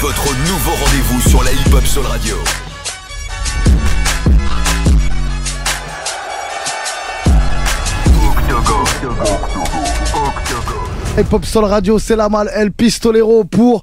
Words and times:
Votre 0.00 0.34
nouveau 0.48 0.70
rendez-vous 0.70 1.20
sur 1.28 1.42
la 1.42 1.52
hip-hop 1.52 1.84
Soul 1.84 2.06
Radio. 2.06 2.34
Hip-hop 11.18 11.44
Soul 11.44 11.64
Radio, 11.64 11.98
c'est 11.98 12.16
la 12.16 12.30
malle 12.30 12.50
El 12.54 12.72
Pistolero 12.72 13.44
pour 13.44 13.82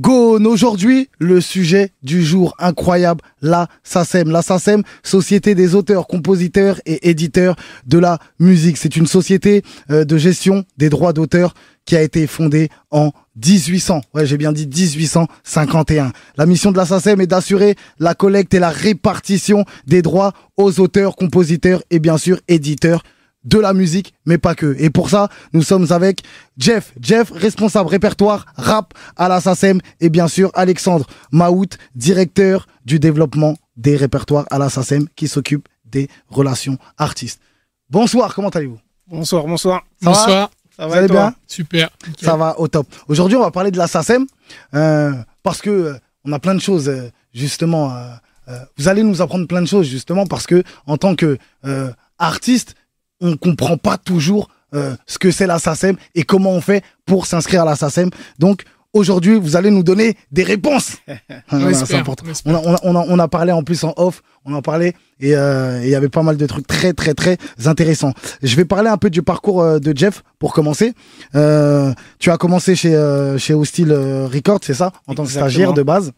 l'Octogone. 0.00 0.46
Aujourd'hui, 0.46 1.08
le 1.18 1.40
sujet 1.40 1.92
du 2.02 2.24
jour 2.24 2.54
incroyable, 2.58 3.22
la 3.42 3.68
SACEM. 3.82 4.30
La 4.30 4.42
SACEM, 4.42 4.82
Société 5.02 5.54
des 5.54 5.74
auteurs, 5.74 6.06
compositeurs 6.06 6.80
et 6.86 7.10
éditeurs 7.10 7.56
de 7.86 7.98
la 7.98 8.18
musique. 8.38 8.76
C'est 8.76 8.96
une 8.96 9.06
société 9.06 9.62
euh, 9.90 10.04
de 10.04 10.16
gestion 10.16 10.64
des 10.76 10.88
droits 10.88 11.12
d'auteur 11.12 11.54
qui 11.84 11.96
a 11.96 12.02
été 12.02 12.26
fondée 12.26 12.68
en 12.90 13.12
1800. 13.44 14.02
Ouais, 14.14 14.26
j'ai 14.26 14.36
bien 14.36 14.52
dit 14.52 14.66
1851. 14.66 16.12
La 16.36 16.46
mission 16.46 16.72
de 16.72 16.76
la 16.76 16.86
SACEM 16.86 17.20
est 17.20 17.26
d'assurer 17.26 17.74
la 17.98 18.14
collecte 18.14 18.54
et 18.54 18.58
la 18.58 18.70
répartition 18.70 19.64
des 19.86 20.02
droits 20.02 20.32
aux 20.56 20.78
auteurs, 20.80 21.16
compositeurs 21.16 21.82
et 21.90 21.98
bien 21.98 22.18
sûr 22.18 22.38
éditeurs 22.48 23.02
de 23.44 23.58
la 23.58 23.72
musique, 23.72 24.12
mais 24.26 24.38
pas 24.38 24.54
que. 24.54 24.76
Et 24.78 24.90
pour 24.90 25.08
ça, 25.10 25.28
nous 25.52 25.62
sommes 25.62 25.86
avec 25.90 26.22
Jeff. 26.58 26.92
Jeff, 27.00 27.30
responsable 27.32 27.88
répertoire 27.88 28.44
rap 28.56 28.92
à 29.16 29.28
la 29.28 29.40
SACEM. 29.40 29.80
Et 30.00 30.10
bien 30.10 30.28
sûr, 30.28 30.50
Alexandre 30.54 31.06
Maout, 31.32 31.68
directeur 31.94 32.66
du 32.84 32.98
développement 32.98 33.56
des 33.76 33.96
répertoires 33.96 34.44
à 34.50 34.58
la 34.58 34.68
SACEM, 34.68 35.06
qui 35.16 35.26
s'occupe 35.28 35.68
des 35.86 36.08
relations 36.28 36.76
artistes. 36.98 37.40
Bonsoir, 37.88 38.34
comment 38.34 38.50
allez-vous? 38.50 38.78
Bonsoir, 39.08 39.44
bonsoir. 39.46 39.82
Ça 40.02 40.10
va? 40.10 40.16
Bonsoir. 40.16 40.50
Ça 40.76 40.86
Vous 40.86 40.92
allez 40.94 41.04
et 41.06 41.08
toi? 41.08 41.20
bien? 41.30 41.34
Super. 41.46 41.90
Ça 42.20 42.36
va 42.36 42.58
au 42.60 42.68
top. 42.68 42.86
Aujourd'hui, 43.08 43.36
on 43.36 43.40
va 43.42 43.50
parler 43.50 43.70
de 43.70 43.78
la 43.78 43.86
SACEM 43.86 44.26
euh, 44.74 45.12
parce 45.42 45.60
que 45.60 45.70
euh, 45.70 45.94
on 46.24 46.32
a 46.32 46.38
plein 46.38 46.54
de 46.54 46.60
choses 46.60 46.88
euh, 46.88 47.10
justement. 47.34 47.94
euh, 47.96 48.10
euh, 48.48 48.58
vous 48.78 48.88
allez 48.88 49.02
nous 49.02 49.20
apprendre 49.22 49.46
plein 49.46 49.60
de 49.62 49.66
choses 49.66 49.86
justement 49.86 50.26
parce 50.26 50.46
que 50.46 50.62
en 50.86 50.96
tant 50.96 51.14
que 51.16 51.38
euh, 51.64 51.90
artiste, 52.18 52.74
on 53.20 53.36
comprend 53.36 53.76
pas 53.76 53.98
toujours 53.98 54.48
euh, 54.74 54.94
ce 55.06 55.18
que 55.18 55.30
c'est 55.30 55.46
la 55.46 55.58
SACEM 55.58 55.96
et 56.14 56.22
comment 56.22 56.50
on 56.50 56.60
fait 56.60 56.84
pour 57.06 57.26
s'inscrire 57.26 57.62
à 57.62 57.64
la 57.64 57.76
SACEM. 57.76 58.10
Donc 58.38 58.64
aujourd'hui, 58.92 59.38
vous 59.38 59.56
allez 59.56 59.70
nous 59.70 59.82
donner 59.82 60.16
des 60.32 60.42
réponses. 60.42 60.96
Espère, 61.70 62.04
on. 62.08 62.14
On 62.44 62.54
a, 62.54 62.60
on, 62.62 62.74
a, 62.74 62.78
on, 62.82 62.96
a, 62.96 63.04
on 63.08 63.18
a 63.18 63.28
parlé 63.28 63.52
en 63.52 63.62
plus 63.62 63.84
en 63.84 63.94
off, 63.96 64.22
on 64.44 64.54
en 64.54 64.62
parlait 64.62 64.94
et 65.20 65.36
euh, 65.36 65.80
et 65.82 65.86
il 65.86 65.90
y 65.90 65.94
avait 65.94 66.08
pas 66.08 66.22
mal 66.22 66.36
de 66.36 66.46
trucs 66.46 66.66
très 66.66 66.92
très 66.92 67.14
très 67.14 67.36
intéressants. 67.66 68.12
Je 68.42 68.56
vais 68.56 68.64
parler 68.64 68.88
un 68.88 68.96
peu 68.96 69.10
du 69.10 69.22
parcours 69.22 69.60
euh, 69.62 69.78
de 69.78 69.96
Jeff 69.96 70.22
pour 70.38 70.52
commencer. 70.52 70.94
Euh, 71.34 71.92
tu 72.18 72.30
as 72.30 72.36
commencé 72.36 72.74
chez 72.74 72.94
euh, 72.94 73.38
chez 73.38 73.54
Hostile 73.54 73.92
euh, 73.92 74.26
Records, 74.26 74.60
c'est 74.62 74.74
ça, 74.74 74.92
en 75.06 75.14
tant 75.14 75.24
que 75.24 75.30
stagiaire 75.30 75.72
de 75.72 75.82
base. 75.82 76.12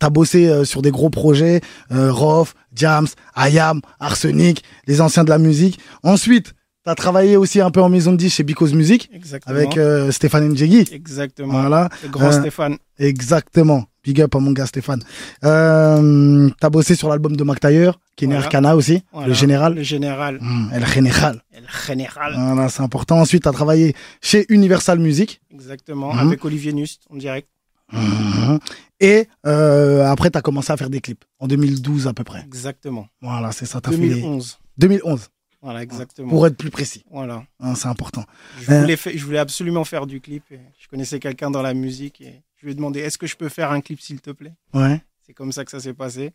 T'as 0.00 0.10
bossé 0.10 0.48
euh, 0.48 0.64
sur 0.64 0.82
des 0.82 0.90
gros 0.90 1.10
projets, 1.10 1.60
euh, 1.92 2.12
Rof, 2.12 2.54
Jams, 2.74 3.06
Ayam, 3.34 3.80
Arsenic, 4.00 4.62
les 4.86 5.00
anciens 5.00 5.24
de 5.24 5.30
la 5.30 5.38
musique. 5.38 5.78
Ensuite, 6.02 6.54
t'as 6.84 6.94
travaillé 6.94 7.36
aussi 7.36 7.60
un 7.60 7.70
peu 7.70 7.80
en 7.80 7.88
maison 7.88 8.12
de 8.12 8.16
disques 8.16 8.36
chez 8.36 8.42
Because 8.44 8.74
Music 8.74 9.08
Exactement. 9.14 9.56
avec 9.56 9.76
euh, 9.78 10.10
Stéphane 10.10 10.48
Njegui. 10.48 10.86
Exactement. 10.92 11.60
Voilà. 11.60 11.88
Le 12.02 12.08
grand 12.08 12.26
Euh, 12.28 12.40
Stéphane. 12.40 12.76
Exactement. 12.98 13.84
Big 14.02 14.20
up 14.20 14.34
à 14.34 14.38
mon 14.38 14.52
gars 14.52 14.66
Stéphane. 14.66 15.02
Euh, 15.44 16.50
T'as 16.60 16.68
bossé 16.70 16.94
sur 16.94 17.08
l'album 17.08 17.36
de 17.36 17.44
Mac 17.44 17.60
Taylor, 17.60 17.98
qui 18.16 18.24
est 18.24 18.28
né 18.28 18.34
Voilà. 18.34 18.46
Arcana 18.46 18.76
aussi, 18.76 19.02
Voilà. 19.12 19.28
le 19.28 19.34
général. 19.34 19.74
Le 19.76 19.82
général. 19.82 20.38
Hum, 20.42 20.70
El 20.74 20.86
Général. 20.86 21.42
Le 21.54 21.86
général. 21.86 22.34
Voilà, 22.36 22.68
c'est 22.68 22.82
important. 22.82 23.18
Ensuite, 23.18 23.44
t'as 23.44 23.52
travaillé 23.52 23.94
chez 24.20 24.44
Universal 24.50 24.98
Music. 24.98 25.40
Exactement. 25.52 26.12
Mhm. 26.12 26.18
Avec 26.26 26.44
Olivier 26.44 26.72
Nust, 26.72 27.02
en 27.10 27.16
direct. 27.16 27.48
Mhm. 27.92 28.58
Et 29.00 29.28
euh, 29.46 30.04
après, 30.06 30.30
t'as 30.30 30.40
commencé 30.40 30.72
à 30.72 30.76
faire 30.76 30.90
des 30.90 31.00
clips 31.00 31.24
en 31.38 31.46
2012 31.48 32.06
à 32.06 32.14
peu 32.14 32.24
près. 32.24 32.40
Exactement. 32.42 33.08
Voilà, 33.20 33.52
c'est 33.52 33.66
ça. 33.66 33.80
T'as 33.80 33.90
fait 33.90 33.96
les- 33.98 34.08
2011. 34.14 34.58
2011, 34.78 35.28
Voilà, 35.62 35.82
exactement. 35.82 36.28
pour 36.28 36.46
être 36.46 36.56
plus 36.56 36.70
précis. 36.70 37.04
Voilà. 37.10 37.44
Hein, 37.60 37.74
c'est 37.74 37.88
important. 37.88 38.24
Je 38.60 38.70
Euh. 38.72 38.80
voulais, 38.80 38.96
je 38.96 39.24
voulais 39.24 39.38
absolument 39.38 39.84
faire 39.84 40.06
du 40.06 40.20
clip. 40.20 40.44
et 40.50 40.60
je 40.78 40.88
connaissais 40.88 41.18
quelqu'un 41.20 41.50
dans 41.50 41.62
la 41.62 41.74
musique 41.74 42.20
et 42.20 42.42
je 42.56 42.66
lui 42.66 42.72
ai 42.72 42.74
demandé 42.74 43.00
est-ce 43.00 43.18
que 43.18 43.26
je 43.26 43.36
peux 43.36 43.48
faire 43.48 43.70
un 43.70 43.80
clip, 43.80 44.00
s'il 44.00 44.20
te 44.20 44.30
plaît? 44.30 44.54
Ouais. 44.72 45.00
C'est 45.26 45.32
comme 45.34 45.52
ça 45.52 45.64
que 45.64 45.70
ça 45.70 45.80
s'est 45.80 45.94
passé. 45.94 46.32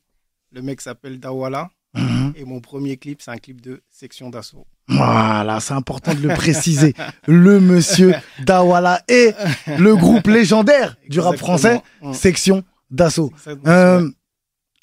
Le 0.51 0.61
mec 0.61 0.81
s'appelle 0.81 1.19
Dawala 1.19 1.69
Mhm. 1.95 2.33
et 2.35 2.45
mon 2.45 2.59
premier 2.61 2.97
clip, 2.97 3.21
c'est 3.21 3.31
un 3.31 3.37
clip 3.37 3.61
de 3.61 3.81
section 3.89 4.29
d'assaut. 4.29 4.65
Voilà, 4.89 5.59
c'est 5.59 5.73
important 5.73 6.13
de 6.13 6.27
le 6.27 6.33
préciser. 6.33 6.93
le 7.27 7.59
monsieur 7.59 8.13
Dawala 8.43 9.03
et 9.07 9.31
le 9.77 9.95
groupe 9.95 10.27
légendaire 10.27 10.97
du 11.07 11.19
rap 11.19 11.37
français, 11.37 11.81
section 12.13 12.63
d'assaut. 12.89 13.31
Euh, 13.67 14.09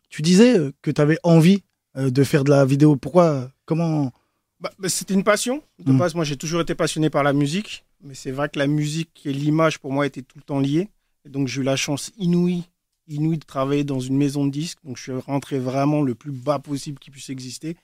tu 0.09 0.23
disais 0.23 0.57
euh, 0.59 0.73
que 0.83 0.91
tu 0.91 1.01
avais 1.01 1.19
envie 1.25 1.63
euh, 1.97 2.11
de 2.11 2.25
faire 2.25 2.45
de 2.45 2.51
la 2.51 2.65
vidéo. 2.65 2.97
Pourquoi 2.97 3.51
Comment? 3.65 4.13
Bah, 4.61 4.71
bah, 4.79 4.89
C'était 4.89 5.15
une 5.15 5.25
passion. 5.25 5.63
De 5.85 5.93
Mm. 5.93 5.99
base, 5.99 6.15
moi, 6.15 6.25
j'ai 6.25 6.37
toujours 6.37 6.61
été 6.61 6.75
passionné 6.75 7.11
par 7.11 7.23
la 7.25 7.33
musique. 7.33 7.85
Mais 8.03 8.15
c'est 8.15 8.31
vrai 8.31 8.49
que 8.49 8.59
la 8.59 8.67
musique 8.69 9.23
et 9.25 9.33
l'image, 9.33 9.79
pour 9.79 9.93
moi, 9.93 10.07
étaient 10.07 10.23
tout 10.23 10.39
le 10.39 10.43
temps 10.45 10.61
liées. 10.61 10.89
Et 11.25 11.29
donc, 11.31 11.49
j'ai 11.49 11.61
eu 11.61 11.65
la 11.65 11.77
chance 11.77 12.13
inouïe, 12.19 12.65
inouïe 13.09 13.39
de 13.39 13.45
travailler 13.45 13.83
dans 13.85 13.99
une 14.01 14.17
maison 14.17 14.47
de 14.47 14.51
disques. 14.53 14.79
Donc, 14.85 14.97
je 14.99 15.03
suis 15.03 15.13
rentré 15.13 15.59
vraiment 15.59 16.01
le 16.03 16.15
plus 16.15 16.31
bas 16.31 16.59
possible 16.61 16.99
qui 17.01 17.11
puisse 17.11 17.29
exister. 17.31 17.77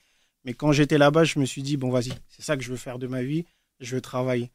Mais 0.45 0.53
quand 0.53 0.71
j'étais 0.71 0.97
là-bas, 0.97 1.23
je 1.23 1.39
me 1.39 1.45
suis 1.45 1.61
dit, 1.61 1.77
bon, 1.77 1.89
vas-y, 1.89 2.11
c'est 2.27 2.41
ça 2.41 2.57
que 2.57 2.63
je 2.63 2.69
veux 2.69 2.77
faire 2.77 2.99
de 2.99 3.07
ma 3.07 3.23
vie. 3.23 3.45
Je 3.79 3.95
veux 3.95 4.01
travailler. 4.01 4.51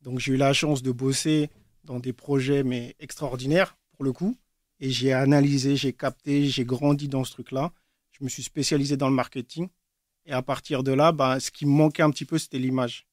Donc, 0.00 0.18
j'ai 0.18 0.32
eu 0.32 0.36
la 0.36 0.52
chance 0.52 0.82
de 0.82 0.90
bosser 0.90 1.48
dans 1.84 2.00
des 2.00 2.12
projets, 2.12 2.62
mais 2.62 2.96
extraordinaires, 2.98 3.76
pour 3.92 4.04
le 4.04 4.12
coup. 4.12 4.36
Et 4.80 4.90
j'ai 4.90 5.12
analysé, 5.12 5.76
j'ai 5.76 5.92
capté, 5.92 6.46
j'ai 6.46 6.64
grandi 6.64 7.08
dans 7.08 7.24
ce 7.24 7.32
truc-là. 7.32 7.72
Je 8.10 8.24
me 8.24 8.28
suis 8.28 8.42
spécialisé 8.42 8.96
dans 8.96 9.08
le 9.08 9.14
marketing. 9.14 9.68
Et 10.26 10.32
à 10.32 10.42
partir 10.42 10.82
de 10.82 10.92
là, 10.92 11.12
bah, 11.12 11.40
ce 11.40 11.50
qui 11.50 11.66
me 11.66 11.72
manquait 11.72 12.02
un 12.02 12.10
petit 12.10 12.24
peu, 12.24 12.38
c'était 12.38 12.58
l'image. 12.58 13.06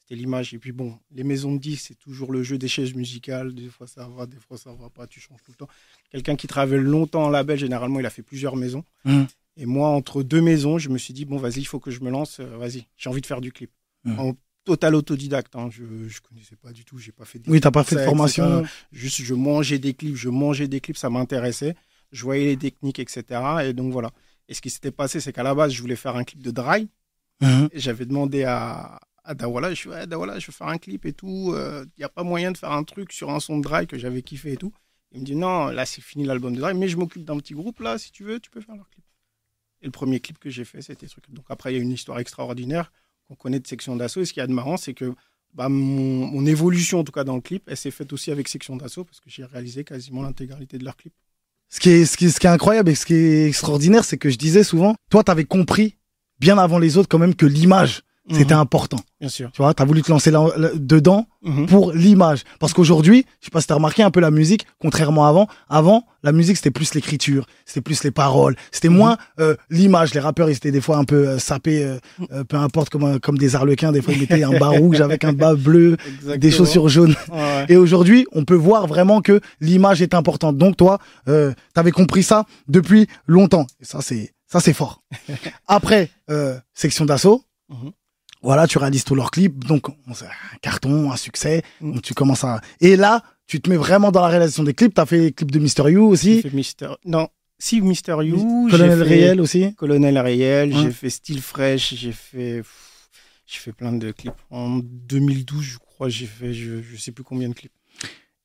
C'était 0.00 0.16
l'image. 0.16 0.54
Et 0.54 0.58
puis 0.58 0.72
bon, 0.72 0.98
les 1.10 1.24
maisons 1.24 1.54
de 1.54 1.58
disques, 1.58 1.86
c'est 1.88 1.98
toujours 1.98 2.32
le 2.32 2.42
jeu 2.42 2.58
des 2.58 2.68
chaises 2.68 2.94
musicales. 2.94 3.54
Des 3.54 3.68
fois 3.68 3.86
ça 3.86 4.06
va, 4.08 4.26
des 4.26 4.36
fois 4.36 4.58
ça 4.58 4.72
va 4.72 4.90
pas, 4.90 5.06
tu 5.06 5.18
changes 5.20 5.42
tout 5.42 5.52
le 5.52 5.56
temps. 5.56 5.68
Quelqu'un 6.10 6.36
qui 6.36 6.46
travaille 6.46 6.80
longtemps 6.80 7.24
en 7.24 7.30
label, 7.30 7.58
généralement, 7.58 8.00
il 8.00 8.06
a 8.06 8.10
fait 8.10 8.22
plusieurs 8.22 8.56
maisons. 8.56 8.84
Mhm. 9.04 9.26
Et 9.56 9.66
moi, 9.66 9.88
entre 9.88 10.22
deux 10.22 10.40
maisons, 10.40 10.78
je 10.78 10.88
me 10.88 10.98
suis 10.98 11.14
dit, 11.14 11.24
bon, 11.24 11.36
vas-y, 11.36 11.60
il 11.60 11.64
faut 11.66 11.78
que 11.80 11.90
je 11.90 12.00
me 12.00 12.10
lance. 12.10 12.40
euh, 12.40 12.56
vas-y, 12.56 12.86
j'ai 12.96 13.08
envie 13.08 13.20
de 13.20 13.26
faire 13.26 13.40
du 13.40 13.52
clip. 13.52 13.70
En 14.18 14.32
total 14.64 14.94
autodidacte. 14.94 15.54
hein. 15.56 15.68
Je 15.70 15.82
ne 15.84 16.08
connaissais 16.28 16.56
pas 16.56 16.72
du 16.72 16.84
tout, 16.84 16.98
j'ai 16.98 17.12
pas 17.12 17.24
fait 17.24 17.38
de 17.38 17.48
Oui, 17.50 17.60
t'as 17.60 17.70
pas 17.70 17.84
fait 17.84 17.96
de 17.96 18.00
formation. 18.02 18.60
etc. 18.60 18.72
Juste, 18.92 19.22
je 19.22 19.34
mangeais 19.34 19.78
des 19.78 19.94
clips, 19.94 20.16
je 20.16 20.28
mangeais 20.28 20.68
des 20.68 20.80
clips, 20.80 20.96
ça 20.96 21.08
m'intéressait. 21.10 21.74
Je 22.12 22.22
voyais 22.24 22.46
les 22.46 22.56
techniques, 22.56 22.98
etc. 22.98 23.24
Et 23.64 23.72
donc 23.72 23.92
voilà. 23.92 24.10
Et 24.48 24.54
ce 24.54 24.60
qui 24.60 24.70
s'était 24.70 24.90
passé, 24.90 25.20
c'est 25.20 25.32
qu'à 25.32 25.42
la 25.42 25.54
base, 25.54 25.72
je 25.72 25.80
voulais 25.80 25.96
faire 25.96 26.16
un 26.16 26.24
clip 26.24 26.42
de 26.42 26.50
dry. 26.50 26.88
Et 27.72 27.78
J'avais 27.80 28.06
demandé 28.06 28.44
à, 28.44 29.00
à 29.24 29.34
Dawala, 29.34 29.70
je 29.70 29.74
suis 29.74 29.88
ouais, 29.90 30.06
Dawala, 30.06 30.38
je 30.38 30.46
veux 30.46 30.52
faire 30.52 30.68
un 30.68 30.78
clip 30.78 31.04
et 31.06 31.12
tout. 31.12 31.54
Il 31.56 31.90
n'y 31.98 32.04
a 32.04 32.08
pas 32.08 32.22
moyen 32.24 32.50
de 32.52 32.56
faire 32.58 32.72
un 32.72 32.84
truc 32.84 33.12
sur 33.12 33.30
un 33.30 33.40
son 33.40 33.58
de 33.58 33.62
dry 33.62 33.86
que 33.86 33.98
j'avais 33.98 34.22
kiffé 34.22 34.52
et 34.52 34.56
tout. 34.56 34.72
Il 35.12 35.20
me 35.20 35.24
dit 35.24 35.36
non, 35.36 35.66
là 35.66 35.86
c'est 35.86 36.00
fini 36.02 36.24
l'album 36.24 36.54
de 36.54 36.60
dry, 36.60 36.74
mais 36.74 36.88
je 36.88 36.96
m'occupe 36.96 37.24
d'un 37.24 37.36
petit 37.38 37.54
groupe 37.54 37.80
là, 37.80 37.98
si 37.98 38.10
tu 38.12 38.24
veux, 38.24 38.40
tu 38.40 38.50
peux 38.50 38.60
faire 38.60 38.76
leur 38.76 38.88
clip. 38.90 39.03
Et 39.84 39.86
le 39.86 39.92
premier 39.92 40.18
clip 40.18 40.38
que 40.38 40.48
j'ai 40.48 40.64
fait, 40.64 40.80
c'était 40.80 41.06
ce. 41.06 41.16
Donc 41.28 41.44
après, 41.50 41.72
il 41.72 41.76
y 41.76 41.78
a 41.78 41.82
une 41.82 41.92
histoire 41.92 42.18
extraordinaire 42.18 42.90
qu'on 43.28 43.34
connaît 43.34 43.60
de 43.60 43.66
Section 43.66 43.96
d'Assaut. 43.96 44.22
Et 44.22 44.24
ce 44.24 44.32
qui 44.32 44.40
est 44.40 44.46
de 44.46 44.52
marrant, 44.52 44.78
c'est 44.78 44.94
que 44.94 45.12
bah, 45.52 45.68
mon, 45.68 46.46
évolution, 46.46 47.00
en 47.00 47.04
tout 47.04 47.12
cas 47.12 47.22
dans 47.22 47.34
le 47.34 47.42
clip, 47.42 47.64
elle 47.66 47.76
s'est 47.76 47.90
faite 47.90 48.10
aussi 48.14 48.30
avec 48.30 48.48
Section 48.48 48.76
d'Assaut 48.76 49.04
parce 49.04 49.20
que 49.20 49.28
j'ai 49.28 49.44
réalisé 49.44 49.84
quasiment 49.84 50.22
l'intégralité 50.22 50.78
de 50.78 50.84
leur 50.86 50.96
clip. 50.96 51.12
Ce 51.68 51.80
qui, 51.80 51.90
est, 51.90 52.06
ce, 52.06 52.16
qui, 52.16 52.30
ce 52.30 52.40
qui 52.40 52.46
est 52.46 52.50
incroyable 52.50 52.88
et 52.88 52.94
ce 52.94 53.04
qui 53.04 53.12
est 53.12 53.46
extraordinaire, 53.46 54.04
c'est 54.04 54.16
que 54.16 54.30
je 54.30 54.38
disais 54.38 54.64
souvent, 54.64 54.94
toi, 55.10 55.22
t'avais 55.22 55.44
compris 55.44 55.96
bien 56.40 56.56
avant 56.56 56.78
les 56.78 56.96
autres 56.96 57.08
quand 57.10 57.18
même 57.18 57.34
que 57.34 57.44
l'image, 57.44 58.04
c'était 58.30 58.54
Mhm, 58.54 58.60
important. 58.60 58.96
Bien 59.20 59.28
sûr. 59.28 59.50
Tu 59.52 59.60
vois, 59.60 59.74
t'as 59.74 59.84
voulu 59.84 60.00
te 60.02 60.10
lancer 60.10 60.30
là, 60.30 60.46
là- 60.56 60.70
dedans 60.74 61.26
Mhm. 61.42 61.66
pour 61.66 61.92
l'image. 61.92 62.42
Parce 62.58 62.72
qu'aujourd'hui, 62.72 63.26
je 63.40 63.46
sais 63.46 63.50
pas 63.50 63.60
si 63.60 63.66
t'as 63.66 63.74
remarqué 63.74 64.02
un 64.02 64.10
peu 64.10 64.20
la 64.20 64.30
musique, 64.30 64.66
contrairement 64.80 65.26
à 65.26 65.28
avant. 65.28 65.46
Avant, 65.68 66.06
la 66.22 66.32
musique, 66.32 66.56
c'était 66.56 66.70
plus 66.70 66.94
l'écriture, 66.94 67.46
c'était 67.66 67.82
plus 67.82 68.02
les 68.02 68.10
paroles, 68.10 68.56
c'était 68.72 68.88
Mhm. 68.88 68.96
moins 68.96 69.18
euh, 69.40 69.56
l'image. 69.68 70.14
Les 70.14 70.20
rappeurs, 70.20 70.48
ils 70.48 70.56
étaient 70.56 70.70
des 70.70 70.80
fois 70.80 70.96
un 70.96 71.04
peu 71.04 71.28
euh, 71.28 71.38
sapés, 71.38 71.84
euh, 71.84 71.98
euh, 72.32 72.44
peu 72.44 72.56
importe, 72.56 72.88
comme, 72.88 73.04
un- 73.04 73.18
comme 73.18 73.36
des 73.36 73.56
arlequins. 73.56 73.92
Des 73.92 74.00
fois, 74.00 74.14
ils 74.14 74.20
mettaient 74.20 74.42
un 74.42 74.58
bas 74.58 74.68
rouge 74.70 75.00
avec 75.02 75.24
un 75.24 75.32
bas 75.34 75.54
bleu, 75.54 75.96
des 76.38 76.50
chaussures 76.50 76.88
jaunes. 76.88 77.14
Ouais. 77.30 77.66
Et 77.68 77.76
aujourd'hui, 77.76 78.26
on 78.32 78.44
peut 78.44 78.54
voir 78.54 78.86
vraiment 78.86 79.20
que 79.20 79.40
l'image 79.60 80.00
est 80.00 80.14
importante. 80.14 80.56
Donc 80.56 80.76
toi, 80.78 80.98
euh, 81.28 81.52
t'avais 81.74 81.90
compris 81.92 82.22
ça 82.22 82.46
depuis 82.68 83.06
longtemps. 83.26 83.66
Et 83.80 83.84
ça, 83.84 83.98
c'est 84.00 84.32
ça, 84.46 84.60
c'est 84.60 84.72
fort. 84.72 85.02
Après, 85.66 86.08
euh, 86.30 86.56
section 86.74 87.04
d'assaut. 87.04 87.42
Voilà, 88.44 88.66
tu 88.66 88.78
réalises 88.78 89.04
tous 89.04 89.14
leurs 89.14 89.30
clips, 89.30 89.64
donc 89.64 89.88
un 89.88 90.12
carton, 90.62 91.10
un 91.10 91.16
succès. 91.16 91.62
Mhm. 91.80 91.92
Donc 91.94 92.02
tu 92.02 92.14
commences 92.14 92.44
à. 92.44 92.60
Et 92.80 92.94
là, 92.96 93.22
tu 93.46 93.60
te 93.60 93.68
mets 93.70 93.76
vraiment 93.76 94.12
dans 94.12 94.20
la 94.22 94.28
réalisation 94.28 94.62
des 94.62 94.74
clips. 94.74 94.94
T'as 94.94 95.06
fait 95.06 95.18
les 95.18 95.32
clips 95.32 95.50
de 95.50 95.58
Mister 95.58 95.82
You 95.90 95.90
J'ai 95.90 95.98
aussi, 96.00 96.42
fait 96.42 96.50
Mister... 96.52 96.88
Non, 97.04 97.28
si 97.58 97.80
Mister 97.80 98.16
You. 98.22 98.68
Colonel 98.70 99.02
Réel 99.02 99.40
aussi. 99.40 99.74
Colonel 99.74 100.18
Ouais. 100.18 100.70
j'ai 100.72 100.90
fait 100.90 101.10
Style 101.10 101.40
Fresh, 101.42 101.94
j'ai 101.94 102.12
fait. 102.12 102.62
J'ai 103.46 103.58
fait 103.58 103.72
plein 103.72 103.92
de 103.92 104.10
clips. 104.10 104.32
En 104.50 104.78
2012, 104.82 105.62
je 105.62 105.78
crois, 105.78 106.08
j'ai 106.08 106.26
fait 106.26 106.54
je, 106.54 106.80
je 106.82 106.96
sais 106.96 107.12
plus 107.12 107.24
combien 107.24 107.48
de 107.48 107.54
clips. 107.54 107.72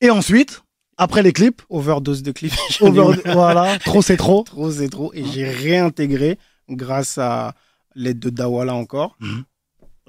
Et 0.00 0.10
ensuite, 0.10 0.62
Après 0.98 1.22
les 1.22 1.32
clips, 1.32 1.62
Overdose 1.70 2.22
de 2.22 2.32
clips. 2.32 2.52
voilà, 2.80 3.78
trop 3.78 4.02
c'est 4.02 4.16
trop. 4.18 4.42
trop, 4.44 4.70
c'est 4.70 4.88
trop. 4.90 5.12
Et 5.14 5.24
j'ai 5.24 5.48
réintégré, 5.48 6.38
grâce 6.68 7.16
à 7.18 7.54
l'aide 7.94 8.18
de 8.18 8.30
Dawala 8.30 8.74
encore, 8.74 9.16
Mhm. 9.20 9.44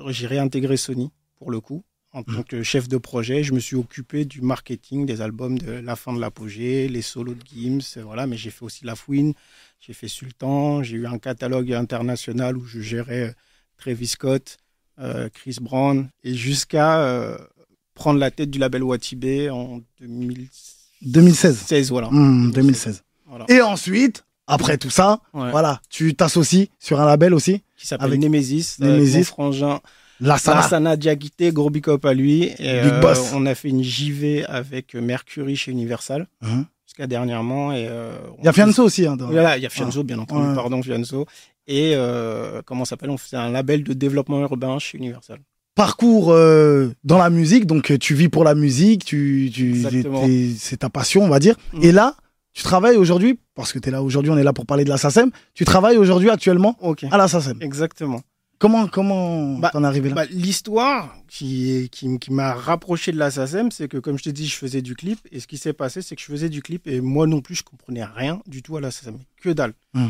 J'ai 0.09 0.27
réintégré 0.27 0.77
Sony, 0.77 1.11
pour 1.37 1.51
le 1.51 1.59
coup, 1.59 1.83
en 2.13 2.23
tant 2.23 2.43
que 2.43 2.63
chef 2.63 2.87
de 2.87 2.97
projet. 2.97 3.43
Je 3.43 3.53
me 3.53 3.59
suis 3.59 3.75
occupé 3.75 4.25
du 4.25 4.41
marketing 4.41 5.05
des 5.05 5.21
albums 5.21 5.57
de 5.57 5.71
La 5.71 5.95
fin 5.95 6.13
de 6.13 6.19
l'apogée, 6.19 6.87
les 6.87 7.01
solos 7.01 7.35
de 7.35 7.43
Gims, 7.45 8.01
voilà. 8.03 8.27
Mais 8.27 8.37
j'ai 8.37 8.51
fait 8.51 8.63
aussi 8.63 8.85
La 8.85 8.95
Fouine, 8.95 9.33
j'ai 9.79 9.93
fait 9.93 10.07
Sultan, 10.07 10.83
j'ai 10.83 10.97
eu 10.97 11.07
un 11.07 11.17
catalogue 11.17 11.73
international 11.73 12.57
où 12.57 12.65
je 12.65 12.81
gérais 12.81 13.29
euh, 13.29 13.33
Travis 13.77 14.07
Scott, 14.07 14.57
euh, 14.99 15.29
Chris 15.29 15.57
Brown, 15.61 16.09
et 16.23 16.33
jusqu'à 16.33 17.01
euh, 17.01 17.37
prendre 17.93 18.19
la 18.19 18.31
tête 18.31 18.49
du 18.49 18.59
label 18.59 18.83
Watibé 18.83 19.49
en 19.49 19.81
2016. 19.99 20.81
2016. 21.01 21.89
voilà. 21.89 22.09
Hmm, 22.11 22.51
2016. 22.51 23.03
Voilà. 23.25 23.45
Et 23.49 23.61
ensuite, 23.61 24.25
après 24.51 24.77
tout 24.77 24.89
ça, 24.89 25.19
Ouais. 25.33 25.49
voilà, 25.51 25.81
tu 25.89 26.13
t'associes 26.15 26.69
sur 26.79 26.99
un 27.01 27.05
label 27.05 27.33
aussi, 27.33 27.61
qui 27.77 27.87
s'appelle 27.87 28.07
Avec 28.07 28.19
Nemesis, 28.19 28.77
Nemesis. 28.79 28.97
Nemesis. 28.99 29.17
mon 29.17 29.23
frangin 29.23 29.79
La 30.19 30.37
Sana. 30.37 30.61
Lassana 30.61 30.95
Diakité, 30.97 31.51
gros 31.51 31.69
big 31.71 31.89
up 31.89 32.05
à 32.05 32.13
lui. 32.13 32.51
Et, 32.59 32.81
Big 32.83 32.99
boss. 33.01 33.31
On 33.33 33.45
a 33.47 33.55
fait 33.55 33.69
une 33.69 33.83
JV 33.83 34.45
avec 34.45 34.93
Mercury 34.93 35.55
chez 35.55 35.71
Universal, 35.71 36.27
Mhm. 36.41 36.65
jusqu'à 36.85 37.07
dernièrement. 37.07 37.71
Et, 37.73 37.87
euh, 37.89 38.13
Il 38.39 38.45
y 38.45 38.47
a 38.47 38.53
Fianso 38.53 38.83
aussi. 38.83 39.07
Hein, 39.07 39.15
dans- 39.17 39.27
faisait- 39.29 39.39
Voilà, 39.39 39.57
il 39.57 39.63
y 39.63 39.65
a 39.65 39.69
Fianso, 39.69 40.03
bien 40.03 40.19
entendu, 40.19 40.49
Ouais. 40.49 40.53
pardon, 40.55 40.81
Fianso. 40.83 41.25
Et 41.67 41.93
euh, 41.95 42.61
comment 42.65 42.85
ça 42.85 42.89
s'appelle? 42.91 43.09
On 43.09 43.17
faisait 43.17 43.37
un 43.37 43.49
label 43.49 43.83
de 43.83 43.93
développement 43.93 44.39
urbain 44.41 44.77
chez 44.77 44.97
Universal. 44.97 45.39
Parcours 45.73 46.31
euh, 46.31 46.89
dans 47.03 47.17
la 47.17 47.29
musique, 47.29 47.65
donc 47.65 47.91
euh, 47.91 47.97
tu 47.97 48.13
vis 48.13 48.27
pour 48.29 48.43
la 48.43 48.55
musique, 48.55 49.05
tu, 49.05 49.49
c'est 50.59 50.77
ta 50.77 50.89
passion, 50.89 51.23
on 51.23 51.29
va 51.29 51.39
dire. 51.39 51.55
Mm. 51.73 51.83
Et 51.83 51.91
là, 51.91 52.15
tu 52.53 52.63
travailles 52.63 52.97
aujourd'hui, 52.97 53.39
parce 53.55 53.71
que 53.73 53.79
tu 53.79 53.89
es 53.89 53.91
là 53.91 54.01
aujourd'hui, 54.03 54.31
on 54.31 54.37
est 54.37 54.43
là 54.43 54.53
pour 54.53 54.65
parler 54.65 54.83
de 54.83 54.89
la 54.89 54.97
SACEM, 54.97 55.31
tu 55.53 55.65
travailles 55.65 55.97
aujourd'hui 55.97 56.29
actuellement 56.29 56.77
à 57.11 57.17
la 57.17 57.27
SACEM. 57.27 57.57
exactement. 57.61 58.21
Comment 58.59 58.87
comment 58.87 59.57
Bah, 59.57 59.71
t'en 59.73 59.83
es 59.83 59.87
arrivé 59.87 60.09
là? 60.09 60.15
Bah, 60.15 60.25
L'histoire 60.29 61.15
qui, 61.27 61.89
qui, 61.91 62.19
qui 62.19 62.31
m'a 62.31 62.53
rapproché 62.53 63.11
de 63.11 63.17
la 63.17 63.31
SACEM, 63.31 63.71
c'est 63.71 63.87
que, 63.87 63.97
comme 63.97 64.19
je 64.19 64.23
t'ai 64.25 64.33
dit, 64.33 64.45
je 64.47 64.55
faisais 64.55 64.83
du 64.83 64.95
clip. 64.95 65.17
Et 65.31 65.39
ce 65.39 65.47
qui 65.47 65.57
s'est 65.57 65.73
passé, 65.73 66.03
c'est 66.03 66.15
que 66.15 66.21
je 66.21 66.27
faisais 66.27 66.47
du 66.49 66.61
clip 66.61 66.85
et 66.87 67.01
moi 67.01 67.25
non 67.25 67.41
plus, 67.41 67.55
je 67.55 67.63
comprenais 67.63 68.05
rien 68.05 68.39
du 68.45 68.61
tout 68.61 68.77
à 68.77 68.81
la 68.81 68.91
SACEM. 68.91 69.17
Que 69.41 69.49
dalle. 69.49 69.73
Hmm. 69.95 70.09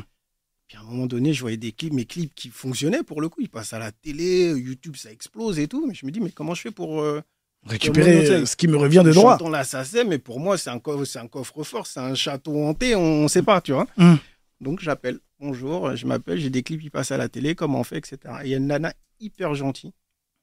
Puis 0.67 0.77
à 0.77 0.81
un 0.81 0.83
moment 0.83 1.05
donné, 1.05 1.33
je 1.33 1.39
voyais 1.39 1.55
des 1.55 1.71
clips, 1.71 1.93
mes 1.93 2.03
clips 2.03 2.33
qui 2.35 2.49
fonctionnaient 2.49 3.03
pour 3.03 3.21
le 3.21 3.29
coup. 3.29 3.39
Ils 3.39 3.47
passent 3.49 3.71
à 3.71 3.79
la 3.79 3.93
télé, 3.93 4.49
YouTube, 4.49 4.97
ça 4.97 5.11
explose 5.11 5.57
et 5.57 5.69
tout. 5.69 5.85
Mais 5.87 5.93
je 5.93 6.05
me 6.05 6.11
dis, 6.11 6.19
mais 6.19 6.31
comment 6.31 6.53
je 6.53 6.61
fais 6.61 6.71
pour. 6.71 7.01
euh, 7.01 7.21
Récupérer 7.67 8.27
euh, 8.29 8.45
ce 8.45 8.55
qui 8.55 8.67
me 8.67 8.75
revient 8.75 9.03
de 9.05 9.11
droit. 9.11 9.33
J'entends 9.37 9.49
la 9.49 9.63
SACEM, 9.63 10.07
mais 10.07 10.17
pour 10.17 10.39
moi, 10.39 10.57
c'est 10.57 10.69
un, 10.71 10.75
un 10.77 11.27
coffre-fort, 11.27 11.85
c'est 11.85 11.99
un 11.99 12.15
château 12.15 12.63
hanté, 12.63 12.95
on 12.95 13.23
ne 13.23 13.27
sait 13.27 13.43
pas, 13.43 13.61
tu 13.61 13.71
vois. 13.71 13.87
Hmm. 13.97 14.15
Donc 14.59 14.79
j'appelle. 14.81 15.19
Bonjour, 15.39 15.95
je 15.95 16.05
m'appelle, 16.05 16.39
j'ai 16.39 16.49
des 16.51 16.61
clips 16.63 16.81
qui 16.81 16.89
passent 16.89 17.11
à 17.11 17.17
la 17.17 17.29
télé, 17.29 17.55
comment 17.55 17.79
on 17.79 17.83
fait, 17.83 17.97
etc. 17.97 18.17
Et 18.43 18.45
il 18.47 18.49
y 18.51 18.53
a 18.53 18.57
une 18.57 18.67
nana 18.67 18.93
hyper 19.19 19.53
gentille. 19.55 19.91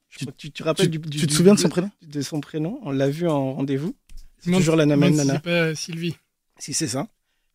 Je 0.09 0.19
Tu- 0.19 0.25
crois 0.25 0.35
tu, 0.37 0.51
te 0.51 0.63
rappelles 0.63 0.87
Tu, 0.91 0.99
du, 0.99 1.09
du- 1.09 1.19
tu 1.19 1.27
te 1.27 1.31
du- 1.31 1.35
souviens 1.37 1.55
de 1.55 1.59
son 1.61 1.69
prénom? 1.69 1.91
de 2.03 2.21
son 2.23 2.41
prénom? 2.41 2.81
On 2.83 2.91
l'a 2.91 3.09
vu 3.11 3.29
en 3.29 3.55
rendez-vous. 3.55 3.95
C'est 4.39 4.51
toujours 4.53 4.77
la 4.77 4.87
même 4.87 5.11
si 5.13 5.17
nana. 5.19 5.39
Pas 5.41 5.75
Sylvie. 5.75 6.17
Si 6.59 6.73
c'est 6.73 6.87
ça. 6.89 7.07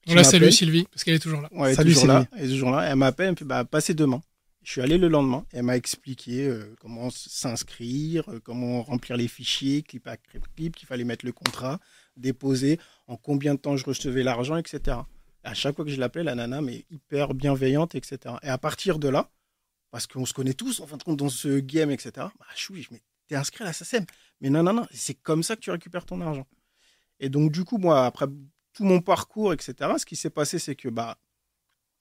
On 0.08 0.14
la 0.16 0.24
salue. 0.26 0.50
Sylvie, 0.50 0.86
parce 0.92 1.04
qu'elle 1.06 1.16
est 1.16 1.20
toujours 1.20 1.42
là. 1.42 1.50
Ouais, 1.54 1.68
elle 1.68 1.72
est 1.72 1.76
Salut, 1.76 1.94
toujours 1.94 2.08
là. 2.08 2.28
Elle 2.38 2.46
est 2.46 2.50
toujours 2.54 2.72
là. 2.72 2.82
Elle 2.84 2.96
m'appelle, 2.98 3.26
elle 3.28 3.32
me 3.32 3.38
fait 3.38 3.46
bah, 3.46 3.64
passez 3.66 3.94
demain. 3.94 4.22
Je 4.64 4.72
suis 4.72 4.82
allé 4.82 4.98
le 4.98 5.10
lendemain. 5.10 5.46
Elle 5.52 5.64
m'a 5.64 5.76
expliqué 5.76 6.48
euh, 6.48 6.74
comment 6.80 7.10
s'inscrire, 7.10 8.30
euh, 8.30 8.40
comment 8.40 8.82
remplir 8.82 9.18
les 9.18 9.28
fichiers, 9.28 9.84
clip 9.84 10.08
à 10.08 10.16
clip, 10.16 10.76
qu'il 10.76 10.88
fallait 10.88 11.04
mettre 11.04 11.26
le 11.26 11.34
contrat, 11.34 11.80
déposer, 12.16 12.80
en 13.08 13.18
combien 13.18 13.56
de 13.56 13.60
temps 13.60 13.76
je 13.76 13.84
recevais 13.84 14.24
l'argent, 14.24 14.56
etc. 14.56 14.98
Et 15.44 15.48
à 15.48 15.54
chaque 15.54 15.76
fois 15.76 15.84
que 15.84 15.92
je 15.92 16.00
l'appelais, 16.00 16.24
la 16.24 16.36
nana, 16.36 16.62
mais 16.62 16.86
hyper 16.90 17.34
bienveillante, 17.34 17.94
etc. 17.96 18.36
Et 18.42 18.48
à 18.48 18.58
partir 18.58 19.00
de 19.00 19.10
là, 19.10 19.30
parce 19.92 20.08
qu'on 20.08 20.26
se 20.26 20.34
connaît 20.34 20.54
tous, 20.54 20.80
en 20.80 20.88
fin 20.88 20.96
de 20.96 21.04
compte, 21.04 21.18
dans 21.18 21.30
ce 21.30 21.60
game, 21.60 21.92
etc. 21.92 22.12
Bah, 22.16 22.46
choui, 22.56 22.84
je 22.84 22.90
t'es 23.28 23.36
inscrit 23.36 23.64
à 23.64 23.68
la 23.68 23.74
SACEM. 23.74 24.06
Mais 24.40 24.50
non, 24.50 24.64
non, 24.64 24.74
non, 24.74 24.88
c'est 24.92 25.16
comme 25.16 25.44
ça 25.44 25.56
que 25.56 25.62
tu 25.62 25.72
récupères 25.72 26.06
ton 26.06 26.22
argent. 26.22 26.48
Et 27.20 27.28
donc, 27.30 27.52
du 27.52 27.66
coup, 27.66 27.78
moi, 27.78 28.06
après 28.06 28.28
tout 28.74 28.86
mon 28.86 29.02
parcours, 29.02 29.54
etc., 29.54 29.76
ce 29.98 30.06
qui 30.06 30.16
s'est 30.16 30.30
passé, 30.30 30.58
c'est 30.58 30.76
que, 30.76 30.88
bah, 30.88 31.18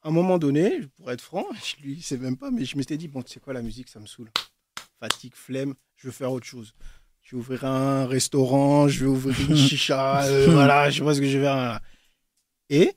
à 0.02 0.08
un 0.08 0.10
moment 0.10 0.38
donné, 0.38 0.81
pour 0.96 1.10
être 1.10 1.20
franc, 1.20 1.46
je 1.64 1.82
lui 1.82 2.00
sais 2.02 2.16
même 2.19 2.37
pas, 2.37 2.50
mais 2.50 2.64
je 2.64 2.76
m'étais 2.76 2.96
dit, 2.96 3.08
bon, 3.08 3.22
tu 3.22 3.32
sais 3.32 3.40
quoi, 3.40 3.52
la 3.52 3.62
musique, 3.62 3.88
ça 3.88 4.00
me 4.00 4.06
saoule. 4.06 4.31
Fatigue, 5.00 5.34
flemme, 5.34 5.75
je 5.96 6.08
veux 6.08 6.12
faire 6.12 6.32
autre 6.32 6.46
chose. 6.46 6.75
Je 7.22 7.37
vais 7.37 7.40
ouvrir 7.40 7.64
un 7.64 8.06
restaurant, 8.06 8.88
je 8.88 9.00
vais 9.04 9.10
ouvrir 9.10 9.37
une 9.50 9.56
chicha, 9.69 10.25
euh, 10.25 10.50
voilà, 10.50 10.90
je 10.90 11.02
vois 11.02 11.14
ce 11.14 11.20
que 11.20 11.26
je 11.26 11.38
vais 11.38 11.44
faire. 11.44 11.54
voilà. 11.54 11.82
Et 12.69 12.93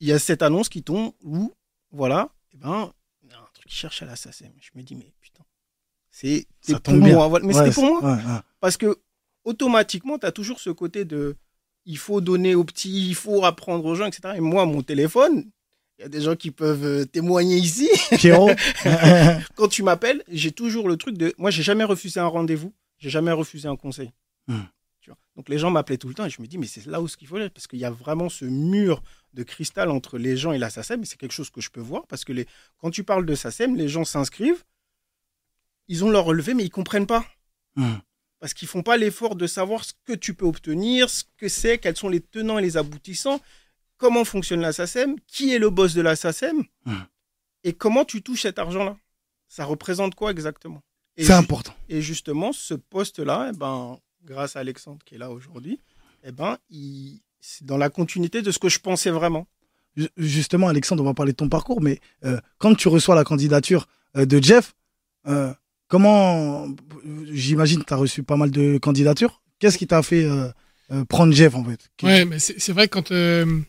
il 0.00 0.08
y 0.08 0.12
a 0.12 0.18
cette 0.18 0.42
annonce 0.42 0.68
qui 0.68 0.82
tombe 0.82 1.12
où, 1.22 1.52
voilà, 1.90 2.30
et 2.52 2.56
ben, 2.56 2.92
il 3.22 3.30
y 3.30 3.34
a 3.34 3.38
un 3.38 3.48
truc 3.54 3.66
qui 3.68 3.74
cherche 3.76 4.02
à 4.02 4.06
la 4.06 4.16
SACEM. 4.16 4.52
Je 4.60 4.70
me 4.74 4.82
dis, 4.82 4.94
mais 4.94 5.12
putain, 5.20 5.44
c'est 6.10 6.46
pour 6.82 6.94
bien. 6.94 7.14
moi. 7.14 7.28
voilà. 7.28 7.46
Mais 7.46 7.54
Ouais, 7.54 7.64
c'était 7.70 7.74
pour 7.74 7.84
moi. 7.84 8.00
ouais, 8.02 8.22
ouais. 8.24 8.38
Parce 8.60 8.76
que 8.76 8.98
automatiquement, 9.44 10.18
tu 10.18 10.26
as 10.26 10.32
toujours 10.32 10.60
ce 10.60 10.70
côté 10.70 11.04
de 11.04 11.36
il 11.86 11.96
faut 11.98 12.20
donner 12.20 12.54
aux 12.54 12.64
petits, 12.64 13.08
il 13.08 13.14
faut 13.14 13.44
apprendre 13.44 13.84
aux 13.86 13.94
gens, 13.94 14.06
etc. 14.06 14.34
Et 14.36 14.40
moi, 14.40 14.66
mon 14.66 14.82
téléphone, 14.82 15.50
il 16.00 16.04
y 16.04 16.06
a 16.06 16.08
des 16.08 16.22
gens 16.22 16.34
qui 16.34 16.50
peuvent 16.50 16.84
euh, 16.84 17.04
témoigner 17.04 17.58
ici. 17.58 17.86
Pierrot 18.16 18.50
Quand 19.54 19.68
tu 19.68 19.82
m'appelles, 19.82 20.24
j'ai 20.28 20.50
toujours 20.50 20.88
le 20.88 20.96
truc 20.96 21.18
de. 21.18 21.34
Moi, 21.36 21.50
j'ai 21.50 21.62
jamais 21.62 21.84
refusé 21.84 22.18
un 22.20 22.26
rendez-vous, 22.26 22.72
j'ai 22.98 23.10
jamais 23.10 23.32
refusé 23.32 23.68
un 23.68 23.76
conseil. 23.76 24.10
Hmm. 24.48 24.62
Tu 25.02 25.10
vois 25.10 25.18
Donc 25.36 25.50
les 25.50 25.58
gens 25.58 25.70
m'appelaient 25.70 25.98
tout 25.98 26.08
le 26.08 26.14
temps 26.14 26.24
et 26.24 26.30
je 26.30 26.40
me 26.40 26.46
dis, 26.46 26.56
mais 26.56 26.66
c'est 26.66 26.86
là 26.86 27.02
où 27.02 27.08
ce 27.08 27.18
qu'il 27.18 27.28
faut 27.28 27.36
aller, 27.36 27.50
parce 27.50 27.66
qu'il 27.66 27.78
y 27.78 27.84
a 27.84 27.90
vraiment 27.90 28.30
ce 28.30 28.46
mur 28.46 29.02
de 29.34 29.42
cristal 29.42 29.90
entre 29.90 30.16
les 30.16 30.38
gens 30.38 30.52
et 30.52 30.58
la 30.58 30.70
SACEM, 30.70 31.02
et 31.02 31.04
c'est 31.04 31.18
quelque 31.18 31.34
chose 31.34 31.50
que 31.50 31.60
je 31.60 31.68
peux 31.68 31.82
voir, 31.82 32.06
parce 32.06 32.24
que 32.24 32.32
les... 32.32 32.46
quand 32.78 32.90
tu 32.90 33.04
parles 33.04 33.26
de 33.26 33.34
SACEM, 33.34 33.76
les 33.76 33.88
gens 33.88 34.04
s'inscrivent, 34.04 34.64
ils 35.88 36.02
ont 36.02 36.10
leur 36.10 36.24
relevé, 36.24 36.54
mais 36.54 36.64
ils 36.64 36.70
comprennent 36.70 37.06
pas 37.06 37.26
Hmm. 37.76 37.98
parce 38.40 38.52
qu'ils 38.52 38.66
font 38.66 38.82
pas 38.82 38.96
l'effort 38.96 39.36
de 39.36 39.46
savoir 39.46 39.84
ce 39.84 39.92
que 40.04 40.12
tu 40.12 40.34
peux 40.34 40.44
obtenir, 40.44 41.08
ce 41.08 41.22
que 41.36 41.48
c'est, 41.48 41.78
quels 41.78 41.96
sont 41.96 42.08
les 42.08 42.20
tenants 42.20 42.58
et 42.58 42.62
les 42.62 42.76
aboutissants, 42.76 43.40
comment 44.00 44.24
fonctionne 44.24 44.60
la 44.60 44.72
SACEM, 44.72 45.16
qui 45.26 45.54
est 45.54 45.58
le 45.58 45.70
boss 45.70 45.94
de 45.94 46.00
la 46.02 46.16
SACEM, 46.16 46.64
Hmm. 46.86 46.94
et 47.64 47.72
comment 47.74 48.04
tu 48.04 48.22
touches 48.22 48.42
cet 48.42 48.58
argent-là. 48.58 48.96
Ça 49.48 49.64
représente 49.64 50.14
quoi 50.14 50.30
exactement? 50.30 50.82
Et, 51.16 51.22
C'est 51.24 51.32
ju- 51.32 51.38
important. 51.38 51.74
et 51.88 52.00
justement, 52.00 52.52
ce 52.52 52.74
poste-là, 52.74 53.50
eh 53.52 53.56
ben, 53.56 53.98
grâce 54.24 54.56
à 54.56 54.60
Alexandre 54.60 55.00
qui 55.04 55.14
est 55.16 55.18
là 55.18 55.30
aujourd'hui, 55.30 55.80
eh 56.24 56.32
ben, 56.32 56.56
il- 56.70 57.20
c'est 57.40 57.64
dans 57.66 57.76
la 57.76 57.90
continuité 57.90 58.42
de 58.42 58.50
ce 58.50 58.58
que 58.58 58.68
je 58.68 58.78
pensais 58.80 59.10
vraiment. 59.10 59.46
Ju- 59.96 60.08
Justement, 60.16 60.68
Alexandre, 60.68 61.02
on 61.02 61.06
va 61.06 61.14
parler 61.14 61.32
de 61.32 61.36
ton 61.36 61.48
parcours, 61.48 61.80
mais 61.82 62.00
euh, 62.24 62.38
quand 62.58 62.74
tu 62.74 62.88
reçois 62.88 63.14
la 63.14 63.24
candidature 63.24 63.86
euh, 64.16 64.24
de 64.24 64.42
Jeff, 64.42 64.74
euh, 65.26 65.52
comment, 65.88 66.68
j'imagine, 67.32 67.84
tu 67.84 67.92
as 67.92 67.96
reçu 67.96 68.22
pas 68.22 68.36
mal 68.36 68.50
de 68.50 68.78
candidatures. 68.78 69.42
Qu'est-ce 69.58 69.76
qui 69.78 69.86
t'a 69.86 70.02
fait 70.02 70.24
euh, 70.24 70.48
euh, 70.92 71.04
prendre 71.04 71.32
Jeff, 71.34 71.54
en 71.54 71.64
fait? 71.64 71.90
Ouais, 72.02 72.24
mais 72.24 72.38
c'est 72.38 72.58
c'est 72.60 72.72
vrai 72.72 72.88
que 72.88 72.94
quand 72.94 73.10
euh, 73.12 73.60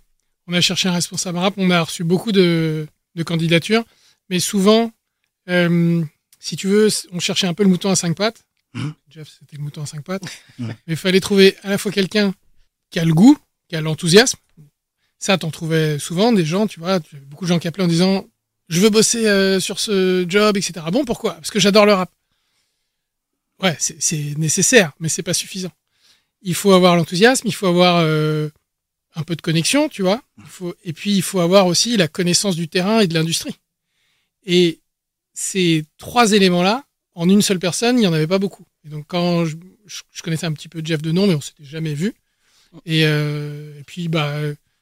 on 0.51 0.53
a 0.53 0.61
cherché 0.61 0.89
un 0.89 0.93
responsable 0.93 1.37
rap, 1.37 1.53
on 1.57 1.69
a 1.71 1.81
reçu 1.81 2.03
beaucoup 2.03 2.31
de, 2.33 2.85
de 3.15 3.23
candidatures, 3.23 3.85
mais 4.29 4.39
souvent, 4.41 4.91
euh, 5.49 6.03
si 6.39 6.55
tu 6.57 6.67
veux, 6.67 6.89
on 7.11 7.19
cherchait 7.19 7.47
un 7.47 7.53
peu 7.53 7.63
le 7.63 7.69
mouton 7.69 7.89
à 7.89 7.95
cinq 7.95 8.15
pattes. 8.17 8.41
Mhm. 8.73 8.93
Jeff, 9.09 9.29
c'était 9.39 9.57
le 9.57 9.63
mouton 9.63 9.81
à 9.83 9.85
cinq 9.85 10.03
pattes. 10.03 10.23
Mhm. 10.59 10.67
Mais 10.87 10.93
il 10.93 10.97
fallait 10.97 11.19
trouver 11.21 11.55
à 11.63 11.69
la 11.69 11.77
fois 11.77 11.91
quelqu'un 11.91 12.33
qui 12.89 12.99
a 12.99 13.05
le 13.05 13.13
goût, 13.13 13.37
qui 13.69 13.75
a 13.77 13.81
l'enthousiasme. 13.81 14.37
Ça, 15.19 15.37
t'en 15.37 15.51
trouvais 15.51 15.99
souvent 15.99 16.33
des 16.33 16.43
gens, 16.45 16.67
tu 16.67 16.79
vois, 16.79 16.99
beaucoup 17.27 17.45
de 17.45 17.49
gens 17.49 17.59
qui 17.59 17.67
appelaient 17.67 17.83
en 17.85 17.87
disant 17.87 18.25
je 18.69 18.79
veux 18.79 18.89
bosser 18.89 19.27
euh, 19.27 19.59
sur 19.59 19.79
ce 19.79 20.25
job, 20.27 20.57
etc. 20.57 20.85
Bon, 20.91 21.05
pourquoi? 21.05 21.33
Parce 21.35 21.51
que 21.51 21.59
j'adore 21.59 21.85
le 21.85 21.93
rap. 21.93 22.09
Ouais, 23.61 23.75
c'est- 23.79 24.01
c'est 24.01 24.33
nécessaire, 24.37 24.91
mais 24.99 25.09
c'est 25.09 25.23
pas 25.23 25.33
suffisant. 25.33 25.71
Il 26.41 26.55
faut 26.55 26.71
avoir 26.73 26.95
l'enthousiasme, 26.95 27.47
il 27.47 27.53
faut 27.53 27.67
avoir 27.67 27.97
euh, 27.97 28.49
un 29.15 29.23
peu 29.23 29.35
de 29.35 29.41
connexion, 29.41 29.89
tu 29.89 30.01
vois. 30.01 30.21
Il 30.37 30.45
faut, 30.45 30.75
et 30.83 30.93
puis, 30.93 31.15
il 31.15 31.21
faut 31.21 31.39
avoir 31.39 31.67
aussi 31.67 31.97
la 31.97 32.07
connaissance 32.07 32.55
du 32.55 32.67
terrain 32.67 32.99
et 33.01 33.07
de 33.07 33.13
l'industrie. 33.13 33.55
Et 34.45 34.79
ces 35.33 35.85
trois 35.97 36.31
éléments-là, 36.33 36.83
en 37.15 37.27
une 37.29 37.41
seule 37.41 37.59
personne, 37.59 37.97
il 37.97 38.01
n'y 38.01 38.07
en 38.07 38.13
avait 38.13 38.27
pas 38.27 38.39
beaucoup. 38.39 38.65
Et 38.85 38.89
donc, 38.89 39.05
quand 39.07 39.45
je, 39.45 39.55
je- 39.85 40.21
connaissais 40.23 40.45
un 40.45 40.53
petit 40.53 40.69
peu 40.69 40.81
Jeff 40.83 41.01
de 41.01 41.11
nom, 41.11 41.27
mais 41.27 41.35
on 41.35 41.41
s'était 41.41 41.65
jamais 41.65 41.93
vu. 41.93 42.13
Et, 42.85 43.05
euh, 43.05 43.77
et 43.79 43.83
puis, 43.83 44.07
bah, 44.07 44.33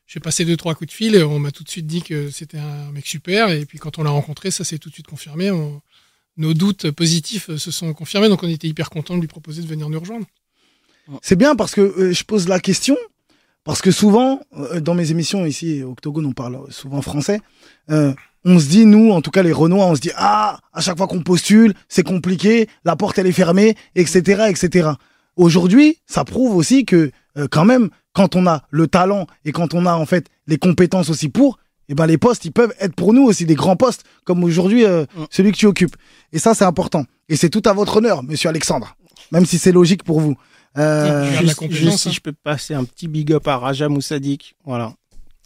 j'ai 0.05 0.19
passé 0.19 0.45
deux, 0.45 0.55
trois 0.57 0.75
coups 0.75 0.89
de 0.89 0.93
fil. 0.95 1.15
et 1.15 1.23
On 1.23 1.39
m'a 1.39 1.51
tout 1.51 1.63
de 1.63 1.69
suite 1.69 1.87
dit 1.87 2.03
que 2.03 2.29
c'était 2.29 2.59
un 2.59 2.91
mec 2.91 3.07
super. 3.07 3.49
Et 3.49 3.65
puis, 3.65 3.79
quand 3.79 3.97
on 3.97 4.03
l'a 4.03 4.11
rencontré, 4.11 4.51
ça 4.51 4.63
s'est 4.63 4.77
tout 4.77 4.89
de 4.89 4.93
suite 4.93 5.07
confirmé. 5.07 5.49
On- 5.51 5.81
nos 6.37 6.53
doutes 6.53 6.91
positifs 6.91 7.53
se 7.57 7.71
sont 7.71 7.93
confirmés. 7.93 8.29
Donc, 8.29 8.43
on 8.43 8.47
était 8.47 8.67
hyper 8.67 8.89
content 8.91 9.15
de 9.15 9.21
lui 9.21 9.27
proposer 9.27 9.61
de 9.63 9.67
venir 9.67 9.89
nous 9.89 9.99
rejoindre. 9.99 10.25
C'est 11.23 11.35
bien 11.35 11.55
parce 11.55 11.73
que 11.73 11.81
euh, 11.81 12.13
je 12.13 12.23
pose 12.23 12.47
la 12.47 12.59
question, 12.59 12.95
parce 13.63 13.81
que 13.81 13.91
souvent, 13.91 14.39
euh, 14.57 14.79
dans 14.79 14.93
mes 14.95 15.11
émissions 15.11 15.45
ici, 15.45 15.83
au 15.83 15.91
Octogone, 15.91 16.25
on 16.25 16.31
parle 16.33 16.59
souvent 16.69 17.01
français. 17.01 17.39
euh, 17.91 18.13
on 18.45 18.57
se 18.57 18.67
dit, 18.67 18.85
nous, 18.85 19.11
en 19.11 19.21
tout 19.21 19.31
cas 19.31 19.43
les 19.43 19.51
Renois, 19.51 19.85
on 19.85 19.95
se 19.95 19.99
dit, 19.99 20.11
ah, 20.15 20.59
à 20.73 20.79
chaque 20.79 20.97
fois 20.97 21.07
qu'on 21.07 21.21
postule, 21.21 21.73
c'est 21.89 22.03
compliqué, 22.03 22.69
la 22.85 22.95
porte 22.95 23.17
elle 23.19 23.27
est 23.27 23.33
fermée, 23.33 23.75
etc., 23.95 24.43
etc. 24.49 24.91
aujourd'hui, 25.35 25.97
ça 26.07 26.23
prouve 26.23 26.55
aussi 26.55 26.85
que 26.85 27.11
euh, 27.37 27.47
quand 27.51 27.65
même, 27.65 27.89
quand 28.13 28.35
on 28.37 28.47
a 28.47 28.63
le 28.71 28.87
talent 28.87 29.27
et 29.43 29.51
quand 29.51 29.73
on 29.73 29.85
a 29.85 29.93
en 29.93 30.05
fait 30.05 30.27
les 30.47 30.57
compétences 30.57 31.09
aussi 31.09 31.27
pour, 31.27 31.59
eh 31.89 31.95
ben 31.95 32.05
les 32.05 32.17
postes, 32.17 32.45
ils 32.45 32.51
peuvent 32.53 32.73
être 32.79 32.95
pour 32.95 33.13
nous 33.13 33.23
aussi 33.23 33.45
des 33.45 33.55
grands 33.55 33.75
postes, 33.75 34.03
comme 34.23 34.43
aujourd'hui 34.43 34.85
euh, 34.85 35.03
Mm. 35.17 35.25
celui 35.29 35.51
que 35.51 35.57
tu 35.57 35.65
occupes. 35.65 35.95
Et 36.31 36.39
ça, 36.39 36.53
c'est 36.53 36.65
important. 36.65 37.03
Et 37.27 37.35
c'est 37.35 37.49
tout 37.49 37.63
à 37.65 37.73
votre 37.73 37.97
honneur, 37.97 38.23
Monsieur 38.23 38.47
Alexandre, 38.49 38.95
même 39.33 39.45
si 39.45 39.57
c'est 39.57 39.71
logique 39.73 40.03
pour 40.03 40.21
vous. 40.21 40.35
Euh, 40.77 41.39
Juste, 41.39 41.71
juste 41.71 41.97
si 41.97 42.09
hein. 42.09 42.11
je 42.11 42.19
peux 42.19 42.31
passer 42.31 42.73
un 42.73 42.83
petit 42.83 43.07
big 43.07 43.31
up 43.33 43.47
à 43.47 43.57
Raja 43.57 43.89
Moussadik. 43.89 44.55
Voilà. 44.65 44.93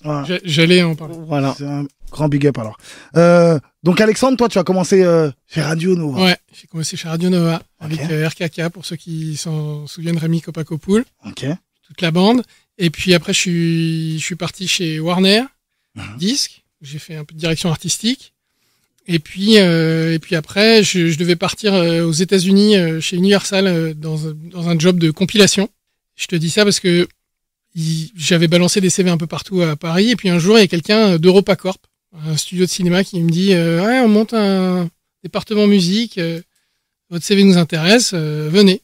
voilà. 0.04 0.24
J'a- 0.26 0.40
J'allais 0.44 0.84
en 0.84 0.96
parler. 0.96 1.16
Voilà. 1.18 1.56
C'est 1.58 1.66
un 1.66 1.86
grand 2.12 2.28
big 2.30 2.46
up 2.48 2.58
alors. 2.58 2.78
Euh, 3.16 3.58
donc 3.84 4.02
Alexandre, 4.02 4.38
toi, 4.38 4.50
tu 4.50 4.60
as 4.60 4.64
commencé 4.64 5.02
euh, 5.04 5.32
chez 5.48 5.62
Radio 5.62 5.96
Nova. 5.96 6.24
Ouais, 6.26 6.38
j'ai 6.54 6.68
commencé 6.68 6.98
chez 6.98 7.08
Radio 7.08 7.30
Nova 7.30 7.62
avec 7.80 8.02
Ok. 8.02 8.12
euh, 8.12 8.28
RKK 8.28 8.70
pour 8.70 8.86
ceux 8.86 8.96
qui 8.98 9.38
s'en 9.38 9.88
souviennent, 9.88 10.18
Rémi 10.18 10.42
Copacopoul, 10.42 11.06
Ok. 11.26 11.46
toute 11.88 12.02
la 12.02 12.12
bande. 12.12 12.44
Et 12.78 12.90
puis 12.90 13.14
après, 13.14 13.34
je 13.34 13.40
suis, 13.40 14.20
je 14.20 14.24
suis 14.26 14.36
parti 14.36 14.68
chez 14.68 15.00
Warner, 15.00 15.44
Mhm. 15.96 16.18
disque. 16.18 16.64
J'ai 16.82 17.00
fait 17.00 17.16
un 17.16 17.24
peu 17.24 17.34
de 17.34 17.40
direction 17.40 17.70
artistique. 17.70 18.33
Et 19.08 19.20
puis, 19.20 19.60
euh, 19.60 20.14
et 20.14 20.20
puis 20.20 20.36
après, 20.36 20.84
je, 20.84 21.08
je 21.08 21.18
devais 21.18 21.36
partir 21.36 21.74
euh, 21.74 22.06
aux 22.06 22.14
États-Unis 22.14 22.78
euh, 22.78 23.02
chez 23.02 23.18
Universal 23.18 23.68
euh, 23.68 23.94
dans, 23.94 24.18
dans 24.34 24.70
un 24.70 24.80
job 24.80 24.98
de 24.98 25.12
compilation. 25.12 25.70
Je 26.16 26.28
te 26.28 26.36
dis 26.36 26.50
ça 26.50 26.64
parce 26.64 26.80
que 26.80 27.08
j'avais 27.76 28.48
balancé 28.48 28.82
des 28.82 28.90
CV 28.90 29.10
un 29.10 29.18
peu 29.18 29.28
partout 29.28 29.62
à 29.62 29.76
Paris. 29.76 30.12
Et 30.12 30.16
puis 30.16 30.30
un 30.30 30.40
jour, 30.40 30.58
il 30.58 30.62
y 30.62 30.64
a 30.64 30.68
quelqu'un 30.68 31.18
d'EuropaCorp, 31.18 31.80
un 32.26 32.38
studio 32.38 32.66
de 32.66 32.70
cinéma, 32.70 33.04
qui 33.04 33.20
me 33.20 33.30
dit 33.30 33.54
euh, 33.54 33.86
Ouais, 33.86 34.00
on 34.00 34.08
monte 34.08 34.34
un 34.34 34.90
département 35.24 35.68
musique, 35.68 36.18
euh, 36.18 36.42
votre 37.10 37.26
CV 37.26 37.44
nous 37.44 37.58
intéresse, 37.58 38.12
euh, 38.14 38.50
venez. 38.52 38.82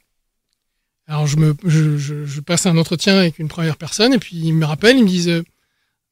Alors 1.07 1.27
je 1.27 1.37
me 1.37 1.55
je, 1.65 1.97
je, 1.97 2.25
je 2.25 2.39
passe 2.39 2.65
un 2.65 2.77
entretien 2.77 3.17
avec 3.17 3.39
une 3.39 3.47
première 3.47 3.77
personne 3.77 4.13
et 4.13 4.19
puis 4.19 4.37
ils 4.37 4.53
me 4.53 4.65
rappellent, 4.65 4.97
ils 4.97 5.03
me 5.03 5.09
disent 5.09 5.29
euh, 5.29 5.43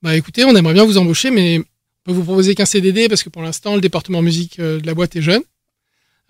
bah 0.01 0.15
écoutez, 0.15 0.43
on 0.45 0.55
aimerait 0.55 0.73
bien 0.73 0.85
vous 0.85 0.97
embaucher, 0.97 1.31
mais 1.31 1.61
vous 2.13 2.23
proposer 2.23 2.55
qu'un 2.55 2.65
CDD 2.65 3.09
parce 3.09 3.23
que 3.23 3.29
pour 3.29 3.41
l'instant 3.41 3.75
le 3.75 3.81
département 3.81 4.21
musique 4.21 4.59
euh, 4.59 4.79
de 4.79 4.87
la 4.87 4.93
boîte 4.93 5.15
est 5.15 5.21
jeune. 5.21 5.41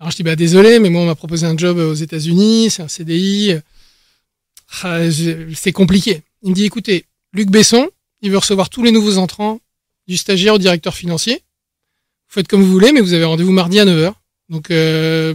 Alors 0.00 0.10
je 0.10 0.16
dis 0.16 0.22
bah 0.22 0.36
désolé, 0.36 0.78
mais 0.78 0.90
moi 0.90 1.02
on 1.02 1.06
m'a 1.06 1.14
proposé 1.14 1.46
un 1.46 1.56
job 1.56 1.78
aux 1.78 1.94
États-Unis, 1.94 2.70
c'est 2.70 2.82
un 2.82 2.88
CDI, 2.88 3.52
euh, 3.52 3.60
ah, 4.82 5.00
c'est 5.54 5.72
compliqué. 5.72 6.22
Il 6.42 6.50
me 6.50 6.54
dit 6.54 6.64
écoutez, 6.64 7.04
Luc 7.32 7.50
Besson, 7.50 7.88
il 8.22 8.30
veut 8.30 8.38
recevoir 8.38 8.70
tous 8.70 8.82
les 8.82 8.92
nouveaux 8.92 9.18
entrants 9.18 9.60
du 10.06 10.16
stagiaire 10.16 10.54
au 10.54 10.58
directeur 10.58 10.94
financier. 10.94 11.34
Vous 11.34 12.34
faites 12.34 12.48
comme 12.48 12.62
vous 12.62 12.70
voulez, 12.70 12.92
mais 12.92 13.00
vous 13.00 13.12
avez 13.12 13.24
rendez-vous 13.24 13.52
mardi 13.52 13.80
à 13.80 13.84
9h. 13.84 14.12
Donc 14.48 14.70
euh, 14.70 15.34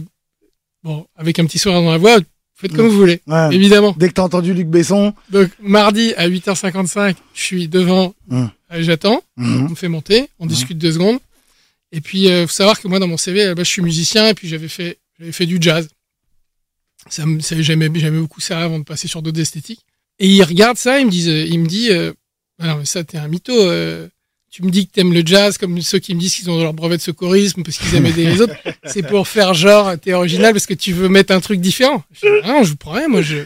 bon, 0.82 1.06
avec 1.16 1.38
un 1.38 1.44
petit 1.46 1.58
sourire 1.58 1.82
dans 1.82 1.90
la 1.92 1.98
voix, 1.98 2.18
faites 2.54 2.72
comme 2.72 2.86
Mm. 2.86 2.90
vous 2.90 2.96
voulez, 2.98 3.20
Ouais. 3.26 3.48
évidemment. 3.54 3.94
Dès 3.98 4.08
que 4.08 4.14
t'as 4.14 4.22
entendu 4.22 4.54
Luc 4.54 4.68
Besson, 4.68 5.12
Donc 5.30 5.50
mardi 5.60 6.14
à 6.16 6.28
8h55, 6.28 7.16
je 7.34 7.40
suis 7.42 7.68
devant, 7.68 8.14
Mm. 8.28 8.44
euh, 8.72 8.82
j'attends, 8.82 9.22
mhm, 9.36 9.66
on 9.66 9.70
me 9.70 9.74
fait 9.74 9.88
monter, 9.88 10.28
on 10.38 10.44
Mhm. 10.44 10.50
discute 10.50 10.78
deux 10.78 10.92
secondes. 10.92 11.18
Et 11.92 12.00
puis 12.00 12.28
euh, 12.28 12.46
faut 12.46 12.52
savoir 12.52 12.80
que 12.80 12.88
moi 12.88 12.98
dans 12.98 13.06
mon 13.08 13.16
CV, 13.16 13.44
la 13.44 13.54
base, 13.54 13.66
je 13.66 13.70
suis 13.70 13.82
musicien 13.82 14.28
et 14.28 14.34
puis 14.34 14.48
j'avais 14.48 14.68
fait 14.68 14.98
j'avais 15.18 15.32
fait 15.32 15.46
du 15.46 15.58
jazz. 15.60 15.88
Ça 17.08 17.24
ça, 17.40 17.60
j'aimais 17.60 17.90
j'aimais 17.94 18.18
beaucoup 18.20 18.40
ça 18.40 18.60
avant 18.62 18.78
de 18.78 18.84
passer 18.84 19.08
sur 19.08 19.20
d'autres 19.22 19.40
esthétiques. 19.40 19.80
Et 20.18 20.28
il 20.28 20.42
regarde 20.42 20.76
ça, 20.78 20.98
il 21.00 21.06
me 21.06 21.10
dit 21.10 21.28
il 21.28 21.60
me 21.60 21.66
dit 21.66 21.90
euh, 21.90 22.12
Ah 22.58 22.68
non 22.68 22.76
mais 22.78 22.84
ça 22.84 23.04
t'es 23.04 23.18
un 23.18 23.28
mytho. 23.28 23.52
euh, 23.52 24.08
tu 24.54 24.62
me 24.62 24.70
dis 24.70 24.86
que 24.86 24.92
t'aimes 24.92 25.12
le 25.12 25.26
jazz 25.26 25.58
comme 25.58 25.82
ceux 25.82 25.98
qui 25.98 26.14
me 26.14 26.20
disent 26.20 26.36
qu'ils 26.36 26.48
ont 26.48 26.62
leur 26.62 26.74
brevet 26.74 26.96
de 26.96 27.02
secourisme 27.02 27.64
parce 27.64 27.76
qu'ils 27.76 27.92
aiment 27.96 28.06
aider 28.06 28.24
les 28.24 28.40
autres. 28.40 28.54
C'est 28.84 29.02
pour 29.02 29.26
faire 29.26 29.52
genre 29.52 29.98
t'es 29.98 30.12
original 30.12 30.52
parce 30.52 30.66
que 30.66 30.74
tu 30.74 30.92
veux 30.92 31.08
mettre 31.08 31.34
un 31.34 31.40
truc 31.40 31.60
différent. 31.60 32.04
Je 32.12 32.20
dis, 32.20 32.40
ah 32.44 32.52
non, 32.52 32.62
je 32.62 32.70
vous 32.70 32.76
promets, 32.76 33.08
moi 33.08 33.20
je 33.20 33.38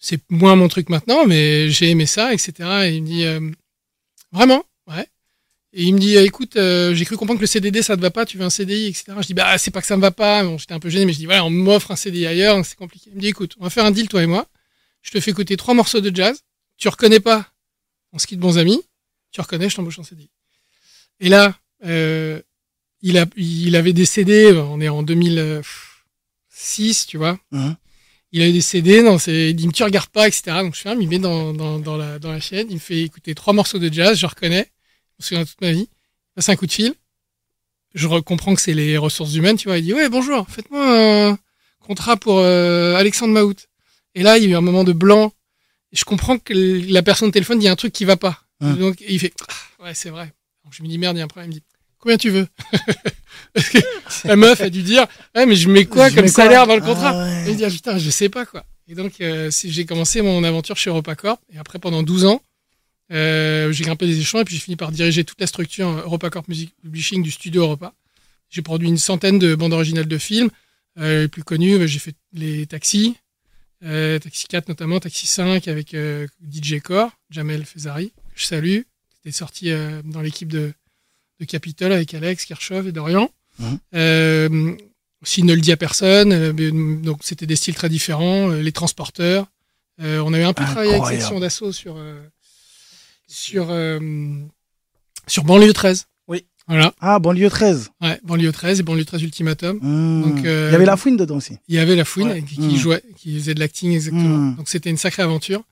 c'est 0.00 0.20
moins 0.30 0.56
mon 0.56 0.66
truc 0.66 0.88
maintenant, 0.88 1.26
mais 1.26 1.70
j'ai 1.70 1.90
aimé 1.90 2.06
ça, 2.06 2.32
etc. 2.32 2.54
Et 2.86 2.96
il 2.96 3.02
me 3.02 3.06
dit, 3.06 3.24
euh, 3.24 3.38
vraiment, 4.32 4.64
ouais. 4.88 5.06
Et 5.74 5.84
il 5.84 5.94
me 5.94 6.00
dit, 6.00 6.16
écoute, 6.16 6.56
euh, 6.56 6.92
j'ai 6.92 7.04
cru 7.04 7.16
comprendre 7.16 7.38
que 7.38 7.44
le 7.44 7.46
CDD 7.46 7.80
ça 7.80 7.96
te 7.96 8.02
va 8.02 8.10
pas, 8.10 8.26
tu 8.26 8.36
veux 8.36 8.44
un 8.44 8.50
CDI, 8.50 8.88
etc. 8.88 9.12
Je 9.18 9.26
dis, 9.28 9.34
bah 9.34 9.56
c'est 9.58 9.70
pas 9.70 9.80
que 9.80 9.86
ça 9.86 9.96
me 9.96 10.02
va 10.02 10.10
pas. 10.10 10.42
Bon, 10.42 10.58
j'étais 10.58 10.74
un 10.74 10.80
peu 10.80 10.90
gêné, 10.90 11.06
mais 11.06 11.12
je 11.12 11.18
dis, 11.18 11.26
voilà, 11.26 11.44
on 11.44 11.50
m'offre 11.50 11.92
un 11.92 11.96
CDI 11.96 12.26
ailleurs, 12.26 12.56
donc 12.56 12.66
c'est 12.66 12.76
compliqué. 12.76 13.10
Il 13.12 13.14
me 13.14 13.20
dit, 13.20 13.28
écoute, 13.28 13.54
on 13.60 13.62
va 13.62 13.70
faire 13.70 13.84
un 13.84 13.92
deal 13.92 14.08
toi 14.08 14.20
et 14.20 14.26
moi. 14.26 14.48
Je 15.02 15.12
te 15.12 15.20
fais 15.20 15.30
écouter 15.30 15.56
trois 15.56 15.74
morceaux 15.74 16.00
de 16.00 16.12
jazz. 16.12 16.40
Tu 16.78 16.88
reconnais 16.88 17.20
pas, 17.20 17.46
on 18.12 18.18
se 18.18 18.26
quitte 18.26 18.40
bons 18.40 18.58
amis. 18.58 18.82
Tu 19.32 19.40
reconnais, 19.40 19.68
je 19.68 19.76
t'embauche 19.76 19.98
en 19.98 20.04
CDI. 20.04 20.30
Et 21.20 21.28
là, 21.28 21.54
euh, 21.84 22.40
il 23.00 23.18
a, 23.18 23.26
il 23.36 23.76
avait 23.76 23.92
des 23.92 24.04
CD. 24.04 24.52
On 24.52 24.80
est 24.80 24.88
en 24.88 25.02
2006, 25.02 27.06
tu 27.06 27.18
vois 27.18 27.38
mhm. 27.50 27.76
il 28.30 28.42
avait 28.42 28.52
des 28.52 28.60
CD, 28.60 29.02
ses... 29.18 29.50
il 29.50 29.56
dit 29.56 29.68
tu 29.68 29.82
regardes 29.82 30.10
pas, 30.10 30.28
etc. 30.28 30.42
Donc 30.62 30.74
je 30.74 30.80
ferme, 30.80 31.02
il 31.02 31.08
met 31.08 31.18
dans, 31.18 31.52
dans, 31.52 31.78
dans, 31.78 31.96
la, 31.96 32.18
dans 32.18 32.32
la 32.32 32.40
chaîne, 32.40 32.68
il 32.70 32.74
me 32.74 32.80
fait 32.80 33.02
écouter 33.02 33.34
trois 33.34 33.52
morceaux 33.52 33.78
de 33.78 33.92
jazz, 33.92 34.18
je 34.18 34.26
reconnais, 34.26 34.70
je 35.18 35.18
me 35.18 35.26
souviens 35.26 35.44
toute 35.44 35.60
ma 35.60 35.72
vie, 35.72 35.88
il 35.90 36.34
passe 36.34 36.48
un 36.48 36.56
coup 36.56 36.66
de 36.66 36.72
fil, 36.72 36.94
je 37.94 38.08
re- 38.08 38.22
comprends 38.22 38.54
que 38.54 38.60
c'est 38.60 38.74
les 38.74 38.96
ressources 38.96 39.34
humaines, 39.34 39.56
tu 39.56 39.68
vois, 39.68 39.78
il 39.78 39.84
dit 39.84 39.92
ouais 39.92 40.08
bonjour, 40.08 40.48
faites-moi 40.48 41.30
un 41.30 41.38
contrat 41.80 42.16
pour 42.16 42.38
euh, 42.38 42.94
Alexandre 42.94 43.34
Maout. 43.34 43.66
Et 44.14 44.22
là 44.22 44.38
il 44.38 44.44
y 44.44 44.46
a 44.46 44.50
eu 44.50 44.54
un 44.54 44.60
moment 44.60 44.84
de 44.84 44.92
blanc, 44.92 45.32
je 45.92 46.04
comprends 46.04 46.38
que 46.38 46.54
la 46.54 47.02
personne 47.02 47.28
au 47.28 47.32
téléphone 47.32 47.58
dit 47.58 47.68
un 47.68 47.76
truc 47.76 47.92
qui 47.92 48.04
va 48.04 48.16
pas. 48.16 48.40
Hum. 48.62 48.76
Donc 48.78 49.02
il 49.06 49.18
fait 49.18 49.32
ah, 49.48 49.84
ouais 49.84 49.94
c'est 49.94 50.10
vrai. 50.10 50.32
Donc 50.64 50.72
je 50.72 50.82
me 50.82 50.88
dis 50.88 50.96
merde, 50.98 51.16
il 51.16 51.18
y 51.18 51.22
a 51.22 51.24
un 51.24 51.28
problème, 51.28 51.50
il 51.50 51.56
me 51.56 51.60
dit 51.60 51.66
combien 51.98 52.16
tu 52.16 52.30
veux? 52.30 52.46
Parce 53.54 53.68
que 53.68 53.78
la 54.24 54.36
meuf 54.36 54.60
a 54.60 54.70
dû 54.70 54.82
dire 54.82 55.06
ouais 55.34 55.46
mais 55.46 55.56
je 55.56 55.68
mets 55.68 55.84
quoi 55.84 56.08
Je 56.08 56.14
comme 56.14 56.24
mets 56.24 56.30
quoi? 56.30 56.44
salaire 56.44 56.66
dans 56.66 56.76
le 56.76 56.82
contrat? 56.82 57.10
Ah 57.14 57.24
ouais. 57.24 57.48
et 57.48 57.50
il 57.50 57.56
dit, 57.56 57.64
ah, 57.64 57.70
putain, 57.70 57.98
je 57.98 58.08
sais 58.10 58.28
pas 58.28 58.46
quoi. 58.46 58.64
Et 58.88 58.94
donc, 58.94 59.20
euh, 59.20 59.50
j'ai 59.64 59.84
commencé 59.86 60.22
mon 60.22 60.42
aventure 60.44 60.76
chez 60.76 60.90
EuropaCorp. 60.90 61.40
Et 61.54 61.58
après, 61.58 61.78
pendant 61.78 62.02
12 62.02 62.24
ans, 62.26 62.42
euh, 63.12 63.72
j'ai 63.72 63.84
grimpé 63.84 64.06
des 64.06 64.18
échelons 64.18 64.40
et 64.40 64.44
puis 64.44 64.54
j'ai 64.56 64.60
fini 64.60 64.76
par 64.76 64.90
diriger 64.90 65.24
toute 65.24 65.40
la 65.40 65.46
structure 65.46 65.88
euh, 65.88 66.02
EuropaCorp 66.02 66.48
Music 66.48 66.74
Publishing 66.82 67.22
du 67.22 67.30
studio 67.30 67.62
Europa. 67.62 67.94
J'ai 68.50 68.62
produit 68.62 68.88
une 68.88 68.98
centaine 68.98 69.38
de 69.38 69.54
bandes 69.54 69.72
originales 69.72 70.06
de 70.06 70.18
films. 70.18 70.50
Euh, 70.98 71.22
les 71.22 71.28
plus 71.28 71.42
connus, 71.44 71.86
j'ai 71.88 71.98
fait 71.98 72.14
les 72.32 72.66
Taxis, 72.66 73.16
euh, 73.84 74.18
Taxi 74.18 74.46
4 74.46 74.68
notamment, 74.68 75.00
Taxi 75.00 75.26
5 75.26 75.68
avec 75.68 75.96
DJ 76.50 76.80
Core, 76.80 77.10
Jamel 77.30 77.64
Fezari, 77.64 78.12
je 78.42 78.48
salue. 78.48 78.80
C'était 79.16 79.32
sorti 79.36 79.70
euh, 79.70 80.02
dans 80.04 80.20
l'équipe 80.20 80.48
de, 80.48 80.72
de 81.40 81.44
Capitol 81.44 81.92
avec 81.92 82.12
Alex, 82.14 82.44
Kirchhoff 82.44 82.86
et 82.86 82.92
Dorian. 82.92 83.30
Euh, 83.94 84.74
aussi 85.22 85.42
ne 85.44 85.54
le 85.54 85.60
dit 85.60 85.72
à 85.72 85.76
personne. 85.76 86.32
euh, 86.32 86.52
mais, 86.52 86.70
donc 87.02 87.20
c'était 87.22 87.46
des 87.46 87.56
styles 87.56 87.74
très 87.74 87.88
différents. 87.88 88.50
euh, 88.50 88.60
les 88.60 88.72
transporteurs. 88.72 89.46
On 89.98 90.32
avait 90.34 90.42
un 90.42 90.52
peu 90.52 90.64
travaillé 90.64 90.94
avec 90.94 91.06
section 91.06 91.38
d'assaut 91.38 91.70
sur 91.70 91.96
sur 93.28 93.66
sur 95.28 95.44
banlieue 95.44 95.72
13. 95.72 96.06
Voilà. 96.72 96.94
Ah, 97.00 97.18
banlieue 97.18 97.50
13. 97.50 97.90
Ouais, 98.00 98.18
banlieue 98.24 98.50
13 98.52 98.80
et 98.80 98.82
banlieue 98.82 99.04
13 99.04 99.22
ultimatum. 99.22 99.78
Donc, 99.80 100.44
euh, 100.44 100.68
Il 100.70 100.72
y 100.72 100.74
avait 100.74 100.84
la 100.86 100.96
fouine 100.96 101.16
dedans 101.16 101.36
aussi. 101.36 101.58
Il 101.68 101.74
y 101.74 101.78
avait 101.78 101.96
la 101.96 102.04
fouine 102.04 102.28
Ouais. 102.28 102.42
qui, 102.42 102.54
qui 102.56 102.60
Mm. 102.74 102.76
jouait, 102.76 103.02
qui 103.16 103.38
faisait 103.38 103.54
de 103.54 103.60
l'acting 103.60 103.92
exactement. 103.92 104.38
Mm. 104.38 104.56
Donc 104.56 104.68
c'était 104.68 104.90
une 104.90 104.96
sacrée 104.96 105.22
aventure 105.22 105.62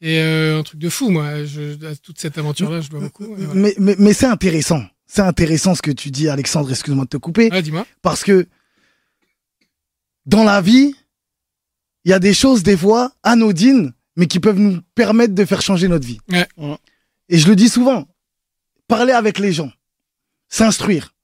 et 0.00 0.18
euh, 0.20 0.58
un 0.58 0.62
truc 0.62 0.78
de 0.80 0.88
fou. 0.88 1.10
Moi, 1.10 1.44
je, 1.44 1.72
à 1.86 1.94
toute 1.96 2.18
cette 2.20 2.36
aventure-là, 2.38 2.80
je 2.80 2.90
dois 2.90 3.00
beaucoup. 3.00 3.24
voilà. 3.34 3.54
Mais, 3.54 3.74
mais, 3.78 3.96
mais 3.98 4.12
c'est 4.12 4.26
intéressant. 4.26 4.82
C'est 5.06 5.22
intéressant 5.22 5.74
ce 5.74 5.82
que 5.82 5.90
tu 5.90 6.10
dis, 6.10 6.28
Alexandre. 6.28 6.70
Excuse-moi 6.70 7.04
de 7.04 7.10
te 7.10 7.16
couper. 7.18 7.50
Ouais, 7.50 7.62
dis-moi. 7.62 7.86
Parce 8.02 8.22
que 8.24 8.46
dans 10.26 10.44
la 10.44 10.60
vie, 10.60 10.94
il 12.04 12.10
y 12.10 12.12
a 12.14 12.18
des 12.18 12.34
choses, 12.34 12.62
des 12.62 12.76
fois, 12.76 13.12
anodines, 13.22 13.92
mais 14.16 14.26
qui 14.26 14.40
peuvent 14.40 14.58
nous 14.58 14.80
permettre 14.94 15.34
de 15.34 15.44
faire 15.44 15.62
changer 15.62 15.88
notre 15.88 16.06
vie. 16.06 16.18
Ouais. 16.30 16.46
Ouais. 16.56 16.76
Et 17.28 17.38
je 17.38 17.48
le 17.48 17.56
dis 17.56 17.68
souvent, 17.68 18.06
parler 18.88 19.12
avec 19.12 19.38
les 19.38 19.52
gens, 19.52 19.70
s'instruire, 20.52 21.14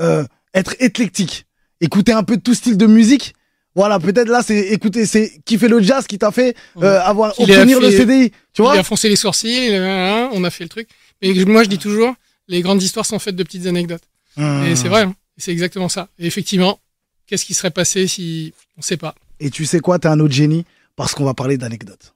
euh, 0.00 0.24
être 0.54 0.74
éclectique, 0.80 1.46
écouter 1.80 2.12
un 2.12 2.24
peu 2.24 2.38
de 2.38 2.42
tout 2.42 2.54
style 2.54 2.76
de 2.76 2.86
musique. 2.86 3.34
Voilà, 3.74 4.00
peut-être 4.00 4.28
là, 4.28 4.42
c'est 4.42 4.58
écouter, 4.58 5.06
c'est 5.06 5.40
kiffer 5.44 5.68
le 5.68 5.80
jazz 5.80 6.06
qui 6.06 6.18
t'a 6.18 6.32
fait 6.32 6.56
euh, 6.82 7.00
avoir 7.02 7.32
Il 7.38 7.52
obtenir 7.52 7.80
le 7.80 7.90
CDI. 7.90 8.32
Tu 8.52 8.62
vois 8.62 8.74
il 8.74 8.78
a 8.78 8.82
foncé 8.82 9.08
les 9.08 9.14
sourcils, 9.14 9.66
il 9.68 9.74
a- 9.74 10.24
hein, 10.24 10.30
on 10.32 10.42
a 10.42 10.50
fait 10.50 10.64
le 10.64 10.70
truc. 10.70 10.88
Mais 11.22 11.32
moi, 11.44 11.62
je 11.62 11.68
dis 11.68 11.78
toujours, 11.78 12.14
les 12.48 12.62
grandes 12.62 12.82
histoires 12.82 13.06
sont 13.06 13.18
faites 13.18 13.36
de 13.36 13.42
petites 13.44 13.66
anecdotes. 13.66 14.02
Mmh. 14.36 14.64
Et 14.64 14.76
c'est 14.76 14.88
vrai, 14.88 15.02
hein. 15.02 15.14
c'est 15.36 15.52
exactement 15.52 15.88
ça. 15.88 16.08
Et 16.18 16.26
effectivement, 16.26 16.80
qu'est-ce 17.26 17.44
qui 17.44 17.54
serait 17.54 17.70
passé 17.70 18.08
si 18.08 18.52
on 18.78 18.82
sait 18.82 18.96
pas 18.96 19.14
Et 19.38 19.50
tu 19.50 19.66
sais 19.66 19.80
quoi, 19.80 19.98
t'es 19.98 20.08
un 20.08 20.18
autre 20.18 20.34
génie 20.34 20.64
parce 20.96 21.14
qu'on 21.14 21.24
va 21.24 21.34
parler 21.34 21.58
d'anecdotes. 21.58 22.14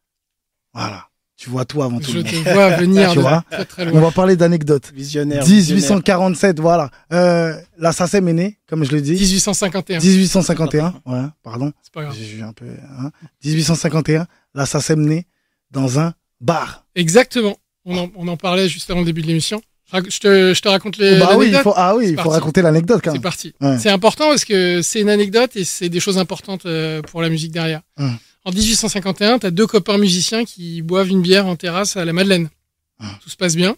Voilà. 0.75 1.09
Tu 1.37 1.51
vois 1.51 1.65
tout 1.65 1.83
avant 1.83 1.99
tout 1.99 2.11
Je 2.13 2.19
le 2.19 2.23
monde. 2.25 2.33
te 2.33 2.53
vois 2.53 2.71
venir 2.77 3.11
Tu 3.13 3.19
vois 3.19 3.43
très 3.51 3.65
très 3.65 3.89
On 3.89 4.01
va 4.01 4.11
parler 4.13 4.37
d'anecdotes. 4.37 4.93
Visionnaire. 4.95 5.43
visionnaire. 5.45 5.83
1847, 5.83 6.61
voilà. 6.61 6.91
Euh, 7.13 7.55
la 7.79 7.93
SACEM 7.93 8.29
est 8.29 8.33
née, 8.33 8.59
comme 8.69 8.85
je 8.85 8.93
le 8.93 9.01
dis. 9.01 9.13
1851. 9.13 9.99
1851, 9.99 10.95
voilà, 11.05 11.33
pardon. 11.43 11.73
C'est 11.83 11.93
pas 11.93 12.03
grave. 12.05 12.17
J'ai 12.17 12.43
un 12.43 12.53
peu. 12.53 12.67
Hein. 12.99 13.11
1851, 13.45 14.27
la 14.55 14.67
SACEM 14.67 15.01
née 15.05 15.27
dans 15.71 15.99
un 15.99 16.15
bar. 16.41 16.85
Exactement. 16.95 17.57
On 17.85 17.97
en, 17.99 18.11
on 18.17 18.29
en 18.29 18.37
parlait 18.37 18.69
juste 18.69 18.89
avant 18.91 19.01
le 19.01 19.07
début 19.07 19.23
de 19.23 19.27
l'émission. 19.27 19.61
Je 19.93 20.21
te, 20.21 20.55
je 20.55 20.61
te 20.63 20.69
raconte 20.69 20.97
les, 20.97 21.19
bah 21.19 21.33
oui, 21.37 21.49
il 21.51 21.57
faut, 21.59 21.75
ah 21.77 21.95
oui, 21.95 22.05
C'est 22.07 22.11
il 22.13 22.17
faut 22.17 22.23
parti. 22.25 22.39
raconter 22.39 22.63
l'anecdote 22.63 23.01
quand 23.05 23.11
C'est 23.11 23.17
même. 23.17 23.23
parti. 23.23 23.53
Ouais. 23.61 23.79
C'est 23.79 23.91
important 23.91 24.29
parce 24.29 24.47
que 24.47 24.81
c'est 24.81 25.01
une 25.03 25.11
anecdote 25.11 25.51
et 25.57 25.65
c'est 25.65 25.91
des 25.91 26.01
choses 26.01 26.17
importantes 26.17 26.65
euh, 26.65 27.03
pour 27.03 27.21
la 27.21 27.29
musique 27.29 27.53
derrière. 27.53 27.83
Hum. 27.99 28.17
En 28.45 28.51
1851, 28.51 29.39
t'as 29.39 29.51
deux 29.51 29.67
copains 29.67 29.99
musiciens 29.99 30.45
qui 30.45 30.83
boivent 30.83 31.09
une 31.09 31.23
bière 31.23 31.47
en 31.47 31.57
terrasse 31.57 31.97
à 31.97 32.05
la 32.05 32.13
Madeleine. 32.13 32.51
Ah. 32.99 33.19
Tout 33.23 33.31
se 33.31 33.37
passe 33.37 33.55
bien. 33.55 33.77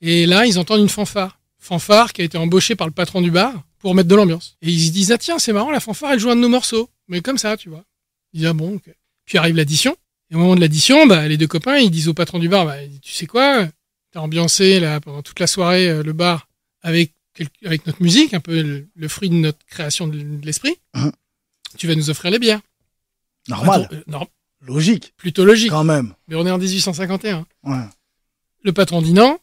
Et 0.00 0.26
là, 0.26 0.46
ils 0.46 0.58
entendent 0.58 0.80
une 0.80 0.88
fanfare. 0.88 1.38
Fanfare 1.58 2.12
qui 2.12 2.22
a 2.22 2.24
été 2.24 2.38
embauchée 2.38 2.74
par 2.74 2.86
le 2.86 2.92
patron 2.92 3.20
du 3.20 3.30
bar 3.30 3.52
pour 3.78 3.94
mettre 3.94 4.08
de 4.08 4.14
l'ambiance. 4.14 4.56
Et 4.62 4.70
ils 4.70 4.86
se 4.86 4.92
disent, 4.92 5.12
ah 5.12 5.18
tiens, 5.18 5.38
c'est 5.38 5.52
marrant, 5.52 5.70
la 5.70 5.80
fanfare, 5.80 6.12
elle 6.12 6.18
joue 6.18 6.30
un 6.30 6.36
de 6.36 6.40
nos 6.40 6.48
morceaux. 6.48 6.90
Mais 7.08 7.20
comme 7.20 7.38
ça, 7.38 7.56
tu 7.56 7.68
vois. 7.68 7.84
Ils 8.32 8.38
disent, 8.40 8.48
ah 8.48 8.52
bon, 8.52 8.74
ok. 8.76 8.94
Puis 9.26 9.38
arrive 9.38 9.56
l'addition. 9.56 9.96
Et 10.30 10.34
au 10.34 10.38
moment 10.38 10.54
de 10.54 10.60
l'addition, 10.60 11.06
bah, 11.06 11.28
les 11.28 11.36
deux 11.36 11.46
copains, 11.46 11.78
ils 11.78 11.90
disent 11.90 12.08
au 12.08 12.14
patron 12.14 12.38
du 12.38 12.48
bar, 12.48 12.64
bah, 12.66 12.76
tu 13.02 13.12
sais 13.12 13.26
quoi, 13.26 13.68
t'as 14.12 14.20
ambiancé 14.20 14.80
là, 14.80 15.00
pendant 15.00 15.22
toute 15.22 15.40
la 15.40 15.46
soirée 15.46 15.88
euh, 15.88 16.02
le 16.02 16.12
bar 16.12 16.48
avec, 16.82 17.12
avec 17.64 17.86
notre 17.86 18.02
musique, 18.02 18.34
un 18.34 18.40
peu 18.40 18.62
le, 18.62 18.88
le 18.94 19.08
fruit 19.08 19.28
de 19.28 19.34
notre 19.34 19.64
création 19.66 20.08
de, 20.08 20.24
l'esprit. 20.44 20.76
Mhm. 20.94 21.12
Tu 21.78 21.86
vas 21.86 21.94
nous 21.94 22.10
offrir 22.10 22.30
les 22.30 22.38
bières. 22.38 22.60
Normal, 23.50 23.82
Patron- 23.82 23.96
euh, 23.96 24.02
non, 24.06 24.26
logique, 24.62 25.14
plutôt 25.16 25.44
logique. 25.44 25.70
quand 25.70 25.84
même. 25.84 26.14
Mais 26.28 26.34
on 26.36 26.46
est 26.46 26.50
en 26.50 26.58
1851. 26.58 27.46
Ouais. 27.64 27.76
Le 28.62 28.72
patron 28.72 29.02
dit 29.02 29.12
non. 29.12 29.38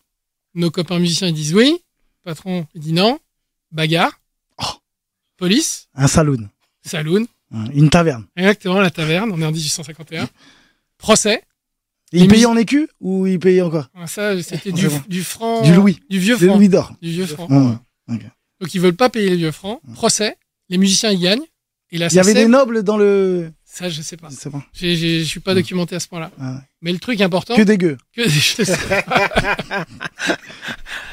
Nos 0.53 0.71
copains 0.71 0.99
musiciens 0.99 1.27
ils 1.27 1.33
disent 1.33 1.53
oui. 1.53 1.77
Le 2.25 2.31
patron 2.31 2.65
dit 2.75 2.93
non. 2.93 3.19
Bagarre. 3.71 4.19
Oh. 4.59 4.63
Police. 5.37 5.87
Un 5.95 6.07
saloon, 6.07 6.49
Saloon. 6.83 7.25
une 7.73 7.89
taverne. 7.89 8.25
Exactement, 8.35 8.79
la 8.79 8.89
taverne. 8.91 9.31
On 9.31 9.41
est 9.41 9.45
en 9.45 9.51
1851. 9.51 10.27
Procès. 10.97 11.43
Et 12.13 12.19
il 12.21 12.27
payait 12.29 12.45
en 12.45 12.55
écu 12.55 12.87
ou 13.01 13.27
il 13.27 13.37
payait 13.37 13.61
encore 13.61 13.89
Ah, 13.93 14.07
Ça, 14.07 14.41
c'était 14.41 14.59
C'est 14.63 14.71
du, 14.71 14.87
bon. 14.87 15.01
du 15.09 15.23
franc. 15.23 15.61
Du 15.63 15.73
louis. 15.73 15.99
Du 16.09 16.19
vieux 16.19 16.37
franc. 16.37 16.55
louis 16.55 16.69
d'or. 16.69 16.93
Du 17.01 17.09
vieux 17.11 17.25
franc. 17.25 17.47
Ouais. 18.07 18.17
Donc 18.61 18.73
ils 18.73 18.79
veulent 18.81 18.95
pas 18.95 19.09
payer 19.09 19.29
les 19.29 19.35
vieux 19.35 19.51
francs. 19.51 19.81
Procès. 19.93 20.37
Les 20.69 20.77
musiciens 20.77 21.11
ils 21.11 21.19
gagnent. 21.19 21.43
Et 21.91 21.97
Il 21.97 22.13
y 22.13 22.19
avait 22.19 22.33
des 22.33 22.47
nobles 22.47 22.83
dans 22.83 22.97
le. 22.97 23.51
Ça, 23.77 23.89
je 23.89 24.01
sais 24.01 24.17
pas. 24.17 24.29
C'est 24.31 24.49
bon. 24.49 24.61
Je 24.73 25.23
suis 25.23 25.39
pas 25.39 25.53
documenté 25.53 25.95
à 25.95 25.99
ce 25.99 26.07
point-là. 26.07 26.31
Ouais. 26.39 26.59
Mais 26.81 26.91
le 26.91 26.97
truc 26.99 27.21
important. 27.21 27.55
Que 27.55 27.61
des 27.61 27.77
gueux. 27.77 27.97
que- 28.15 28.27
je 28.27 28.63
sais. 28.63 28.63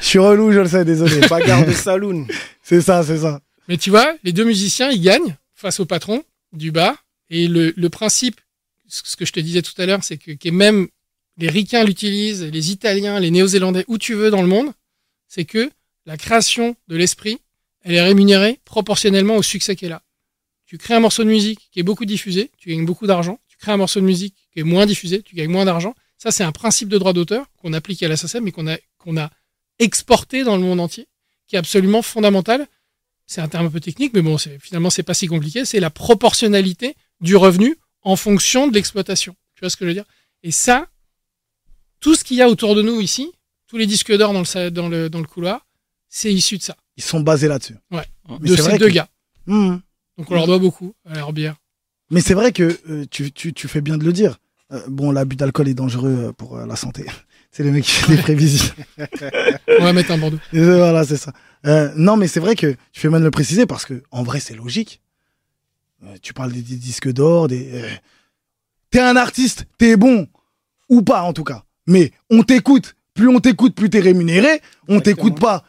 Je 0.01 0.05
suis 0.05 0.19
relou, 0.19 0.51
je 0.51 0.59
le 0.59 0.67
sais, 0.67 0.85
désolé. 0.85 1.19
Bagarre 1.27 1.65
de 1.65 1.71
saloon. 1.71 2.27
c'est 2.63 2.81
ça, 2.81 3.03
c'est 3.03 3.17
ça. 3.19 3.41
Mais 3.67 3.77
tu 3.77 3.89
vois, 3.89 4.15
les 4.23 4.33
deux 4.33 4.43
musiciens, 4.43 4.91
ils 4.91 5.01
gagnent 5.01 5.35
face 5.55 5.79
au 5.79 5.85
patron 5.85 6.23
du 6.53 6.71
bar. 6.71 6.95
Et 7.29 7.47
le, 7.47 7.73
le 7.75 7.89
principe, 7.89 8.39
ce 8.87 9.15
que 9.15 9.25
je 9.25 9.31
te 9.31 9.39
disais 9.39 9.61
tout 9.63 9.73
à 9.81 9.85
l'heure, 9.85 10.03
c'est 10.03 10.17
que, 10.17 10.31
que 10.31 10.49
même 10.49 10.87
les 11.37 11.49
Ricains 11.49 11.83
l'utilisent, 11.83 12.43
les 12.43 12.71
Italiens, 12.71 13.19
les 13.19 13.31
Néo-Zélandais, 13.31 13.83
où 13.87 13.97
tu 13.97 14.13
veux 14.13 14.29
dans 14.29 14.41
le 14.43 14.47
monde, 14.47 14.71
c'est 15.27 15.45
que 15.45 15.71
la 16.05 16.17
création 16.17 16.75
de 16.87 16.95
l'esprit, 16.95 17.39
elle 17.83 17.95
est 17.95 18.01
rémunérée 18.01 18.59
proportionnellement 18.63 19.35
au 19.37 19.41
succès 19.43 19.75
qu'elle 19.75 19.93
a. 19.93 20.01
Tu 20.75 20.79
crées 20.79 20.93
un 20.95 20.99
morceau 20.99 21.23
de 21.23 21.29
musique 21.29 21.69
qui 21.71 21.79
est 21.79 21.83
beaucoup 21.83 22.03
diffusé, 22.03 22.51
tu 22.57 22.67
gagnes 22.67 22.85
beaucoup 22.85 23.07
d'argent. 23.07 23.39
Tu 23.47 23.55
crées 23.55 23.71
un 23.71 23.77
morceau 23.77 24.01
de 24.01 24.05
musique 24.05 24.35
qui 24.51 24.59
est 24.59 24.63
moins 24.63 24.85
diffusé, 24.85 25.21
tu 25.21 25.33
gagnes 25.33 25.49
moins 25.49 25.63
d'argent. 25.63 25.95
Ça, 26.17 26.31
c'est 26.31 26.43
un 26.43 26.51
principe 26.51 26.89
de 26.89 26.97
droit 26.97 27.13
d'auteur 27.13 27.45
qu'on 27.61 27.71
applique 27.71 28.03
à 28.03 28.09
la 28.09 28.17
SACEM, 28.17 28.43
mais 28.43 28.51
qu'on 28.51 28.67
a, 28.67 28.75
qu'on 28.97 29.15
a 29.15 29.29
exporté 29.79 30.43
dans 30.43 30.57
le 30.57 30.63
monde 30.63 30.81
entier, 30.81 31.07
qui 31.47 31.55
est 31.55 31.59
absolument 31.59 32.01
fondamental 32.01 32.67
c'est 33.27 33.41
un 33.41 33.47
terme 33.47 33.65
un 33.65 33.69
peu 33.71 33.79
technique, 33.79 34.13
mais 34.13 34.21
bon, 34.21 34.37
c'est, 34.37 34.59
finalement, 34.59 34.91
c'est 34.91 35.01
pas 35.01 35.15
si 35.15 35.25
compliqué. 35.25 35.65
C'est 35.65 35.79
la 35.79 35.89
proportionnalité 35.89 36.95
du 37.21 37.35
revenu 37.35 37.75
en 38.03 38.15
fonction 38.17 38.67
de 38.67 38.73
l'exploitation. 38.75 39.35
Tu 39.55 39.61
vois 39.61 39.69
ce 39.71 39.77
que 39.77 39.85
je 39.85 39.87
veux 39.87 39.93
dire? 39.95 40.05
Et 40.43 40.51
ça, 40.51 40.87
tout 41.99 42.13
ce 42.13 42.23
qu'il 42.23 42.37
y 42.37 42.43
a 42.43 42.49
autour 42.49 42.75
de 42.75 42.83
nous 42.83 43.01
ici, 43.01 43.31
tous 43.67 43.77
les 43.77 43.87
disques 43.87 44.15
d'or 44.15 44.31
dans 44.33 44.41
le, 44.43 44.69
dans 44.69 44.89
le, 44.89 45.09
dans 45.09 45.19
le 45.21 45.25
couloir, 45.25 45.65
c'est 46.07 46.31
issu 46.31 46.57
de 46.59 46.61
ça, 46.63 46.77
Ils 46.97 47.03
sont 47.03 47.19
basés 47.21 47.47
là-dessus. 47.47 47.77
Ouais. 47.89 48.05
Mais 48.29 48.37
de 48.49 48.55
c'est 48.55 48.61
ces 48.61 48.67
vrai 48.69 48.77
deux 48.77 48.87
que- 48.89 48.93
gars. 48.93 49.09
Mhm. 49.47 49.81
Donc 50.17 50.29
on 50.31 50.35
leur 50.35 50.45
doit 50.47 50.59
beaucoup 50.59 50.93
à 51.09 51.15
leur 51.15 51.33
bière. 51.33 51.55
Mais 52.11 52.21
c'est 52.21 52.33
vrai 52.35 52.51
que 52.51 52.77
euh, 52.89 53.05
tu, 53.09 53.31
tu, 53.31 53.53
tu 53.53 53.67
fais 53.67 53.81
bien 53.81 53.97
de 53.97 54.03
le 54.05 54.13
dire. 54.13 54.37
Euh, 54.71 54.81
bon, 54.87 55.11
l'abus 55.11 55.35
d'alcool 55.35 55.67
est 55.67 55.73
dangereux 55.73 56.25
euh, 56.27 56.31
pour 56.31 56.57
euh, 56.57 56.65
la 56.65 56.75
santé. 56.75 57.05
C'est 57.51 57.63
le 57.63 57.71
mec 57.71 57.85
qui 57.85 57.91
fait 57.91 58.15
des 58.17 58.21
prévisions. 58.21 58.73
On 59.79 59.83
va 59.83 59.93
mettre 59.93 60.11
un 60.11 60.17
bandeau. 60.17 60.37
Et 60.51 60.59
voilà, 60.61 61.05
c'est 61.05 61.15
ça. 61.15 61.31
Euh, 61.65 61.89
non, 61.95 62.17
mais 62.17 62.27
c'est 62.27 62.41
vrai 62.41 62.53
que 62.53 62.75
tu 62.91 62.99
fais 62.99 63.07
mal 63.07 63.21
de 63.21 63.25
le 63.25 63.31
préciser 63.31 63.65
parce 63.65 63.85
que 63.85 64.03
en 64.11 64.23
vrai, 64.23 64.41
c'est 64.41 64.55
logique. 64.55 64.99
Euh, 66.03 66.15
tu 66.21 66.33
parles 66.33 66.51
des, 66.51 66.61
des 66.61 66.75
disques 66.75 67.09
d'or, 67.13 67.47
des. 67.47 67.69
euh, 67.75 67.89
T'es 68.89 68.99
un 68.99 69.15
artiste, 69.15 69.67
t'es 69.77 69.95
bon 69.95 70.27
ou 70.89 71.01
pas 71.01 71.21
en 71.21 71.31
tout 71.31 71.45
cas. 71.45 71.63
Mais 71.87 72.11
on 72.29 72.43
t'écoute. 72.43 72.95
Plus 73.13 73.29
on 73.29 73.39
t'écoute, 73.39 73.73
plus 73.73 73.89
t'es 73.89 74.01
rémunéré. 74.01 74.61
On 74.89 74.99
t'écoute 74.99 75.39
pas. 75.39 75.63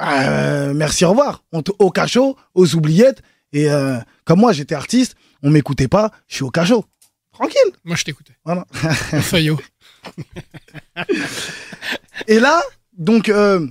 euh, 0.00 0.72
merci, 0.74 1.04
au 1.04 1.10
revoir. 1.10 1.42
On 1.50 1.62
te- 1.62 1.72
au 1.80 1.90
cachot, 1.90 2.36
aux 2.54 2.74
oubliettes. 2.76 3.20
Et 3.52 3.70
euh, 3.70 3.98
comme 4.24 4.40
moi, 4.40 4.52
j'étais 4.52 4.74
artiste, 4.74 5.16
on 5.42 5.50
m'écoutait 5.50 5.88
pas. 5.88 6.10
Je 6.28 6.36
suis 6.36 6.44
au 6.44 6.50
cachot. 6.50 6.84
Tranquille. 7.32 7.72
Moi, 7.84 7.96
je 7.96 8.04
t'écoutais. 8.04 8.34
Voilà. 8.44 8.66
Fayot. 8.72 9.58
Et 12.28 12.38
là, 12.38 12.62
donc, 12.92 13.28
euh, 13.28 13.66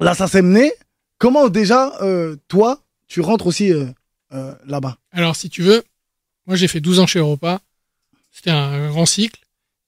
là, 0.00 0.14
ça 0.14 0.28
s'est 0.28 0.42
mené. 0.42 0.72
Comment 1.18 1.48
déjà, 1.48 1.92
euh, 2.02 2.36
toi, 2.48 2.82
tu 3.08 3.20
rentres 3.20 3.46
aussi 3.46 3.72
euh, 3.72 4.54
là-bas? 4.66 4.98
Alors, 5.10 5.36
si 5.36 5.50
tu 5.50 5.62
veux, 5.62 5.82
moi, 6.46 6.56
j'ai 6.56 6.68
fait 6.68 6.80
12 6.80 7.00
ans 7.00 7.06
chez 7.06 7.18
Europa. 7.18 7.60
C'était 8.30 8.50
un 8.50 8.88
grand 8.88 9.06
cycle. 9.06 9.40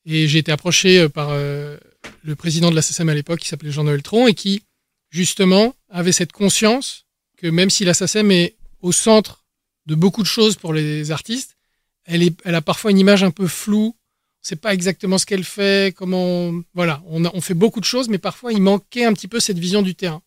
Et 0.05 0.29
j'ai 0.29 0.39
été 0.39 0.53
approché 0.53 1.09
par 1.09 1.31
le 1.35 2.37
président 2.37 2.71
de 2.71 2.77
la 2.77 3.11
à 3.11 3.15
l'époque, 3.15 3.41
qui 3.41 3.49
s'appelait 3.49 3.73
Jean-Noël 3.73 4.03
Tron, 4.03 4.29
et 4.29 4.35
qui, 4.35 4.63
justement, 5.11 5.75
avait 5.91 6.13
cette 6.13 6.31
conscience 6.31 7.07
que 7.37 7.49
même 7.49 7.71
si 7.71 7.85
la 7.85 7.93
SACEM 7.93 8.31
est 8.31 8.56
au 8.81 8.93
centre 8.93 9.45
de 9.87 9.95
beaucoup 9.95 10.23
de 10.23 10.27
choses 10.29 10.57
pour 10.57 10.73
les 10.73 11.11
artistes, 11.11 11.57
elle, 12.05 12.23
est, 12.23 12.35
elle 12.45 12.55
a 12.55 12.63
parfois 12.63 12.91
une 12.91 12.99
image 12.99 13.23
un 13.25 13.31
peu 13.31 13.47
floue. 13.47 13.95
On 13.97 14.49
sait 14.49 14.57
pas 14.57 14.75
exactement 14.75 15.19
ce 15.19 15.27
qu'elle 15.27 15.45
fait, 15.45 15.95
comment. 15.95 16.53
Voilà, 16.75 17.03
on, 17.07 17.25
a- 17.25 17.31
on 17.35 17.41
fait 17.41 17.55
beaucoup 17.55 17.81
de 17.81 17.85
choses, 17.85 18.09
mais 18.09 18.19
parfois 18.19 18.53
il 18.53 18.63
manquait 18.63 19.05
un 19.05 19.13
petit 19.13 19.29
peu 19.29 19.41
cette 19.41 19.59
vision 19.59 19.83
du 19.83 19.95
terrain. 19.95 20.23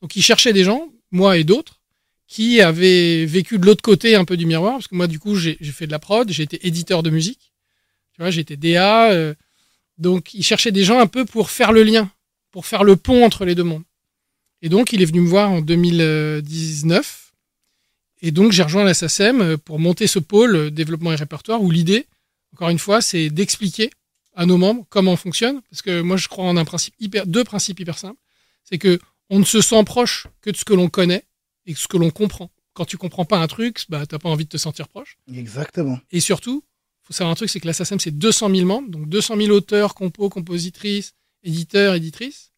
Donc 0.00 0.14
il 0.16 0.22
cherchait 0.22 0.52
des 0.52 0.64
gens, 0.64 0.88
moi 1.10 1.38
et 1.38 1.44
d'autres, 1.44 1.80
qui 2.28 2.60
avaient 2.60 3.24
vécu 3.26 3.58
de 3.58 3.66
l'autre 3.66 3.82
côté 3.82 4.14
un 4.14 4.24
peu 4.24 4.36
du 4.36 4.46
miroir, 4.46 4.74
parce 4.74 4.86
que 4.88 4.94
moi, 4.94 5.06
du 5.08 5.18
coup, 5.18 5.34
j'ai 5.36 5.56
j'ai 5.60 5.72
fait 5.72 5.86
de 5.86 5.92
la 5.92 5.98
prod, 5.98 6.30
j'ai 6.30 6.42
été 6.44 6.64
éditeur 6.66 7.02
de 7.02 7.10
musique, 7.10 7.52
tu 8.14 8.22
vois, 8.22 8.30
j'ai 8.30 8.40
été 8.42 8.56
DA, 8.56 9.10
euh, 9.12 9.34
donc 9.98 10.34
il 10.34 10.42
cherchait 10.44 10.72
des 10.72 10.84
gens 10.84 10.98
un 11.00 11.06
peu 11.08 11.24
pour 11.24 11.50
faire 11.50 11.72
le 11.72 11.82
lien, 11.82 12.10
pour 12.52 12.66
faire 12.66 12.84
le 12.84 12.96
pont 12.96 13.24
entre 13.24 13.44
les 13.44 13.54
deux 13.54 13.64
mondes. 13.64 13.84
Et 14.62 14.68
donc, 14.68 14.92
il 14.92 15.02
est 15.02 15.04
venu 15.04 15.20
me 15.20 15.28
voir 15.28 15.50
en 15.50 15.60
2019, 15.60 17.23
et 18.24 18.30
donc 18.30 18.52
j'ai 18.52 18.62
rejoint 18.62 18.84
la 18.84 18.94
SACEM 18.94 19.40
euh, 19.42 19.56
pour 19.58 19.78
monter 19.78 20.06
ce 20.06 20.18
pôle 20.18 20.56
euh, 20.56 20.70
développement 20.70 21.12
et 21.12 21.14
répertoire, 21.14 21.62
où 21.62 21.70
l'idée, 21.70 22.06
encore 22.54 22.70
une 22.70 22.78
fois, 22.78 23.02
c'est 23.02 23.28
d'expliquer 23.28 23.90
à 24.34 24.46
nos 24.46 24.56
membres 24.56 24.86
comment 24.88 25.12
on 25.12 25.16
fonctionne, 25.16 25.60
parce 25.70 25.82
que 25.82 26.00
moi, 26.00 26.16
je 26.16 26.26
crois 26.28 26.46
en 26.46 26.56
un 26.56 26.64
principe 26.64 26.94
hyper, 26.98 27.26
deux 27.26 27.44
principes 27.44 27.80
hyper 27.80 27.98
simples, 27.98 28.18
c'est 28.64 28.78
que 28.78 28.98
on 29.28 29.40
ne 29.40 29.44
se 29.44 29.60
sent 29.60 29.84
proche 29.84 30.26
que 30.40 30.48
de 30.48 30.56
ce 30.56 30.64
que 30.64 30.72
l'on 30.72 30.88
connaît 30.88 31.24
et 31.66 31.74
de 31.74 31.78
ce 31.78 31.86
que 31.86 31.98
l'on 31.98 32.08
comprend. 32.08 32.50
Quand 32.72 32.86
tu 32.86 32.96
comprends 32.96 33.26
pas 33.26 33.36
un 33.36 33.46
truc, 33.46 33.84
bah, 33.90 34.06
t'as 34.06 34.18
pas 34.18 34.30
envie 34.30 34.44
de 34.44 34.48
te 34.48 34.56
sentir 34.56 34.88
proche. 34.88 35.18
Exactement. 35.30 36.00
Et 36.10 36.20
surtout, 36.20 36.64
faut 37.02 37.12
savoir 37.12 37.32
un 37.32 37.34
truc, 37.34 37.50
c'est 37.50 37.60
que 37.60 37.66
la 37.66 37.74
SACEM, 37.74 38.00
c'est 38.00 38.10
200 38.10 38.48
000 38.54 38.66
membres, 38.66 38.88
donc 38.88 39.06
200 39.06 39.36
000 39.36 39.50
auteurs, 39.50 39.94
compos, 39.94 40.30
compositrices, 40.30 41.12
éditeurs, 41.42 41.94
éditrices. 41.94 42.52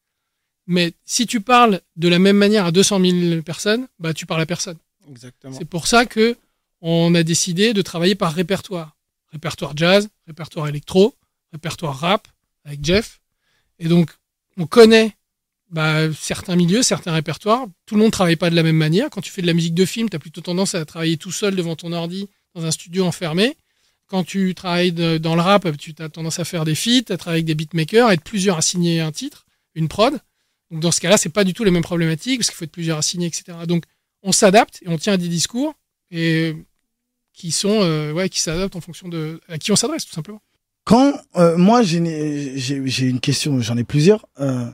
Mais 0.68 0.92
si 1.04 1.26
tu 1.26 1.40
parles 1.40 1.80
de 1.96 2.08
la 2.08 2.20
même 2.20 2.36
manière 2.36 2.66
à 2.66 2.70
200 2.70 3.00
000 3.00 3.42
personnes, 3.42 3.88
bah, 3.98 4.14
tu 4.14 4.26
parles 4.26 4.42
à 4.42 4.46
personne. 4.46 4.78
Exactement. 5.08 5.56
C'est 5.56 5.64
pour 5.64 5.86
ça 5.86 6.06
que 6.06 6.36
on 6.80 7.14
a 7.14 7.22
décidé 7.22 7.72
de 7.72 7.82
travailler 7.82 8.14
par 8.14 8.32
répertoire. 8.32 8.96
Répertoire 9.32 9.76
jazz, 9.76 10.08
répertoire 10.26 10.68
électro, 10.68 11.14
répertoire 11.52 11.98
rap 11.98 12.28
avec 12.64 12.84
Jeff. 12.84 13.20
Et 13.78 13.88
donc, 13.88 14.10
on 14.56 14.66
connaît 14.66 15.16
bah, 15.70 16.12
certains 16.12 16.56
milieux, 16.56 16.82
certains 16.82 17.12
répertoires. 17.12 17.66
Tout 17.86 17.94
le 17.94 18.00
monde 18.00 18.08
ne 18.08 18.12
travaille 18.12 18.36
pas 18.36 18.50
de 18.50 18.56
la 18.56 18.62
même 18.62 18.76
manière. 18.76 19.10
Quand 19.10 19.20
tu 19.20 19.30
fais 19.30 19.42
de 19.42 19.46
la 19.46 19.52
musique 19.52 19.74
de 19.74 19.84
film, 19.84 20.08
tu 20.08 20.16
as 20.16 20.18
plutôt 20.18 20.40
tendance 20.40 20.74
à 20.74 20.84
travailler 20.84 21.16
tout 21.16 21.32
seul 21.32 21.56
devant 21.56 21.76
ton 21.76 21.92
ordi 21.92 22.28
dans 22.54 22.64
un 22.64 22.70
studio 22.70 23.04
enfermé. 23.04 23.56
Quand 24.06 24.22
tu 24.22 24.54
travailles 24.54 24.92
dans 24.92 25.34
le 25.34 25.40
rap, 25.40 25.76
tu 25.76 25.92
as 25.98 26.08
tendance 26.08 26.38
à 26.38 26.44
faire 26.44 26.64
des 26.64 26.76
feats, 26.76 27.10
à 27.10 27.16
travailler 27.16 27.40
avec 27.40 27.46
des 27.46 27.56
beatmakers, 27.56 28.06
à 28.06 28.14
être 28.14 28.22
plusieurs 28.22 28.56
à 28.56 28.62
signer 28.62 29.00
un 29.00 29.10
titre, 29.10 29.46
une 29.74 29.88
prod. 29.88 30.20
Donc 30.70 30.80
dans 30.80 30.92
ce 30.92 31.00
cas-là, 31.00 31.16
c'est 31.18 31.28
pas 31.28 31.44
du 31.44 31.54
tout 31.54 31.64
les 31.64 31.72
mêmes 31.72 31.82
problématiques 31.82 32.38
parce 32.38 32.48
qu'il 32.48 32.56
faut 32.56 32.64
être 32.64 32.72
plusieurs 32.72 32.98
à 32.98 33.02
signer, 33.02 33.26
etc. 33.26 33.58
Donc 33.66 33.84
on 34.26 34.32
s'adapte 34.32 34.80
et 34.82 34.88
on 34.88 34.98
tient 34.98 35.14
à 35.14 35.16
des 35.16 35.28
discours 35.28 35.74
et 36.10 36.54
qui 37.32 37.50
sont 37.50 37.78
euh, 37.82 38.12
ouais 38.12 38.28
qui 38.28 38.40
s'adaptent 38.40 38.76
en 38.76 38.80
fonction 38.80 39.08
de 39.08 39.40
à 39.48 39.56
qui 39.58 39.72
on 39.72 39.76
s'adresse 39.76 40.04
tout 40.04 40.12
simplement. 40.14 40.42
Quand 40.84 41.14
euh, 41.36 41.56
moi 41.56 41.82
j'ai 41.82 41.98
une- 41.98 42.56
j'ai 42.58 42.86
j'ai 42.86 43.06
une 43.06 43.20
question, 43.20 43.60
j'en 43.60 43.76
ai 43.76 43.84
plusieurs. 43.84 44.26
Euh, 44.40 44.70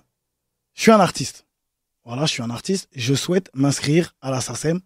je 0.75 0.83
suis 0.83 0.91
un 0.91 1.01
artiste. 1.01 1.47
Voilà, 2.05 2.27
je 2.27 2.33
suis 2.33 2.43
un 2.43 2.51
artiste. 2.51 2.89
Je 2.95 3.15
souhaite 3.15 3.49
m'inscrire 3.55 4.15
à 4.21 4.31
la 4.31 4.41
SACEM. 4.41 4.81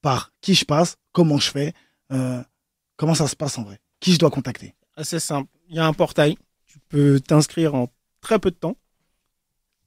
Par 0.00 0.32
qui 0.40 0.54
je 0.54 0.64
passe, 0.64 0.96
comment 1.12 1.38
je 1.38 1.48
fais, 1.50 1.72
euh, 2.10 2.42
comment 2.96 3.14
ça 3.14 3.28
se 3.28 3.36
passe 3.36 3.56
en 3.58 3.62
vrai, 3.62 3.78
qui 4.00 4.12
je 4.14 4.18
dois 4.18 4.30
contacter. 4.30 4.74
Assez 4.96 5.20
simple. 5.20 5.48
Il 5.68 5.76
y 5.76 5.78
a 5.78 5.86
un 5.86 5.92
portail. 5.92 6.36
Tu 6.66 6.78
peux 6.88 7.20
t'inscrire 7.20 7.74
en 7.76 7.88
très 8.20 8.38
peu 8.40 8.50
de 8.50 8.56
temps. 8.56 8.76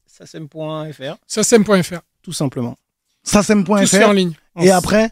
sasem.fr, 0.05 1.15
Sasem.fr, 1.27 1.99
tout 2.21 2.31
simplement. 2.33 2.77
Tout 3.25 3.85
se 3.87 3.97
fait 3.97 4.03
en 4.03 4.11
ligne. 4.13 4.33
Et 4.61 4.71
après, 4.71 5.11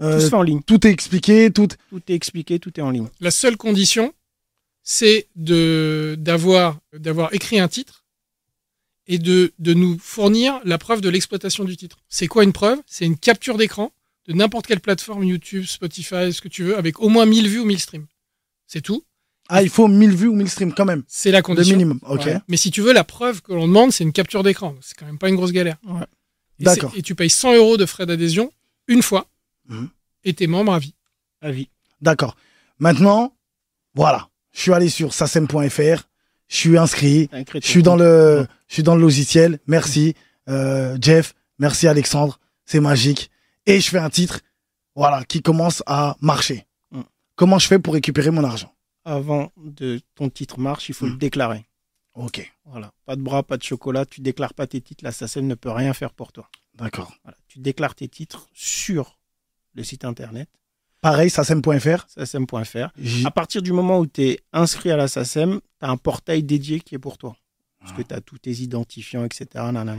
euh, 0.00 0.14
tout 0.16 0.20
se 0.24 0.28
fait 0.30 0.36
en 0.36 0.42
ligne. 0.42 0.62
tout 0.66 0.86
est 0.86 0.90
expliqué, 0.90 1.50
tout. 1.50 1.68
Tout 1.90 2.02
est 2.08 2.14
expliqué, 2.14 2.58
tout 2.58 2.78
est 2.78 2.82
en 2.82 2.90
ligne. 2.90 3.08
La 3.20 3.30
seule 3.30 3.56
condition, 3.56 4.12
c'est 4.82 5.28
de 5.36 6.16
d'avoir 6.18 6.78
d'avoir 6.92 7.32
écrit 7.34 7.58
un 7.60 7.68
titre 7.68 8.04
et 9.06 9.18
de, 9.18 9.52
de 9.58 9.74
nous 9.74 9.98
fournir 10.00 10.60
la 10.64 10.78
preuve 10.78 11.00
de 11.00 11.08
l'exploitation 11.08 11.64
du 11.64 11.76
titre. 11.76 11.98
C'est 12.08 12.28
quoi 12.28 12.44
une 12.44 12.52
preuve? 12.52 12.78
C'est 12.86 13.04
une 13.04 13.16
capture 13.18 13.56
d'écran 13.58 13.90
de 14.28 14.32
n'importe 14.34 14.66
quelle 14.66 14.80
plateforme, 14.80 15.24
YouTube, 15.24 15.64
Spotify, 15.64 16.32
ce 16.32 16.40
que 16.40 16.48
tu 16.48 16.62
veux, 16.62 16.78
avec 16.78 17.00
au 17.00 17.08
moins 17.08 17.26
1000 17.26 17.48
vues 17.48 17.58
ou 17.60 17.64
1000 17.64 17.78
streams. 17.80 18.06
C'est 18.66 18.82
tout. 18.82 19.02
Ah, 19.48 19.62
il 19.64 19.68
faut 19.68 19.88
1000 19.88 20.14
vues 20.14 20.28
ou 20.28 20.34
1000 20.36 20.48
streams 20.48 20.72
quand 20.72 20.84
même. 20.84 21.02
C'est 21.08 21.32
la 21.32 21.38
Le 21.38 21.42
condition. 21.42 21.72
minimum. 21.76 21.98
Ok. 22.08 22.26
Ouais. 22.26 22.38
Mais 22.46 22.56
si 22.56 22.70
tu 22.70 22.82
veux, 22.82 22.92
la 22.92 23.02
preuve 23.02 23.42
que 23.42 23.52
l'on 23.52 23.66
demande, 23.66 23.90
c'est 23.90 24.04
une 24.04 24.12
capture 24.12 24.44
d'écran. 24.44 24.76
C'est 24.80 24.96
quand 24.96 25.06
même 25.06 25.18
pas 25.18 25.28
une 25.28 25.34
grosse 25.34 25.50
galère. 25.50 25.76
Ouais. 25.88 26.06
Et 26.60 26.98
Et 26.98 27.02
tu 27.02 27.14
payes 27.14 27.30
100 27.30 27.54
euros 27.54 27.76
de 27.76 27.86
frais 27.86 28.06
d'adhésion 28.06 28.52
une 28.88 29.02
fois 29.02 29.26
Mhm. 29.68 29.88
et 30.24 30.34
t'es 30.34 30.46
membre 30.46 30.72
à 30.74 30.78
vie. 30.78 30.94
À 31.40 31.50
vie. 31.50 31.68
D'accord. 32.00 32.36
Maintenant, 32.78 33.34
voilà. 33.94 34.28
Je 34.52 34.60
suis 34.60 34.72
allé 34.72 34.88
sur 34.88 35.14
sasem.fr. 35.14 36.04
Je 36.48 36.56
suis 36.56 36.76
inscrit. 36.78 37.28
Je 37.54 37.60
suis 37.66 37.82
dans 37.82 37.94
le, 37.96 38.46
je 38.68 38.74
suis 38.74 38.82
dans 38.82 38.94
le 38.96 39.00
logiciel. 39.00 39.60
Merci, 39.66 40.14
euh, 40.48 40.98
Jeff. 41.00 41.34
Merci, 41.58 41.86
Alexandre. 41.86 42.40
C'est 42.64 42.80
magique. 42.80 43.30
Et 43.66 43.80
je 43.80 43.88
fais 43.90 43.98
un 43.98 44.10
titre, 44.10 44.40
voilà, 44.96 45.24
qui 45.24 45.42
commence 45.42 45.82
à 45.86 46.16
marcher. 46.20 46.66
Mm. 46.90 47.02
Comment 47.36 47.58
je 47.58 47.66
fais 47.68 47.78
pour 47.78 47.94
récupérer 47.94 48.30
mon 48.30 48.42
argent? 48.42 48.74
Avant 49.04 49.52
de 49.56 50.00
ton 50.16 50.28
titre 50.28 50.58
marche, 50.58 50.88
il 50.88 50.94
faut 50.94 51.06
le 51.06 51.14
déclarer. 51.16 51.64
Ok. 52.24 52.52
Voilà. 52.64 52.92
Pas 53.06 53.16
de 53.16 53.22
bras, 53.22 53.42
pas 53.42 53.56
de 53.56 53.62
chocolat. 53.62 54.04
Tu 54.06 54.20
déclares 54.20 54.54
pas 54.54 54.66
tes 54.66 54.80
titres. 54.80 55.04
La 55.04 55.12
SACEM 55.12 55.46
ne 55.46 55.54
peut 55.54 55.70
rien 55.70 55.92
faire 55.94 56.12
pour 56.12 56.32
toi. 56.32 56.48
D'accord. 56.74 57.14
Voilà. 57.24 57.36
Tu 57.48 57.58
déclares 57.58 57.94
tes 57.94 58.08
titres 58.08 58.48
sur 58.52 59.18
le 59.74 59.82
site 59.84 60.04
internet, 60.04 60.48
Pareil, 61.00 61.30
sasem.fr. 61.30 62.06
J- 62.98 63.24
À 63.26 63.30
partir 63.30 63.62
du 63.62 63.72
moment 63.72 64.00
où 64.00 64.06
tu 64.06 64.22
es 64.22 64.40
inscrit 64.52 64.90
à 64.90 64.96
la 64.96 65.08
SACEM, 65.08 65.60
tu 65.78 65.86
as 65.86 65.88
un 65.90 65.96
portail 65.96 66.42
dédié 66.42 66.80
qui 66.80 66.94
est 66.94 66.98
pour 66.98 67.16
toi. 67.18 67.36
Parce 67.78 67.92
que 67.92 68.02
tu 68.02 68.12
as 68.14 68.20
tous 68.20 68.38
tes 68.38 68.50
identifiants, 68.52 69.24
etc. 69.24 69.46
Nanana. 69.54 69.96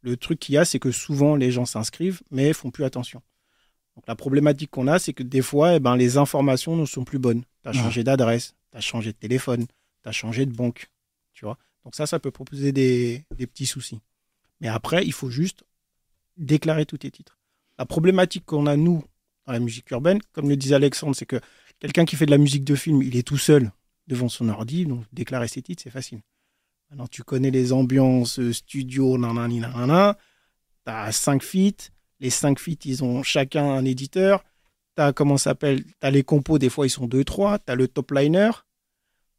Le 0.00 0.16
truc 0.16 0.38
qu'il 0.40 0.54
y 0.54 0.58
a, 0.58 0.64
c'est 0.64 0.78
que 0.78 0.90
souvent 0.90 1.36
les 1.36 1.50
gens 1.52 1.66
s'inscrivent, 1.66 2.22
mais 2.30 2.52
font 2.54 2.70
plus 2.70 2.84
attention. 2.84 3.20
Donc 3.94 4.04
la 4.08 4.16
problématique 4.16 4.70
qu'on 4.70 4.88
a, 4.88 4.98
c'est 4.98 5.12
que 5.12 5.22
des 5.22 5.42
fois, 5.42 5.74
eh 5.74 5.80
ben, 5.80 5.96
les 5.96 6.16
informations 6.16 6.76
ne 6.76 6.86
sont 6.86 7.04
plus 7.04 7.18
bonnes. 7.18 7.42
Tu 7.62 7.68
as 7.68 7.72
Ouais. 7.72 7.78
changé 7.78 8.02
d'adresse, 8.02 8.54
tu 8.70 8.78
as 8.78 8.80
changé 8.80 9.12
de 9.12 9.18
téléphone, 9.18 9.66
tu 9.66 10.08
as 10.08 10.12
changé 10.12 10.46
de 10.46 10.54
banque. 10.54 10.88
Tu 11.32 11.44
vois 11.44 11.58
Donc 11.84 11.94
ça, 11.94 12.06
ça 12.06 12.18
peut 12.18 12.30
proposer 12.30 12.72
des, 12.72 13.24
des 13.36 13.46
petits 13.46 13.66
soucis. 13.66 14.00
Mais 14.60 14.68
après, 14.68 15.04
il 15.04 15.12
faut 15.12 15.30
juste 15.30 15.64
déclarer 16.36 16.86
tous 16.86 16.98
tes 16.98 17.10
titres. 17.10 17.38
La 17.78 17.86
problématique 17.86 18.44
qu'on 18.44 18.66
a, 18.66 18.76
nous, 18.76 19.04
dans 19.46 19.52
la 19.52 19.60
musique 19.60 19.90
urbaine, 19.90 20.20
comme 20.32 20.48
le 20.48 20.56
disait 20.56 20.74
Alexandre, 20.74 21.16
c'est 21.16 21.26
que 21.26 21.40
quelqu'un 21.80 22.04
qui 22.04 22.16
fait 22.16 22.26
de 22.26 22.30
la 22.30 22.38
musique 22.38 22.64
de 22.64 22.74
film, 22.74 23.02
il 23.02 23.16
est 23.16 23.26
tout 23.26 23.38
seul 23.38 23.72
devant 24.06 24.28
son 24.28 24.48
ordi, 24.48 24.86
donc 24.86 25.04
déclarer 25.12 25.48
ses 25.48 25.62
titres, 25.62 25.82
c'est 25.82 25.90
facile. 25.90 26.20
Maintenant, 26.90 27.06
tu 27.06 27.22
connais 27.22 27.50
les 27.50 27.72
ambiances, 27.72 28.38
euh, 28.38 28.52
studio, 28.52 29.16
nanani, 29.16 29.60
nanana. 29.60 30.18
Tu 30.84 30.92
as 30.92 31.10
cinq 31.12 31.42
feats. 31.42 31.90
Les 32.20 32.28
cinq 32.28 32.58
feats, 32.58 32.84
ils 32.84 33.02
ont 33.02 33.22
chacun 33.22 33.64
un 33.64 33.84
éditeur. 33.86 34.44
Tu 34.96 35.02
as, 35.02 35.14
comment 35.14 35.38
s'appelle 35.38 35.84
Tu 35.84 35.94
as 36.02 36.10
les 36.10 36.22
compos, 36.22 36.58
des 36.58 36.68
fois, 36.68 36.86
ils 36.86 36.90
sont 36.90 37.06
deux, 37.06 37.24
trois. 37.24 37.58
Tu 37.58 37.72
as 37.72 37.76
le 37.76 37.88
top 37.88 38.10
liner. 38.10 38.50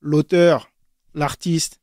L'auteur, 0.02 0.72
l'artiste, 1.14 1.80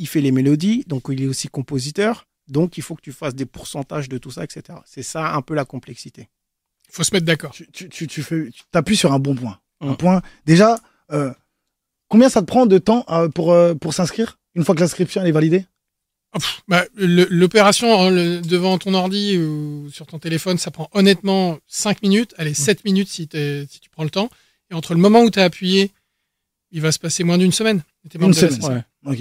il 0.00 0.08
fait 0.08 0.22
les 0.22 0.32
mélodies, 0.32 0.82
donc 0.86 1.04
il 1.10 1.22
est 1.22 1.26
aussi 1.26 1.48
compositeur. 1.48 2.26
Donc, 2.48 2.78
il 2.78 2.82
faut 2.82 2.96
que 2.96 3.02
tu 3.02 3.12
fasses 3.12 3.34
des 3.34 3.44
pourcentages 3.44 4.08
de 4.08 4.16
tout 4.16 4.30
ça, 4.30 4.42
etc. 4.42 4.78
C'est 4.86 5.02
ça 5.02 5.34
un 5.34 5.42
peu 5.42 5.54
la 5.54 5.66
complexité. 5.66 6.28
Il 6.88 6.94
faut 6.94 7.04
se 7.04 7.14
mettre 7.14 7.26
d'accord. 7.26 7.52
Tu, 7.52 7.70
tu, 7.70 7.88
tu, 7.90 8.06
tu 8.06 8.22
fais, 8.22 8.50
tu 8.50 8.62
appuies 8.72 8.96
sur 8.96 9.12
un 9.12 9.18
bon 9.18 9.34
point. 9.34 9.60
Un 9.80 9.94
point. 9.94 10.22
Déjà, 10.46 10.80
euh, 11.12 11.32
combien 12.08 12.30
ça 12.30 12.40
te 12.40 12.46
prend 12.46 12.64
de 12.64 12.78
temps 12.78 13.04
euh, 13.10 13.28
pour, 13.28 13.52
euh, 13.52 13.74
pour 13.74 13.92
s'inscrire 13.92 14.38
une 14.54 14.64
fois 14.64 14.74
que 14.74 14.80
l'inscription 14.80 15.22
est 15.22 15.32
validée? 15.32 15.66
Oh, 16.34 16.38
bah, 16.66 16.86
L'opération 16.96 18.00
hein, 18.00 18.40
devant 18.40 18.78
ton 18.78 18.94
ordi 18.94 19.36
ou 19.36 19.90
sur 19.92 20.06
ton 20.06 20.18
téléphone, 20.18 20.56
ça 20.56 20.70
prend 20.70 20.88
honnêtement 20.92 21.58
5 21.66 22.02
minutes. 22.02 22.34
Allez, 22.38 22.54
7 22.54 22.84
minutes 22.86 23.08
si, 23.08 23.28
si 23.68 23.80
tu 23.80 23.90
prends 23.90 24.04
le 24.04 24.10
temps. 24.10 24.30
Et 24.70 24.74
entre 24.74 24.94
le 24.94 25.00
moment 25.00 25.20
où 25.20 25.30
tu 25.30 25.40
as 25.40 25.44
appuyé, 25.44 25.92
il 26.70 26.80
va 26.80 26.90
se 26.90 26.98
passer 26.98 27.22
moins 27.22 27.36
d'une 27.36 27.52
semaine. 27.52 27.82
Une 28.14 28.32
semaine. 28.32 28.60
SSM. 28.60 28.84
Ok. 29.06 29.18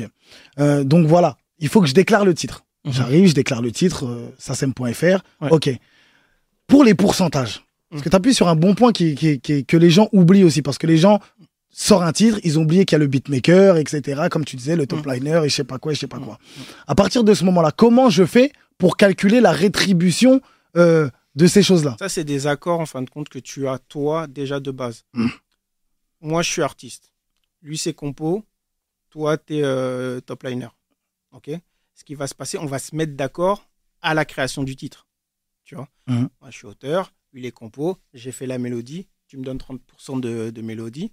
Euh, 0.59 0.83
donc 0.83 1.07
voilà, 1.07 1.37
il 1.59 1.69
faut 1.69 1.81
que 1.81 1.87
je 1.87 1.93
déclare 1.93 2.25
le 2.25 2.33
titre. 2.33 2.63
Mhm. 2.85 2.91
J'arrive, 2.93 3.27
je 3.27 3.33
déclare 3.33 3.61
le 3.61 3.71
titre, 3.71 4.05
euh, 4.05 4.29
sasem.fr. 4.37 4.83
Ouais. 5.41 5.49
Ok. 5.51 5.69
Pour 6.67 6.83
les 6.83 6.93
pourcentages, 6.93 7.63
parce 7.89 8.03
que 8.03 8.09
tu 8.09 8.15
appuies 8.15 8.33
sur 8.33 8.47
un 8.47 8.55
bon 8.55 8.75
point 8.75 8.91
qui, 8.91 9.15
qui- 9.15 9.39
qui- 9.39 9.65
que 9.65 9.77
les 9.77 9.89
gens 9.89 10.07
oublient 10.11 10.43
aussi, 10.43 10.61
parce 10.61 10.77
que 10.77 10.85
les 10.87 10.97
gens 10.97 11.19
sortent 11.71 12.03
un 12.03 12.11
titre, 12.11 12.39
ils 12.43 12.59
ont 12.59 12.63
oublié 12.63 12.85
qu'il 12.85 12.95
y 12.95 12.97
a 12.97 12.99
le 12.99 13.07
beatmaker, 13.07 13.77
etc. 13.77 14.23
Comme 14.29 14.45
tu 14.45 14.55
disais, 14.55 14.75
le 14.75 14.85
top 14.85 15.05
liner 15.05 15.41
et 15.45 15.49
je 15.49 15.55
sais 15.55 15.63
pas 15.63 15.77
quoi, 15.79 15.91
et 15.91 15.95
je 15.95 15.99
sais 16.01 16.07
pas 16.07 16.19
quoi. 16.19 16.37
À 16.87 16.93
partir 16.95 17.23
de 17.23 17.33
ce 17.33 17.43
moment-là, 17.45 17.71
comment 17.71 18.09
je 18.09 18.25
fais 18.25 18.51
pour 18.77 18.97
calculer 18.97 19.39
la 19.41 19.51
rétribution 19.51 20.41
euh, 20.77 21.09
de 21.35 21.47
ces 21.47 21.63
choses-là? 21.63 21.95
Ça, 21.99 22.09
c'est 22.09 22.23
des 22.23 22.45
accords, 22.47 22.79
en 22.79 22.85
fin 22.85 23.01
de 23.01 23.09
compte, 23.09 23.29
que 23.29 23.39
tu 23.39 23.67
as, 23.67 23.79
toi, 23.79 24.27
déjà 24.27 24.59
de 24.59 24.71
base. 24.71 25.03
Moi, 26.21 26.41
je 26.43 26.51
suis 26.51 26.61
artiste. 26.61 27.11
Lui, 27.63 27.77
c'est 27.77 27.93
compo. 27.93 28.43
Toi, 29.09 29.37
tu 29.37 29.55
es 29.57 30.21
top 30.21 30.43
liner. 30.43 30.67
OK? 31.31 31.49
Ce 31.95 32.03
qui 32.03 32.15
va 32.15 32.27
se 32.27 32.35
passer, 32.35 32.57
on 32.57 32.65
va 32.65 32.79
se 32.79 32.95
mettre 32.95 33.13
d'accord 33.15 33.67
à 34.01 34.13
la 34.13 34.25
création 34.25 34.63
du 34.63 34.75
titre. 34.75 35.07
Tu 35.65 35.75
vois? 35.75 35.87
Mm. 36.07 36.25
Moi, 36.41 36.49
je 36.49 36.57
suis 36.57 36.65
auteur. 36.67 37.13
Lui, 37.33 37.41
il 37.41 37.45
est 37.45 37.51
compo. 37.51 37.97
J'ai 38.13 38.31
fait 38.31 38.45
la 38.47 38.57
mélodie. 38.57 39.07
Tu 39.27 39.37
me 39.37 39.43
donnes 39.43 39.57
30% 39.59 40.19
de, 40.19 40.49
de 40.49 40.61
mélodie. 40.61 41.11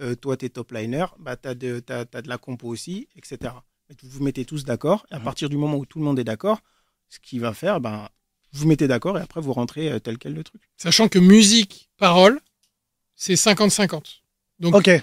Euh, 0.00 0.14
toi, 0.14 0.36
tu 0.36 0.46
es 0.46 0.48
top 0.48 0.72
liner. 0.72 1.06
Bah, 1.18 1.36
tu 1.36 1.48
as, 1.48 1.54
de 1.54 1.80
t'as- 1.80 2.04
t'as 2.04 2.20
de 2.20 2.28
la 2.28 2.36
compo 2.36 2.68
aussi, 2.68 3.08
etc. 3.16 3.52
Et 3.88 3.94
vous 4.02 4.08
vous 4.18 4.22
mettez 4.24 4.44
tous 4.44 4.64
d'accord. 4.64 5.06
Et 5.10 5.14
à 5.14 5.18
Mm. 5.20 5.24
partir 5.24 5.48
du 5.48 5.56
moment 5.56 5.76
où 5.76 5.86
tout 5.86 5.98
le 5.98 6.04
monde 6.04 6.18
est 6.18 6.24
d'accord, 6.24 6.60
ce 7.08 7.18
qu'il 7.20 7.40
va 7.40 7.54
faire, 7.54 7.80
ben, 7.80 8.08
vous 8.52 8.66
mettez 8.66 8.88
d'accord 8.88 9.18
et 9.18 9.22
après 9.22 9.40
vous 9.40 9.52
rentrez 9.52 9.90
euh, 9.92 9.98
tel 10.00 10.18
quel 10.18 10.34
le 10.34 10.42
truc. 10.44 10.62
Sachant 10.76 11.08
que 11.08 11.18
musique, 11.18 11.88
parole, 11.96 12.40
c'est 13.14 13.34
50-50. 13.36 14.22
Donc, 14.58 14.74
euh, 14.88 14.98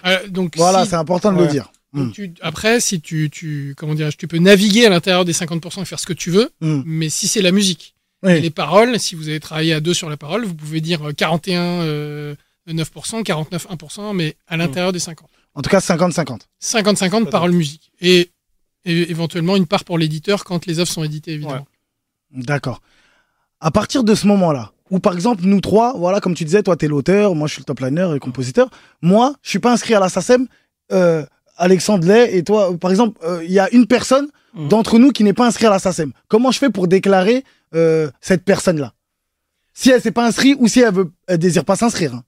Voilà, 0.56 0.84
si- 0.84 0.90
c'est 0.92 0.96
important 0.96 1.32
de 1.32 1.38
le 1.40 1.48
dire. 1.48 1.72
Donc 1.94 2.08
Mm. 2.08 2.12
tu- 2.12 2.34
après, 2.42 2.80
si 2.80 3.02
tu, 3.02 3.30
tu, 3.30 3.74
comment 3.78 3.94
dirais-je, 3.96 4.18
tu 4.18 4.28
peux 4.28 4.38
naviguer 4.38 4.86
à 4.86 4.90
l'intérieur 4.90 5.26
des 5.26 5.34
50% 5.34 5.82
et 5.82 5.86
faire 5.86 6.00
ce 6.00 6.06
que 6.06 6.14
tu 6.14 6.32
veux, 6.32 6.50
Mm. 6.62 6.82
mais 6.86 7.10
si 7.10 7.28
c'est 7.28 7.42
la 7.42 7.52
musique, 7.52 7.96
Oui. 8.24 8.34
et 8.34 8.40
les 8.42 8.50
paroles, 8.50 9.00
si 9.00 9.16
vous 9.16 9.28
avez 9.30 9.40
travaillé 9.40 9.74
à 9.74 9.80
deux 9.80 9.94
sur 9.94 10.10
la 10.10 10.18
parole, 10.18 10.46
vous 10.46 10.56
pouvez 10.56 10.80
dire 10.82 11.10
euh, 11.10 11.12
41, 11.14 11.62
euh, 11.82 12.36
9%, 12.68 13.24
49, 13.24 13.68
1%, 13.70 14.14
mais 14.14 14.36
à 14.48 14.56
l'intérieur 14.58 14.92
des 14.94 15.00
50. 15.00 15.30
En 15.56 15.62
tout 15.62 15.70
cas, 15.70 15.80
50-50. 15.80 16.48
50-50 16.62 17.26
Pas 17.26 17.32
parole 17.32 17.52
musique. 17.52 17.92
Et, 18.00 18.30
et 18.86 19.12
éventuellement 19.12 19.56
une 19.58 19.66
part 19.68 19.84
pour 19.84 19.98
l'éditeur 19.98 20.44
quand 20.46 20.66
les 20.66 20.80
œuvres 20.80 20.90
sont 20.92 21.04
éditées, 21.04 21.34
évidemment. 21.34 21.68
D'accord. 22.32 22.82
À 23.60 23.70
partir 23.72 24.04
de 24.04 24.16
ce 24.16 24.26
moment-là, 24.28 24.72
où 24.90 25.00
par 25.00 25.14
exemple, 25.14 25.44
nous 25.46 25.60
trois, 25.62 25.98
voilà, 25.98 26.20
comme 26.22 26.34
tu 26.36 26.46
disais, 26.46 26.64
toi, 26.64 26.76
t'es 26.78 26.88
l'auteur, 26.88 27.36
moi, 27.36 27.48
je 27.48 27.54
suis 27.54 27.62
le 27.62 27.66
top 27.66 27.80
liner 27.82 28.10
et 28.16 28.20
compositeur. 28.20 28.70
Moi, 29.02 29.34
je 29.42 29.50
suis 29.50 29.60
pas 29.60 29.72
inscrit 29.74 29.94
à 29.94 30.00
la 30.00 30.10
SACEM. 30.10 30.48
Euh, 30.92 31.26
Alexandre 31.58 32.08
Lay 32.08 32.36
et 32.38 32.44
toi, 32.44 32.76
par 32.78 32.92
exemple, 32.92 33.20
euh, 33.24 33.44
il 33.44 33.52
y 33.52 33.60
a 33.60 33.70
une 33.74 33.88
personne 33.88 34.28
Mhm. 34.54 34.68
d'entre 34.68 35.00
nous 35.00 35.12
qui 35.12 35.24
n'est 35.24 35.32
pas 35.34 35.48
inscrit 35.48 35.66
à 35.66 35.70
la 35.70 35.80
SACEM. 35.80 36.12
Comment 36.28 36.52
je 36.52 36.60
fais 36.60 36.70
pour 36.70 36.88
déclarer 36.90 37.46
euh, 37.74 38.12
cette 38.20 38.44
personne-là? 38.44 38.94
Si 39.74 39.90
elle 39.90 40.02
s'est 40.02 40.12
pas 40.12 40.26
inscrite 40.28 40.58
ou 40.60 40.68
si 40.68 40.82
elle 40.82 40.94
veut, 40.94 41.10
elle 41.28 41.38
désire 41.38 41.64
pas 41.64 41.78
s'inscrire. 41.78 42.14
hein. 42.16 42.24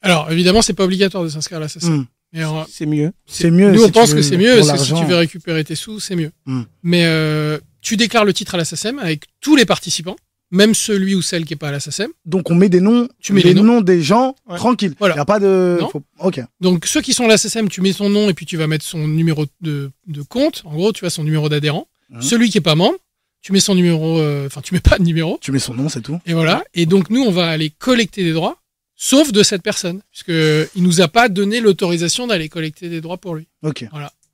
Alors, 0.00 0.30
évidemment, 0.32 0.62
c'est 0.62 0.72
pas 0.72 0.84
obligatoire 0.84 1.22
de 1.22 1.28
s'inscrire 1.28 1.58
à 1.58 1.60
la 1.60 1.68
SACEM. 1.68 2.06
Mais 2.32 2.42
euh, 2.44 2.48
C'est 2.68 2.86
mieux. 2.86 3.12
C'est 3.26 3.50
mieux. 3.50 3.70
Nous, 3.72 3.78
si 3.78 3.84
on 3.84 3.86
tu 3.88 3.92
pense 3.92 4.08
veux, 4.10 4.16
que 4.16 4.22
c'est 4.22 4.36
mieux, 4.38 4.62
si 4.62 4.94
tu 4.94 5.04
veux 5.04 5.16
récupérer 5.16 5.62
tes 5.64 5.74
sous, 5.74 6.00
c'est 6.00 6.16
mieux. 6.16 6.32
Hmm. 6.46 6.62
Mais 6.82 7.04
euh, 7.04 7.58
tu 7.82 7.96
déclares 7.98 8.24
le 8.24 8.32
titre 8.32 8.54
à 8.54 8.58
la 8.58 8.64
SACEM 8.64 8.98
avec 8.98 9.26
tous 9.42 9.54
les 9.54 9.66
participants, 9.66 10.16
même 10.54 10.74
celui 10.74 11.14
ou 11.14 11.22
celle 11.22 11.44
qui 11.44 11.52
n'est 11.52 11.58
pas 11.58 11.68
à 11.68 11.72
la 11.72 11.80
SACEM. 11.80 12.10
Donc 12.24 12.50
on 12.50 12.54
met 12.54 12.68
des 12.68 12.80
noms, 12.80 13.08
Tu 13.20 13.32
mets 13.32 13.42
les 13.42 13.54
noms. 13.54 13.64
noms 13.64 13.80
des 13.80 14.00
gens 14.02 14.34
Ouais. 14.48 14.56
tranquilles. 14.56 14.94
Voilà. 14.98 15.14
Il 15.14 15.18
y 15.18 15.20
a 15.20 15.24
pas 15.24 15.40
de. 15.40 15.78
Faut- 15.90 16.02
Ok. 16.20 16.40
Donc 16.60 16.86
ceux 16.86 17.00
qui 17.02 17.12
sont 17.12 17.24
à 17.24 17.28
la 17.28 17.36
SACEM, 17.38 17.68
tu 17.68 17.80
mets 17.80 17.92
son 17.92 18.08
nom 18.08 18.28
et 18.30 18.34
puis 18.34 18.46
tu 18.46 18.56
vas 18.56 18.66
mettre 18.66 18.84
son 18.84 19.06
numéro 19.08 19.44
de, 19.60 19.90
de 20.06 20.22
compte. 20.22 20.62
En 20.64 20.72
gros, 20.74 20.92
tu 20.92 21.00
vois 21.00 21.10
son 21.10 21.24
numéro 21.24 21.48
d'adhérent. 21.48 21.88
Mhm. 22.10 22.22
Celui 22.22 22.50
qui 22.50 22.58
est 22.58 22.62
pas 22.62 22.74
membre, 22.76 22.96
tu 23.42 23.52
mets 23.52 23.60
son 23.60 23.74
numéro, 23.74 24.18
euh, 24.20 24.46
enfin 24.46 24.60
tu 24.62 24.72
mets 24.74 24.80
pas 24.80 24.98
de 24.98 25.04
numéro. 25.04 25.38
Tu 25.42 25.50
mets 25.52 25.58
son 25.58 25.74
nom, 25.74 25.88
c'est 25.88 26.00
tout. 26.02 26.18
Et 26.24 26.32
voilà. 26.34 26.64
Et 26.74 26.86
donc 26.86 27.10
nous, 27.10 27.20
on 27.22 27.30
va 27.32 27.48
aller 27.48 27.70
collecter 27.70 28.22
des 28.24 28.32
droits, 28.32 28.56
sauf 28.96 29.32
de 29.32 29.42
cette 29.42 29.62
personne, 29.62 30.00
puisque 30.10 30.28
il 30.76 30.82
nous 30.82 31.00
a 31.00 31.08
pas 31.08 31.28
donné 31.28 31.60
l'autorisation 31.60 32.26
d'aller 32.26 32.48
collecter 32.48 32.88
des 32.88 33.00
droits 33.00 33.18
pour 33.18 33.34
lui. 33.34 33.48
Ok. 33.62 33.86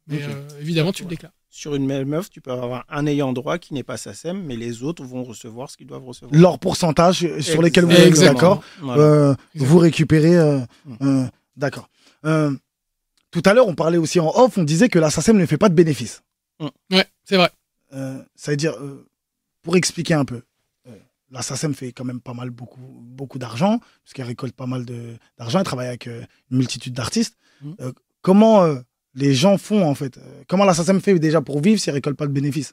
Mais 0.06 0.16
Ok. 0.16 0.22
euh, 0.28 0.60
évidemment, 0.60 0.92
tu 0.92 1.04
le 1.04 1.08
déclares. 1.08 1.32
Sur 1.52 1.74
une 1.74 1.84
même 1.84 2.12
œuvre, 2.12 2.28
tu 2.30 2.40
peux 2.40 2.52
avoir 2.52 2.84
un 2.88 3.06
ayant 3.06 3.32
droit 3.32 3.58
qui 3.58 3.74
n'est 3.74 3.82
pas 3.82 3.96
SACEM, 3.96 4.44
mais 4.44 4.54
les 4.56 4.84
autres 4.84 5.02
vont 5.04 5.24
recevoir 5.24 5.68
ce 5.68 5.76
qu'ils 5.76 5.88
doivent 5.88 6.04
recevoir. 6.04 6.32
Leur 6.40 6.58
pourcentage 6.60 7.26
sur 7.40 7.60
lesquels 7.60 7.84
vous 7.86 7.90
êtes 7.90 8.06
Exactement. 8.06 8.32
d'accord. 8.34 8.64
Voilà. 8.80 9.02
Euh, 9.02 9.30
Exactement. 9.32 9.66
vous 9.68 9.78
récupérez. 9.78 10.36
euh, 10.36 10.60
Mm. 10.84 10.96
euh, 11.02 11.26
D'accord. 11.56 11.88
Euh, 12.24 12.54
tout 13.32 13.42
à 13.44 13.52
l'heure, 13.52 13.66
on 13.66 13.74
parlait 13.74 13.98
aussi 13.98 14.20
en 14.20 14.28
off, 14.36 14.58
on 14.58 14.62
disait 14.62 14.88
que 14.88 14.98
la 15.00 15.10
SACEM 15.10 15.36
ne 15.38 15.44
fait 15.46 15.58
pas 15.58 15.68
de 15.68 15.74
bénéfices. 15.74 16.22
Ouais, 16.92 17.04
c'est 17.24 17.36
vrai. 17.36 17.50
Euh, 17.94 18.22
ça 18.36 18.52
veut 18.52 18.56
dire, 18.56 18.74
euh, 18.80 19.04
pour 19.62 19.76
expliquer 19.76 20.14
un 20.14 20.24
peu, 20.24 20.42
euh, 20.88 20.92
la 21.32 21.42
SACEM 21.42 21.74
fait 21.74 21.92
quand 21.92 22.04
même 22.04 22.20
pas 22.20 22.32
mal, 22.34 22.50
beaucoup, 22.50 22.80
beaucoup 22.80 23.38
d'argent, 23.40 23.78
parce 24.04 24.12
qu'elle 24.14 24.26
récolte 24.26 24.54
pas 24.54 24.66
mal 24.66 24.84
d'argent, 25.36 25.58
elle 25.58 25.64
travaille 25.64 25.88
avec 25.88 26.06
euh, 26.06 26.22
une 26.52 26.58
multitude 26.58 26.94
d'artistes. 26.94 27.36
Mm. 27.62 27.72
Euh, 27.80 27.92
comment 28.22 28.62
euh, 28.62 28.76
les 29.14 29.34
gens 29.34 29.58
font 29.58 29.82
en 29.88 29.94
fait 29.94 30.18
Euh, 30.18 30.42
Comment 30.48 30.64
la 30.64 30.74
SACEM 30.74 31.00
fait 31.00 31.18
déjà 31.18 31.40
pour 31.40 31.60
vivre 31.60 31.80
si 31.80 31.88
elle 31.90 31.94
récolte 31.96 32.16
pas 32.16 32.26
de 32.26 32.32
bénéfices? 32.32 32.72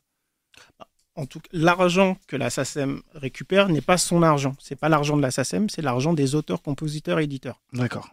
En 1.16 1.26
tout 1.26 1.40
cas, 1.40 1.50
l'argent 1.52 2.16
que 2.28 2.36
la 2.36 2.50
SACEM 2.52 3.02
récupère 3.16 3.70
n'est 3.70 3.82
pas 3.82 3.98
son 3.98 4.22
argent. 4.22 4.56
C'est 4.60 4.76
pas 4.76 4.88
l'argent 4.90 5.18
de 5.18 5.22
la 5.24 5.32
SACEM, 5.32 5.68
c'est 5.70 5.82
l'argent 5.82 6.14
des 6.14 6.36
auteurs, 6.36 6.62
compositeurs, 6.62 7.20
éditeurs. 7.20 7.60
D'accord. 7.74 8.10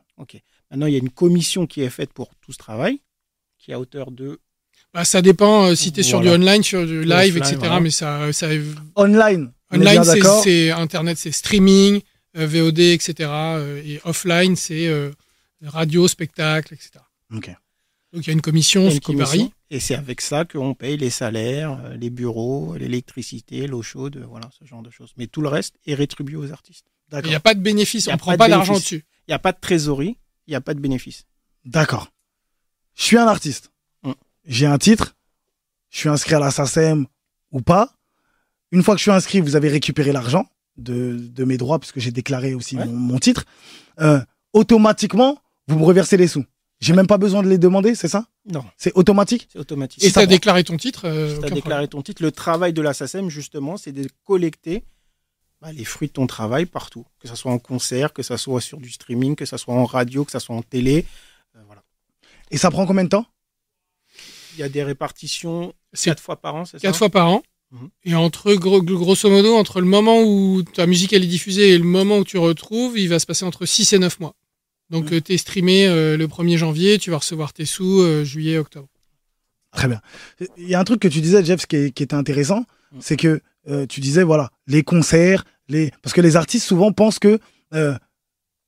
Maintenant, 0.71 0.87
il 0.87 0.93
y 0.95 0.97
a 0.97 1.01
une 1.01 1.11
commission 1.11 1.67
qui 1.67 1.83
est 1.83 1.91
faite 1.91 2.13
pour 2.15 2.31
tout 2.41 2.53
ce 2.53 2.59
travail, 2.59 3.01
qui 3.59 3.71
est 3.71 3.75
à 3.75 3.81
hauteur 3.81 4.11
de. 4.11 4.41
Bah, 4.95 5.05
ça 5.05 5.21
dépend 5.23 5.67
euh, 5.67 5.75
si 5.75 5.93
tu 5.93 6.01
es 6.01 6.03
sur 6.03 6.21
du 6.21 6.29
online, 6.31 6.63
sur 6.63 6.87
du 6.87 7.03
live, 7.05 7.37
Offline, 7.37 7.43
etc. 7.43 7.57
voilà. 7.59 7.81
Mais 7.81 7.91
ça, 7.91 8.33
ça 8.33 8.47
Online. 8.97 9.53
online, 9.71 10.05
c'est- 10.43 10.71
Internet, 10.71 11.19
c'est 11.19 11.33
streaming, 11.33 12.01
euh, 12.37 12.47
VOD, 12.47 12.79
etc. 12.79 13.15
euh, 13.31 13.83
et 13.85 14.01
offline, 14.05 14.57
c'est 14.57 14.87
euh, 14.87 15.11
radio, 15.63 16.09
spectacle, 16.09 16.73
etc. 16.75 16.93
Ok. 17.35 17.51
Donc 18.15 18.25
il 18.25 18.29
y 18.29 18.31
a 18.31 18.33
une 18.35 18.41
commission, 18.43 18.89
ce 18.89 18.95
une 18.95 19.01
qui 19.01 19.07
commission, 19.07 19.25
varie. 19.39 19.53
Et 19.71 19.81
c'est 19.81 19.97
avec 19.97 20.21
ça 20.21 20.45
qu'on 20.45 20.75
paye 20.75 20.97
les 20.97 21.11
salaires, 21.11 21.81
euh, 21.85 21.97
les 21.97 22.11
bureaux, 22.11 22.77
l'électricité, 22.77 23.67
l'eau 23.67 23.83
chaude, 23.83 24.19
euh, 24.19 24.27
voilà, 24.27 24.49
ce 24.57 24.65
genre 24.65 24.83
de 24.83 24.91
choses. 24.91 25.13
Mais 25.17 25.27
tout 25.27 25.41
le 25.41 25.49
reste 25.49 25.75
est 25.85 25.95
rétribué 25.95 26.37
aux 26.37 26.53
artistes. 26.53 26.87
Il 27.13 27.29
n'y 27.29 27.35
a 27.35 27.41
pas 27.41 27.55
de 27.55 27.61
bénéfice, 27.61 28.07
on 28.09 28.13
ne 28.13 28.17
prend 28.17 28.37
pas 28.37 28.49
d'argent 28.49 28.75
dessus. 28.75 29.05
Il 29.27 29.31
n'y 29.31 29.35
a 29.35 29.39
pas 29.41 29.53
de 29.53 29.59
trésorerie, 29.61 30.17
il 30.47 30.51
n'y 30.51 30.55
a 30.55 30.61
pas 30.61 30.75
de 30.75 30.81
bénéfice. 30.81 31.25
D'accord. 31.65 32.09
Je 32.95 33.03
suis 33.03 33.19
un 33.19 33.27
artiste. 33.27 33.73
Mm. 34.05 34.13
J'ai 34.47 34.67
un 34.67 34.79
titre. 34.79 35.17
Je 35.91 35.99
suis 35.99 36.09
inscrit 36.09 36.35
à 36.37 36.39
la 36.39 36.51
SACEM 36.53 37.07
ou 37.51 37.63
pas. 37.63 37.95
Une 38.71 38.83
fois 38.85 38.95
que 38.95 38.99
je 38.99 39.05
suis 39.05 39.11
inscrit, 39.11 39.41
vous 39.41 39.57
avez 39.57 39.69
récupéré 39.69 40.13
l'argent 40.13 40.47
de, 40.77 41.17
de 41.19 41.45
mes 41.45 41.57
droits, 41.57 41.79
puisque 41.81 41.99
j'ai 41.99 42.11
déclaré 42.13 42.55
aussi 42.55 42.77
Ouais. 42.77 42.87
mon, 42.87 42.93
mon 42.93 43.19
titre. 43.19 43.45
Euh, 44.01 44.21
automatiquement, 44.53 45.39
vous 45.69 45.79
me 45.79 45.85
reversez 45.85 46.17
les 46.17 46.29
sous. 46.29 46.45
J'ai 46.85 46.93
même 46.93 47.07
pas 47.07 47.19
besoin 47.19 47.43
de 47.43 47.49
les 47.49 47.57
demander, 47.59 47.95
c'est 47.95 48.09
ça? 48.09 48.27
Non, 48.47 48.65
C'est 48.77 48.93
automatique? 48.95 49.49
C'est 49.53 49.59
automatique. 49.59 50.03
Si 50.03 50.11
ça 50.11 50.13
tu 50.13 50.19
as 50.19 50.27
prend- 50.27 50.31
déclaré 50.35 50.65
ton 50.65 50.77
titre, 50.77 51.07
euh, 51.07 51.35
Si 51.35 51.41
tu 51.41 51.47
as 51.47 51.51
déclaré 51.51 51.89
ton 51.89 52.03
titre, 52.03 52.23
le 52.23 52.31
travail 52.31 52.73
de 52.73 52.83
la 52.83 52.93
SACEM, 52.93 53.31
justement, 53.31 53.77
c'est 53.77 53.93
de 53.93 54.07
collecter 54.25 54.85
bah, 55.63 55.73
les 55.73 55.85
fruits 55.85 56.09
de 56.09 56.13
ton 56.13 56.27
travail 56.27 56.67
partout. 56.67 57.07
Que 57.21 57.29
ce 57.29 57.37
soit 57.37 57.51
en 57.53 57.59
concert, 57.59 58.13
que 58.13 58.23
ce 58.23 58.37
soit 58.37 58.61
sur 58.61 58.79
du 58.79 58.91
streaming, 58.91 59.35
que 59.35 59.47
ce 59.47 59.57
soit 59.57 59.75
en 59.75 59.87
radio, 59.87 60.25
que 60.27 60.33
ce 60.33 60.39
soit 60.39 60.55
en 60.55 60.63
télé. 60.63 61.07
Euh, 61.57 61.61
voilà. 61.67 61.83
Et 62.51 62.59
ça 62.59 62.71
prend 62.71 62.85
combien 62.87 63.05
de 63.05 63.09
temps? 63.09 63.27
Il 64.57 64.61
y 64.61 64.63
a 64.63 64.69
des 64.69 64.83
répartitions 64.85 65.73
C'est 65.95 66.11
quatre 66.11 66.23
fois 66.23 66.37
par 66.41 66.55
an, 66.55 66.65
c'est 66.65 66.79
ça? 66.79 66.83
quatre 66.83 66.99
fois 66.99 67.09
par 67.11 67.29
an. 67.29 67.43
Mhm. 67.73 67.89
Et 68.05 68.15
entre 68.15 68.53
gros- 68.55 68.83
grosso 68.83 69.29
modo, 69.31 69.55
entre 69.57 69.81
le 69.81 69.87
moment 69.87 70.23
où 70.23 70.63
ta 70.63 70.87
musique 70.87 71.13
elle 71.13 71.25
est 71.25 71.29
diffusée 71.29 71.71
et 71.71 71.79
le 71.79 71.85
moment 71.85 72.19
où 72.19 72.25
tu 72.25 72.37
retrouves, 72.39 72.99
il 72.99 73.09
va 73.09 73.19
se 73.19 73.27
passer 73.27 73.45
entre 73.45 73.65
6 73.67 73.93
et 73.95 73.99
9 73.99 74.21
mois. 74.21 74.35
Donc 74.91 75.11
Mhm. 75.11 75.21
tu 75.23 75.33
es 75.35 75.39
streamé 75.39 75.87
euh, 75.87 76.17
le 76.17 76.27
1er 76.29 76.57
janvier, 76.59 76.99
tu 76.99 77.11
vas 77.11 77.19
recevoir 77.19 77.53
tes 77.53 77.65
sous 77.65 78.01
euh, 78.01 78.25
juillet, 78.25 78.59
octobre. 78.59 78.89
Très 79.73 79.89
bien. 79.89 80.01
Il 80.57 80.69
y 80.69 80.75
a 80.75 80.81
un 80.81 80.85
truc 80.85 81.01
que 81.01 81.09
tu 81.09 81.21
disais, 81.21 81.45
Jeff, 81.45 81.67
qui, 81.67 81.77
est- 81.77 81.91
qui 81.91 82.03
était 82.03 82.15
intéressant, 82.15 82.65
Mm. 82.93 82.99
c'est 83.01 83.17
que 83.17 83.41
euh, 83.69 83.87
tu 83.87 84.01
disais, 84.01 84.23
voilà, 84.23 84.51
les 84.67 84.83
concerts, 84.83 85.45
les... 85.69 85.91
parce 86.03 86.13
que 86.13 86.21
les 86.21 86.37
artistes 86.37 86.67
souvent 86.67 86.93
pensent 86.93 87.19
que 87.19 87.39
euh, 87.73 87.95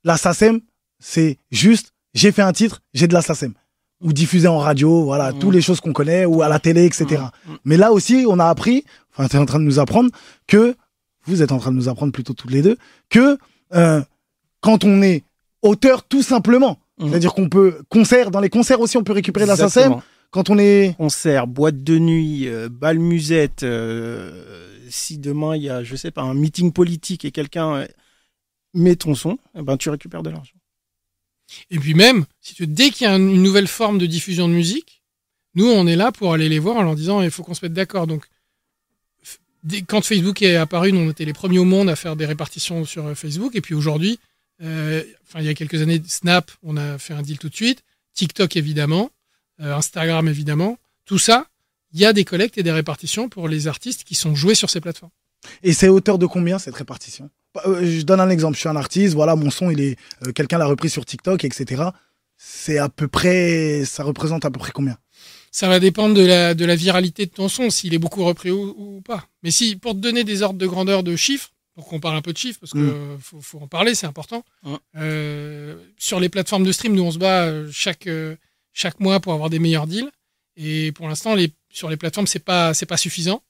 la 0.05 0.16
SACEM, 0.16 0.61
c'est 0.98 1.38
juste, 1.50 1.92
j'ai 2.14 2.33
fait 2.33 2.42
un 2.42 2.52
titre, 2.52 2.81
j'ai 2.94 3.07
de 3.07 3.12
la 3.14 3.20
SACEM. 3.22 3.52
Ou 4.00 4.12
diffusé 4.12 4.48
en 4.48 4.59
radio, 4.59 5.05
voilà, 5.05 5.33
Mm. 5.33 5.38
toutes 5.38 5.55
les 5.55 5.61
choses 5.62 5.81
qu'on 5.81 5.92
connaît, 5.92 6.24
ou 6.24 6.40
à 6.42 6.48
la 6.48 6.59
télé, 6.59 6.85
etc. 6.87 7.05
Mm, 7.46 7.52
mm. 7.52 7.59
Mais 7.64 7.76
là 7.76 7.92
aussi, 7.92 8.24
on 8.29 8.38
a 8.38 8.46
appris, 8.46 8.85
enfin, 9.12 9.29
tu 9.29 9.37
es 9.37 9.38
en 9.38 9.46
train 9.46 9.59
de 9.61 9.64
nous 9.64 9.79
apprendre 9.79 10.11
que, 10.46 10.74
vous 11.26 11.42
êtes 11.42 11.52
en 11.52 11.59
train 11.59 11.72
de 11.72 11.76
nous 11.76 11.88
apprendre 11.88 12.12
plutôt 12.12 12.33
tous 12.35 12.48
les 12.48 12.62
deux, 12.62 12.76
que 13.11 13.38
euh, 13.74 14.02
quand 14.61 14.83
on 14.85 15.02
est 15.02 15.24
auteur, 15.66 16.05
tout 16.07 16.22
simplement, 16.22 16.79
Mhm. 16.98 17.11
c'est-à-dire 17.11 17.35
qu'on 17.35 17.48
peut, 17.48 17.83
concert, 17.90 18.31
dans 18.31 18.40
les 18.40 18.48
concerts 18.48 18.81
aussi, 18.81 18.96
on 18.96 19.05
peut 19.05 19.12
récupérer 19.12 19.44
de 19.44 19.50
la 19.50 19.57
SACEM, 19.57 20.00
quand 20.31 20.48
on 20.50 20.59
est... 20.59 20.94
Concert, 20.96 21.46
boîte 21.46 21.83
de 21.85 21.98
nuit, 21.98 22.48
euh, 22.48 22.68
bal 22.70 22.98
musette. 22.98 23.62
euh, 23.62 24.62
si 24.88 25.18
demain 25.18 25.57
il 25.57 25.62
y 25.64 25.68
a, 25.68 25.83
je 25.83 25.96
sais 25.96 26.11
pas, 26.12 26.22
un 26.22 26.35
meeting 26.35 26.72
politique 26.72 27.24
et 27.24 27.33
quelqu'un 27.33 27.74
euh, 27.76 27.87
met 28.72 28.94
ton 28.96 29.14
son, 29.14 29.38
eh 29.59 29.62
ben, 29.62 29.76
tu 29.76 29.90
récupères 29.90 30.22
de 30.22 30.31
l'argent. 30.31 30.55
Et 31.70 31.79
puis 31.79 31.94
même, 31.94 32.24
si 32.40 32.55
tu, 32.55 32.66
dès 32.66 32.90
qu'il 32.90 33.07
y 33.07 33.11
a 33.11 33.16
une 33.16 33.42
nouvelle 33.42 33.66
forme 33.66 33.98
de 33.98 34.07
diffusion 34.07 34.48
de 34.48 34.52
musique, 34.55 35.02
nous, 35.55 35.66
on 35.66 35.87
est 35.87 35.96
là 35.96 36.12
pour 36.12 36.33
aller 36.33 36.48
les 36.48 36.59
voir 36.61 36.76
en 36.76 36.83
leur 36.83 36.94
disant, 36.94 37.20
il 37.22 37.31
faut 37.31 37.42
qu'on 37.42 37.55
se 37.55 37.64
mette 37.64 37.72
d'accord. 37.72 38.07
Donc, 38.07 38.26
quand 39.88 40.05
Facebook 40.05 40.40
est 40.42 40.57
apparu, 40.57 40.92
nous, 40.92 41.00
on 41.00 41.11
était 41.11 41.24
les 41.24 41.33
premiers 41.33 41.59
au 41.59 41.64
monde 41.64 41.88
à 41.88 41.96
faire 41.96 42.14
des 42.14 42.26
répartitions 42.26 42.85
sur 42.85 43.16
Facebook. 43.16 43.57
Et 43.57 43.61
puis 43.61 43.74
aujourd'hui, 43.74 44.18
enfin, 44.60 45.40
il 45.40 45.44
y 45.44 45.48
a 45.48 45.54
quelques 45.54 45.80
années, 45.82 46.02
Snap, 46.06 46.50
on 46.62 46.76
a 46.76 46.98
fait 46.98 47.14
un 47.14 47.22
deal 47.22 47.38
tout 47.38 47.48
de 47.48 47.54
suite. 47.54 47.82
TikTok, 48.14 48.56
évidemment. 48.56 49.10
euh, 49.60 49.74
Instagram, 49.74 50.28
évidemment. 50.28 50.78
Tout 51.04 51.18
ça, 51.18 51.46
il 51.92 52.00
y 52.00 52.04
a 52.06 52.12
des 52.12 52.24
collectes 52.24 52.58
et 52.58 52.62
des 52.62 52.72
répartitions 52.72 53.28
pour 53.28 53.48
les 53.48 53.68
artistes 53.68 54.04
qui 54.04 54.14
sont 54.14 54.34
joués 54.34 54.54
sur 54.54 54.70
ces 54.70 54.80
plateformes. 54.80 55.12
Et 55.62 55.72
c'est 55.72 55.88
hauteur 55.88 56.18
de 56.18 56.26
combien 56.26 56.58
cette 56.58 56.74
répartition? 56.74 57.30
Euh, 57.66 57.84
Je 57.98 58.02
donne 58.02 58.20
un 58.20 58.28
exemple. 58.30 58.54
Je 58.54 58.60
suis 58.60 58.68
un 58.68 58.76
artiste, 58.76 59.14
voilà, 59.14 59.36
mon 59.36 59.50
son, 59.50 59.70
il 59.70 59.80
est, 59.80 59.96
euh, 60.26 60.32
quelqu'un 60.32 60.58
l'a 60.58 60.66
repris 60.66 60.90
sur 60.90 61.04
TikTok, 61.06 61.44
etc. 61.44 61.84
C'est 62.36 62.78
à 62.78 62.88
peu 62.88 63.08
près, 63.08 63.84
ça 63.86 64.02
représente 64.02 64.44
à 64.44 64.50
peu 64.50 64.58
près 64.58 64.72
combien? 64.72 64.98
Ça 65.52 65.68
va 65.68 65.80
dépendre 65.80 66.14
de 66.14 66.26
la, 66.26 66.52
de 66.54 66.64
la 66.66 66.76
viralité 66.76 67.24
de 67.24 67.30
ton 67.30 67.48
son, 67.48 67.70
s'il 67.70 67.94
est 67.94 67.98
beaucoup 67.98 68.24
repris 68.24 68.50
ou, 68.50 68.74
ou 68.76 69.00
pas. 69.00 69.26
Mais 69.42 69.50
si, 69.50 69.76
pour 69.76 69.92
te 69.92 69.98
donner 69.98 70.22
des 70.24 70.42
ordres 70.42 70.58
de 70.58 70.66
grandeur 70.66 71.02
de 71.02 71.16
chiffres, 71.16 71.50
pour 71.76 71.86
qu'on 71.86 72.00
parle 72.00 72.16
un 72.16 72.22
peu 72.22 72.32
de 72.32 72.38
chiffres, 72.38 72.58
parce 72.58 72.72
que 72.72 72.78
Mm. 73.14 73.18
faut, 73.20 73.40
faut 73.40 73.60
en 73.60 73.68
parler, 73.68 73.94
c'est 73.94 74.06
important. 74.06 74.44
Euh, 74.96 75.76
sur 75.98 76.18
les 76.18 76.28
plateformes 76.30 76.64
de 76.64 76.72
stream, 76.72 76.94
nous 76.94 77.02
on 77.04 77.10
se 77.12 77.18
bat 77.18 77.44
euh, 77.44 77.68
chaque, 77.70 78.06
euh, 78.06 78.34
chaque 78.72 78.98
mois 78.98 79.20
pour 79.20 79.34
avoir 79.34 79.50
des 79.50 79.58
meilleurs 79.58 79.86
deals. 79.86 80.10
Et 80.56 80.90
pour 80.92 81.06
l'instant, 81.06 81.34
les, 81.34 81.52
sur 81.70 81.90
les 81.90 81.98
plateformes, 81.98 82.26
c'est 82.26 82.38
pas, 82.40 82.72
c'est 82.72 82.86
pas 82.86 82.96
suffisant. 82.96 83.42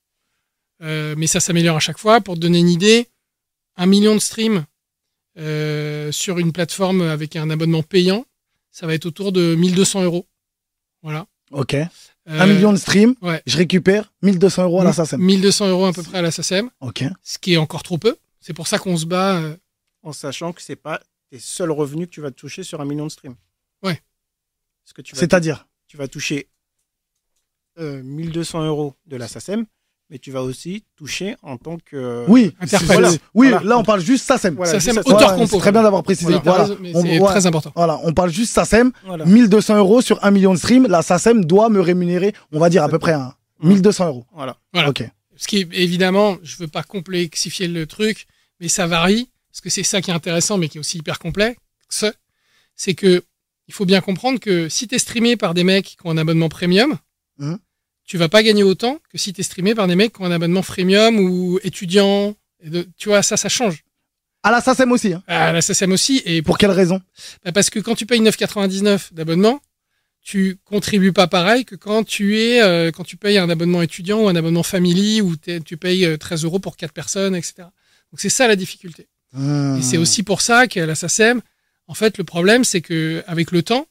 Euh, 0.82 1.14
mais 1.16 1.28
ça 1.28 1.38
s'améliore 1.38 1.76
à 1.76 1.80
chaque 1.80 1.98
fois. 1.98 2.20
Pour 2.20 2.34
te 2.34 2.40
donner 2.40 2.58
une 2.58 2.68
idée, 2.68 3.08
un 3.76 3.86
million 3.86 4.14
de 4.14 4.20
streams 4.20 4.66
euh, 5.38 6.10
sur 6.10 6.38
une 6.38 6.52
plateforme 6.52 7.02
avec 7.02 7.36
un 7.36 7.48
abonnement 7.48 7.84
payant, 7.84 8.26
ça 8.72 8.86
va 8.88 8.94
être 8.94 9.06
autour 9.06 9.30
de 9.30 9.54
1200 9.54 10.02
euros. 10.02 10.26
Voilà. 11.02 11.26
Ok. 11.52 11.76
Euh, 12.28 12.40
un 12.40 12.46
million 12.46 12.72
de 12.72 12.76
streams, 12.76 13.14
ouais. 13.22 13.40
je 13.46 13.56
récupère 13.56 14.12
1200 14.22 14.64
euros 14.64 14.80
à 14.80 14.84
la 14.84 14.92
SACEM. 14.92 15.20
1200 15.20 15.68
euros 15.68 15.86
à 15.86 15.92
peu 15.92 16.02
près 16.02 16.18
à 16.18 16.22
la 16.22 16.30
SACEM, 16.32 16.70
Ok. 16.80 17.04
ce 17.22 17.38
qui 17.38 17.54
est 17.54 17.56
encore 17.56 17.82
trop 17.84 17.98
peu. 17.98 18.16
C'est 18.40 18.52
pour 18.54 18.66
ça 18.66 18.78
qu'on 18.78 18.96
se 18.96 19.06
bat. 19.06 19.36
euh, 19.40 19.56
En 20.02 20.12
sachant 20.12 20.52
que 20.52 20.60
c'est 20.62 20.76
pas 20.76 21.00
tes 21.30 21.38
seuls 21.38 21.70
revenus 21.70 22.06
que 22.08 22.12
tu 22.12 22.20
vas 22.20 22.30
toucher 22.32 22.62
sur 22.64 22.80
un 22.80 22.84
million 22.84 23.04
de 23.06 23.10
streams. 23.12 23.36
Ouais. 23.82 24.00
Parce 24.84 24.92
que 24.92 25.02
tu 25.02 25.14
vas, 25.14 25.20
C'est-à-dire 25.20 25.68
tu 25.86 25.96
vas 25.96 26.08
toucher 26.08 26.48
euh, 27.78 28.02
1200 28.02 28.64
euros 28.66 28.94
de 29.06 29.16
la 29.16 29.28
SACEM, 29.28 29.66
mais 30.10 30.18
tu 30.18 30.30
vas 30.30 30.42
aussi 30.42 30.84
toucher 30.96 31.36
en 31.42 31.56
tant 31.56 31.78
que. 31.84 32.24
Oui. 32.28 32.54
Interprète. 32.60 32.90
Voilà. 32.92 33.10
Oui, 33.34 33.48
Voilà. 33.50 33.66
là 33.66 33.78
on 33.78 33.82
parle 33.84 34.00
juste 34.00 34.24
SACEM. 34.26 34.54
Voilà, 34.54 34.72
SACEM 34.72 34.94
juste 34.96 35.08
auteur 35.08 35.36
compo. 35.36 35.58
Très 35.58 35.72
bien 35.72 35.82
d'avoir 35.82 36.02
précisé. 36.02 36.34
voilà, 36.44 36.68
On- 36.94 37.24
très 37.26 37.46
important. 37.46 37.72
Voilà, 37.74 37.98
on 38.04 38.12
parle 38.12 38.30
juste 38.30 38.52
SACEM. 38.52 38.92
Voilà. 39.04 39.24
1200 39.24 39.76
euros 39.78 40.00
sur 40.02 40.22
un 40.24 40.30
million 40.30 40.52
de 40.54 40.58
streams. 40.58 40.86
La 40.86 41.02
SACEM 41.02 41.44
doit 41.44 41.68
me 41.68 41.80
rémunérer, 41.80 42.32
on 42.52 42.58
va 42.58 42.68
dire 42.70 42.82
à 42.84 42.88
peu 42.88 42.98
près 42.98 43.12
un 43.12 43.34
Mm. 43.60 43.68
1200 43.68 44.06
euros. 44.08 44.26
Voilà. 44.34 44.56
Voilà. 44.72 44.90
Ok. 44.90 45.02
Ce 45.36 45.48
qui 45.48 45.58
est 45.58 45.68
évidemment, 45.72 46.36
je 46.42 46.56
veux 46.56 46.68
pas 46.68 46.82
complexifier 46.82 47.68
le 47.68 47.86
truc, 47.86 48.26
mais 48.60 48.68
ça 48.68 48.86
varie, 48.86 49.28
parce 49.50 49.60
que 49.60 49.70
c'est 49.70 49.82
ça 49.82 50.00
qui 50.00 50.10
est 50.10 50.14
intéressant, 50.14 50.56
mais 50.58 50.68
qui 50.68 50.78
est 50.78 50.80
aussi 50.80 50.98
hyper 50.98 51.18
complexe. 51.18 51.58
C'est 52.74 52.94
que 52.94 53.22
il 53.68 53.74
faut 53.74 53.84
bien 53.86 54.00
comprendre 54.00 54.38
que 54.38 54.68
si 54.68 54.86
tu 54.86 54.94
es 54.94 54.98
streamé 54.98 55.36
par 55.36 55.52
des 55.54 55.64
mecs 55.64 55.84
qui 55.86 55.96
ont 56.04 56.10
un 56.10 56.18
abonnement 56.18 56.48
premium, 56.48 56.96
Mhm. 57.38 57.58
Tu 58.06 58.16
vas 58.18 58.28
pas 58.28 58.42
gagner 58.42 58.62
autant 58.62 58.98
que 59.10 59.18
si 59.18 59.32
tu 59.32 59.40
es 59.40 59.44
streamé 59.44 59.74
par 59.74 59.86
des 59.88 59.96
mecs 59.96 60.12
qui 60.14 60.22
ont 60.22 60.24
un 60.26 60.30
abonnement 60.30 60.62
freemium 60.62 61.18
ou 61.18 61.58
étudiant. 61.62 62.34
Et 62.62 62.70
de- 62.70 62.88
tu 62.96 63.08
vois, 63.08 63.22
ça, 63.22 63.36
ça 63.36 63.48
change. 63.48 63.82
À 64.42 64.50
la 64.52 64.60
SACEM 64.60 64.92
aussi. 64.92 65.12
hein. 65.12 65.22
À 65.26 65.52
la 65.52 65.60
SACEM 65.60 65.92
aussi. 65.92 66.22
Et 66.24 66.40
Pour 66.42 66.56
quelle 66.56 66.70
raison? 66.70 67.00
Bah, 67.44 67.52
Parce 67.52 67.68
que 67.68 67.80
quand 67.80 67.94
tu 67.96 68.06
payes 68.06 68.20
9,99 68.20 69.12
d'abonnement, 69.12 69.60
tu 70.22 70.58
contribues 70.64 71.12
pas 71.12 71.26
pareil 71.26 71.64
que 71.64 71.74
quand 71.76 72.04
tu 72.04 72.38
es 72.40 72.60
euh, 72.62 72.90
quand 72.90 73.04
tu 73.04 73.16
payes 73.16 73.38
un 73.38 73.48
abonnement 73.50 73.82
étudiant 73.82 74.22
ou 74.22 74.28
un 74.28 74.34
abonnement 74.36 74.62
family 74.64 75.20
où 75.20 75.34
tu 75.64 75.76
payes 75.76 76.04
euh, 76.04 76.16
13 76.16 76.44
euros 76.44 76.58
pour 76.58 76.76
4 76.76 76.92
personnes, 76.92 77.34
etc. 77.36 77.54
Donc 78.12 78.18
c'est 78.18 78.28
ça 78.28 78.48
la 78.48 78.56
difficulté. 78.56 79.08
Hmm. 79.32 79.76
Et 79.78 79.82
c'est 79.82 79.98
aussi 79.98 80.22
pour 80.22 80.40
ça 80.40 80.66
qu'à 80.66 80.86
la 80.86 80.94
SACEM, 80.94 81.42
en 81.88 81.94
fait, 81.94 82.18
le 82.18 82.24
problème, 82.24 82.64
c'est 82.64 82.80
que 82.80 83.22
avec 83.28 83.50
le 83.52 83.62
temps, 83.62 83.86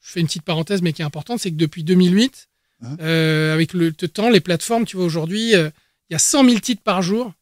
je 0.00 0.10
fais 0.12 0.20
une 0.20 0.26
petite 0.26 0.42
parenthèse, 0.42 0.82
mais 0.82 0.92
qui 0.92 1.02
est 1.02 1.04
importante, 1.04 1.38
c'est 1.40 1.50
que 1.50 1.56
depuis 1.56 1.84
2008, 1.84 2.48
Hein 2.84 2.96
euh, 3.00 3.54
avec 3.54 3.72
le, 3.72 3.86
le 3.86 4.08
temps, 4.08 4.28
les 4.28 4.40
plateformes, 4.40 4.84
tu 4.84 4.96
vois, 4.96 5.06
aujourd'hui, 5.06 5.54
euh, 5.54 5.70
il 6.10 6.12
y 6.12 6.16
a 6.16 6.18
100 6.18 6.44
000 6.44 6.58
titres 6.60 6.82
par 6.82 7.02
jour 7.02 7.32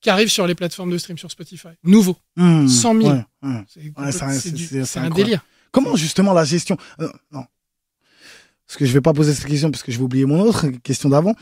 qui 0.00 0.08
arrivent 0.10 0.30
sur 0.30 0.46
les 0.46 0.54
plateformes 0.54 0.90
de 0.90 0.98
stream 0.98 1.18
sur 1.18 1.30
Spotify. 1.30 1.68
Nouveau. 1.84 2.16
Hmm. 2.36 2.66
100 2.66 3.00
000. 3.00 3.08
Ouais, 3.10 3.24
ouais. 3.42 3.64
C'est 3.68 3.80
Ouais, 3.98 4.96
un- 5.06 5.10
délire. 5.10 5.44
Comment 5.72 5.94
justement 5.94 6.32
la 6.32 6.44
gestion 6.44 6.76
euh, 7.00 7.08
Non. 7.30 7.44
Parce 8.66 8.76
que 8.78 8.86
je 8.86 8.92
vais 8.92 9.00
pas 9.00 9.12
poser 9.12 9.34
cette 9.34 9.46
question 9.46 9.70
parce 9.70 9.82
que 9.82 9.92
je 9.92 9.98
vais 9.98 10.04
oublier 10.04 10.24
mon 10.24 10.40
autre 10.40 10.68
question 10.82 11.08
d'avant. 11.10 11.34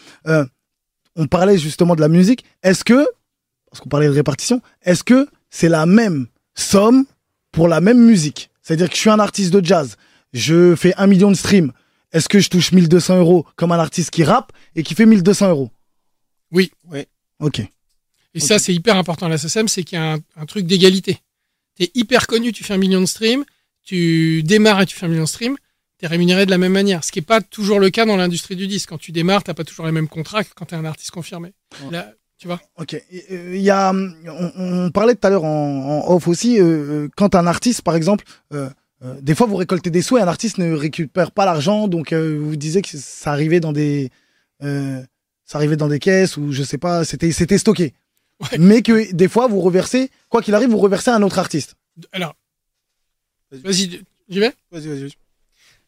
On 1.16 1.26
parlait 1.26 1.58
justement 1.58 1.94
de 1.96 2.00
la 2.00 2.08
musique. 2.08 2.44
Est-ce 2.62 2.84
que, 2.84 3.06
parce 3.70 3.80
qu'on 3.80 3.88
parlait 3.88 4.06
de 4.06 4.12
répartition, 4.12 4.60
est-ce 4.82 5.02
que 5.04 5.28
c'est 5.50 5.68
la 5.68 5.84
même 5.86 6.26
somme 6.54 7.04
pour 7.52 7.68
la 7.68 7.80
même 7.80 7.98
musique? 8.04 8.50
C'est-à-dire 8.62 8.88
que 8.88 8.94
je 8.94 9.00
suis 9.00 9.10
un 9.10 9.18
artiste 9.18 9.52
de 9.52 9.64
jazz, 9.64 9.96
je 10.32 10.74
fais 10.76 10.94
un 10.96 11.06
million 11.06 11.30
de 11.30 11.36
streams, 11.36 11.72
est-ce 12.12 12.28
que 12.28 12.38
je 12.38 12.48
touche 12.48 12.72
1200 12.72 13.18
euros 13.18 13.46
comme 13.56 13.72
un 13.72 13.78
artiste 13.78 14.10
qui 14.10 14.24
rappe 14.24 14.52
et 14.74 14.82
qui 14.82 14.94
fait 14.94 15.06
1200 15.06 15.50
euros? 15.50 15.70
Oui. 16.50 16.70
Ouais. 16.90 17.06
Ok. 17.40 17.60
Et 18.34 18.40
ça, 18.40 18.58
c'est 18.58 18.74
hyper 18.74 18.96
important 18.96 19.26
à 19.26 19.28
la 19.30 19.38
SSM, 19.38 19.68
c'est 19.68 19.82
qu'il 19.82 19.98
y 19.98 20.00
a 20.00 20.12
un, 20.14 20.18
un 20.36 20.46
truc 20.46 20.66
d'égalité. 20.66 21.18
Tu 21.76 21.84
es 21.84 21.90
hyper 21.94 22.26
connu, 22.26 22.52
tu 22.52 22.62
fais 22.64 22.74
un 22.74 22.78
million 22.78 23.00
de 23.00 23.06
streams, 23.06 23.44
tu 23.82 24.42
démarres 24.42 24.82
et 24.82 24.86
tu 24.86 24.94
fais 24.96 25.06
un 25.06 25.08
million 25.08 25.24
de 25.24 25.28
streams, 25.28 25.56
tu 25.98 26.04
es 26.04 26.08
rémunéré 26.08 26.46
de 26.46 26.50
la 26.50 26.58
même 26.58 26.72
manière. 26.72 27.02
Ce 27.04 27.10
qui 27.10 27.18
n'est 27.18 27.24
pas 27.24 27.40
toujours 27.40 27.80
le 27.80 27.90
cas 27.90 28.06
dans 28.06 28.16
l'industrie 28.16 28.54
du 28.54 28.66
disque. 28.68 28.90
Quand 28.90 28.98
tu 28.98 29.12
démarres, 29.12 29.42
tu 29.44 29.52
pas 29.52 29.64
toujours 29.64 29.86
les 29.86 29.92
mêmes 29.92 30.08
contrats 30.08 30.44
que 30.44 30.50
quand 30.54 30.66
tu 30.66 30.74
es 30.74 30.78
un 30.78 30.84
artiste 30.84 31.10
confirmé. 31.10 31.52
Ouais. 31.84 31.90
Là, 31.92 32.12
tu 32.38 32.46
vois? 32.46 32.60
Ok. 32.76 32.94
Euh, 32.94 33.52
Il 33.56 33.62
y 33.62 33.70
a, 33.70 33.92
on, 33.92 34.52
on 34.56 34.90
parlait 34.90 35.14
tout 35.16 35.26
à 35.26 35.30
l'heure 35.30 35.44
en, 35.44 36.04
en 36.06 36.14
off 36.14 36.28
aussi, 36.28 36.60
euh, 36.60 36.64
euh, 36.64 37.08
quand 37.16 37.34
un 37.34 37.46
artiste, 37.46 37.82
par 37.82 37.96
exemple, 37.96 38.24
euh, 38.52 38.70
euh, 39.04 39.14
des 39.20 39.34
fois 39.34 39.46
vous 39.46 39.56
récoltez 39.56 39.90
des 39.90 40.02
sous 40.02 40.18
et 40.18 40.20
un 40.20 40.28
artiste 40.28 40.58
ne 40.58 40.72
récupère 40.72 41.30
pas 41.30 41.44
l'argent, 41.44 41.88
donc 41.88 42.12
euh, 42.12 42.38
vous 42.40 42.56
disiez 42.56 42.82
que 42.82 42.88
ça 42.96 43.32
arrivait 43.32 43.60
dans 43.60 43.72
des, 43.72 44.10
euh, 44.62 45.02
ça 45.44 45.58
arrivait 45.58 45.76
dans 45.76 45.88
des 45.88 45.98
caisses 45.98 46.36
ou 46.36 46.52
je 46.52 46.62
sais 46.62 46.78
pas, 46.78 47.04
c'était 47.04 47.32
c'était 47.32 47.58
stocké. 47.58 47.94
Ouais. 48.40 48.58
Mais 48.58 48.82
que 48.82 49.12
des 49.12 49.28
fois 49.28 49.46
vous 49.48 49.60
reversez, 49.60 50.10
quoi 50.28 50.42
qu'il 50.42 50.54
arrive, 50.54 50.70
vous 50.70 50.78
reversez 50.78 51.10
à 51.10 51.14
un 51.16 51.22
autre 51.22 51.38
artiste. 51.38 51.74
Alors, 52.12 52.34
Vas-y. 53.50 53.60
vas-y, 53.62 54.02
j'y 54.28 54.38
vais? 54.40 54.52
Vas-y, 54.70 54.86
vas-y. 54.88 55.00
vas-y. 55.00 55.12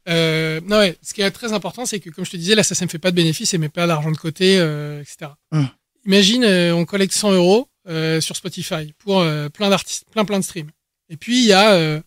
Euh, 0.08 0.60
non, 0.64 0.78
ouais, 0.78 0.96
ce 1.02 1.12
qui 1.14 1.20
est 1.22 1.30
très 1.30 1.52
important, 1.52 1.84
c'est 1.86 2.00
que, 2.00 2.10
comme 2.10 2.24
je 2.24 2.30
te 2.30 2.36
disais, 2.36 2.54
là, 2.54 2.62
ça 2.62 2.74
ne 2.84 2.90
fait 2.90 2.98
pas 2.98 3.10
de 3.10 3.16
bénéfice 3.16 3.52
et 3.54 3.58
met 3.58 3.68
pas 3.68 3.86
d'argent 3.86 4.10
de 4.10 4.16
côté, 4.16 4.58
euh, 4.58 5.00
etc. 5.02 5.32
Hum. 5.52 5.68
Imagine, 6.06 6.44
euh, 6.44 6.74
on 6.74 6.84
collecte 6.86 7.12
100 7.12 7.32
euros 7.32 7.68
euh, 7.86 8.20
sur 8.20 8.34
Spotify 8.34 8.94
pour 8.98 9.20
euh, 9.20 9.48
plein 9.50 9.68
d'artistes, 9.68 10.04
plein 10.10 10.24
plein 10.24 10.38
de 10.38 10.44
streams. 10.44 10.70
Et 11.10 11.16
puis, 11.16 11.40
il 11.42 11.46
y 11.46 11.52
a, 11.52 11.74
euh, 11.74 12.00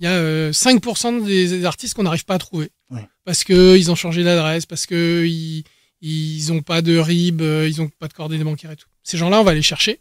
il 0.00 0.04
y 0.04 0.06
a 0.06 0.12
euh, 0.12 0.50
5% 0.50 1.24
des 1.24 1.64
artistes 1.64 1.94
qu'on 1.94 2.02
n'arrive 2.04 2.24
pas 2.24 2.34
à 2.34 2.38
trouver. 2.38 2.70
Ouais. 2.90 3.06
Parce 3.24 3.44
qu'ils 3.44 3.90
ont 3.90 3.94
changé 3.94 4.24
d'adresse, 4.24 4.66
parce 4.66 4.86
qu'ils 4.86 5.62
ils 6.00 6.52
ont 6.52 6.62
pas 6.62 6.80
de 6.82 6.96
RIB, 6.98 7.42
euh, 7.42 7.68
ils 7.68 7.80
ont 7.82 7.88
pas 7.88 8.08
de 8.08 8.12
coordonnées 8.14 8.42
bancaires 8.44 8.70
et 8.72 8.76
tout. 8.76 8.88
Ces 9.02 9.18
gens-là, 9.18 9.40
on 9.40 9.44
va 9.44 9.54
les 9.54 9.62
chercher. 9.62 10.00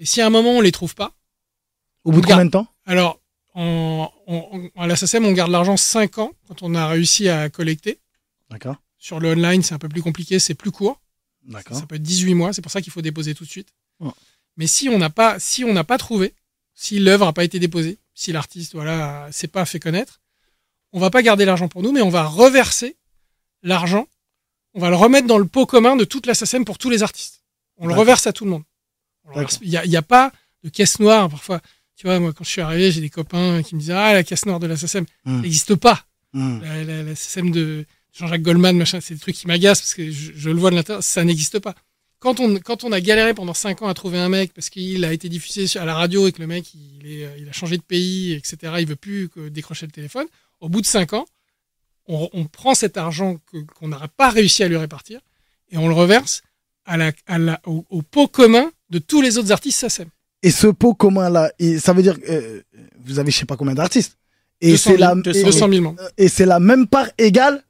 Et 0.00 0.04
si 0.04 0.20
à 0.20 0.26
un 0.26 0.30
moment, 0.30 0.50
on 0.50 0.60
les 0.60 0.72
trouve 0.72 0.94
pas, 0.94 1.14
Au 2.04 2.12
bout 2.12 2.20
de 2.20 2.26
combien 2.26 2.44
de 2.44 2.50
temps? 2.50 2.66
Alors, 2.84 3.20
en- 3.54 4.10
à 4.76 4.86
la 4.86 4.96
SACEM, 4.96 5.24
on 5.24 5.32
garde 5.32 5.50
l'argent 5.50 5.76
5 5.76 6.18
ans 6.18 6.32
quand 6.48 6.62
on 6.62 6.74
a 6.74 6.86
réussi 6.88 7.28
à 7.28 7.48
collecter. 7.48 7.98
D'accord. 8.50 8.76
Sur 8.98 9.20
le 9.20 9.30
online, 9.32 9.62
c'est 9.62 9.74
un 9.74 9.78
peu 9.78 9.88
plus 9.88 10.02
compliqué, 10.02 10.38
c'est 10.38 10.54
plus 10.54 10.70
court. 10.72 11.00
D'accord. 11.44 11.78
Ça 11.78 11.86
peut 11.86 11.94
être 11.96 12.02
18 12.02 12.34
mois, 12.34 12.52
c'est 12.52 12.62
pour 12.62 12.72
ça 12.72 12.82
qu'il 12.82 12.92
faut 12.92 13.02
déposer 13.02 13.34
tout 13.34 13.44
de 13.44 13.48
suite. 13.50 13.68
Mais 14.56 14.66
si 14.66 14.88
on 14.88 14.98
n'a 14.98 15.10
pas, 15.10 15.38
si 15.38 15.64
on 15.64 15.72
n'a 15.72 15.84
pas 15.84 15.98
trouvé, 15.98 16.34
si 16.74 16.98
l'œuvre 16.98 17.24
n'a 17.26 17.32
pas 17.32 17.44
été 17.44 17.58
déposée, 17.58 17.98
si 18.16 18.32
l'artiste 18.32 18.72
voilà 18.74 19.28
s'est 19.30 19.46
pas 19.46 19.64
fait 19.64 19.78
connaître, 19.78 20.20
on 20.92 20.98
va 20.98 21.10
pas 21.10 21.22
garder 21.22 21.44
l'argent 21.44 21.68
pour 21.68 21.82
nous, 21.82 21.92
mais 21.92 22.00
on 22.02 22.08
va 22.08 22.24
reverser 22.24 22.96
l'argent, 23.62 24.08
on 24.74 24.80
va 24.80 24.88
le 24.90 24.96
remettre 24.96 25.26
dans 25.28 25.38
le 25.38 25.44
pot 25.46 25.66
commun 25.66 25.94
de 25.96 26.04
toute 26.04 26.26
la 26.26 26.34
SACEM 26.34 26.64
pour 26.64 26.78
tous 26.78 26.90
les 26.90 27.02
artistes. 27.02 27.42
On 27.76 27.86
le 27.86 27.94
reverse 27.94 28.26
à 28.26 28.32
tout 28.32 28.44
le 28.46 28.50
monde. 28.50 28.64
Il 29.62 29.68
n'y 29.68 29.76
a, 29.76 29.84
y 29.84 29.96
a 29.96 30.02
pas 30.02 30.32
de 30.64 30.70
caisse 30.70 30.98
noire 30.98 31.28
parfois. 31.28 31.60
Tu 31.96 32.06
vois, 32.06 32.18
moi 32.18 32.32
quand 32.32 32.44
je 32.44 32.50
suis 32.50 32.60
arrivé, 32.62 32.90
j'ai 32.90 33.00
des 33.02 33.10
copains 33.10 33.62
qui 33.62 33.74
me 33.74 33.80
disaient 33.80 33.92
ah 33.92 34.12
la 34.14 34.22
caisse 34.24 34.46
noire 34.46 34.60
de 34.60 34.66
la 34.66 34.76
SACEM 34.76 35.04
Hmm. 35.24 35.40
n'existe 35.42 35.74
pas 35.76 36.04
Hmm. 36.32 36.60
la, 36.62 36.84
la, 36.84 37.02
de 37.04 37.86
Jean-Jacques 38.12 38.42
Goldman, 38.42 38.76
machin, 38.76 39.00
c'est 39.00 39.14
des 39.14 39.20
trucs 39.20 39.36
qui 39.36 39.46
m'agacent 39.46 39.80
parce 39.80 39.94
que 39.94 40.10
je, 40.10 40.32
je 40.34 40.50
le 40.50 40.58
vois 40.58 40.70
de 40.70 40.76
l'intérieur, 40.76 41.02
ça 41.02 41.22
n'existe 41.24 41.58
pas. 41.58 41.74
Quand 42.18 42.40
on, 42.40 42.56
quand 42.58 42.82
on 42.84 42.92
a 42.92 43.00
galéré 43.00 43.34
pendant 43.34 43.52
5 43.54 43.82
ans 43.82 43.88
à 43.88 43.94
trouver 43.94 44.18
un 44.18 44.28
mec 44.28 44.52
parce 44.54 44.70
qu'il 44.70 45.04
a 45.04 45.12
été 45.12 45.28
diffusé 45.28 45.78
à 45.78 45.84
la 45.84 45.94
radio 45.94 46.26
et 46.26 46.32
que 46.32 46.40
le 46.40 46.46
mec 46.46 46.72
il, 46.74 47.06
est, 47.06 47.28
il 47.38 47.48
a 47.48 47.52
changé 47.52 47.76
de 47.76 47.82
pays, 47.82 48.32
etc., 48.32 48.74
il 48.78 48.86
veut 48.86 48.96
plus 48.96 49.28
que 49.28 49.48
décrocher 49.48 49.86
le 49.86 49.92
téléphone, 49.92 50.26
au 50.60 50.68
bout 50.68 50.80
de 50.80 50.86
5 50.86 51.12
ans, 51.12 51.26
on, 52.08 52.28
on 52.32 52.44
prend 52.46 52.74
cet 52.74 52.96
argent 52.96 53.36
qu'on 53.78 53.88
n'aura 53.88 54.08
pas 54.08 54.30
réussi 54.30 54.62
à 54.62 54.68
lui 54.68 54.76
répartir 54.76 55.20
et 55.70 55.76
on 55.76 55.88
le 55.88 55.94
reverse 55.94 56.42
à 56.86 56.96
la, 56.96 57.12
à 57.26 57.38
la, 57.38 57.60
au, 57.66 57.84
au 57.90 58.02
pot 58.02 58.28
commun 58.28 58.70
de 58.90 58.98
tous 58.98 59.20
les 59.20 59.36
autres 59.38 59.52
artistes 59.52 59.80
SSM. 59.86 60.08
Et 60.42 60.50
ce 60.50 60.68
pot 60.68 60.94
commun 60.94 61.28
là, 61.30 61.50
et 61.58 61.78
ça 61.78 61.92
veut 61.92 62.02
dire 62.02 62.18
que 62.20 62.30
euh, 62.30 62.62
vous 63.00 63.18
avez 63.18 63.30
je 63.30 63.38
sais 63.38 63.46
pas 63.46 63.56
combien 63.56 63.74
d'artistes. 63.74 64.16
Et 64.60 64.70
200 64.70 64.90
c'est 64.90 64.96
000, 64.98 65.00
la, 65.00 65.14
200 65.20 65.38
et- 65.40 65.44
200 65.44 65.68
000 65.68 65.82
membres. 65.82 66.02
et 66.16 66.28
c'est 66.28 66.46
la 66.46 66.60
même 66.60 66.86
part 66.86 67.08
égale 67.18 67.62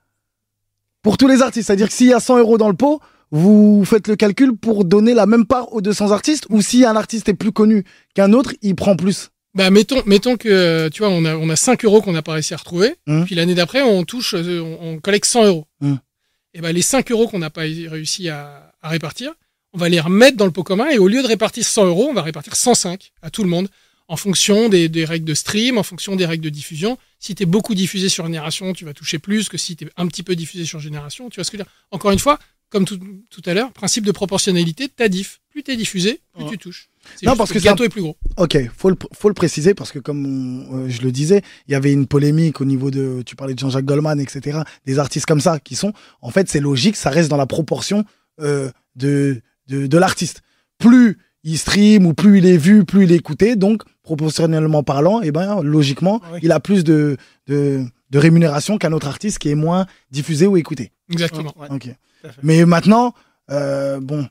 pour 1.02 1.16
tous 1.16 1.26
les 1.28 1.42
artistes. 1.42 1.66
C'est-à-dire 1.66 1.88
que 1.88 1.94
s'il 1.94 2.08
y 2.08 2.12
a 2.12 2.20
100 2.20 2.38
euros 2.38 2.58
dans 2.58 2.68
le 2.68 2.76
pot, 2.76 3.00
vous 3.36 3.84
faites 3.84 4.08
le 4.08 4.16
calcul 4.16 4.56
pour 4.56 4.84
donner 4.84 5.14
la 5.14 5.26
même 5.26 5.46
part 5.46 5.72
aux 5.72 5.80
200 5.80 6.10
artistes, 6.10 6.46
ou 6.48 6.62
si 6.62 6.84
un 6.84 6.96
artiste 6.96 7.28
est 7.28 7.34
plus 7.34 7.52
connu 7.52 7.84
qu'un 8.14 8.32
autre, 8.32 8.52
il 8.62 8.74
prend 8.74 8.96
plus? 8.96 9.30
Bah, 9.54 9.70
mettons, 9.70 10.02
mettons 10.06 10.36
que, 10.36 10.88
tu 10.88 11.02
vois, 11.02 11.10
on 11.10 11.24
a, 11.24 11.34
on 11.36 11.48
a 11.48 11.56
5 11.56 11.84
euros 11.84 12.02
qu'on 12.02 12.12
n'a 12.12 12.22
pas 12.22 12.32
réussi 12.32 12.54
à 12.54 12.58
retrouver. 12.58 12.94
Hum. 13.06 13.24
Puis 13.24 13.34
l'année 13.34 13.54
d'après, 13.54 13.82
on 13.82 14.04
touche, 14.04 14.34
euh, 14.34 14.60
on, 14.60 14.96
on 14.96 14.98
collecte 14.98 15.26
100 15.26 15.46
euros. 15.46 15.66
Hum. 15.80 15.98
Et 16.54 16.60
ben 16.60 16.72
les 16.72 16.82
5 16.82 17.10
euros 17.10 17.28
qu'on 17.28 17.38
n'a 17.38 17.50
pas 17.50 17.62
réussi 17.62 18.28
à, 18.28 18.72
à 18.82 18.88
répartir, 18.88 19.32
on 19.72 19.78
va 19.78 19.88
les 19.88 20.00
remettre 20.00 20.36
dans 20.36 20.46
le 20.46 20.50
pot 20.50 20.62
commun. 20.62 20.88
Et 20.88 20.98
au 20.98 21.08
lieu 21.08 21.22
de 21.22 21.26
répartir 21.26 21.64
100 21.64 21.86
euros, 21.86 22.08
on 22.10 22.14
va 22.14 22.22
répartir 22.22 22.56
105 22.56 23.12
à 23.22 23.30
tout 23.30 23.42
le 23.42 23.48
monde 23.48 23.68
en 24.08 24.16
fonction 24.16 24.68
des, 24.68 24.88
des 24.88 25.04
règles 25.04 25.24
de 25.24 25.34
stream, 25.34 25.78
en 25.78 25.82
fonction 25.82 26.16
des 26.16 26.26
règles 26.26 26.44
de 26.44 26.48
diffusion. 26.48 26.96
Si 27.18 27.34
tu 27.34 27.42
es 27.42 27.46
beaucoup 27.46 27.74
diffusé 27.74 28.08
sur 28.08 28.24
Génération, 28.24 28.72
tu 28.72 28.84
vas 28.84 28.94
toucher 28.94 29.18
plus 29.18 29.48
que 29.48 29.58
si 29.58 29.76
tu 29.76 29.84
es 29.84 29.88
un 29.96 30.06
petit 30.06 30.22
peu 30.22 30.36
diffusé 30.36 30.64
sur 30.64 30.78
Génération. 30.80 31.28
Tu 31.28 31.36
vois 31.36 31.44
ce 31.44 31.50
que 31.50 31.56
je 31.56 31.62
veux 31.62 31.64
dire? 31.64 31.72
Encore 31.90 32.12
une 32.12 32.18
fois, 32.18 32.38
comme 32.70 32.84
tout, 32.84 32.98
tout 33.30 33.42
à 33.46 33.54
l'heure, 33.54 33.72
principe 33.72 34.04
de 34.04 34.12
proportionnalité, 34.12 34.88
ta 34.88 35.08
diff. 35.08 35.40
Plus 35.50 35.62
tu 35.62 35.70
es 35.70 35.76
diffusé, 35.76 36.20
plus 36.34 36.44
Ouais. 36.44 36.50
tu 36.50 36.58
touches. 36.58 36.88
Non, 37.22 37.36
parce 37.36 37.50
que 37.52 37.58
le 37.58 37.64
gâteau 37.64 37.84
est 37.84 37.88
plus 37.88 38.02
gros. 38.02 38.16
Ok, 38.36 38.58
faut 38.76 38.90
le, 38.90 38.96
faut 39.14 39.28
le 39.28 39.34
préciser 39.34 39.74
parce 39.74 39.92
que 39.92 40.00
comme 40.00 40.26
on- 40.26 40.76
euh, 40.78 40.88
je 40.88 41.02
le 41.02 41.12
disais, 41.12 41.42
il 41.68 41.72
y 41.72 41.74
avait 41.76 41.92
une 41.92 42.06
polémique 42.06 42.60
au 42.60 42.64
niveau 42.64 42.90
de, 42.90 43.22
tu 43.24 43.36
parlais 43.36 43.54
de 43.54 43.58
Jean-Jacques 43.60 43.84
Goldman, 43.84 44.18
etc. 44.20 44.58
Des 44.86 44.98
artistes 44.98 45.24
comme 45.26 45.40
ça 45.40 45.60
qui 45.60 45.76
sont, 45.76 45.92
en 46.20 46.30
fait, 46.30 46.48
c'est 46.50 46.58
logique, 46.60 46.96
ça 46.96 47.10
reste 47.10 47.30
dans 47.30 47.36
la 47.36 47.46
proportion 47.46 48.04
euh, 48.40 48.70
de, 48.96 49.40
de, 49.68 49.86
de 49.86 49.98
l'artiste. 49.98 50.42
Plus 50.78 51.16
il 51.44 51.56
stream 51.58 52.06
ou 52.06 52.12
plus 52.12 52.38
il 52.38 52.46
est 52.46 52.56
vu, 52.58 52.84
plus 52.84 53.04
il 53.04 53.12
est 53.12 53.16
écouté, 53.16 53.54
donc 53.54 53.82
proportionnellement 54.02 54.82
parlant, 54.82 55.20
et 55.22 55.30
ben 55.30 55.62
logiquement, 55.62 56.20
Oui. 56.32 56.40
il 56.42 56.50
a 56.52 56.58
plus 56.60 56.82
de, 56.82 57.16
de, 57.46 57.84
de 58.10 58.18
rémunération 58.18 58.78
qu'un 58.78 58.92
autre 58.92 59.08
artiste 59.08 59.38
qui 59.38 59.50
est 59.50 59.54
moins 59.54 59.86
diffusé 60.10 60.46
ou 60.46 60.56
écouté. 60.56 60.92
Exactement. 61.10 61.54
Ouais. 61.58 61.96
Mais 62.42 62.64
maintenant, 62.64 63.14
euh, 63.50 64.00
bon, 64.00 64.28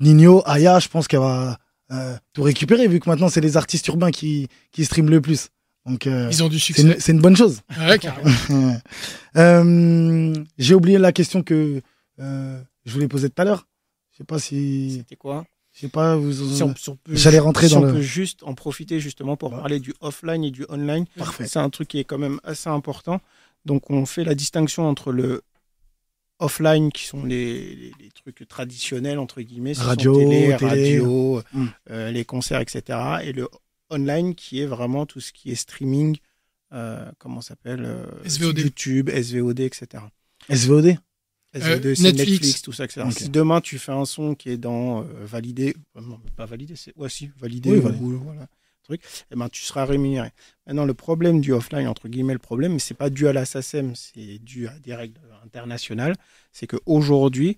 Nino, 0.00 0.42
Aya, 0.46 0.78
je 0.78 0.88
pense 0.88 1.08
qu'elle 1.08 1.20
va 1.20 1.58
euh, 1.90 2.16
tout 2.32 2.42
récupérer 2.42 2.86
vu 2.88 3.00
que 3.00 3.08
maintenant 3.08 3.28
c'est 3.28 3.40
les 3.40 3.56
artistes 3.56 3.86
urbains 3.88 4.10
qui, 4.10 4.48
qui 4.72 4.84
streament 4.84 5.10
le 5.10 5.20
plus. 5.20 5.48
Donc 5.86 6.06
euh, 6.06 6.28
Ils 6.30 6.42
ont 6.42 6.48
du 6.48 6.58
c'est 6.58 6.66
succès. 6.66 6.82
une, 6.82 7.00
c'est 7.00 7.12
une 7.12 7.20
bonne 7.20 7.36
chose. 7.36 7.60
Ouais, 7.78 7.98
carrément. 7.98 8.30
Euh, 9.36 10.34
J'ai 10.58 10.74
oublié 10.74 10.98
la 10.98 11.12
question 11.12 11.42
que 11.42 11.80
euh, 12.20 12.60
je 12.84 12.92
voulais 12.92 13.08
poser 13.08 13.28
tout 13.30 13.40
à 13.40 13.44
l'heure. 13.44 13.66
Je 14.12 14.18
sais 14.18 14.24
pas 14.24 14.38
si, 14.38 14.96
C'était 14.98 15.16
quoi? 15.16 15.44
Je 15.78 15.82
sais 15.82 15.88
pas, 15.88 16.16
vous. 16.16 16.32
Si 16.32 16.62
on- 16.62 16.74
si 16.74 16.88
on 16.90 16.96
peut 16.96 17.14
J'allais 17.14 17.38
rentrer 17.38 17.68
si 17.68 17.74
dans 17.74 17.82
on 17.82 17.86
le- 17.86 17.92
peut 17.94 18.00
juste 18.02 18.42
en 18.42 18.54
profiter 18.54 18.98
justement 19.00 19.36
pour 19.36 19.52
Ouais. 19.52 19.58
parler 19.58 19.78
du 19.78 19.94
offline 20.00 20.42
et 20.44 20.50
du 20.50 20.66
online. 20.68 21.06
Parfait. 21.16 21.46
C'est 21.46 21.60
un 21.60 21.70
truc 21.70 21.88
qui 21.88 21.98
est 22.00 22.04
quand 22.04 22.18
même 22.18 22.40
assez 22.44 22.68
important. 22.68 23.20
Donc 23.64 23.90
on 23.90 24.04
fait 24.06 24.24
la 24.24 24.34
distinction 24.34 24.88
entre 24.88 25.12
le 25.12 25.42
offline 26.40 26.92
qui 26.92 27.04
sont 27.04 27.24
les, 27.24 27.74
les- 27.74 27.92
les 28.00 28.10
trucs 28.14 28.46
traditionnels 28.48 29.18
entre 29.18 29.40
guillemets, 29.42 29.74
sont 29.74 29.82
Radio, 29.82 30.16
télé, 30.16 30.56
télé. 30.56 30.70
radio, 30.98 31.42
Mm. 31.52 31.66
euh, 31.90 32.10
les 32.10 32.24
concerts, 32.24 32.60
etc. 32.60 32.98
Et 33.24 33.32
le 33.32 33.48
online 33.90 34.34
qui 34.34 34.60
est 34.60 34.66
vraiment 34.66 35.06
tout 35.06 35.20
ce 35.20 35.32
qui 35.32 35.50
est 35.50 35.56
streaming, 35.56 36.16
euh, 36.72 37.10
comment 37.18 37.40
ça 37.40 37.48
s'appelle 37.50 37.84
euh, 37.84 38.04
SVOD. 38.24 38.58
YouTube, 38.58 39.10
SVOD, 39.10 39.60
etc. 39.60 40.04
SVOD 40.48 40.96
C'est 41.54 41.60
Netflix. 41.80 42.00
Netflix. 42.02 42.62
tout 42.62 42.72
ça, 42.72 42.84
etc. 42.84 43.02
Ok. 43.06 43.12
Si 43.12 43.28
demain 43.30 43.60
tu 43.60 43.78
fais 43.78 43.92
un 43.92 44.04
son 44.04 44.34
qui 44.34 44.50
est 44.50 44.58
dans 44.58 45.02
euh, 45.02 45.24
validé, 45.24 45.74
euh, 45.96 46.00
non, 46.02 46.20
pas 46.36 46.44
validé, 46.46 46.76
c'est 46.76 46.92
ouais, 46.96 47.08
si, 47.08 47.30
validé, 47.38 47.70
Oui, 47.70 47.78
ou- 47.78 47.82
validé. 47.82 48.04
ou- 48.04 48.18
voilà, 48.20 48.46
truc, 48.82 49.02
eh 49.30 49.34
ben, 49.36 49.48
tu 49.48 49.62
seras 49.62 49.84
rémunéré. 49.86 50.30
Maintenant, 50.66 50.84
le 50.84 50.94
problème 50.94 51.40
du 51.40 51.52
offline, 51.52 51.88
entre 51.88 52.08
guillemets, 52.08 52.34
le 52.34 52.38
problème, 52.38 52.74
mais 52.74 52.78
c'est 52.78 52.94
pas 52.94 53.10
dû 53.10 53.28
à 53.28 53.32
la 53.32 53.44
SACEM, 53.46 53.94
c'est 53.96 54.38
dû 54.40 54.68
à 54.68 54.78
des 54.78 54.94
règles 54.94 55.20
internationales, 55.44 56.14
c'est 56.52 56.66
qu'aujourd'hui, 56.66 57.56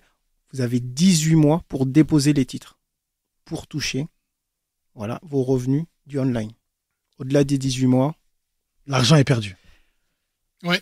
vous 0.53 0.61
avez 0.61 0.79
18 0.79 1.35
mois 1.35 1.63
pour 1.67 1.85
déposer 1.85 2.33
les 2.33 2.45
titres, 2.45 2.77
pour 3.45 3.67
toucher 3.67 4.07
voilà, 4.95 5.19
vos 5.23 5.43
revenus 5.43 5.85
du 6.05 6.19
online. 6.19 6.51
Au-delà 7.19 7.43
des 7.43 7.57
18 7.57 7.87
mois, 7.87 8.15
L'argent 8.87 9.15
est 9.15 9.23
perdu. 9.23 9.55
Ouais, 10.63 10.81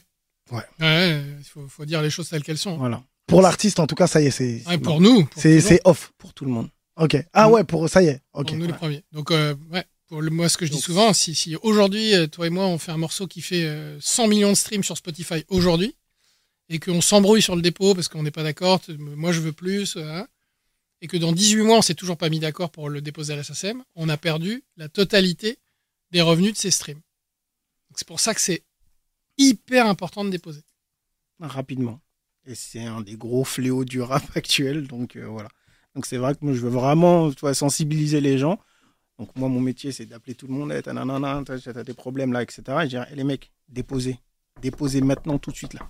il 0.79 1.43
faut, 1.45 1.67
faut 1.67 1.85
dire 1.85 2.01
les 2.01 2.09
choses 2.09 2.29
telles 2.29 2.43
qu'elles 2.43 2.57
sont. 2.57 2.77
voilà, 2.77 3.03
Pour 3.27 3.41
l'artiste, 3.41 3.79
en 3.79 3.87
tout 3.87 3.95
cas, 3.95 4.07
ça 4.07 4.21
y 4.21 4.27
est, 4.27 4.31
c'est 4.31 4.63
Ouais, 4.67 4.77
pour 4.77 5.01
nous, 5.01 5.27
c'est 5.35 5.81
off. 5.85 6.11
pour 6.17 6.33
tout 6.33 6.45
le 6.45 6.51
monde. 6.51 6.69
Ok. 6.95 7.15
Ah 7.33 7.49
ouais, 7.49 7.63
pour 7.63 7.87
ça 7.89 8.01
y 8.03 8.07
est. 8.07 8.21
Ok. 8.33 8.47
Pour 8.47 8.55
nous 8.57 8.65
les 8.65 8.71
ouais. 8.71 8.77
premiers. 8.77 9.03
Donc, 9.11 9.31
euh, 9.31 9.55
ouais, 9.71 9.85
pour 10.07 10.21
le, 10.21 10.29
moi, 10.29 10.49
ce 10.49 10.57
que 10.57 10.65
je 10.65 10.71
dis 10.71 10.77
Donc, 10.77 10.83
souvent, 10.83 11.13
si, 11.13 11.33
si 11.33 11.55
aujourd'hui, 11.57 12.13
euh, 12.13 12.27
toi 12.27 12.47
et 12.47 12.49
moi, 12.49 12.65
on 12.65 12.77
fait 12.77 12.91
un 12.91 12.97
morceau 12.97 13.25
qui 13.27 13.41
fait 13.41 13.63
euh, 13.65 13.97
100 14.01 14.27
millions 14.27 14.49
de 14.49 14.55
streams 14.55 14.83
sur 14.83 14.97
Spotify 14.97 15.45
aujourd'hui, 15.47 15.95
et 16.67 16.79
qu'on 16.79 17.01
s'embrouille 17.01 17.41
sur 17.41 17.55
le 17.55 17.61
dépôt 17.61 17.95
parce 17.95 18.07
qu'on 18.09 18.23
n'est 18.23 18.31
pas 18.31 18.43
d'accord, 18.43 18.81
moi 18.99 19.31
je 19.31 19.39
veux 19.39 19.53
plus, 19.53 19.95
euh, 19.95 20.03
hein, 20.03 20.27
et 21.01 21.07
que 21.07 21.15
dans 21.17 21.31
18 21.31 21.61
mois, 21.63 21.77
on 21.77 21.81
s'est 21.81 21.95
toujours 21.95 22.17
pas 22.17 22.29
mis 22.29 22.39
d'accord 22.39 22.69
pour 22.69 22.89
le 22.89 23.01
déposer 23.01 23.33
à 23.33 23.37
la 23.37 23.43
SACEM, 23.43 23.83
on 23.95 24.09
a 24.09 24.17
perdu 24.17 24.63
la 24.75 24.89
totalité 24.89 25.57
des 26.11 26.21
revenus 26.21 26.53
de 26.53 26.57
ces 26.57 26.71
streams. 26.71 26.99
C'est 27.95 28.07
pour 28.07 28.19
ça 28.19 28.33
que 28.33 28.41
c'est 28.41 28.63
hyper 29.39 29.87
important 29.87 30.23
de 30.23 30.29
déposer. 30.29 30.61
rapidement. 31.39 31.99
Et 32.45 32.55
c'est 32.55 32.83
un 32.85 33.01
des 33.01 33.15
gros 33.15 33.43
fléaux 33.43 33.85
du 33.85 34.01
rap 34.01 34.23
actuel. 34.35 34.87
Donc 34.87 35.15
euh, 35.15 35.25
voilà. 35.27 35.49
Donc 35.95 36.05
c'est 36.05 36.17
vrai 36.17 36.35
que 36.35 36.39
moi, 36.41 36.53
je 36.53 36.59
veux 36.59 36.69
vraiment 36.69 37.31
tu 37.31 37.39
vois, 37.41 37.53
sensibiliser 37.53 38.21
les 38.21 38.37
gens. 38.37 38.59
Donc 39.17 39.35
moi, 39.35 39.49
mon 39.49 39.59
métier, 39.59 39.91
c'est 39.91 40.05
d'appeler 40.05 40.35
tout 40.35 40.47
le 40.47 40.53
monde. 40.53 40.71
Hey, 40.71 40.81
t'as 40.81 41.83
des 41.83 41.93
problèmes 41.93 42.31
là, 42.31 42.41
etc. 42.41 42.61
Et 42.67 42.83
je 42.83 42.87
dirais, 42.87 43.07
Eh, 43.11 43.15
les 43.15 43.23
mecs, 43.23 43.51
déposez. 43.67 44.19
Déposez 44.61 45.01
maintenant, 45.01 45.37
tout 45.37 45.51
de 45.51 45.55
suite 45.55 45.73
là. 45.73 45.81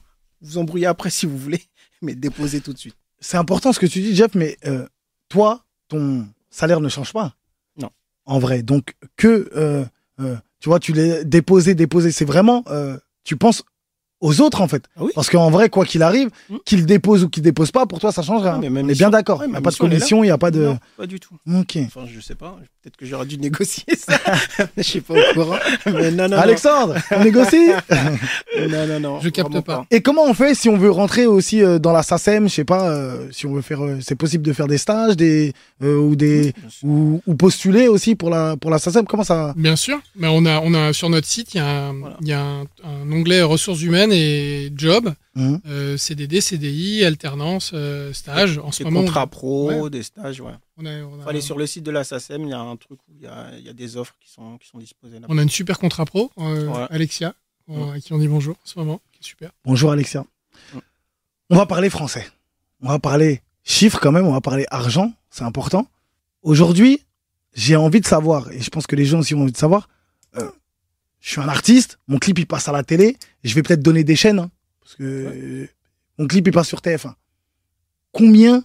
Vous 0.41 0.57
embrouillez 0.57 0.85
après 0.87 1.09
si 1.17 1.25
vous 1.25 1.37
voulez, 1.37 1.61
mais 2.01 2.15
déposez 2.15 2.61
tout 2.61 2.73
de 2.73 2.77
suite. 2.77 2.95
C'est 3.19 3.37
important 3.37 3.73
ce 3.73 3.79
que 3.79 3.85
tu 3.85 3.99
dis, 3.99 4.15
Jeff, 4.15 4.33
mais 4.35 4.57
euh, 4.65 4.87
toi, 5.27 5.65
ton 5.89 6.27
salaire 6.49 6.79
ne 6.79 6.89
change 6.89 7.11
pas. 7.13 7.35
Non. 7.77 7.89
En 8.25 8.39
vrai. 8.39 8.63
Donc, 8.63 8.95
que, 9.17 9.49
euh, 9.55 9.85
euh, 10.21 10.37
tu 10.59 10.69
vois, 10.69 10.79
tu 10.79 10.93
l'as 10.93 11.23
déposé, 11.23 11.75
déposé. 11.75 12.11
C'est 12.11 12.25
vraiment, 12.25 12.63
euh, 12.67 12.97
tu 13.30 13.38
penses 13.38 13.61
aux 14.22 14.41
autres, 14.41 14.61
en 14.61 14.67
fait. 14.67 14.84
Ah 14.97 15.01
oui. 15.03 15.11
Parce 15.15 15.30
qu'en 15.30 15.49
vrai, 15.49 15.70
quoi 15.70 15.86
qu'il 15.86 16.03
arrive, 16.03 16.30
Mm. 16.49 16.55
qu'il 16.65 16.86
dépose 16.86 17.24
ou 17.24 17.30
qu'il 17.30 17.43
dépose 17.43 17.72
pas, 17.72 17.86
pour 17.86 17.99
toi, 17.99 18.11
ça 18.11 18.22
change 18.22 18.41
rien. 18.43 18.53
Ouais, 18.55 18.59
mais 18.61 18.70
même 18.70 18.86
On 18.86 18.88
est 18.89 18.91
mission- 18.91 19.07
bien 19.09 19.17
d'accord. 19.17 19.39
ouais, 19.39 19.45
Il 19.47 19.51
n'y 19.51 19.57
a 19.57 19.61
pas 19.61 19.72
de 19.72 19.76
commission, 19.78 20.24
il 20.24 20.28
n'y 20.28 20.32
a 20.32 20.38
pas 20.38 20.51
de. 20.51 20.59
Non, 20.65 20.78
pas 20.97 21.07
du 21.07 21.20
tout. 21.20 21.36
Ok. 21.55 21.78
Enfin, 21.86 22.01
je 22.13 22.20
sais 22.20 22.36
pas. 22.36 22.57
Peut-être 22.82 22.95
que 22.97 23.05
j'aurais 23.05 23.26
dû 23.26 23.38
négocier 23.38 23.84
ça. 23.97 24.17
je 24.78 24.82
suis 24.84 25.01
pas 25.01 25.13
au 25.13 25.34
courant. 25.34 25.57
Mais 25.86 26.11
non, 26.11 26.24
non, 26.24 26.30
non. 26.30 26.38
Alexandre, 26.38 26.95
on 27.11 27.24
négocie 27.24 27.70
Non, 28.70 28.88
non, 28.88 28.99
non. 28.99 29.20
Je 29.22 29.30
capte 29.30 29.59
pas. 29.61 29.86
Et 29.91 30.01
comment 30.01 30.24
on 30.26 30.34
fait 30.34 30.53
si 30.55 30.70
on 30.70 30.78
veut 30.78 30.91
rentrer 30.91 31.26
aussi 31.26 31.61
euh, 31.61 31.80
dans 31.80 31.91
la 31.91 32.03
SACEM 32.03 32.47
Je 32.49 32.53
sais 32.55 32.63
pas, 32.65 32.89
euh, 32.89 33.28
si 33.32 33.45
on 33.45 33.53
veut 33.53 33.61
faire. 33.61 33.84
euh, 33.84 33.97
c'est 34.01 34.15
possible 34.15 34.43
de 34.45 34.53
faire 34.53 34.67
des 34.67 34.78
stages 34.78 35.15
des, 35.17 35.53
euh, 35.84 35.97
ou, 35.97 36.15
des, 36.15 36.53
ou, 36.84 37.22
ou 37.26 37.36
postuler 37.36 37.88
aussi 37.88 38.15
pour 38.15 38.30
la, 38.30 38.55
pour 38.57 38.72
la 38.72 38.80
SACEM 38.80 39.05
Comment 39.05 39.24
ça 39.24 39.53
Bien 39.57 39.76
sûr, 39.76 39.99
mais 40.15 40.28
on 40.30 40.45
a, 40.45 40.59
on 40.61 40.74
a 40.74 40.93
sur 40.93 41.09
notre 41.09 41.28
site, 41.28 41.53
il 41.53 41.57
y 41.57 41.61
a 41.61 41.67
un, 41.67 41.93
Voilà. 41.99 42.17
il 42.22 42.28
y 42.28 42.34
a 42.34 42.41
un, 42.41 42.61
un 42.61 43.11
onglet 43.11 43.41
ressources 43.41 43.82
humaines 43.82 44.09
et 44.12 44.72
job, 44.76 45.14
Mhm. 45.36 45.62
euh, 45.68 45.97
CDD, 45.97 46.41
CDI, 46.41 47.03
alternance, 47.05 47.72
euh, 47.74 48.12
stage. 48.14 48.57
En 48.60 48.72
ce 48.72 48.80
Des 48.80 48.86
moment, 48.89 49.01
contrats 49.01 49.28
pro, 49.28 49.68
Ouais. 49.70 49.89
des 49.89 50.03
stages, 50.03 50.41
ouais. 50.41 50.51
on 50.78 50.86
a, 50.86 50.89
on 51.03 51.20
a- 51.20 51.24
Faut 51.24 51.30
aller 51.30 51.41
sur 51.41 51.57
le 51.57 51.66
site 51.68 51.84
de 51.84 51.91
la 51.91 52.03
SACEM, 52.03 52.43
il 52.43 52.49
y 52.49 52.53
a 52.53 52.60
un 52.60 52.76
truc 52.76 52.99
où 53.07 53.14
il 53.16 53.22
y 53.24 53.28
a, 53.28 53.47
il 53.57 53.66
y 53.66 53.70
a 53.70 53.74
des 53.74 53.97
offres 53.97 54.16
qui 54.20 54.32
sont, 54.32 54.57
qui 54.57 54.68
sont 54.68 54.78
disposées 54.80 55.20
là. 55.20 55.28
on 55.30 55.38
a 55.38 55.43
une 55.43 55.49
super 55.49 55.80
contrat 55.80 56.05
pro, 56.05 56.32
euh, 56.39 56.68
Ouais. 56.68 56.88
Alexia, 56.89 57.34
on- 57.68 57.91
à 57.91 57.99
qui 57.99 58.14
on 58.14 58.18
dit 58.18 58.28
bonjour 58.28 58.55
en 58.55 58.66
ce 58.66 58.78
moment, 58.80 59.01
qui 59.12 59.20
est 59.22 59.26
super. 59.28 59.51
Bonjour 59.66 59.91
Alexia. 59.91 60.26
On 61.49 61.55
va 61.55 61.66
parler 61.66 61.89
français. 61.89 62.26
On 62.82 62.88
va 62.89 62.99
parler 62.99 63.41
chiffres 63.64 63.99
quand 63.99 64.12
même, 64.12 64.26
on 64.28 64.32
va 64.34 64.41
parler 64.41 64.66
argent, 64.72 65.14
c'est 65.30 65.43
important. 65.43 65.88
Aujourd'hui, 66.43 67.01
j'ai 67.53 67.76
envie 67.76 67.99
de 68.01 68.05
savoir, 68.05 68.51
et 68.51 68.62
je 68.62 68.70
pense 68.70 68.88
que 68.88 68.95
les 68.95 69.05
gens 69.05 69.20
aussi 69.20 69.34
ont 69.36 69.41
envie 69.41 69.51
de 69.51 69.57
savoir, 69.57 69.89
je 71.20 71.32
suis 71.32 71.41
un 71.41 71.49
artiste, 71.49 71.99
mon 72.07 72.17
clip 72.17 72.39
il 72.39 72.47
passe 72.47 72.67
à 72.67 72.72
la 72.72 72.84
télé, 72.84 73.17
je 73.43 73.53
vais 73.53 73.61
peut-être 73.61 73.82
donner 73.82 74.03
des 74.03 74.15
chaînes, 74.15 74.39
hein, 74.39 74.51
parce 74.82 74.95
que 74.95 75.03
euh, 75.03 75.67
mon 76.17 76.28
clip 76.28 76.47
il 76.47 76.53
passe 76.53 76.67
sur 76.67 76.80
TF1. 76.80 77.13
Combien 78.11 78.63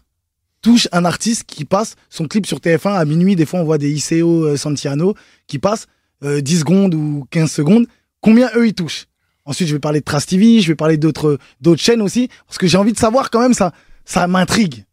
touche 0.63 0.89
un 0.93 1.05
artiste 1.05 1.45
qui 1.45 1.65
passe 1.65 1.97
son 2.09 2.27
clip 2.27 2.47
sur 2.47 2.59
TF1 2.59 2.95
à 2.95 3.05
minuit? 3.05 3.37
Des 3.37 3.47
fois 3.47 3.61
on 3.61 3.65
voit 3.65 3.79
des 3.79 3.91
ICO 3.91 4.45
euh, 4.45 4.57
Santiano 4.57 5.15
qui 5.47 5.59
passent 5.59 5.87
euh, 6.23 6.41
10 6.41 6.61
secondes 6.61 6.95
ou 6.95 7.27
15 7.31 7.51
secondes. 7.51 7.87
Combien 8.21 8.51
eux 8.57 8.69
ils 8.69 8.75
touchent? 8.75 9.07
Ensuite, 9.47 9.69
je 9.69 9.75
vais 9.75 9.81
parler 9.81 10.01
de 10.01 10.05
Trace 10.05 10.27
TV, 10.27 10.61
je 10.61 10.69
vais 10.69 10.75
parler 10.75 10.97
d'autres 10.97 11.39
d'autres 11.61 11.83
chaînes 11.83 12.01
aussi, 12.01 12.31
parce 12.47 12.57
que 12.57 12.67
j'ai 12.67 12.79
envie 12.79 12.95
de 12.95 12.99
savoir 12.99 13.31
quand 13.31 13.41
même, 13.41 13.53
ça, 13.53 13.73
ça 14.05 14.27
m'intrigue. 14.27 14.87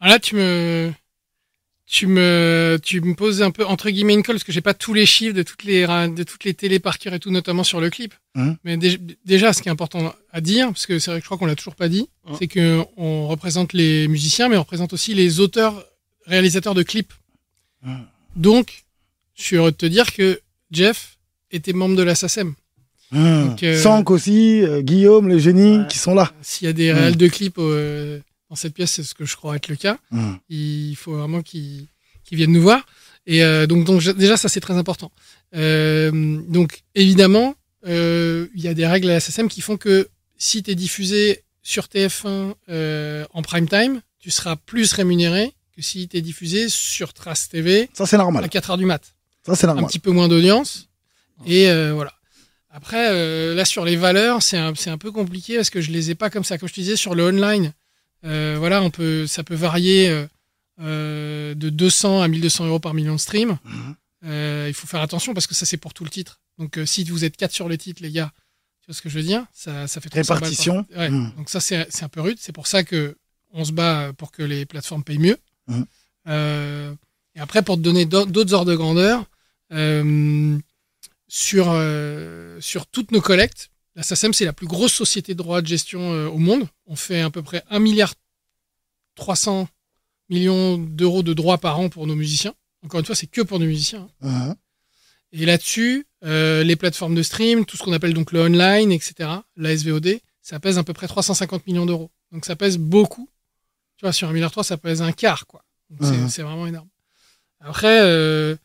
Ah, 0.00 0.08
Là, 0.08 0.18
tu 0.18 0.36
me, 0.36 0.90
tu 1.88 2.08
me, 2.08 2.78
tu 2.82 3.00
me 3.00 3.14
poses 3.14 3.42
un 3.42 3.52
peu 3.52 3.64
entre 3.64 3.90
guillemets 3.90 4.14
une 4.14 4.22
colle 4.24 4.34
parce 4.36 4.44
que 4.44 4.50
j'ai 4.52 4.60
pas 4.60 4.74
tous 4.74 4.92
les 4.92 5.06
chiffres 5.06 5.34
de 5.34 5.42
toutes 5.44 5.62
les 5.62 5.86
de 5.86 6.22
toutes 6.24 6.42
les 6.44 6.52
télés 6.52 6.80
par 6.80 6.98
cœur 6.98 7.14
et 7.14 7.20
tout, 7.20 7.30
notamment 7.30 7.62
sur 7.62 7.80
le 7.80 7.90
clip. 7.90 8.12
Mhm. 8.34 8.56
Mais 8.64 8.76
dé- 8.76 8.98
déjà, 9.24 9.52
ce 9.52 9.62
qui 9.62 9.68
est 9.68 9.72
important 9.72 10.12
à 10.32 10.40
dire, 10.40 10.66
parce 10.68 10.86
que 10.86 10.98
c'est 10.98 11.10
vrai 11.12 11.20
que 11.20 11.24
je 11.24 11.28
crois 11.28 11.38
qu'on 11.38 11.46
l'a 11.46 11.54
toujours 11.54 11.76
pas 11.76 11.88
dit, 11.88 12.08
Mhm. 12.28 12.36
c'est 12.38 12.48
que 12.48 12.82
on 12.96 13.28
représente 13.28 13.72
les 13.72 14.08
musiciens, 14.08 14.48
mais 14.48 14.56
on 14.56 14.62
représente 14.62 14.92
aussi 14.92 15.14
les 15.14 15.38
auteurs, 15.38 15.84
réalisateurs 16.26 16.74
de 16.74 16.82
clips. 16.82 17.12
Mhm. 17.84 18.04
Donc, 18.34 18.84
je 19.36 19.42
suis 19.44 19.56
heureux 19.56 19.70
de 19.70 19.76
te 19.76 19.86
dire 19.86 20.12
que 20.12 20.40
Jeff 20.72 21.18
était 21.52 21.72
membre 21.72 21.94
de 21.96 22.02
la 22.02 22.14
SACEM. 22.16 22.54
Mmh. 23.12 23.54
Euh, 23.62 23.80
Sank 23.80 24.10
aussi, 24.10 24.62
euh, 24.62 24.82
Guillaume, 24.82 25.28
le 25.28 25.38
génie, 25.38 25.78
Ouais. 25.78 25.86
qui 25.88 25.96
sont 25.98 26.14
là. 26.16 26.32
S'il 26.42 26.66
y 26.66 26.68
a 26.68 26.72
des 26.72 26.92
réels 26.92 27.16
de 27.16 27.28
clips 27.28 27.54
euh, 27.58 28.18
dans 28.50 28.56
cette 28.56 28.74
pièce, 28.74 28.92
c'est 28.92 29.02
ce 29.02 29.14
que 29.14 29.24
je 29.24 29.36
crois 29.36 29.56
être 29.56 29.68
le 29.68 29.76
cas. 29.76 29.98
Mmh. 30.10 30.34
il 30.48 30.94
faut 30.96 31.16
vraiment 31.16 31.42
qu'ils 31.42 31.86
qu'ils 32.24 32.38
viennent 32.38 32.52
nous 32.52 32.62
voir. 32.62 32.84
Et 33.26 33.42
euh, 33.42 33.66
donc, 33.66 33.86
déjà, 34.16 34.36
ça 34.36 34.48
c'est 34.48 34.60
très 34.60 34.74
important. 34.74 35.10
Euh, 35.54 36.10
donc 36.48 36.82
évidemment, 36.94 37.54
euh, 37.86 38.48
il 38.54 38.62
y 38.62 38.68
a 38.68 38.74
des 38.74 38.86
règles 38.86 39.08
à 39.10 39.14
la 39.14 39.20
SSM 39.20 39.48
qui 39.48 39.60
font 39.60 39.76
que 39.76 40.08
si 40.36 40.62
tu 40.62 40.70
es 40.70 40.74
diffusé 40.74 41.44
sur 41.62 41.84
TF1 41.86 42.54
euh, 42.68 43.24
en 43.32 43.42
prime 43.42 43.68
time, 43.68 44.00
tu 44.18 44.30
seras 44.30 44.56
plus 44.56 44.92
rémunéré 44.92 45.52
que 45.74 45.82
si 45.82 46.08
tu 46.08 46.16
es 46.16 46.20
diffusé 46.20 46.68
sur 46.68 47.12
Trace 47.14 47.48
TV 47.48 47.88
Ça, 47.94 48.06
c'est 48.06 48.16
à 48.16 48.18
normal. 48.18 48.44
4h 48.46 48.76
du 48.78 48.86
mat. 48.86 49.02
Ça, 49.44 49.54
c'est 49.54 49.64
Un 49.66 49.68
normal. 49.68 49.86
petit 49.86 49.98
peu 49.98 50.10
moins 50.10 50.28
d'audience. 50.28 50.88
Et 51.46 51.66
voilà. 51.92 52.12
Après, 52.70 53.54
là, 53.54 53.64
sur 53.64 53.84
les 53.84 53.96
valeurs, 53.96 54.42
c'est 54.42 54.56
un, 54.56 54.74
c'est 54.74 54.90
un 54.90 54.98
peu 54.98 55.12
compliqué 55.12 55.56
parce 55.56 55.70
que 55.70 55.80
je 55.80 55.90
les 55.90 56.10
ai 56.10 56.14
pas 56.14 56.30
comme 56.30 56.44
ça. 56.44 56.58
Comme 56.58 56.68
je 56.68 56.74
te 56.74 56.80
disais, 56.80 56.96
sur 56.96 57.14
le 57.14 57.24
online, 57.24 57.72
euh, 58.24 58.56
voilà, 58.58 58.82
on 58.82 58.90
peut, 58.90 59.26
ça 59.26 59.44
peut 59.44 59.54
varier 59.54 60.08
euh, 60.08 60.26
euh, 60.80 61.54
de 61.54 61.68
200 61.70 62.22
à 62.22 62.28
1200 62.28 62.66
euros 62.66 62.80
par 62.80 62.94
million 62.94 63.14
de 63.14 63.20
streams. 63.20 63.58
Mhm. 63.64 63.94
Euh, 64.24 64.64
il 64.68 64.74
faut 64.74 64.86
faire 64.86 65.02
attention 65.02 65.34
parce 65.34 65.46
que 65.46 65.54
ça, 65.54 65.66
c'est 65.66 65.76
pour 65.76 65.94
tout 65.94 66.04
le 66.04 66.10
titre. 66.10 66.40
Donc, 66.58 66.78
si 66.86 67.04
vous 67.04 67.24
êtes 67.24 67.36
4 67.36 67.52
sur 67.52 67.68
le 67.68 67.76
titre, 67.78 68.02
les 68.02 68.10
gars, 68.10 68.32
tu 68.80 68.86
vois 68.86 68.94
ce 68.94 69.02
que 69.02 69.08
je 69.08 69.18
veux 69.18 69.24
dire? 69.24 69.44
Ça, 69.52 69.86
ça 69.86 70.00
fait 70.00 70.08
300 70.08 70.18
balles 70.34 70.40
par- 70.40 70.48
Répartition. 70.48 70.86
Ouais. 70.96 71.10
Mhm. 71.10 71.32
Donc, 71.36 71.48
ça, 71.50 71.60
c'est 71.60 72.02
un 72.02 72.08
peu 72.08 72.20
rude. 72.20 72.38
C'est 72.40 72.52
pour 72.52 72.66
ça 72.66 72.82
que 72.82 73.16
on 73.52 73.64
se 73.64 73.72
bat 73.72 74.12
pour 74.16 74.32
que 74.32 74.42
les 74.42 74.66
plateformes 74.66 75.04
payent 75.04 75.18
mieux. 75.18 75.38
Mhm. 75.68 75.86
Et 77.36 77.40
après, 77.40 77.62
pour 77.62 77.76
te 77.76 77.82
donner 77.82 78.06
d'au- 78.06 78.24
d'autres 78.26 78.54
ordres 78.54 78.70
de 78.70 78.76
grandeur, 78.76 79.24
sur, 81.28 81.66
sur 82.60 82.86
toutes 82.86 83.12
nos 83.12 83.20
collectes, 83.20 83.70
la 83.96 84.02
SACEM, 84.04 84.32
c'est 84.32 84.44
la 84.44 84.52
plus 84.52 84.66
grosse 84.68 84.92
société 84.92 85.32
de 85.34 85.38
droits 85.38 85.60
de 85.62 85.66
gestion 85.66 86.12
euh, 86.12 86.28
au 86.28 86.38
monde. 86.38 86.68
On 86.86 86.94
fait 86.96 87.20
à 87.22 87.30
peu 87.30 87.42
près 87.42 87.64
1 87.70 87.78
milliard 87.80 88.14
300 89.16 89.68
millions 90.28 90.76
d'euros 90.78 91.22
de 91.22 91.32
droits 91.32 91.58
par 91.58 91.78
an 91.80 91.88
pour 91.88 92.06
nos 92.06 92.14
musiciens. 92.14 92.54
Encore 92.84 93.00
une 93.00 93.06
fois, 93.06 93.14
c'est 93.14 93.26
que 93.26 93.40
pour 93.40 93.58
nos 93.58 93.66
musiciens. 93.66 94.08
hein. 94.22 94.28
Mhm. 94.48 94.54
Et 95.32 95.46
là-dessus, 95.46 96.06
euh, 96.24 96.62
les 96.62 96.76
plateformes 96.76 97.14
de 97.14 97.22
stream, 97.22 97.64
tout 97.64 97.76
ce 97.76 97.82
qu'on 97.82 97.92
appelle 97.92 98.14
donc 98.14 98.32
le 98.32 98.40
online, 98.42 98.92
etc., 98.92 99.28
la 99.56 99.76
SVOD, 99.76 100.20
ça 100.42 100.60
pèse 100.60 100.78
à 100.78 100.84
peu 100.84 100.92
près 100.92 101.08
350 101.08 101.66
millions 101.66 101.86
d'euros. 101.86 102.10
Donc 102.32 102.44
ça 102.44 102.54
pèse 102.56 102.78
beaucoup. 102.78 103.28
Tu 103.96 104.04
vois, 104.04 104.12
sur 104.12 104.28
1,3 104.28 104.32
milliard, 104.34 104.64
ça 104.64 104.76
pèse 104.76 105.02
un 105.02 105.12
quart, 105.12 105.46
quoi. 105.46 105.64
C'est- 106.00 106.12
Mhm. 106.12 106.28
c'est 106.28 106.42
vraiment 106.42 106.66
énorme. 106.66 106.88
Après, 107.60 108.00
euh, 108.02 108.56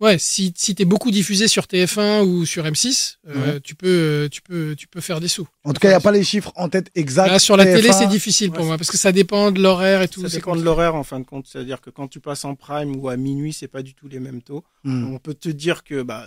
ouais, 0.00 0.18
si, 0.18 0.52
si 0.56 0.74
tu 0.74 0.82
es 0.82 0.84
beaucoup 0.84 1.10
diffusé 1.10 1.48
sur 1.48 1.64
TF1 1.64 2.22
ou 2.24 2.44
sur 2.46 2.64
M6, 2.64 3.16
euh, 3.28 3.60
tu, 3.62 3.74
peux, 3.74 3.86
euh, 3.86 4.28
tu, 4.28 4.42
peux, 4.42 4.74
tu 4.76 4.86
peux 4.86 5.00
faire 5.00 5.20
des 5.20 5.28
sous. 5.28 5.46
En 5.64 5.72
tout 5.72 5.80
cas, 5.80 5.88
il 5.88 5.92
n'y 5.92 5.96
a 5.96 6.00
pas 6.00 6.12
les 6.12 6.24
chiffres 6.24 6.52
en 6.56 6.68
tête 6.68 6.90
exacts. 6.94 7.30
Là, 7.30 7.38
sur 7.38 7.56
la 7.56 7.64
télé, 7.64 7.88
TF1. 7.88 7.98
c'est 7.98 8.06
difficile 8.08 8.50
pour 8.50 8.60
Ouais, 8.60 8.66
moi, 8.66 8.76
parce 8.78 8.90
que 8.90 8.96
ça 8.98 9.12
dépend 9.12 9.50
de 9.52 9.60
l'horaire 9.62 10.02
et 10.02 10.08
tout. 10.08 10.22
Ça 10.28 10.36
dépend 10.36 10.56
de 10.56 10.62
l'horaire 10.62 10.94
en 10.94 11.04
fin 11.04 11.20
de 11.20 11.24
compte. 11.24 11.46
C'est-à-dire 11.46 11.80
que 11.80 11.90
quand 11.90 12.08
tu 12.08 12.20
passes 12.20 12.44
en 12.44 12.54
prime 12.54 12.96
ou 12.96 13.08
à 13.08 13.16
minuit, 13.16 13.52
c'est 13.52 13.68
pas 13.68 13.82
du 13.82 13.94
tout 13.94 14.08
les 14.08 14.20
mêmes 14.20 14.42
taux. 14.42 14.64
Mhm. 14.84 15.14
On 15.14 15.18
peut 15.18 15.34
te 15.34 15.48
dire 15.48 15.84
que 15.84 16.02
bah, 16.02 16.26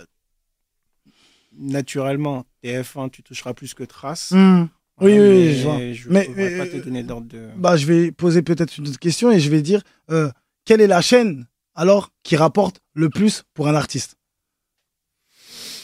naturellement, 1.56 2.44
TF1, 2.64 3.10
tu 3.10 3.22
toucheras 3.22 3.54
plus 3.54 3.74
que 3.74 3.84
Trace. 3.84 4.30
Mhm. 4.32 4.68
Oui, 5.00 5.12
oui, 5.12 5.18
mais 5.18 5.54
je 5.54 5.62
vois. 5.62 5.78
Je 5.92 6.08
Mais- 6.08 6.20
ne 6.20 6.24
pourrais 6.26 6.50
mais, 6.50 6.58
pas 6.58 6.66
te 6.66 6.76
donner 6.84 7.02
d'ordre 7.04 7.28
de. 7.28 7.48
Bah, 7.56 7.76
je 7.76 7.86
vais 7.86 8.10
poser 8.10 8.42
peut-être 8.42 8.76
une 8.78 8.88
autre 8.88 8.98
question 8.98 9.30
et 9.30 9.38
je 9.38 9.48
vais 9.48 9.62
dire 9.62 9.82
euh, 10.10 10.28
quelle 10.64 10.80
est 10.80 10.88
la 10.88 11.00
chaîne 11.00 11.46
alors 11.78 12.10
qui 12.24 12.36
rapporte 12.36 12.80
le 12.92 13.08
plus 13.08 13.44
pour 13.54 13.68
un 13.68 13.74
artiste 13.74 14.16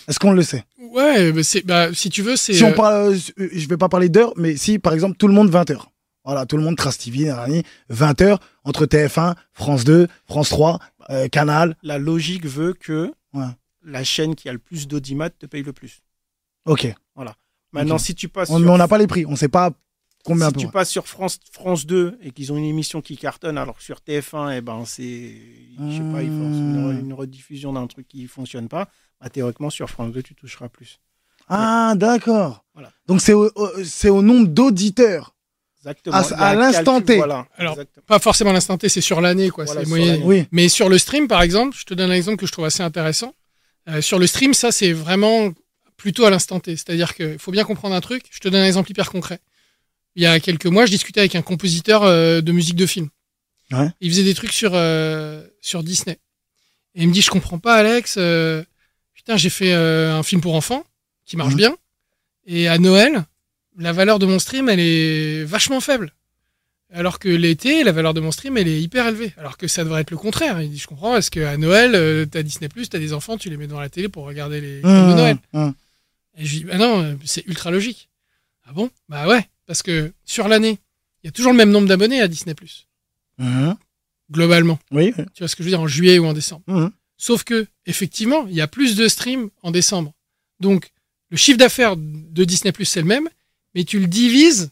Est-ce 0.09 0.19
qu'on 0.19 0.33
le 0.33 0.43
sait? 0.43 0.65
Ouais, 0.91 1.33
mais 1.33 1.43
c'est, 1.43 1.63
bah, 1.63 1.95
si 1.95 2.11
tu 2.11 2.21
veux, 2.23 2.37
c'est. 2.37 2.53
Si 2.53 2.63
on 2.65 2.71
euh, 2.71 2.75
parle, 2.75 3.15
euh, 3.39 3.49
je 3.53 3.69
vais 3.69 3.77
pas 3.79 3.89
parler 3.89 4.09
d'heures, 4.11 4.33
mais 4.37 4.57
si 4.57 4.79
par 4.79 4.93
exemple 4.93 5.17
tout 5.17 5.29
le 5.29 5.35
monde 5.35 5.49
20 5.51 5.71
heures. 5.71 5.91
Voilà, 6.25 6.47
tout 6.47 6.57
le 6.57 6.63
monde 6.63 6.77
Trace 6.77 6.99
TV, 6.99 7.25
nanani, 7.27 7.63
20 7.91 8.21
heures 8.23 8.41
entre 8.65 8.87
TF1, 8.87 9.35
France 9.53 9.85
2, 9.85 10.09
France 10.27 10.49
3, 10.49 10.79
euh, 11.11 11.29
Canal. 11.29 11.77
La 11.83 11.99
logique 11.99 12.47
veut 12.47 12.73
que 12.73 13.13
Ouais. 13.35 13.45
la 13.85 14.05
chaîne 14.05 14.35
qui 14.35 14.49
a 14.49 14.53
le 14.53 14.59
plus 14.59 14.89
d'audimat 14.89 15.29
te 15.31 15.47
paye 15.47 15.63
le 15.63 15.73
plus. 15.73 16.01
Ok. 16.67 16.87
Maintenant, 17.73 17.97
Ok. 17.97 18.01
si 18.03 18.15
tu 18.15 18.29
passes 18.29 18.51
On- 18.51 18.57
sur 18.59 18.65
mais 18.67 18.71
on 18.71 18.79
n'a 18.79 18.87
pas 18.89 18.99
les 18.99 19.07
prix. 19.09 19.27
On 19.27 19.35
sait 19.37 19.49
pas 19.49 19.73
combien. 20.25 20.49
si 20.49 20.55
tu 20.55 20.69
passes 20.69 20.91
sur 20.91 21.07
France, 21.07 21.39
France 21.53 21.87
2 21.87 22.19
et 22.23 22.31
qu'ils 22.33 22.53
ont 22.53 22.57
une 22.57 22.65
émission 22.65 23.01
qui 23.03 23.17
cartonne, 23.17 23.57
alors 23.59 23.77
que 23.77 23.83
sur 23.83 23.99
TF1, 23.99 24.57
eh 24.57 24.61
ben, 24.61 24.85
c'est, 24.87 25.35
je 25.79 25.93
sais 25.97 26.13
pas, 26.13 26.23
ils 26.23 26.29
font 26.29 26.51
une, 26.53 27.01
une 27.07 27.13
rediffusion 27.13 27.73
d'un 27.73 27.87
truc 27.87 28.09
qui 28.09 28.27
fonctionne 28.27 28.69
pas, 28.69 28.89
bah, 29.21 29.29
théoriquement, 29.31 29.71
sur 29.71 29.89
France 29.89 30.13
2, 30.13 30.23
tu 30.23 30.35
toucheras 30.35 30.69
plus. 30.69 30.99
Ah, 31.49 31.93
d'accord. 31.97 32.65
Voilà. 32.73 32.91
Donc 33.07 33.21
c'est 33.21 33.35
au, 33.35 33.51
au- 33.55 33.85
c'est 33.85 34.09
au 34.09 34.23
nombre 34.23 34.49
d'auditeurs. 34.49 35.35
Exactement. 35.81 36.17
À- 36.17 36.55
l'instant 36.55 37.03
T. 37.03 37.17
Voilà. 37.17 37.47
Alors, 37.57 37.73
Exactement. 37.75 38.05
Pas 38.07 38.19
forcément 38.19 38.51
à 38.51 38.53
l'instant 38.55 38.79
T, 38.79 38.89
c'est 38.89 39.03
sur 39.03 39.21
l'année, 39.21 39.51
quoi. 39.51 39.67
Voilà, 39.67 39.85
c'est. 39.85 40.23
Oui. 40.23 40.47
Mais 40.51 40.71
sur 40.71 40.89
le 40.89 40.97
stream, 40.97 41.29
par 41.29 41.43
exemple, 41.43 41.77
je 41.79 41.85
te 41.85 41.93
donne 41.93 42.11
un 42.11 42.15
exemple 42.15 42.39
que 42.39 42.47
je 42.47 42.53
trouve 42.53 42.65
assez 42.65 42.83
intéressant. 42.83 43.35
Euh, 43.91 44.01
sur 44.01 44.19
le 44.19 44.27
stream, 44.27 44.55
ça, 44.55 44.73
c'est 44.73 44.95
vraiment 44.95 45.51
plutôt 45.99 46.25
à 46.25 46.31
l'instant 46.31 46.59
T. 46.61 46.75
C'est-à-dire 46.77 47.15
qu'il 47.15 47.39
faut 47.39 47.51
bien 47.53 47.65
comprendre 47.65 47.95
un 47.95 48.01
truc. 48.01 48.25
Je 48.31 48.41
te 48.41 48.49
donne 48.49 48.63
un 48.63 48.67
exemple 48.67 48.91
hyper 48.91 49.11
concret. 49.11 49.41
Il 50.17 50.23
y 50.23 50.27
a 50.27 50.39
quelques 50.41 50.67
mois, 50.67 50.87
je 50.87 50.91
discutais 50.93 51.21
avec 51.21 51.35
un 51.35 51.43
compositeur 51.43 52.03
euh, 52.05 52.41
de 52.41 52.53
musique 52.53 52.77
de 52.77 52.87
film. 52.87 53.09
Ouais. 53.73 53.89
Il 54.01 54.11
faisait 54.11 54.23
des 54.25 54.35
trucs 54.35 54.53
sur, 54.53 54.73
euh, 54.75 55.45
sur 55.61 55.83
Disney. 55.83 56.19
Et 56.95 57.03
il 57.03 57.09
me 57.09 57.13
dit, 57.13 57.23
je 57.23 57.31
comprends 57.31 57.59
pas, 57.59 57.75
Alex. 57.77 58.15
euh, 58.19 58.63
putain, 59.15 59.37
j'ai 59.37 59.51
fait 59.51 59.73
euh, 59.73 60.15
un 60.15 60.23
film 60.23 60.41
pour 60.41 60.55
enfants 60.55 60.85
qui 61.27 61.37
marche 61.37 61.53
Mhm. 61.53 61.59
bien. 61.59 61.77
Et 62.47 62.69
à 62.69 62.79
Noël, 62.79 63.25
la 63.79 63.93
valeur 63.93 64.19
de 64.19 64.27
mon 64.27 64.39
stream, 64.39 64.69
elle 64.69 64.79
est 64.81 65.45
vachement 65.45 65.81
faible. 65.81 66.13
Alors 66.93 67.19
que 67.19 67.29
l'été, 67.29 67.83
la 67.83 67.91
valeur 67.91 68.15
de 68.15 68.21
mon 68.21 68.31
stream, 68.31 68.57
elle 68.57 68.69
est 68.69 68.81
hyper 68.81 69.09
élevée. 69.09 69.33
Alors 69.37 69.57
que 69.57 69.67
ça 69.67 69.83
devrait 69.83 70.03
être 70.03 70.13
le 70.13 70.17
contraire. 70.17 70.61
Il 70.63 70.71
dit, 70.71 70.79
je 70.79 70.87
comprends, 70.87 71.17
est-ce 71.17 71.31
qu'à 71.33 71.57
Noël, 71.57 71.95
euh, 71.97 72.25
t'as 72.27 72.43
Disney+, 72.45 72.69
t'as 72.69 72.99
des 73.01 73.13
enfants, 73.13 73.37
tu 73.37 73.51
les 73.51 73.57
mets 73.57 73.67
devant 73.67 73.81
la 73.81 73.89
télé 73.89 74.09
pour 74.09 74.25
regarder 74.27 74.61
les 74.61 74.81
films 74.81 75.09
de 75.09 75.13
Mmh, 75.13 75.17
Noël. 75.17 75.39
mmh. 75.55 75.71
Et 76.37 76.45
je 76.45 76.51
lui 76.53 76.59
dis, 76.61 76.65
bah 76.67 76.77
non, 76.79 77.19
c'est 77.25 77.45
ultra 77.47 77.73
logique. 77.73 78.09
Ah 78.67 78.73
bon? 78.73 78.91
Bah 79.09 79.27
ouais, 79.27 79.49
parce 79.67 79.83
que 79.83 80.13
sur 80.25 80.49
l'année, 80.49 80.79
il 81.23 81.27
y 81.27 81.29
a 81.29 81.33
toujours 81.33 81.53
le 81.53 81.59
même 81.59 81.71
nombre 81.71 81.89
d'abonnés 81.89 82.21
à 82.21 82.29
Disney+, 82.29 82.55
Mmh. 83.37 83.73
globalement. 84.31 84.79
Oui. 84.93 85.13
Tu 85.35 85.41
vois 85.41 85.49
ce 85.49 85.57
que 85.57 85.63
je 85.63 85.69
veux 85.69 85.71
dire, 85.73 85.81
en 85.81 85.89
juillet 85.89 86.21
ou 86.21 86.27
en 86.27 86.33
décembre. 86.33 86.63
Mmh. 86.69 86.89
Sauf 87.17 87.43
que, 87.43 87.67
effectivement, 87.87 88.47
il 88.47 88.55
y 88.55 88.61
a 88.61 88.69
plus 88.69 88.95
de 88.95 89.09
streams 89.09 89.51
en 89.63 89.71
décembre. 89.73 90.13
Donc, 90.61 90.93
le 91.31 91.37
chiffre 91.37 91.59
d'affaires 91.59 91.97
de 91.97 92.45
Disney 92.45 92.71
Plus, 92.71 92.85
c'est 92.85 93.01
le 93.01 93.07
même, 93.07 93.29
mais 93.75 93.85
tu 93.85 93.99
le 93.99 94.07
divises 94.07 94.71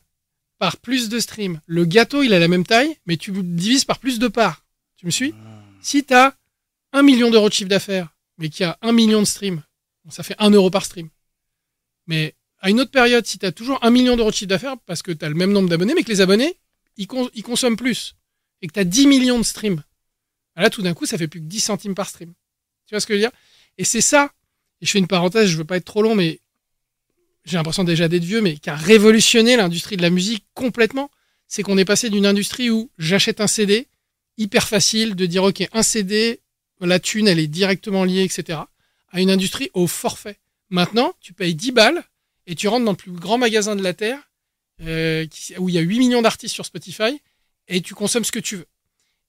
par 0.59 0.77
plus 0.77 1.09
de 1.09 1.19
streams. 1.19 1.61
Le 1.67 1.85
gâteau, 1.85 2.23
il 2.23 2.33
a 2.35 2.39
la 2.39 2.47
même 2.47 2.65
taille, 2.65 2.97
mais 3.07 3.17
tu 3.17 3.33
le 3.33 3.43
divises 3.43 3.85
par 3.85 3.99
plus 3.99 4.21
de 4.21 4.29
parts. 4.29 4.65
Tu 4.97 5.07
me 5.07 5.11
suis? 5.11 5.35
Si 5.81 6.05
tu 6.05 6.15
as 6.15 6.37
1 6.93 7.03
million 7.03 7.31
d'euros 7.31 7.49
de 7.49 7.55
chiffre 7.55 7.69
d'affaires, 7.69 8.15
mais 8.39 8.49
qu'il 8.49 8.65
y 8.65 8.69
a 8.69 8.79
1 8.83 8.93
million 8.93 9.19
de 9.19 9.27
streams, 9.27 9.63
bon, 10.05 10.11
ça 10.13 10.23
fait 10.23 10.37
1 10.39 10.51
euro 10.51 10.71
par 10.71 10.85
stream. 10.85 11.09
Mais 12.07 12.37
à 12.63 12.71
une 12.71 12.81
autre 12.81 12.91
période, 12.91 13.27
si 13.27 13.39
tu 13.39 13.45
as 13.45 13.53
toujours 13.53 13.79
1 13.85 13.91
million 13.91 14.17
d'euros 14.17 14.31
de 14.31 14.35
chiffre 14.35 14.49
d'affaires, 14.49 14.79
parce 14.87 15.03
que 15.03 15.13
tu 15.13 15.25
as 15.25 15.29
le 15.29 15.35
même 15.35 15.53
nombre 15.53 15.69
d'abonnés, 15.69 15.93
mais 15.95 16.03
que 16.05 16.09
les 16.11 16.23
abonnés, 16.23 16.57
ils, 16.97 17.07
con- 17.07 17.29
ils 17.35 17.43
consomment 17.43 17.77
plus, 17.77 18.15
et 18.63 18.69
que 18.69 18.73
tu 18.73 18.81
as 18.81 18.85
10 18.85 19.07
millions 19.07 19.39
de 19.39 19.45
streams, 19.45 19.83
Là, 20.57 20.69
tout 20.71 20.83
d'un 20.83 20.93
coup, 20.95 21.07
ça 21.07 21.17
fait 21.17 21.29
plus 21.29 21.41
que 21.41 21.47
10 21.47 21.61
centimes 21.61 21.95
par 21.95 22.09
stream. 22.09 22.35
Tu 22.87 22.95
vois 22.95 23.01
ce 23.01 23.07
que 23.07 23.15
je 23.15 23.19
veux 23.19 23.23
dire? 23.25 23.33
Et 23.79 23.85
c'est 23.85 24.03
ça, 24.03 24.33
et 24.81 24.87
je 24.87 24.91
fais 24.91 24.99
une 24.99 25.07
parenthèse, 25.07 25.49
je 25.49 25.57
veux 25.57 25.65
pas 25.65 25.79
être 25.79 25.85
trop 25.87 26.03
long, 26.03 26.15
mais 26.15 26.41
j'ai 27.45 27.57
l'impression 27.57 27.85
déjà 27.85 28.07
d'être 28.07 28.25
vieux, 28.25 28.43
mais 28.43 28.59
qui 28.59 28.69
a 28.71 28.77
révolutionné 28.77 29.57
l'industrie 29.57 29.97
de 29.97 30.03
la 30.03 30.11
musique 30.11 30.45
complètement. 30.55 31.11
C'est 31.49 31.63
qu'on 31.63 31.79
est 31.79 31.85
passé 31.87 32.11
d'une 32.11 32.27
industrie 32.27 32.71
où 32.71 32.91
j'achète 32.99 33.41
un 33.41 33.47
CD, 33.47 33.89
hyper 34.37 34.69
facile 34.69 35.15
de 35.15 35.27
dire, 35.27 35.43
OK, 35.43 35.67
un 35.73 35.83
CD, 35.83 36.41
la 36.81 37.01
thune, 37.01 37.29
elle 37.29 37.39
est 37.39 37.47
directement 37.47 38.05
liée, 38.05 38.23
etc., 38.23 38.59
à 39.11 39.21
une 39.21 39.31
industrie 39.31 39.71
au 39.75 39.87
forfait. 39.87 40.39
Maintenant, 40.71 41.15
tu 41.21 41.33
payes 41.33 41.55
10 41.55 41.73
balles 41.73 42.05
et 42.47 42.55
tu 42.55 42.69
rentres 42.69 42.85
dans 42.85 42.93
le 42.93 42.97
plus 42.97 43.13
grand 43.13 43.39
magasin 43.39 43.77
de 43.77 43.83
la 43.83 43.95
Terre, 43.95 44.19
euh, 44.83 45.27
qui- 45.27 45.57
où 45.59 45.69
il 45.69 45.75
y 45.75 45.79
a 45.79 45.83
8 45.83 45.99
millions 45.99 46.23
d'artistes 46.23 46.55
sur 46.55 46.67
Spotify, 46.67 47.21
et 47.69 47.81
tu 47.81 47.95
consommes 47.95 48.25
ce 48.25 48.33
que 48.33 48.39
tu 48.41 48.57
veux. 48.57 48.67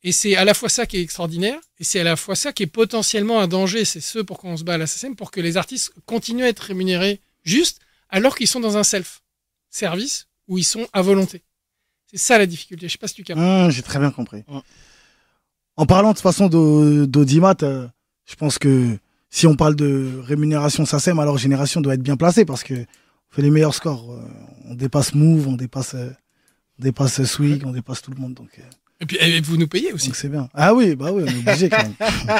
Et 0.05 0.11
c'est 0.11 0.36
à 0.36 0.43
la 0.43 0.53
fois 0.53 0.68
ça 0.70 0.86
qui 0.86 0.97
est 0.97 1.01
extraordinaire, 1.01 1.59
et 1.80 1.84
c'est 1.84 1.99
à 1.99 2.03
la 2.03 2.16
fois 2.16 2.36
ça 2.36 2.51
qui 2.51 2.64
est 2.64 2.68
potentiellement 2.68 3.39
un 3.39 3.47
danger. 3.47 3.86
C'est 3.86 4.01
ce 4.01 4.20
pour 4.20 4.38
quoi 4.39 4.49
on 4.49 4.57
se 4.57 4.64
bat 4.64 4.74
à 4.74 4.78
la 4.78 4.86
pour 5.18 5.32
que 5.32 5.39
les 5.39 5.55
artistes 5.57 5.93
continuent 6.05 6.43
à 6.43 6.49
être 6.49 6.59
rémunérés 6.59 7.22
juste, 7.43 7.80
alors 8.09 8.36
qu'ils 8.36 8.47
sont 8.47 8.59
dans 8.59 8.76
un 8.78 8.84
self-service 8.84 10.28
où 10.47 10.57
ils 10.57 10.64
sont 10.66 10.88
à 10.93 11.01
volonté. 11.01 11.41
C'est 12.11 12.18
ça 12.18 12.38
la 12.38 12.45
difficulté. 12.45 12.88
Je 12.88 12.91
sais 12.91 12.97
pas 12.97 13.07
si 13.07 13.16
tu 13.16 13.24
captes. 13.24 13.39
Mmh, 13.39 13.70
J'ai 13.72 13.82
très 13.82 13.99
bien 13.99 14.11
compris. 14.11 14.43
Ouais. 14.47 14.59
En 15.76 15.86
parlant 15.86 16.09
de 16.09 16.14
toute 16.16 16.22
façon 16.24 16.47
d'au- 16.47 17.05
d'audimat, 17.05 17.55
euh, 17.64 17.88
je 18.26 18.36
pense 18.36 18.59
que 18.59 18.97
si 19.30 19.47
on 19.47 19.55
parle 19.55 19.76
de 19.76 20.22
rémunération 20.24 20.86
SACEM, 20.86 21.18
alors 21.20 21.38
Génération 21.38 21.82
doit 21.82 21.95
être 21.95 22.03
bien 22.03 22.18
placée 22.18 22.45
parce 22.45 22.64
que 22.64 22.86
fait 23.36 23.41
les 23.41 23.49
meilleurs 23.51 23.73
scores. 23.75 24.11
Euh, 24.11 24.21
On 24.69 24.75
dépasse 24.75 25.13
Move, 25.13 25.47
on 25.47 25.53
dépasse, 25.53 25.93
euh, 25.95 26.09
on 26.79 26.84
dépasse 26.84 27.23
Swig, 27.25 27.63
on 27.65 27.71
dépasse 27.71 28.01
tout 28.01 28.11
le 28.11 28.17
monde. 28.21 28.34
Donc 28.34 28.49
euh, 28.59 28.61
Et 29.01 29.05
puis 29.05 29.17
et 29.19 29.41
vous 29.41 29.57
nous 29.57 29.67
payez 29.67 29.91
aussi. 29.93 30.07
donc 30.07 30.15
c'est 30.15 30.29
bien. 30.29 30.49
Ah 30.53 30.73
oui, 30.73 30.95
bah 30.95 31.11
oui, 31.11 31.23
on 31.25 31.27
est 31.27 31.39
obligé 31.49 31.69
quand 31.69 31.77
même. 31.84 31.93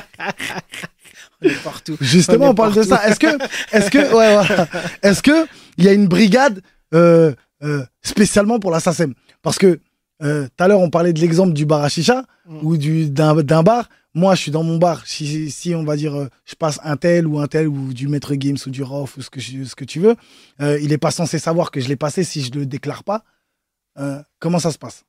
On 1.42 1.50
est 1.50 1.64
partout. 1.64 1.98
Justement, 2.00 2.50
On 2.50 2.56
parle 2.56 2.74
de 2.74 2.84
ça. 2.84 3.06
Est-ce 3.08 3.20
que, 3.20 3.28
est-ce 3.76 3.90
que, 3.92 3.98
ouais, 3.98 4.34
voilà. 4.34 4.68
Est-ce 5.02 5.22
que 5.22 5.46
il 5.78 5.84
y 5.84 5.90
a 5.90 5.94
une 5.94 6.08
brigade 6.08 6.62
euh, 6.94 7.34
euh, 7.64 7.84
spécialement 8.02 8.60
pour 8.60 8.72
la 8.72 8.80
SACEM? 8.80 9.14
Parce 9.42 9.58
que 9.58 9.80
tout 10.22 10.64
à 10.64 10.68
l'heure, 10.70 10.80
on 10.80 10.90
parlait 10.90 11.12
de 11.12 11.20
l'exemple 11.20 11.52
du 11.52 11.66
bar 11.66 11.84
à 11.84 11.90
chicha 11.90 12.24
Mm. 12.46 12.60
ou 12.62 12.78
du 12.78 13.10
d'un 13.10 13.64
bar. 13.64 13.90
Moi, 14.16 14.36
je 14.36 14.42
suis 14.42 14.52
dans 14.52 14.64
mon 14.64 14.78
bar. 14.78 15.06
Si, 15.08 15.50
si 15.50 15.74
on 15.74 15.84
va 15.84 15.96
dire, 15.96 16.14
euh, 16.16 16.28
je 16.46 16.54
passe 16.56 16.80
un 16.84 16.98
tel 16.98 17.26
ou 17.26 17.40
un 17.40 17.48
tel 17.48 17.68
ou 17.68 17.94
du 17.94 18.08
Maître 18.08 18.36
Games 18.36 18.58
ou 18.66 18.70
du 18.70 18.84
Rof 18.84 19.18
ou 19.18 19.22
ce 19.24 19.30
que 19.30 19.40
je- 19.40 19.64
ce 19.64 19.76
que 19.76 19.86
tu 19.86 20.00
veux, 20.00 20.16
euh, 20.62 20.80
il 20.82 20.92
est 20.94 20.98
pas 21.00 21.10
censé 21.12 21.40
savoir 21.40 21.72
que 21.72 21.80
je 21.82 21.88
l'ai 21.88 21.96
passé 21.96 22.24
si 22.24 22.44
je 22.44 22.52
le 22.52 22.66
déclare 22.68 23.04
pas. 23.04 23.24
Euh, 23.98 24.22
comment 24.40 24.60
ça 24.60 24.72
se 24.72 24.78
passe? 24.78 25.04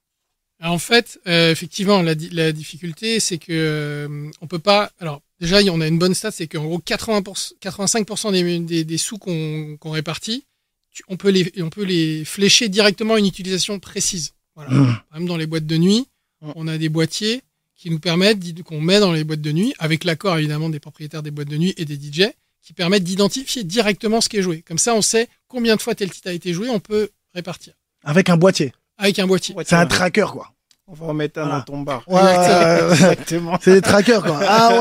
En 0.62 0.78
fait, 0.78 1.20
euh, 1.26 1.50
effectivement, 1.50 2.00
la, 2.00 2.14
di- 2.14 2.30
la 2.30 2.52
difficulté, 2.52 3.20
c'est 3.20 3.38
que 3.38 3.52
euh, 3.52 4.30
on 4.40 4.46
peut 4.46 4.58
pas. 4.58 4.90
Alors, 5.00 5.20
déjà, 5.40 5.58
on 5.70 5.80
a 5.82 5.86
une 5.88 5.98
bonne 5.98 6.14
stat, 6.14 6.30
c'est 6.30 6.46
qu'en 6.46 6.64
gros, 6.64 6.78
80%, 6.78 7.54
85% 7.60 8.32
des, 8.32 8.58
des, 8.60 8.84
des 8.84 8.98
sous 8.98 9.18
qu'on 9.18 9.76
répartit, 9.90 10.46
tu- 10.92 11.02
on, 11.08 11.16
peut 11.18 11.28
les, 11.30 11.52
on 11.60 11.68
peut 11.70 11.82
les 11.84 12.24
flécher 12.24 12.68
directement 12.70 13.14
à 13.14 13.18
une 13.18 13.26
utilisation 13.26 13.78
précise. 13.80 14.32
Voilà. 14.54 14.70
Mmh. 14.70 14.96
Exemple, 15.10 15.28
dans 15.28 15.36
les 15.36 15.46
boîtes 15.46 15.66
de 15.66 15.76
nuit, 15.76 16.06
Mm. 16.40 16.52
on 16.56 16.68
a 16.68 16.78
des 16.78 16.88
boîtiers 16.88 17.42
qui 17.76 17.90
nous 17.90 17.98
permettent, 17.98 18.62
qu'on 18.62 18.80
met 18.80 19.00
dans 19.00 19.12
les 19.12 19.24
boîtes 19.24 19.40
de 19.40 19.52
nuit, 19.52 19.74
avec 19.78 20.04
l'accord 20.04 20.36
évidemment 20.38 20.68
des 20.68 20.80
propriétaires 20.80 21.22
des 21.22 21.30
boîtes 21.30 21.48
de 21.48 21.56
nuit 21.56 21.74
et 21.76 21.84
des 21.84 21.96
DJ, 21.96 22.28
qui 22.62 22.72
permettent 22.72 23.04
d'identifier 23.04 23.64
directement 23.64 24.20
ce 24.20 24.28
qui 24.28 24.38
est 24.38 24.42
joué. 24.42 24.62
Comme 24.62 24.78
ça, 24.78 24.94
on 24.94 25.02
sait 25.02 25.28
combien 25.48 25.76
de 25.76 25.82
fois 25.82 25.94
tel 25.94 26.10
titre 26.10 26.28
a 26.28 26.32
été 26.32 26.52
joué, 26.52 26.70
on 26.70 26.80
peut 26.80 27.10
répartir. 27.34 27.74
Avec 28.04 28.30
un 28.30 28.36
boîtier. 28.36 28.72
Avec 28.96 29.18
un 29.18 29.26
boîtier. 29.26 29.54
C'est 29.64 29.74
un 29.74 29.86
tracker, 29.86 30.26
quoi. 30.32 30.50
On 30.86 30.92
va 30.92 31.06
en 31.06 31.14
mettre 31.14 31.40
un 31.40 31.44
Voilà. 31.44 31.58
dans 31.60 31.64
ton 31.64 31.80
bar. 31.80 32.04
Ouais. 32.06 32.20
Exactement. 32.92 33.58
c'est 33.62 33.72
des 33.72 33.80
trackers, 33.80 34.22
quoi. 34.22 34.38
Ah 34.46 34.78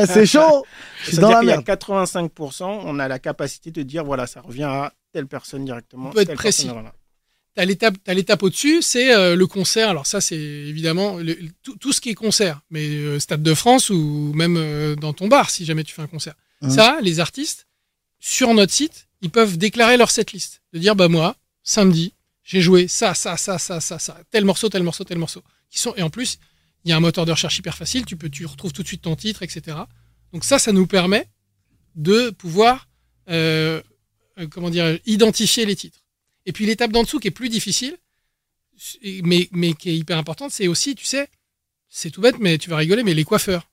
ouais, 0.00 0.06
c'est 0.06 0.26
chaud. 0.26 0.64
Je 1.04 1.10
suis 1.10 1.18
dans 1.18 1.30
la 1.30 1.42
merde. 1.42 1.64
85%, 1.64 2.64
on 2.84 2.98
a 2.98 3.06
la 3.08 3.18
capacité 3.20 3.70
de 3.70 3.82
dire, 3.82 4.04
voilà, 4.04 4.26
ça 4.26 4.40
revient 4.40 4.64
à 4.64 4.92
telle 5.12 5.26
personne 5.28 5.64
directement. 5.64 6.08
On 6.08 6.12
peut 6.12 6.20
être 6.20 6.34
précis. 6.34 6.64
personne, 6.64 6.72
voilà. 6.82 6.92
T'as 7.56 7.64
l'étape, 7.64 8.42
au-dessus, 8.42 8.82
c'est 8.82 9.14
euh, 9.16 9.34
le 9.34 9.46
concert. 9.46 9.88
Alors 9.88 10.06
ça, 10.06 10.20
c'est 10.20 10.36
évidemment 10.36 11.16
le- 11.16 11.38
tout, 11.62 11.74
tout 11.78 11.92
ce 11.92 12.02
qui 12.02 12.10
est 12.10 12.14
concert, 12.14 12.60
mais 12.70 12.86
euh, 12.86 13.18
Stade 13.18 13.42
de 13.42 13.54
France 13.54 13.88
ou 13.88 14.32
même 14.34 14.56
euh, 14.58 14.94
dans 14.94 15.14
ton 15.14 15.26
bar, 15.26 15.48
si 15.50 15.64
jamais 15.64 15.82
tu 15.82 15.94
fais 15.94 16.02
un 16.02 16.06
concert. 16.06 16.34
Mhm. 16.60 16.70
Ça, 16.70 16.98
les 17.02 17.18
artistes 17.18 17.66
sur 18.20 18.52
notre 18.52 18.72
site, 18.74 19.08
ils 19.22 19.30
peuvent 19.30 19.56
déclarer 19.56 19.96
leur 19.96 20.10
setlist, 20.10 20.60
de 20.74 20.78
dire 20.78 20.94
bah 20.94 21.08
moi, 21.08 21.34
samedi, 21.62 22.12
j'ai 22.44 22.60
joué 22.60 22.88
ça, 22.88 23.14
ça, 23.14 23.38
ça, 23.38 23.58
ça, 23.58 23.80
ça, 23.80 23.98
ça, 23.98 24.20
tel 24.30 24.44
morceau, 24.44 24.68
tel 24.68 24.82
morceau, 24.82 25.04
tel 25.04 25.16
morceau. 25.18 25.42
Qui 25.70 25.78
sont 25.78 25.94
et 25.96 26.02
en 26.02 26.10
plus, 26.10 26.38
il 26.84 26.90
y 26.90 26.92
a 26.92 26.96
un 26.96 27.00
moteur 27.00 27.24
de 27.24 27.32
recherche 27.32 27.58
hyper 27.58 27.76
facile. 27.76 28.04
Tu 28.04 28.16
peux, 28.16 28.28
tu 28.28 28.44
retrouves 28.46 28.72
tout 28.74 28.82
de 28.82 28.86
suite 28.88 29.02
ton 29.02 29.16
titre, 29.16 29.42
etc. 29.42 29.78
Donc 30.32 30.44
ça, 30.44 30.58
ça 30.58 30.72
nous 30.72 30.86
permet 30.86 31.26
de 31.94 32.28
pouvoir, 32.30 32.86
euh, 33.30 33.80
euh, 34.38 34.46
comment 34.48 34.68
dire, 34.70 34.98
identifier 35.06 35.64
les 35.64 35.74
titres. 35.74 36.00
Et 36.46 36.52
puis 36.52 36.64
l'étape 36.64 36.92
d'en 36.92 37.02
dessous 37.02 37.18
qui 37.18 37.28
est 37.28 37.32
plus 37.32 37.48
difficile, 37.48 37.98
mais, 39.22 39.74
qui 39.74 39.90
est 39.90 39.96
hyper 39.96 40.16
importante, 40.16 40.52
c'est 40.52 40.68
aussi, 40.68 40.94
tu 40.94 41.04
sais, 41.04 41.28
c'est 41.88 42.10
tout 42.10 42.20
bête, 42.20 42.36
mais 42.38 42.56
tu 42.56 42.70
vas 42.70 42.76
rigoler, 42.76 43.02
mais 43.02 43.14
les 43.14 43.24
coiffeurs. 43.24 43.68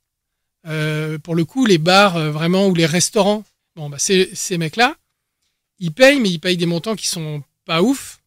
Euh, 0.65 1.17
pour 1.19 1.35
le 1.35 1.45
coup, 1.45 1.65
les 1.65 1.77
bars 1.77 2.17
euh, 2.17 2.31
vraiment 2.31 2.67
ou 2.67 2.73
les 2.73 2.85
restaurants, 2.85 3.43
bon, 3.75 3.89
bah, 3.89 3.97
ces, 3.99 4.57
mecs-là, 4.57 4.95
ils 5.79 5.91
payent, 5.91 6.19
mais 6.19 6.29
ils 6.29 6.39
payent 6.39 6.57
des 6.57 6.65
montants 6.65 6.95
qui 6.95 7.07
sont 7.07 7.43
pas 7.65 7.81
ouf. 7.81 8.21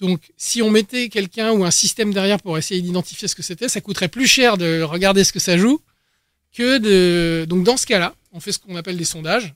Donc, 0.00 0.20
si 0.36 0.62
on 0.62 0.70
mettait 0.70 1.08
quelqu'un 1.08 1.52
ou 1.52 1.64
un 1.64 1.70
système 1.70 2.12
derrière 2.12 2.40
pour 2.40 2.58
essayer 2.58 2.80
d'identifier 2.80 3.28
ce 3.28 3.34
que 3.34 3.42
c'était, 3.42 3.68
ça 3.68 3.80
coûterait 3.80 4.08
plus 4.08 4.26
cher 4.26 4.56
de 4.56 4.82
regarder 4.82 5.22
ce 5.22 5.32
que 5.32 5.38
ça 5.38 5.56
joue 5.56 5.80
que 6.52 6.78
de. 6.78 7.44
Donc, 7.46 7.64
dans 7.64 7.76
ce 7.76 7.86
cas-là, 7.86 8.14
on 8.32 8.40
fait 8.40 8.52
ce 8.52 8.58
qu'on 8.58 8.76
appelle 8.76 8.96
des 8.96 9.04
sondages. 9.04 9.54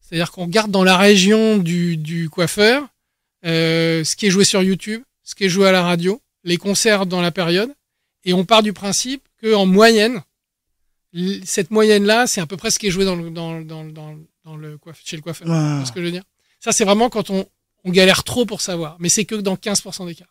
C'est-à-dire 0.00 0.32
qu'on 0.32 0.46
regarde 0.46 0.70
dans 0.70 0.84
la 0.84 0.96
région 0.96 1.58
du 1.58 2.28
coiffeur 2.30 2.88
euh, 3.48 4.04
ce 4.04 4.14
qui 4.16 4.26
est 4.26 4.30
joué 4.30 4.44
sur 4.44 4.62
YouTube, 4.62 5.02
ce 5.24 5.34
qui 5.34 5.44
est 5.44 5.48
joué 5.48 5.66
à 5.68 5.72
la 5.72 5.82
radio, 5.82 6.20
les 6.44 6.56
concerts 6.56 7.06
dans 7.06 7.20
la 7.20 7.30
période, 7.30 7.70
et 8.24 8.32
on 8.32 8.44
part 8.44 8.62
du 8.62 8.72
principe 8.72 9.22
que 9.40 9.54
en 9.54 9.66
moyenne, 9.66 10.20
cette 11.44 11.70
moyenne-là, 11.70 12.26
c'est 12.26 12.40
à 12.40 12.46
peu 12.46 12.56
près 12.56 12.70
ce 12.70 12.78
qui 12.78 12.86
est 12.86 12.90
joué 12.90 13.04
dans 13.04 13.16
le, 13.16 13.30
dans, 13.30 13.60
dans, 13.60 13.84
dans, 13.84 14.16
dans 14.44 14.56
le 14.56 14.76
coiff- 14.76 15.00
chez 15.04 15.16
le 15.16 15.22
coiffeur. 15.22 15.48
Ce 15.86 15.92
que 15.92 16.00
je 16.00 16.04
veux 16.04 16.12
dire? 16.12 16.24
Ça, 16.60 16.72
c'est 16.72 16.84
vraiment 16.84 17.08
quand 17.08 17.30
on, 17.30 17.46
on 17.84 17.90
galère 17.90 18.24
trop 18.24 18.44
pour 18.44 18.60
savoir, 18.60 18.96
mais 18.98 19.08
c'est 19.08 19.24
que 19.24 19.34
dans 19.36 19.54
15% 19.54 20.06
des 20.06 20.14
cas. 20.14 20.26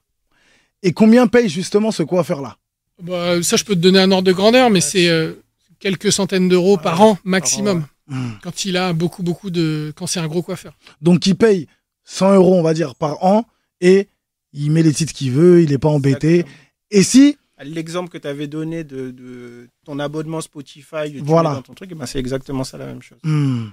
Et 0.83 0.93
combien 0.93 1.27
paye 1.27 1.49
justement 1.49 1.91
ce 1.91 2.03
coiffeur-là? 2.03 2.57
Bah, 3.01 3.41
ça, 3.41 3.57
je 3.57 3.63
peux 3.63 3.73
te 3.75 3.79
donner 3.79 3.99
un 3.99 4.11
ordre 4.11 4.27
de 4.27 4.31
grandeur, 4.33 4.69
mais 4.69 4.81
c'est 4.81 5.09
euh, 5.09 5.33
quelques 5.79 6.11
centaines 6.11 6.49
d'euros 6.49 6.77
par 6.77 7.01
an 7.01 7.17
maximum. 7.23 7.87
Hmm. 8.07 8.31
Quand 8.43 8.65
il 8.65 8.77
a 8.77 8.93
beaucoup, 8.93 9.23
beaucoup 9.23 9.49
de. 9.49 9.91
Quand 9.95 10.07
c'est 10.07 10.19
un 10.19 10.27
gros 10.27 10.41
coiffeur. 10.41 10.73
Donc 11.01 11.25
il 11.25 11.35
paye 11.35 11.67
100 12.09 12.35
euros, 12.35 12.55
on 12.55 12.61
va 12.63 12.73
dire, 12.73 12.95
par 12.95 13.23
an 13.23 13.45
et 13.81 14.07
il 14.53 14.71
met 14.71 14.81
les 14.81 14.93
titres 14.93 15.13
qu'il 15.13 15.31
veut, 15.31 15.61
il 15.61 15.69
n'est 15.69 15.77
pas 15.77 15.89
embêté. 15.89 16.39
Exactement. 16.39 16.57
Et 16.91 17.03
si, 17.03 17.37
L'exemple 17.63 18.09
que 18.09 18.17
tu 18.19 18.27
avais 18.27 18.47
donné 18.47 18.83
de, 18.83 19.09
de 19.11 19.67
ton 19.83 19.97
abonnement 19.99 20.41
Spotify, 20.41 21.11
tu 21.11 21.19
Voilà. 21.21 21.55
dans 21.55 21.61
ton 21.63 21.73
truc, 21.73 21.89
eh 21.91 21.95
ben, 21.95 22.05
c'est 22.05 22.19
exactement 22.19 22.63
ça 22.63 22.77
la 22.77 22.85
même 22.85 23.01
chose. 23.01 23.17
Hmm. 23.23 23.65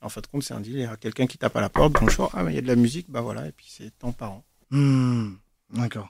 En 0.00 0.08
fin 0.08 0.20
de 0.22 0.26
compte, 0.26 0.42
c'est 0.42 0.54
un 0.54 0.60
deal. 0.60 0.72
Il 0.74 0.80
y 0.80 0.84
a 0.84 0.96
quelqu'un 0.96 1.26
qui 1.26 1.36
tape 1.36 1.54
à 1.56 1.60
la 1.60 1.68
porte. 1.68 1.92
Bonjour. 2.00 2.30
Ah, 2.34 2.44
il 2.48 2.54
y 2.54 2.58
a 2.58 2.62
de 2.62 2.66
la 2.66 2.76
musique. 2.76 3.10
Bah 3.10 3.20
voilà. 3.20 3.46
Et 3.46 3.52
puis 3.52 3.66
c'est 3.68 3.90
tant 3.98 4.12
par 4.12 4.32
an. 4.32 4.44
Hmm, 4.70 5.32
D'accord. 5.74 6.08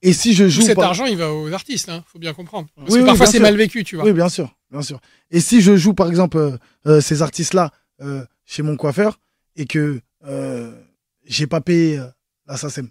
Et 0.00 0.12
si 0.14 0.32
je 0.34 0.44
Tout 0.44 0.50
joue 0.50 0.62
cet 0.62 0.76
par- 0.76 0.86
argent, 0.86 1.04
il 1.06 1.16
va 1.16 1.32
aux 1.32 1.52
artistes, 1.52 1.88
hein, 1.90 2.02
faut 2.06 2.18
bien 2.18 2.32
comprendre. 2.34 2.68
Parce 2.74 2.88
Oui, 2.90 2.94
que 2.96 3.00
oui, 3.02 3.06
parfois, 3.06 3.26
c'est 3.26 3.38
mal 3.38 3.56
vécu, 3.56 3.84
tu 3.84 3.96
vois. 3.96 4.04
Oui, 4.04 4.12
bien 4.12 4.28
sûr, 4.28 4.56
bien 4.70 4.82
sûr. 4.82 5.00
Et 5.30 5.40
si 5.40 5.60
je 5.60 5.76
joue, 5.76 5.94
par 5.94 6.08
exemple, 6.08 6.38
euh, 6.38 6.56
euh, 6.86 7.00
ces 7.00 7.22
artistes-là 7.22 7.70
euh, 8.00 8.24
chez 8.46 8.62
mon 8.62 8.76
coiffeur 8.76 9.20
et 9.54 9.66
que 9.66 10.00
euh, 10.24 10.72
j'ai 11.24 11.46
pas 11.46 11.60
payé 11.60 11.98
euh, 11.98 12.06
la 12.46 12.56
SACEM 12.56 12.88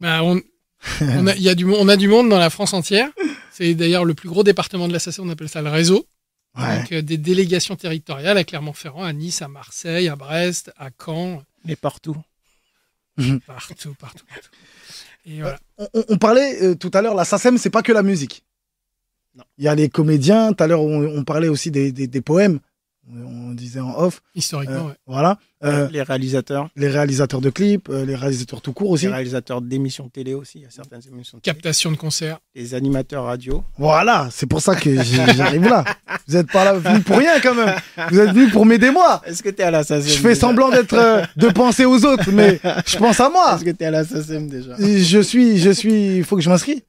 Bah, 0.00 0.22
on, 0.22 0.40
on, 1.00 1.26
a, 1.26 1.34
il 1.34 1.42
y 1.42 1.48
a 1.48 1.54
du, 1.54 1.64
on 1.64 1.88
a 1.88 1.96
du 1.96 2.08
monde 2.08 2.28
dans 2.28 2.38
la 2.38 2.50
France 2.50 2.72
entière. 2.72 3.10
C'est 3.52 3.74
d'ailleurs 3.74 4.04
le 4.04 4.14
plus 4.14 4.28
gros 4.28 4.44
département 4.44 4.86
de 4.88 4.92
la 4.92 4.98
SACEM, 5.00 5.26
on 5.26 5.30
appelle 5.30 5.48
ça 5.48 5.62
le 5.62 5.70
réseau. 5.70 6.06
Ouais. 6.56 6.78
Donc, 6.80 6.92
euh, 6.92 7.02
des 7.02 7.18
délégations 7.18 7.76
territoriales 7.76 8.38
à 8.38 8.44
Clermont-Ferrand, 8.44 9.04
à 9.04 9.12
Nice, 9.12 9.42
à 9.42 9.48
Marseille, 9.48 10.08
à 10.08 10.16
Brest, 10.16 10.72
à 10.76 10.90
Caen, 11.04 11.42
Mais 11.64 11.76
partout. 11.76 12.16
partout, 13.46 13.94
partout, 13.94 14.24
partout. 14.26 14.48
Et 15.26 15.40
voilà. 15.40 15.58
on, 15.76 15.88
on- 15.94 16.04
on 16.10 16.18
parlait 16.18 16.62
euh, 16.62 16.74
tout 16.74 16.90
à 16.94 17.02
l'heure, 17.02 17.14
la 17.14 17.24
SACEM, 17.24 17.58
c'est 17.58 17.70
pas 17.70 17.82
que 17.82 17.92
la 17.92 18.02
musique. 18.02 18.44
Non. 19.34 19.44
Il 19.58 19.64
y 19.64 19.68
a 19.68 19.74
les 19.74 19.88
comédiens. 19.88 20.52
Tout 20.52 20.64
à 20.64 20.66
l'heure, 20.66 20.80
on, 20.82 21.04
on 21.04 21.24
parlait 21.24 21.48
aussi 21.48 21.70
des, 21.70 21.92
des- 21.92 22.06
des 22.06 22.20
poèmes. 22.20 22.60
On 23.10 23.52
disait 23.52 23.80
en 23.80 23.96
off. 23.98 24.20
Historiquement, 24.34 24.74
Euh, 24.76 24.88
ouais. 24.88 24.94
Voilà. 25.06 25.38
Euh, 25.64 25.88
les 25.90 26.02
réalisateurs. 26.02 26.68
les 26.76 26.88
réalisateurs 26.88 27.40
de 27.40 27.50
clips, 27.50 27.88
euh, 27.88 28.04
les 28.04 28.14
réalisateurs 28.14 28.60
tout 28.60 28.72
court 28.72 28.90
aussi. 28.90 29.06
Les 29.06 29.12
réalisateurs 29.12 29.60
d'émissions 29.60 30.08
télé 30.08 30.34
aussi. 30.34 30.58
Il 30.58 30.62
y 30.62 30.66
a 30.66 30.70
certaines 30.70 31.00
émissions 31.10 31.38
de 31.38 31.42
télé. 31.42 31.54
Captation 31.54 31.90
de 31.90 31.96
concert. 31.96 32.38
Les 32.54 32.74
animateurs 32.74 33.24
radio. 33.24 33.64
Voilà, 33.78 34.28
c'est 34.30 34.46
pour 34.46 34.60
ça 34.60 34.76
que 34.76 35.02
j'ai- 35.02 35.34
j'arrive 35.34 35.64
là. 35.68 35.84
Vous 36.28 36.36
êtes 36.36 36.50
pas 36.52 36.64
là 36.64 36.74
venu 36.74 37.00
pour 37.00 37.16
rien 37.16 37.40
quand 37.42 37.54
même. 37.54 37.74
Vous 38.10 38.18
êtes 38.20 38.30
venu 38.32 38.50
pour 38.50 38.66
m'aider 38.66 38.90
moi. 38.90 39.22
Est-ce 39.26 39.42
que 39.42 39.48
tu 39.48 39.62
es 39.62 39.64
à 39.64 39.70
la 39.70 39.82
SACEM 39.84 40.08
Je 40.12 40.18
fais 40.18 40.28
déjà 40.28 40.40
semblant 40.40 40.68
d'être 40.70 40.94
euh, 40.94 41.22
de 41.36 41.48
penser 41.48 41.84
aux 41.86 42.04
autres, 42.04 42.30
mais 42.30 42.60
je 42.86 42.96
pense 42.98 43.18
à 43.20 43.30
moi. 43.30 43.54
Est-ce 43.56 43.64
que 43.64 43.70
tu 43.70 43.82
es 43.82 43.86
à 43.86 43.90
la 43.90 44.04
SACEM 44.04 44.48
déjà 44.48 44.76
Je 44.78 45.20
suis, 45.20 45.58
je 45.58 45.70
suis. 45.70 46.18
Il 46.18 46.24
faut 46.24 46.36
que 46.36 46.42
je 46.42 46.50
m'inscris. 46.50 46.84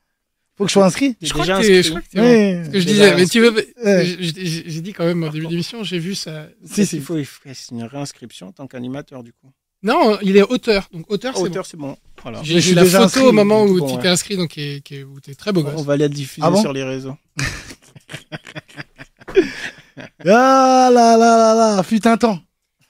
Faut 0.60 0.66
que 0.66 0.70
je 0.70 0.74
sois 0.74 0.86
inscrit. 0.86 1.16
Je 1.22 1.32
crois, 1.32 1.46
déjà 1.46 1.54
que 1.56 1.60
inscrit 1.62 1.84
je 1.84 1.90
crois 1.90 2.02
que 2.02 2.08
t'es 2.10 2.20
Oui. 2.20 2.66
Ce 2.66 2.70
que 2.70 2.80
je 2.82 2.86
Déjà 2.86 3.04
disais, 3.06 3.16
mais 3.16 3.26
tu 3.26 3.40
veux. 3.40 3.52
Ouais. 3.84 4.06
j'ai- 4.20 4.82
dit 4.82 4.94
quand 4.94 5.06
même 5.06 5.24
au 5.24 5.30
début 5.30 5.46
de 5.46 5.52
l'émission, 5.52 5.84
j'ai 5.84 5.98
vu 6.00 6.14
ça. 6.16 6.48
Si, 6.66 6.86
si. 6.86 6.98
Il 6.98 7.02
faut 7.02 7.18
il 7.18 7.26
faut 7.26 7.42
une 7.72 7.84
réinscription 7.84 8.48
en 8.48 8.52
tant 8.52 8.68
qu'animateur 8.68 9.24
du 9.24 9.34
coup. 9.34 9.52
Non, 9.82 10.20
il 10.22 10.36
est 10.36 10.44
auteur. 10.44 10.88
Donc 10.92 11.10
auteur, 11.10 11.34
c'est 11.36 11.40
bon. 11.42 11.46
auteur, 11.48 11.66
c'est 11.66 11.78
bon. 11.78 11.98
Voilà. 12.22 12.42
J'ai 12.44 12.60
suis 12.60 12.76
la 12.76 12.84
photo 12.84 13.04
inscrit, 13.04 13.22
au 13.22 13.32
moment 13.32 13.64
où 13.64 13.80
bon, 13.80 13.88
tu 13.88 13.96
ouais. 13.96 14.02
t'es 14.02 14.08
inscrit, 14.10 14.36
donc 14.36 14.50
qui 14.50 14.62
est- 14.86 15.04
où 15.04 15.20
t'es 15.22 15.34
très 15.34 15.54
beau 15.54 15.64
On 15.78 15.82
va 15.82 15.96
la 15.96 16.10
diffuser 16.10 16.46
Ah 16.46 16.52
bon 16.52 16.60
sur 16.62 16.74
les 16.74 16.84
réseaux. 16.84 17.16
Ah 20.26 20.90
là 20.94 21.18
là 21.18 21.38
là 21.38 21.54
là, 21.56 21.84
fut 21.84 22.06
un 22.08 22.18
temps. 22.18 22.40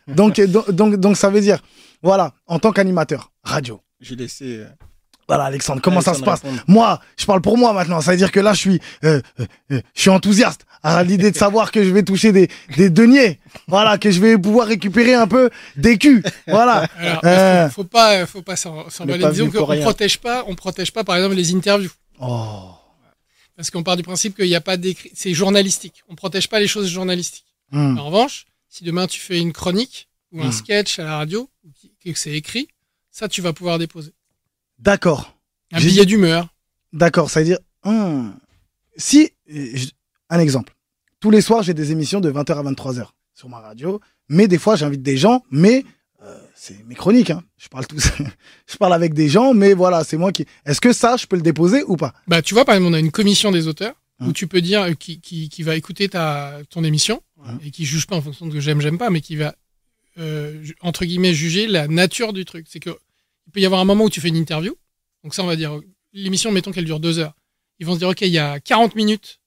Donc, 0.07 0.39
donc, 0.41 0.71
donc, 0.71 0.95
donc 0.95 1.17
ça 1.17 1.29
veut 1.29 1.41
dire, 1.41 1.61
voilà, 2.01 2.33
en 2.47 2.59
tant 2.59 2.71
qu'animateur 2.71 3.31
radio. 3.43 3.81
J'ai 3.99 4.15
laissé. 4.15 4.57
euh, 4.59 4.65
Voilà, 5.29 5.45
Alexandre, 5.45 5.81
comment 5.81 6.01
ça 6.01 6.13
se 6.15 6.21
passe 6.21 6.41
répondre. 6.41 6.61
Moi, 6.67 6.99
je 7.15 7.25
parle 7.25 7.41
pour 7.41 7.57
moi 7.57 7.71
maintenant. 7.71 8.01
Ça 8.01 8.11
veut 8.11 8.17
dire 8.17 8.31
que 8.31 8.39
là, 8.41 8.53
je 8.53 8.59
suis, 8.59 8.81
euh, 9.05 9.21
euh, 9.39 9.45
euh, 9.71 9.81
je 9.95 10.01
suis 10.01 10.09
enthousiaste 10.09 10.65
à 10.83 11.01
l'idée 11.03 11.31
de 11.31 11.37
savoir 11.45 11.71
que 11.71 11.83
je 11.83 11.89
vais 11.91 12.03
toucher 12.03 12.31
des, 12.31 12.49
des 12.75 12.89
deniers. 12.89 13.39
Voilà, 13.67 13.97
que 13.97 14.09
je 14.11 14.19
vais 14.19 14.37
pouvoir 14.37 14.67
récupérer 14.67 15.13
un 15.13 15.27
peu 15.27 15.49
des 15.77 15.97
culs. 15.97 16.23
Voilà. 16.47 16.87
Alors, 16.97 17.21
Euh. 17.25 17.69
faut, 17.69 17.75
faut 17.75 17.87
pas, 17.87 18.25
faut 18.25 18.41
pas 18.41 18.55
s'en- 18.55 18.89
s'emballer. 18.89 19.23
Disons 19.31 19.49
qu'on 19.51 19.65
protège 19.81 20.17
pas, 20.17 20.43
on 20.47 20.55
protège 20.55 20.91
pas, 20.91 21.03
par 21.03 21.15
exemple, 21.15 21.35
les 21.35 21.53
interviews. 21.55 21.91
Oh. 22.19 22.71
Parce 23.55 23.69
qu'on 23.69 23.83
part 23.83 23.97
du 23.97 24.03
principe 24.03 24.35
qu'il 24.35 24.45
n'y 24.47 24.55
a 24.55 24.61
pas 24.61 24.77
d'écrit. 24.77 25.11
C'est 25.13 25.33
journalistique. 25.33 26.01
On 26.09 26.15
protège 26.15 26.47
pas 26.49 26.59
les 26.59 26.67
choses 26.67 26.87
journalistiques. 26.89 27.45
Hmm. 27.71 27.97
En 27.99 28.05
revanche, 28.07 28.45
si 28.67 28.83
demain 28.83 29.05
tu 29.05 29.19
fais 29.19 29.37
une 29.39 29.53
chronique 29.53 30.07
ou 30.31 30.41
un 30.41 30.47
Hmm. 30.47 30.51
sketch 30.51 30.97
à 30.99 31.03
la 31.03 31.17
radio, 31.17 31.49
que 32.03 32.13
c'est 32.15 32.31
écrit, 32.31 32.67
ça 33.11 33.27
tu 33.27 33.41
vas 33.41 33.53
pouvoir 33.53 33.77
déposer. 33.77 34.11
D'accord. 34.79 35.37
Un 35.71 35.79
billet 35.79 36.05
d'humeur. 36.05 36.47
D'accord. 36.93 37.29
Ça 37.29 37.41
veut 37.41 37.45
dire, 37.45 37.59
hmm. 37.83 38.31
si, 38.97 39.31
un 40.29 40.39
exemple. 40.39 40.75
Tous 41.19 41.31
les 41.31 41.41
soirs, 41.41 41.63
j'ai 41.63 41.73
des 41.73 41.91
émissions 41.91 42.21
de 42.21 42.31
20h 42.31 42.57
à 42.57 42.71
23h 42.71 43.07
sur 43.33 43.49
ma 43.49 43.59
radio. 43.59 43.99
Mais 44.29 44.47
des 44.47 44.57
fois, 44.57 44.75
j'invite 44.75 45.01
des 45.01 45.17
gens, 45.17 45.43
mais 45.51 45.83
euh, 46.23 46.37
c'est 46.55 46.85
mes 46.85 46.95
chroniques. 46.95 47.29
Hein. 47.31 47.43
Je 47.57 47.67
parle 47.67 47.87
tous. 47.87 48.09
je 48.67 48.77
parle 48.77 48.93
avec 48.93 49.13
des 49.13 49.27
gens, 49.27 49.53
mais 49.53 49.73
voilà, 49.73 50.03
c'est 50.03 50.17
moi 50.17 50.31
qui. 50.31 50.45
Est-ce 50.65 50.81
que 50.81 50.93
ça, 50.93 51.17
je 51.17 51.25
peux 51.25 51.35
le 51.35 51.41
déposer 51.41 51.83
ou 51.83 51.97
pas? 51.97 52.13
Bah, 52.27 52.41
tu 52.41 52.53
vois, 52.53 52.63
par 52.63 52.75
exemple, 52.75 52.91
on 52.91 52.95
a 52.95 52.99
une 52.99 53.11
commission 53.11 53.51
des 53.51 53.67
auteurs 53.67 53.95
Hum. 54.21 54.27
où 54.27 54.33
tu 54.33 54.47
peux 54.47 54.59
dire 54.59 54.81
euh, 54.81 54.93
qui, 54.93 55.21
qui, 55.21 55.47
qui 55.47 55.63
va 55.63 55.77
écouter 55.77 56.09
ta, 56.09 56.57
ton 56.69 56.83
émission 56.83 57.21
Hum. 57.37 57.57
et 57.63 57.71
qui 57.71 57.85
juge 57.85 58.05
pas 58.05 58.17
en 58.17 58.21
fonction 58.21 58.47
de 58.47 58.51
ce 58.51 58.55
que 58.55 58.61
j'aime, 58.61 58.81
j'aime 58.81 58.97
pas, 58.97 59.09
mais 59.09 59.21
qui 59.21 59.37
va 59.37 59.55
euh, 60.17 60.61
entre 60.81 61.05
guillemets 61.05 61.33
juger 61.33 61.67
la 61.67 61.87
nature 61.87 62.33
du 62.33 62.43
truc. 62.43 62.65
C'est 62.69 62.81
que 62.81 62.97
il 63.49 63.51
peut 63.51 63.59
y 63.61 63.65
avoir 63.65 63.81
un 63.81 63.85
moment 63.85 64.03
où 64.03 64.09
tu 64.11 64.21
fais 64.21 64.27
une 64.27 64.35
interview. 64.35 64.75
Donc 65.23 65.33
ça, 65.33 65.43
on 65.43 65.47
va 65.47 65.55
dire 65.55 65.79
l'émission, 66.13 66.51
mettons 66.51 66.71
qu'elle 66.71 66.85
dure 66.85 66.99
deux 66.99 67.17
heures. 67.17 67.33
Ils 67.79 67.85
vont 67.87 67.93
se 67.95 67.99
dire 67.99 68.09
ok, 68.09 68.21
il 68.21 68.27
y 68.29 68.37
a 68.37 68.59
40 68.59 68.95
minutes 68.95 69.39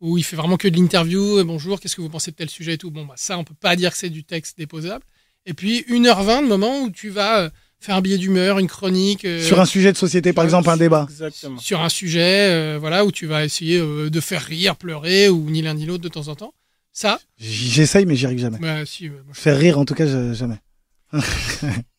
où 0.00 0.18
il 0.18 0.24
fait 0.24 0.34
vraiment 0.36 0.56
que 0.56 0.66
de 0.66 0.76
l'interview. 0.76 1.38
euh, 1.38 1.44
Bonjour, 1.44 1.78
qu'est-ce 1.80 1.94
que 1.94 2.00
vous 2.02 2.08
pensez 2.10 2.32
de 2.32 2.36
tel 2.36 2.50
sujet 2.50 2.74
et 2.74 2.78
tout? 2.78 2.90
Bon, 2.90 3.04
bah 3.06 3.14
ça, 3.16 3.38
on 3.38 3.44
peut 3.44 3.54
pas 3.54 3.76
dire 3.76 3.92
que 3.92 3.96
c'est 3.98 4.10
du 4.10 4.24
texte 4.24 4.58
déposable. 4.58 5.04
Et 5.46 5.54
puis 5.54 5.84
1h20 5.88 6.42
de 6.42 6.48
moment 6.48 6.82
où 6.82 6.90
tu 6.90 7.10
vas 7.10 7.42
euh, 7.42 7.50
faire 7.78 7.94
un 7.94 8.00
billet 8.00 8.18
d'humeur, 8.18 8.58
une 8.58 8.66
chronique. 8.66 9.24
euh, 9.24 9.40
Sur 9.46 9.60
un 9.60 9.66
sujet 9.66 9.92
de 9.92 9.96
société, 9.96 10.32
par 10.32 10.44
exemple, 10.44 10.68
un 10.68 10.76
débat. 10.76 11.06
Exactement. 11.08 11.58
sur 11.60 11.80
un 11.80 11.88
sujet, 11.88 12.50
euh, 12.50 12.78
voilà, 12.80 13.04
où 13.04 13.12
tu 13.12 13.26
vas 13.26 13.44
essayer 13.44 13.78
euh, 13.78 14.10
de 14.10 14.20
faire 14.20 14.42
rire, 14.42 14.74
pleurer, 14.76 15.28
ou 15.28 15.48
ni 15.50 15.62
l'un 15.62 15.74
ni 15.74 15.86
l'autre 15.86 16.02
de 16.02 16.08
temps 16.08 16.26
en 16.28 16.34
temps. 16.34 16.54
Ça, 16.92 17.20
J'essaye, 17.38 18.06
mais 18.06 18.16
j'y 18.16 18.24
arrive 18.26 18.38
jamais. 18.38 18.58
bah, 18.58 18.86
si, 18.86 19.08
moi, 19.10 19.18
je- 19.32 19.40
Faire 19.40 19.58
rire, 19.58 19.78
en 19.78 19.84
tout 19.84 19.94
cas, 19.94 20.32
jamais. 20.32 20.58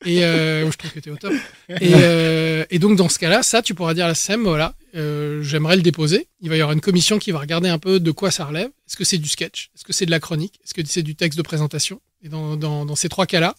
Et 0.05 0.23
euh, 0.25 0.69
je 0.71 0.77
trouve 0.77 0.91
que 0.91 0.99
t'es 0.99 1.09
au 1.09 1.15
top. 1.17 1.33
Et, 1.69 1.91
euh, 1.95 2.65
et 2.69 2.79
donc 2.79 2.97
dans 2.97 3.09
ce 3.09 3.17
cas-là, 3.19 3.43
ça, 3.43 3.61
tu 3.61 3.73
pourras 3.73 3.93
dire 3.93 4.05
à 4.05 4.09
la 4.09 4.15
SEM, 4.15 4.43
voilà, 4.43 4.75
euh, 4.95 5.41
j'aimerais 5.41 5.75
le 5.75 5.81
déposer. 5.81 6.27
Il 6.41 6.49
va 6.49 6.57
y 6.57 6.61
avoir 6.61 6.73
une 6.73 6.81
commission 6.81 7.17
qui 7.19 7.31
va 7.31 7.39
regarder 7.39 7.69
un 7.69 7.79
peu 7.79 7.99
de 7.99 8.11
quoi 8.11 8.31
ça 8.31 8.45
relève. 8.45 8.67
Est-ce 8.87 8.97
que 8.97 9.03
c'est 9.03 9.17
du 9.17 9.29
sketch? 9.29 9.71
Est-ce 9.75 9.83
que 9.83 9.93
c'est 9.93 10.05
de 10.05 10.11
la 10.11 10.19
chronique? 10.19 10.59
Est-ce 10.63 10.73
que 10.73 10.81
c'est 10.85 11.03
du 11.03 11.15
texte 11.15 11.37
de 11.37 11.43
présentation? 11.43 12.01
Et 12.21 12.29
dans, 12.29 12.55
dans, 12.57 12.85
dans 12.85 12.95
ces 12.95 13.09
trois 13.09 13.25
cas-là, 13.25 13.55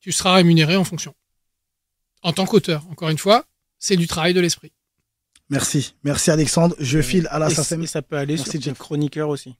tu 0.00 0.12
seras 0.12 0.34
rémunéré 0.34 0.76
en 0.76 0.84
fonction. 0.84 1.14
En 2.22 2.32
tant 2.32 2.46
qu'auteur, 2.46 2.84
encore 2.90 3.08
une 3.10 3.18
fois, 3.18 3.44
c'est 3.78 3.96
du 3.96 4.06
travail 4.06 4.34
de 4.34 4.40
l'esprit. 4.40 4.72
Merci. 5.50 5.94
Merci, 6.04 6.30
Alexandre. 6.30 6.74
Je 6.78 7.00
file 7.02 7.28
à 7.30 7.38
la 7.38 7.50
SACEM. 7.50 7.82
et 7.82 7.86
ça 7.86 8.00
peut 8.02 8.16
aller 8.16 8.34
Merci, 8.36 8.50
sur 8.52 8.58
des 8.60 8.64
Jeff. 8.64 8.78
chroniqueurs 8.78 9.28
aussi. 9.28 9.54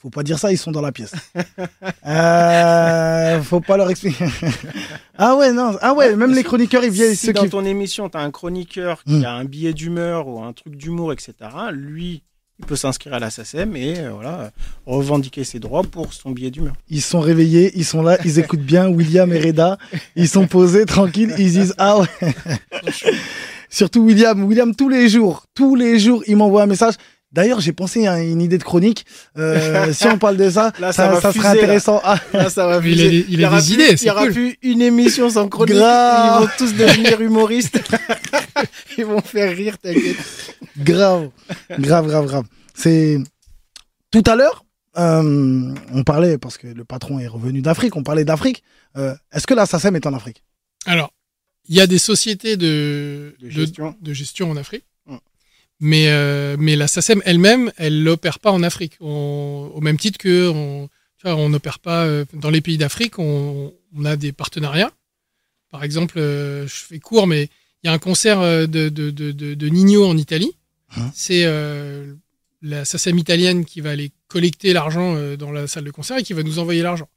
Faut 0.00 0.08
pas 0.10 0.22
dire 0.22 0.38
ça, 0.38 0.50
ils 0.50 0.56
sont 0.56 0.70
dans 0.72 0.80
la 0.80 0.92
pièce. 0.92 1.12
euh, 2.06 3.42
faut 3.42 3.60
pas 3.60 3.76
leur 3.76 3.90
expliquer. 3.90 4.24
ah 5.18 5.36
ouais, 5.36 5.52
non. 5.52 5.76
Ah 5.82 5.92
ouais, 5.92 6.16
même 6.16 6.32
les 6.34 6.42
chroniqueurs, 6.42 6.82
ils 6.84 6.90
viennent. 6.90 7.14
Si 7.14 7.26
ceux 7.26 7.32
dans 7.34 7.42
qui... 7.42 7.50
ton 7.50 7.64
émission, 7.66 8.08
tu 8.08 8.16
as 8.16 8.20
un 8.20 8.30
chroniqueur 8.30 9.04
qui 9.04 9.10
Hmm. 9.20 9.24
a 9.24 9.32
un 9.32 9.44
billet 9.44 9.72
d'humeur 9.74 10.26
ou 10.28 10.42
un 10.42 10.52
truc 10.54 10.76
d'humour, 10.76 11.12
etc., 11.12 11.34
lui, 11.72 12.22
il 12.58 12.64
peut 12.66 12.76
s'inscrire 12.76 13.12
à 13.14 13.18
la 13.18 13.28
SACEM 13.28 13.76
et 13.76 13.98
euh, 13.98 14.10
voilà, 14.12 14.50
revendiquer 14.86 15.44
ses 15.44 15.58
droits 15.58 15.82
pour 15.82 16.12
son 16.14 16.30
billet 16.30 16.50
d'humeur. 16.50 16.74
Ils 16.88 17.02
sont 17.02 17.20
réveillés, 17.20 17.72
ils 17.74 17.84
sont 17.84 18.02
là, 18.02 18.16
ils 18.24 18.38
écoutent 18.38 18.60
bien 18.60 18.88
William 18.88 19.30
et 19.32 19.38
Reda. 19.40 19.76
Ils 20.16 20.28
sont 20.28 20.46
posés, 20.46 20.86
tranquilles, 20.86 21.34
ils 21.38 21.52
disent 21.52 21.74
Ah 21.76 21.98
ouais. 21.98 22.06
Surtout 23.68 24.00
William. 24.00 24.42
William, 24.44 24.74
tous 24.74 24.88
les 24.88 25.08
jours, 25.08 25.44
tous 25.54 25.74
les 25.74 25.98
jours, 25.98 26.22
il 26.26 26.36
m'envoie 26.36 26.62
un 26.62 26.66
message. 26.66 26.94
D'ailleurs, 27.32 27.60
j'ai 27.60 27.72
pensé 27.72 28.06
à 28.08 28.20
une 28.22 28.40
idée 28.40 28.58
de 28.58 28.64
chronique. 28.64 29.06
Euh, 29.38 29.92
si 29.92 30.06
on 30.08 30.18
parle 30.18 30.36
de 30.36 30.50
ça, 30.50 30.72
Là, 30.80 30.92
ça 30.92 31.04
ça, 31.04 31.08
va 31.12 31.20
ça 31.20 31.32
fuser, 31.32 31.44
serait 31.44 31.54
là. 31.56 31.62
intéressant. 31.62 32.00
Ah, 32.02 32.18
Là, 32.32 32.50
ça 32.50 32.66
va 32.66 32.84
Il 32.84 32.96
des- 32.96 33.26
il 33.28 33.38
y 33.40 33.44
a 33.44 33.48
aura 33.48 33.60
des 33.60 33.66
plus- 33.66 33.74
idées, 33.74 33.94
Il 34.00 34.04
n'y 34.04 34.10
aura 34.10 34.22
cool. 34.24 34.32
plus 34.32 34.58
une 34.62 34.82
émission 34.82 35.30
sans 35.30 35.48
chronique. 35.48 35.74
Grave. 35.76 36.42
Ils 36.42 36.44
vont 36.46 36.50
tous 36.58 36.74
devenir 36.74 37.20
humoristes. 37.20 37.78
Ils 38.98 39.04
vont 39.04 39.20
faire 39.20 39.54
rire, 39.56 39.78
t'inquiète. 39.78 40.16
grave, 40.78 41.30
grave, 41.78 42.06
grave, 42.08 42.26
grave. 42.26 42.44
C'est 42.74 43.18
tout 44.10 44.22
à 44.26 44.34
l'heure. 44.36 44.64
euh, 44.98 45.72
on 45.92 46.02
parlait 46.02 46.36
parce 46.36 46.58
que 46.58 46.66
le 46.66 46.84
patron 46.84 47.20
est 47.20 47.28
revenu 47.28 47.62
d'Afrique. 47.62 47.94
On 47.96 48.02
parlait 48.02 48.24
d'Afrique. 48.24 48.62
Euh, 48.96 49.14
Est-ce 49.32 49.46
que 49.46 49.54
la 49.54 49.66
SACEM 49.66 49.94
est 49.94 50.06
en 50.06 50.14
Afrique? 50.14 50.42
Alors, 50.84 51.12
il 51.68 51.76
y 51.76 51.80
a 51.80 51.86
des 51.86 51.98
sociétés 51.98 52.56
de, 52.56 53.36
De 53.40 53.46
de- 53.46 53.50
gestion. 53.50 53.94
de 54.00 54.12
gestion 54.12 54.50
en 54.50 54.56
Afrique. 54.56 54.84
Mais, 55.80 56.08
euh, 56.08 56.56
mais 56.58 56.76
la 56.76 56.86
SACEM 56.88 57.22
elle-même, 57.24 57.72
elle 57.78 58.02
n'opère 58.02 58.38
pas 58.38 58.50
en 58.52 58.62
Afrique. 58.62 58.94
On- 59.00 59.70
au 59.74 59.80
même 59.80 59.96
titre 59.98 60.18
que 60.18 60.48
on 60.50 60.88
vois, 61.22 61.34
on 61.36 61.48
n'opère 61.50 61.78
pas 61.78 62.04
euh, 62.04 62.24
dans 62.34 62.50
les 62.50 62.60
pays 62.60 62.78
d'Afrique, 62.78 63.18
on, 63.18 63.72
on 63.96 64.04
a 64.04 64.16
des 64.16 64.32
partenariats. 64.32 64.90
Par 65.70 65.84
exemple, 65.84 66.18
euh, 66.18 66.66
je 66.66 66.74
fais 66.74 66.98
court, 66.98 67.26
mais 67.26 67.44
il 67.82 67.86
y 67.86 67.88
a 67.88 67.92
un 67.92 67.98
concert 67.98 68.40
euh, 68.40 68.66
de, 68.66 68.88
de, 68.88 69.10
de, 69.10 69.32
de, 69.32 69.68
Nino 69.68 70.06
en 70.06 70.16
Italie. 70.16 70.52
Hein? 70.96 71.10
C'est 71.14 71.42
euh, 71.44 72.12
la 72.62 72.84
SACEM 72.84 73.18
italienne 73.18 73.64
qui 73.64 73.80
va 73.80 73.90
aller 73.90 74.12
collecter 74.28 74.72
l'argent 74.72 75.16
dans 75.38 75.50
la 75.52 75.66
salle 75.66 75.84
de 75.84 75.90
concert 75.90 76.16
et 76.18 76.22
qui 76.22 76.32
va 76.34 76.42
nous 76.42 76.58
envoyer 76.58 76.82
l'argent. 76.82 77.08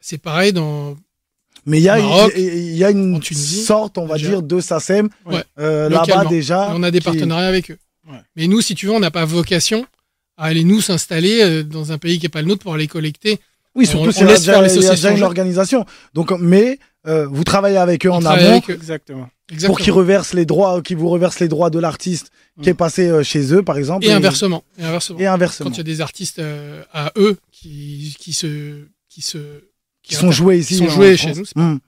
C'est 0.00 0.18
pareil 0.18 0.52
dans 0.52 0.96
Mais 1.66 1.78
il 1.78 1.82
y 1.82 1.84
y 1.84 1.88
a- 2.84 2.90
une 2.90 3.20
sorte, 3.22 3.98
on 3.98 4.06
va 4.06 4.16
dire, 4.18 4.42
de 4.42 4.60
SACEM 4.60 5.08
Ouais. 5.26 5.44
euh, 5.58 5.88
là-bas 5.88 6.24
déjà. 6.26 6.68
Et 6.70 6.72
on 6.74 6.82
a 6.82 6.90
des 6.90 6.98
qui- 6.98 7.04
partenariats 7.04 7.48
avec 7.48 7.70
eux. 7.70 7.78
Ouais. 8.08 8.18
Mais 8.36 8.46
nous, 8.46 8.60
si 8.60 8.74
tu 8.74 8.86
veux, 8.86 8.92
on 8.92 9.00
n'a 9.00 9.10
pas 9.10 9.24
vocation 9.24 9.86
à 10.36 10.44
aller 10.46 10.64
nous 10.64 10.80
s'installer 10.80 11.42
euh, 11.42 11.62
dans 11.62 11.92
un 11.92 11.98
pays 11.98 12.18
qui 12.18 12.24
n'est 12.24 12.30
pas 12.30 12.40
le 12.42 12.48
nôtre 12.48 12.62
pour 12.62 12.74
aller 12.74 12.86
collecter. 12.86 13.38
Oui, 13.74 13.84
On- 13.86 13.90
surtout 13.90 14.08
on 14.08 14.12
s'il 14.12 14.22
y 14.22 14.24
a 14.24 14.28
laisse 14.28 14.40
déjà, 14.40 14.52
faire 14.54 14.62
les 14.62 14.68
il 14.70 14.74
y 14.74 14.78
a 14.78 14.82
saucisses 14.82 14.90
déjà 15.00 15.08
une 15.10 15.16
changer. 15.16 15.24
organisation. 15.24 15.86
Donc, 16.14 16.30
mais 16.40 16.78
euh, 17.06 17.26
vous 17.26 17.44
travaillez 17.44 17.76
avec 17.76 18.04
eux 18.06 18.10
On 18.10 18.16
en 18.16 18.24
amont. 18.26 18.62
Exactement. 18.68 19.28
pour 19.66 19.78
qu'ils 19.78 19.92
reversent 19.92 20.32
les 20.34 20.44
droits, 20.46 20.80
qu'ils 20.82 20.96
vous 20.96 21.08
reversent 21.08 21.40
les 21.40 21.48
droits 21.48 21.70
de 21.70 21.78
l'artiste 21.78 22.30
qui 22.62 22.68
est 22.68 22.72
Mm. 22.72 22.76
passé 22.76 23.08
euh, 23.08 23.22
chez 23.22 23.52
eux, 23.54 23.62
par 23.62 23.76
exemple. 23.78 24.06
Et 24.06 24.12
inversement. 24.12 24.64
Et 24.78 24.82
inversement. 24.84 25.18
Et 25.18 25.26
inversement. 25.26 25.68
Quand 25.70 25.74
il 25.76 25.78
y 25.78 25.80
a 25.80 25.84
des 25.84 26.00
artistes 26.00 26.38
euh, 26.40 26.82
à 26.92 27.12
eux 27.16 27.38
qui, 27.52 28.16
qui 28.18 28.32
se. 28.32 28.84
Qui 29.08 29.22
se 29.22 29.38
Qui 30.02 30.14
sont 30.14 30.30
joués 30.32 30.58
ici. 30.58 30.76
sont 30.78 30.84
en 30.84 30.88
joués 30.88 31.16
France. 31.16 31.32
chez 31.34 31.38
nous, 31.40 31.44
c'est 31.44 31.56
Mm. 31.56 31.78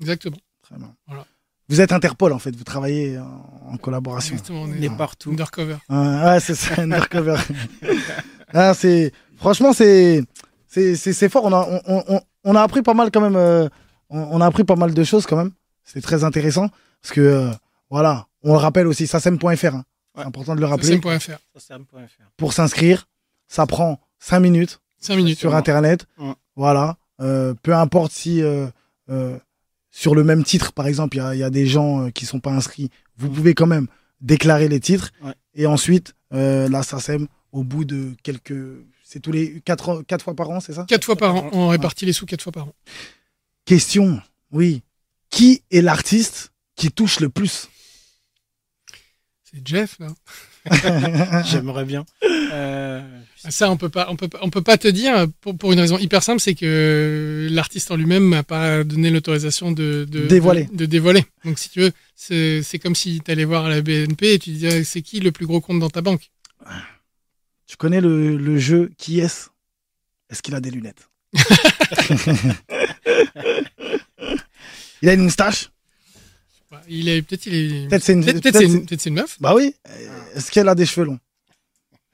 Exactement. 0.00 0.36
Très 0.62 0.76
bien. 0.76 0.92
Voilà. 1.06 1.26
Vous 1.68 1.80
êtes 1.80 1.92
Interpol 1.92 2.32
en 2.32 2.38
fait, 2.38 2.54
vous 2.54 2.64
travaillez 2.64 3.18
en, 3.18 3.72
en 3.72 3.76
collaboration. 3.76 4.34
Exactement. 4.34 4.62
On 4.62 4.72
est 4.72 4.96
partout. 4.96 5.30
undercover. 5.30 5.76
Ouais, 5.88 5.96
ouais, 6.24 6.40
c'est 6.40 6.54
ça, 6.54 6.82
undercover. 6.82 7.36
ah, 8.54 8.74
c'est 8.74 9.12
franchement 9.36 9.72
c'est 9.72 10.22
c'est 10.68 10.94
c'est 10.96 11.12
c'est 11.12 11.28
fort. 11.28 11.44
On 11.44 11.52
a 11.52 11.66
on, 11.86 12.04
on, 12.08 12.20
on 12.44 12.54
a 12.54 12.62
appris 12.62 12.82
pas 12.82 12.94
mal 12.94 13.10
quand 13.10 13.20
même. 13.20 13.36
euh, 13.36 13.68
on, 14.10 14.20
on 14.20 14.40
a 14.40 14.46
appris 14.46 14.64
pas 14.64 14.76
mal 14.76 14.94
de 14.94 15.04
choses 15.04 15.26
quand 15.26 15.36
même. 15.36 15.50
C'était 15.84 16.00
très 16.02 16.24
intéressant 16.24 16.68
parce 17.02 17.12
que 17.14 17.20
euh, 17.20 17.50
voilà, 17.90 18.26
on 18.42 18.52
le 18.52 18.58
rappelle 18.58 18.86
aussi, 18.86 19.06
sasem.fr. 19.06 19.46
Hein. 19.74 19.84
C'est 20.14 20.20
Ouais. 20.20 20.26
important 20.26 20.54
de 20.54 20.60
le 20.60 20.66
rappeler. 20.66 21.00
Sasem.fr. 21.02 21.38
Sasam.fr. 21.58 22.22
Pour 22.38 22.52
s'inscrire, 22.54 23.06
ça 23.48 23.66
prend 23.66 24.00
5 24.18 24.40
minutes 24.40 24.80
5 24.98 25.16
minutes. 25.16 25.38
sur 25.38 25.54
internet. 25.54 26.06
Ouais. 26.18 26.32
Voilà. 26.56 26.96
Euh, 27.20 27.54
peu 27.62 27.74
importe 27.74 28.12
si 28.12 28.42
euh, 28.42 28.66
euh, 29.10 29.38
sur 29.96 30.14
le 30.14 30.24
même 30.24 30.44
titre, 30.44 30.74
par 30.74 30.86
exemple, 30.86 31.16
il 31.16 31.20
y 31.20 31.22
a, 31.22 31.34
il 31.34 31.38
y 31.38 31.42
a 31.42 31.48
des 31.48 31.66
gens 31.66 32.04
euh, 32.04 32.10
qui 32.10 32.26
sont 32.26 32.38
pas 32.38 32.50
inscrits. 32.50 32.90
Vous 33.16 33.30
pouvez 33.30 33.54
quand 33.54 33.66
même 33.66 33.86
déclarer 34.20 34.68
les 34.68 34.78
titres. 34.78 35.10
Ouais. 35.22 35.32
Et 35.54 35.64
ensuite, 35.64 36.14
euh, 36.34 36.68
la 36.68 36.82
SACEM, 36.82 37.28
au 37.50 37.64
bout 37.64 37.86
de 37.86 38.12
quelques. 38.22 38.52
C'est 39.04 39.20
tous 39.20 39.32
les 39.32 39.62
4, 39.62 40.02
quatre 40.02 40.22
fois 40.22 40.34
par 40.34 40.50
an, 40.50 40.60
c'est 40.60 40.74
ça? 40.74 40.84
4 40.86 41.02
fois 41.02 41.16
par 41.16 41.34
an. 41.34 41.48
On 41.52 41.68
répartit 41.68 42.04
les 42.04 42.12
sous 42.12 42.26
4 42.26 42.42
fois 42.42 42.52
par 42.52 42.64
an. 42.64 42.74
Question, 43.64 44.20
oui. 44.50 44.82
Qui 45.30 45.62
est 45.70 45.80
l'artiste 45.80 46.52
qui 46.74 46.90
touche 46.90 47.20
le 47.20 47.30
plus? 47.30 47.70
C'est 49.44 49.66
Jeff, 49.66 49.98
là. 49.98 50.08
J'aimerais 51.46 51.86
bien. 51.86 52.04
Euh, 52.52 53.00
Ça, 53.48 53.70
on 53.70 53.76
peut 53.76 53.88
pas, 53.88 54.06
on 54.10 54.16
peut 54.16 54.28
pas, 54.28 54.38
on 54.42 54.50
peut 54.50 54.62
pas 54.62 54.76
te 54.76 54.88
dire 54.88 55.26
pour, 55.40 55.56
pour 55.56 55.72
une 55.72 55.78
raison 55.80 55.98
hyper 55.98 56.22
simple, 56.22 56.40
c'est 56.40 56.54
que 56.54 57.46
l'artiste 57.50 57.90
en 57.90 57.96
lui-même 57.96 58.28
n'a 58.30 58.42
pas 58.42 58.82
donné 58.84 59.08
l'autorisation 59.10 59.70
de, 59.72 60.06
de 60.10 60.26
Dévoiler. 60.26 60.64
De, 60.72 60.76
de 60.78 60.86
dévoiler. 60.86 61.24
Donc, 61.44 61.58
si 61.58 61.68
tu 61.70 61.80
veux, 61.80 61.92
c'est 62.14 62.78
comme 62.82 62.94
si 62.94 63.20
tu 63.24 63.30
allais 63.30 63.44
voir 63.44 63.66
à 63.66 63.68
la 63.68 63.82
BNP 63.82 64.32
et 64.34 64.38
tu 64.38 64.50
disais 64.50 64.82
c'est 64.84 65.02
qui 65.02 65.20
le 65.20 65.30
plus 65.32 65.46
gros 65.46 65.60
compte 65.60 65.78
dans 65.80 65.90
ta 65.90 66.00
banque? 66.02 66.30
Tu 67.66 67.76
connais 67.76 68.00
le, 68.00 68.36
le 68.36 68.58
jeu 68.58 68.90
Qui 68.98 69.20
est-ce? 69.20 69.48
Est-ce 70.30 70.42
qu'il 70.42 70.54
a 70.54 70.60
des 70.60 70.70
lunettes? 70.70 71.08
Il 75.02 75.08
a 75.08 75.12
une 75.14 75.22
moustache? 75.22 75.70
Bah, 76.70 76.82
Il 76.88 77.08
est 77.08 77.22
peut-être 77.22 77.46
il 77.46 77.84
est 77.84 77.88
Peut-être 77.88 78.02
c'est 78.02 78.12
une, 78.14 78.22
c'est 78.22 78.32
c'est- 78.52 78.64
une, 78.64 78.86
peut-être 78.86 79.00
c'est 79.00 79.10
une 79.10 79.16
meuf. 79.16 79.36
Bah 79.40 79.54
oui. 79.54 79.74
Euh, 79.88 80.08
Est-ce 80.34 80.50
qu'elle 80.50 80.68
a 80.68 80.74
des 80.74 80.86
cheveux 80.86 81.06
longs? 81.06 81.18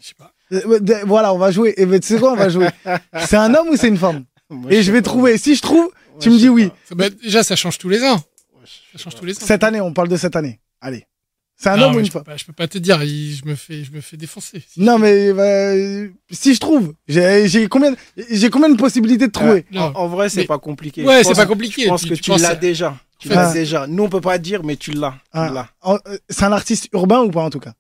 Je 0.00 0.08
sais 0.08 0.14
pas. 0.14 0.31
Euh, 0.52 0.78
Voilà, 1.06 1.32
on 1.34 1.38
va 1.38 1.50
jouer. 1.50 1.74
Et 1.76 1.86
ben, 1.86 1.98
tu 2.00 2.06
sais 2.08 2.18
quoi, 2.18 2.32
on 2.32 2.36
va 2.36 2.48
jouer. 2.48 2.68
C'est 3.26 3.36
un 3.36 3.54
homme 3.54 3.68
ou 3.68 3.76
c'est 3.76 3.88
une 3.88 3.96
femme 3.96 4.24
moi, 4.50 4.70
Et 4.72 4.82
je 4.82 4.92
vais 4.92 5.00
pas. 5.00 5.08
trouver. 5.10 5.38
Si 5.38 5.54
je 5.54 5.62
trouve, 5.62 5.90
tu 6.20 6.28
me 6.30 6.36
dis 6.36 6.48
oui. 6.48 6.70
bah, 6.94 7.08
déjà, 7.10 7.42
ça 7.42 7.56
change 7.56 7.78
tous 7.78 7.88
les 7.88 8.02
ans. 8.04 8.18
Ça 8.92 8.98
change 8.98 9.14
pas. 9.14 9.18
tous 9.20 9.24
les 9.24 9.36
ans. 9.36 9.40
Cette 9.46 9.64
année, 9.64 9.80
on 9.80 9.92
parle 9.94 10.08
de 10.08 10.16
cette 10.16 10.36
année. 10.36 10.60
Allez. 10.80 11.06
C'est 11.56 11.68
un 11.70 11.76
Non, 11.76 11.84
homme 11.86 11.96
ou 11.96 12.00
une 12.00 12.10
femme 12.10 12.24
je 12.36 12.44
peux 12.44 12.52
pas 12.52 12.66
te 12.66 12.76
dire. 12.76 13.02
il- 13.04 13.34
je 13.36 13.44
me 13.46 13.54
fais, 13.54 13.84
je 13.84 13.92
me 13.92 14.00
fais 14.00 14.16
défoncer. 14.16 14.62
Non, 14.76 14.98
mais 14.98 15.32
bah, 15.32 15.72
si 16.30 16.54
je 16.54 16.58
trouve, 16.60 16.92
j'ai 17.06 17.46
j'ai 17.48 17.68
combien, 17.68 17.94
j'ai 18.30 18.50
combien 18.50 18.68
de 18.68 18.76
possibilités 18.76 19.28
de 19.28 19.32
trouver 19.32 19.64
En, 19.74 19.92
en 19.94 20.08
vrai, 20.08 20.28
c'est 20.28 20.44
pas 20.44 20.58
compliqué. 20.58 21.04
Ouais, 21.04 21.22
c'est 21.22 21.34
pas 21.34 21.46
compliqué. 21.46 21.82
Je 21.84 21.88
pense 21.88 22.04
que 22.04 22.14
tu 22.14 22.30
l'as 22.36 22.56
déjà. 22.56 22.96
Tu 23.20 23.28
Ah. 23.30 23.34
l'as 23.36 23.52
déjà. 23.52 23.86
Nous, 23.86 24.02
on 24.02 24.08
peut 24.08 24.20
pas 24.20 24.38
dire, 24.38 24.64
mais 24.64 24.74
tu 24.76 24.90
l'as. 24.90 25.12
Tu 25.32 25.38
Ah. 25.38 25.68
euh, 25.86 25.98
C'est 26.28 26.44
un 26.44 26.52
artiste 26.52 26.88
urbain 26.92 27.20
ou 27.22 27.30
pas 27.30 27.42
en 27.44 27.50
tout 27.50 27.60
cas? 27.60 27.74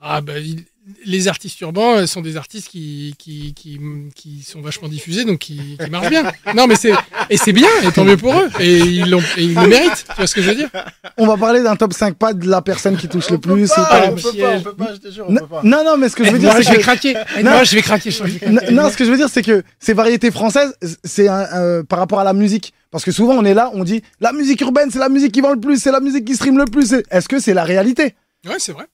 Ah 0.00 0.20
bah, 0.20 0.38
il- 0.38 0.64
les 1.04 1.26
artistes 1.28 1.60
urbains 1.62 1.96
euh, 2.02 2.06
sont 2.06 2.20
des 2.20 2.36
artistes 2.36 2.68
qui, 2.68 3.14
qui, 3.18 3.54
qui, 3.54 3.80
qui 4.14 4.42
sont 4.42 4.60
vachement 4.60 4.88
diffusés, 4.88 5.24
donc 5.24 5.38
qui, 5.38 5.76
qui 5.82 5.90
marchent 5.90 6.10
bien. 6.10 6.30
Non, 6.54 6.66
mais 6.68 6.76
c'est 6.76 6.92
et 7.28 7.36
c'est 7.36 7.52
bien, 7.52 7.68
et 7.82 7.90
tant 7.92 8.04
mieux 8.04 8.16
pour 8.16 8.32
eux. 8.38 8.48
Et 8.60 8.78
ils, 8.78 9.10
l'ont- 9.10 9.20
et 9.36 9.42
ils 9.44 9.54
le 9.54 9.66
méritent. 9.66 10.04
Tu 10.08 10.16
vois 10.16 10.26
ce 10.28 10.34
que 10.34 10.42
je 10.42 10.50
veux 10.50 10.54
dire? 10.54 10.70
On 11.18 11.26
va 11.26 11.36
parler 11.36 11.62
d'un 11.62 11.74
top 11.76 11.92
5 11.92 12.14
pas 12.16 12.32
de 12.34 12.48
la 12.48 12.62
personne 12.62 12.96
qui 12.96 13.08
touche 13.08 13.30
le 13.30 13.38
plus. 13.38 13.64
ou 13.68 13.74
Ah, 13.76 13.84
pas. 13.84 14.10
on 14.10 14.14
peut 14.14 14.22
pas, 14.38 14.50
on 14.56 14.62
peut 14.62 14.74
pas, 14.76 14.94
je 14.94 14.98
te 15.00 15.10
jure, 15.12 15.24
on 15.28 15.32
Non, 15.32 15.40
peut 15.40 15.46
pas. 15.48 15.60
non, 15.64 15.84
non, 15.84 15.96
mais 15.96 16.08
ce 16.08 16.14
que 16.16 16.24
je 16.24 16.30
veux 16.30 16.38
dire, 16.38 16.52
c'est 16.52 16.62
je 16.62 16.70
vais 16.70 16.76
que 16.76 16.82
craquer. 16.82 17.14
Non. 17.42 17.64
Je 17.64 17.74
vais 17.74 17.82
craquer. 17.82 18.10
Non, 18.48 18.60
non, 18.82 18.90
ce 18.90 18.96
que 18.96 19.04
je 19.04 19.10
veux 19.10 19.16
dire, 19.16 19.28
c'est 19.28 19.42
que 19.42 19.64
ces 19.80 19.92
variétés 19.92 20.30
françaises, 20.30 20.74
c'est 21.02 21.26
un, 21.28 21.46
euh, 21.54 21.82
par 21.82 21.98
rapport 21.98 22.20
à 22.20 22.24
la 22.24 22.32
musique. 22.32 22.72
Parce 22.92 23.04
que 23.04 23.10
souvent, 23.10 23.34
on 23.34 23.44
est 23.44 23.54
là, 23.54 23.70
on 23.74 23.82
dit 23.82 24.02
la 24.20 24.32
musique 24.32 24.60
urbaine, 24.60 24.90
c'est 24.92 25.00
la 25.00 25.08
musique 25.08 25.32
qui 25.32 25.40
vend 25.40 25.52
le 25.52 25.60
plus, 25.60 25.82
c'est 25.82 25.90
la 25.90 26.00
musique 26.00 26.24
qui 26.24 26.36
stream 26.36 26.56
le 26.58 26.64
plus. 26.66 26.94
Est-ce 27.10 27.28
que 27.28 27.40
c'est 27.40 27.54
la 27.54 27.64
réalité? 27.64 28.14
Ouais, 28.46 28.54
c'est 28.58 28.72
vrai. 28.72 28.84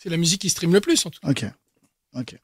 C'est 0.00 0.08
la 0.08 0.16
musique 0.16 0.40
qui 0.42 0.48
stream 0.48 0.72
le 0.72 0.80
plus, 0.80 1.04
en 1.04 1.10
tout 1.10 1.18
cas. 1.20 1.28
Ok. 1.28 1.44
Ok. 2.14 2.36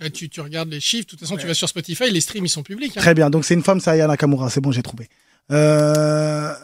Là, 0.00 0.10
Tu, 0.10 0.28
tu 0.28 0.40
regardes 0.42 0.68
les 0.68 0.80
chiffres, 0.80 1.06
de 1.06 1.10
toute 1.10 1.20
façon, 1.20 1.36
tu 1.36 1.46
vas 1.46 1.54
sur 1.54 1.68
Spotify, 1.68 2.10
les 2.10 2.20
streams, 2.20 2.44
ils 2.44 2.48
sont 2.50 2.62
publics. 2.62 2.96
hein. 2.96 3.00
Très 3.00 3.14
bien. 3.14 3.30
Donc, 3.30 3.44
c'est 3.46 3.54
une 3.54 3.62
femme, 3.62 3.80
c'est 3.80 3.90
Aya 3.90 4.06
Nakamura. 4.06 4.50
C'est 4.50 4.60
bon, 4.60 4.70
j'ai 4.70 4.82
trouvé. 4.82 5.08
Euh, 5.50 6.54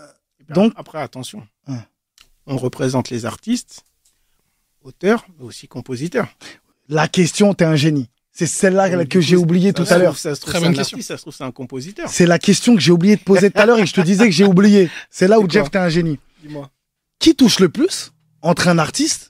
Donc- 0.50 0.72
après, 0.76 1.00
attention. 1.00 1.46
Ouais. 1.68 1.78
On 2.46 2.56
représente 2.58 3.08
les 3.10 3.24
artistes, 3.24 3.84
auteurs, 4.82 5.26
mais 5.38 5.44
aussi 5.44 5.68
compositeurs. 5.68 6.28
la 6.88 7.08
question, 7.08 7.54
t'es 7.54 7.64
un 7.64 7.76
génie. 7.76 8.08
C'est 8.32 8.46
celle-là 8.46 9.04
que 9.06 9.20
j'ai 9.20 9.36
coup, 9.36 9.42
oublié 9.42 9.68
ça 9.68 9.72
tout 9.74 9.86
à 9.92 9.98
l'heure. 9.98 10.16
Ça 10.16 10.34
se 10.34 10.40
trouve, 10.40 10.52
Très 10.52 10.60
c'est 10.60 10.66
un 10.66 10.78
artiste, 10.78 11.08
ça 11.08 11.16
se 11.16 11.22
trouve, 11.22 11.34
c'est 11.34 11.44
un 11.44 11.50
compositeur. 11.52 12.08
C'est 12.10 12.26
la 12.26 12.38
question 12.38 12.74
que 12.74 12.80
j'ai 12.80 12.92
oublié 12.92 13.16
de 13.16 13.22
poser 13.22 13.50
tout 13.50 13.58
à 13.58 13.66
l'heure 13.66 13.78
et 13.78 13.82
que 13.82 13.88
je 13.88 13.92
te 13.94 14.00
disais 14.00 14.24
que 14.26 14.30
j'ai 14.34 14.44
oublié. 14.44 14.90
C'est 15.10 15.28
là 15.28 15.38
où 15.40 15.48
Jeff, 15.50 15.70
t'es 15.70 15.78
un 15.78 15.88
génie. 15.88 16.18
Dis-moi. 16.42 16.70
Qui 17.18 17.34
touche 17.34 17.58
le 17.60 17.68
plus 17.68 18.12
entre 18.40 18.68
un 18.68 18.78
artiste, 18.78 19.29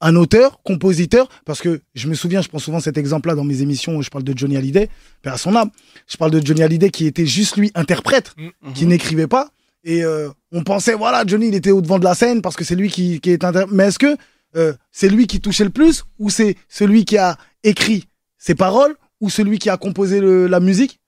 un 0.00 0.14
auteur, 0.16 0.62
compositeur 0.62 1.28
Parce 1.44 1.60
que 1.60 1.80
je 1.94 2.08
me 2.08 2.14
souviens, 2.14 2.42
je 2.42 2.48
prends 2.48 2.58
souvent 2.58 2.80
cet 2.80 2.98
exemple-là 2.98 3.34
dans 3.34 3.44
mes 3.44 3.62
émissions 3.62 3.96
où 3.96 4.02
je 4.02 4.10
parle 4.10 4.24
de 4.24 4.36
Johnny 4.36 4.56
Hallyday, 4.56 4.90
père 5.22 5.34
à 5.34 5.38
son 5.38 5.54
âme. 5.56 5.70
Je 6.06 6.16
parle 6.16 6.30
de 6.32 6.44
Johnny 6.44 6.62
Hallyday 6.62 6.90
qui 6.90 7.06
était 7.06 7.26
juste 7.26 7.56
lui 7.56 7.70
interprète, 7.74 8.34
Mhm. 8.36 8.72
qui 8.74 8.86
n'écrivait 8.86 9.26
pas. 9.26 9.50
Et 9.84 10.04
euh, 10.04 10.28
on 10.52 10.62
pensait, 10.64 10.94
voilà, 10.94 11.24
Johnny, 11.26 11.48
il 11.48 11.54
était 11.54 11.70
au 11.70 11.80
devant 11.80 11.98
de 11.98 12.04
la 12.04 12.14
scène 12.14 12.42
parce 12.42 12.56
que 12.56 12.64
c'est 12.64 12.74
lui 12.74 12.90
qui, 12.90 13.20
qui 13.20 13.30
est 13.30 13.44
interprète. 13.44 13.74
Mais 13.74 13.84
est-ce 13.84 13.98
que 13.98 14.16
euh, 14.56 14.72
c'est 14.90 15.08
lui 15.08 15.26
qui 15.26 15.40
touchait 15.40 15.64
le 15.64 15.70
plus 15.70 16.04
ou 16.18 16.28
c'est 16.30 16.56
celui 16.68 17.04
qui 17.04 17.16
a 17.18 17.36
écrit 17.62 18.04
ses 18.38 18.54
paroles 18.54 18.94
ou 19.20 19.30
celui 19.30 19.58
qui 19.58 19.70
a 19.70 19.76
composé 19.76 20.20
le- 20.20 20.46
la 20.46 20.60
musique? 20.60 21.00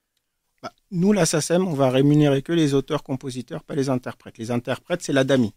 Bah, 0.62 0.72
nous, 0.90 1.12
la 1.12 1.26
SACEM, 1.26 1.66
on 1.66 1.74
va 1.74 1.90
rémunérer 1.90 2.42
que 2.42 2.52
les 2.52 2.72
auteurs-compositeurs, 2.74 3.62
pas 3.64 3.74
les 3.74 3.88
interprètes. 3.90 4.38
Les 4.38 4.50
interprètes, 4.50 5.02
c'est 5.02 5.12
la 5.12 5.24
DAMI. 5.24 5.52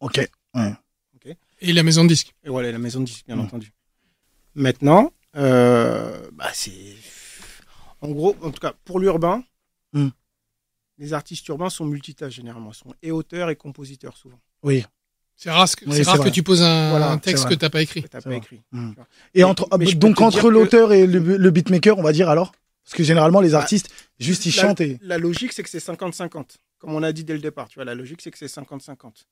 Ok. 0.00 0.28
Et 1.62 1.72
la 1.72 1.82
maison 1.82 2.02
de 2.04 2.08
disque. 2.08 2.34
Et 2.44 2.48
voilà, 2.50 2.70
la 2.72 2.78
maison 2.78 3.00
de 3.00 3.06
disques, 3.06 3.24
bien 3.26 3.36
Mm. 3.36 3.40
entendu. 3.40 3.72
Maintenant, 4.54 5.12
euh, 5.36 6.28
bah, 6.32 6.50
c'est. 6.52 6.94
En 8.00 8.10
gros, 8.10 8.36
en 8.42 8.50
tout 8.50 8.60
cas, 8.60 8.74
pour 8.84 8.98
l'urbain, 9.00 9.42
Mm. 9.92 10.08
les 10.98 11.12
artistes 11.12 11.46
urbains 11.48 11.70
sont 11.70 11.84
multitâches 11.86 12.34
généralement. 12.34 12.70
Ils 12.72 12.76
sont 12.76 12.94
et 13.02 13.10
auteurs 13.10 13.48
et 13.50 13.56
compositeurs 13.56 14.16
souvent. 14.16 14.40
Oui. 14.62 14.84
C'est 15.36 15.50
rare, 15.50 15.66
que- 15.74 15.84
Oui, 15.86 15.92
c'est 15.96 16.04
c'est 16.04 16.10
rare 16.10 16.20
que 16.22 16.28
tu 16.28 16.42
poses 16.42 16.62
un, 16.62 16.90
Voilà, 16.90 17.10
un 17.10 17.14
c'est 17.14 17.20
texte 17.22 17.48
que 17.48 17.54
t'as 17.54 17.70
pas 17.70 17.80
écrit. 17.82 18.02
C'est 18.02 18.22
pas 18.24 18.34
écrit. 18.34 18.60
Mm. 18.72 18.92
tu. 18.94 19.00
Et 19.34 19.44
entre, 19.44 19.66
mais 19.78 19.92
donc 19.94 20.20
entre 20.20 20.42
que- 20.42 20.46
l'auteur 20.48 20.92
et 20.92 21.06
le, 21.06 21.18
le 21.36 21.50
beatmaker, 21.50 21.98
on 21.98 22.02
va 22.02 22.12
dire 22.12 22.28
alors? 22.28 22.52
Parce 22.84 22.94
que 22.94 23.02
généralement, 23.04 23.40
les 23.40 23.50
Bah, 23.50 23.58
artistes, 23.58 23.88
juste 24.18 24.44
ils 24.46 24.54
la, 24.56 24.62
chantent 24.62 24.80
et. 24.80 24.98
la 25.02 25.16
logique, 25.18 25.52
c'est 25.52 25.62
que 25.62 25.70
c'est 25.70 25.78
50-50. 25.80 26.56
Comme 26.78 26.94
on 26.94 27.02
a 27.04 27.12
dit 27.12 27.22
dès 27.24 27.32
le 27.32 27.38
départ, 27.38 27.68
tu 27.68 27.76
vois, 27.76 27.84
la 27.84 27.94
logique, 27.94 28.20
c'est 28.20 28.30
que 28.32 28.38
c'est 28.38 28.48
50-50. 28.48 29.26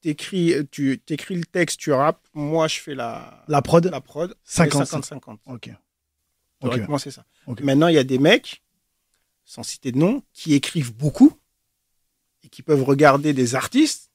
T'écris, 0.00 0.54
tu 0.70 1.00
écris 1.08 1.34
le 1.36 1.44
texte, 1.44 1.78
tu 1.78 1.92
rappes. 1.92 2.26
Moi, 2.32 2.68
je 2.68 2.80
fais 2.80 2.94
la, 2.94 3.44
La 3.48 3.60
prod 3.60 3.84
la 3.84 4.00
prod. 4.00 4.34
50. 4.44 4.86
50-50. 4.86 5.18
Ok. 5.18 5.38
Ok. 5.46 5.70
Théoriquement, 6.60 6.98
c'est 6.98 7.10
ça. 7.10 7.24
Maintenant, 7.62 7.88
il 7.88 7.94
y 7.94 7.98
a 7.98 8.04
des 8.04 8.18
mecs, 8.18 8.62
sans 9.44 9.62
citer 9.62 9.92
de 9.92 9.98
nom, 9.98 10.22
qui 10.32 10.54
écrivent 10.54 10.94
beaucoup 10.94 11.32
et 12.42 12.48
qui 12.48 12.62
peuvent 12.62 12.82
regarder 12.82 13.32
des 13.32 13.54
artistes 13.54 14.10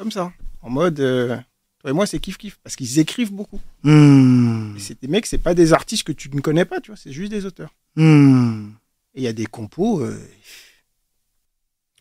comme 0.00 0.10
ça, 0.10 0.32
en 0.62 0.70
mode 0.70 0.98
euh, 1.00 1.36
toi 1.80 1.90
et 1.90 1.92
moi, 1.92 2.06
c'est 2.06 2.18
kiff-kiff, 2.18 2.56
parce 2.62 2.74
qu'ils 2.74 2.98
écrivent 3.00 3.32
beaucoup. 3.32 3.60
Hmm. 3.82 4.74
C'est 4.78 4.98
des 4.98 5.08
mecs, 5.08 5.26
c'est 5.26 5.36
pas 5.36 5.52
des 5.52 5.74
artistes 5.74 6.04
que 6.04 6.12
tu 6.12 6.30
ne 6.34 6.40
connais 6.40 6.64
pas, 6.64 6.80
tu 6.80 6.90
vois, 6.90 6.96
c'est 6.96 7.12
juste 7.12 7.30
des 7.30 7.44
auteurs. 7.44 7.74
Hmm. 7.96 8.70
Et 9.14 9.20
il 9.20 9.22
y 9.24 9.28
a 9.28 9.34
des 9.34 9.44
compos, 9.44 10.00
euh, 10.00 10.18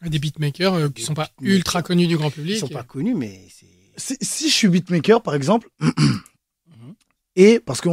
Des 0.05 0.19
beatmakers 0.19 0.73
euh, 0.73 0.87
qui 0.87 1.01
Des 1.01 1.01
sont 1.03 1.13
pas 1.13 1.29
beatmakers. 1.39 1.55
ultra 1.57 1.81
connus 1.81 2.07
du 2.07 2.17
grand 2.17 2.29
ils 2.29 2.33
public. 2.33 2.57
sont 2.57 2.67
pas 2.67 2.83
connus, 2.83 3.15
mais 3.15 3.41
c'est. 3.49 3.65
Si, 3.97 4.15
si 4.21 4.49
je 4.49 4.53
suis 4.53 4.67
beatmaker, 4.69 5.21
par 5.21 5.35
exemple, 5.35 5.67
et 7.35 7.59
parce 7.59 7.81
que 7.81 7.89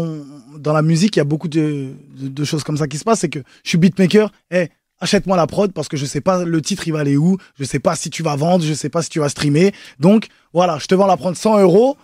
dans 0.59 0.73
la 0.73 0.83
musique, 0.83 1.17
il 1.17 1.19
y 1.19 1.23
a 1.23 1.25
beaucoup 1.25 1.49
de, 1.49 1.93
de- 2.19 2.29
de 2.29 2.45
choses 2.45 2.65
comme 2.65 2.77
ça 2.77 2.87
qui 2.89 2.99
se 2.99 3.05
passent, 3.05 3.21
c'est 3.21 3.29
que 3.29 3.41
je 3.65 3.69
suis 3.71 3.79
beatmaker, 3.79 4.31
eh, 4.51 4.69
achète-moi 5.01 5.37
la 5.37 5.47
prod 5.47 5.73
parce 5.73 5.89
que 5.89 5.97
je 5.97 6.07
sais 6.07 6.21
pas 6.21 6.45
le 6.45 6.63
titre 6.63 6.87
il 6.89 6.93
va 6.93 7.01
aller 7.01 7.17
où, 7.17 7.37
je 7.59 7.65
sais 7.65 7.79
pas 7.79 7.97
si 7.97 8.09
tu 8.11 8.23
vas 8.23 8.37
vendre, 8.37 8.65
je 8.65 8.73
sais 8.75 8.89
pas 8.89 9.03
si 9.03 9.11
tu 9.11 9.19
vas 9.21 9.29
streamer. 9.29 9.73
Donc 10.01 10.29
voilà, 10.53 10.79
je 10.79 10.87
te 10.87 10.95
vends 10.95 11.07
la 11.07 11.17
prod 11.17 11.35
100 11.37 11.61
euros 11.61 11.97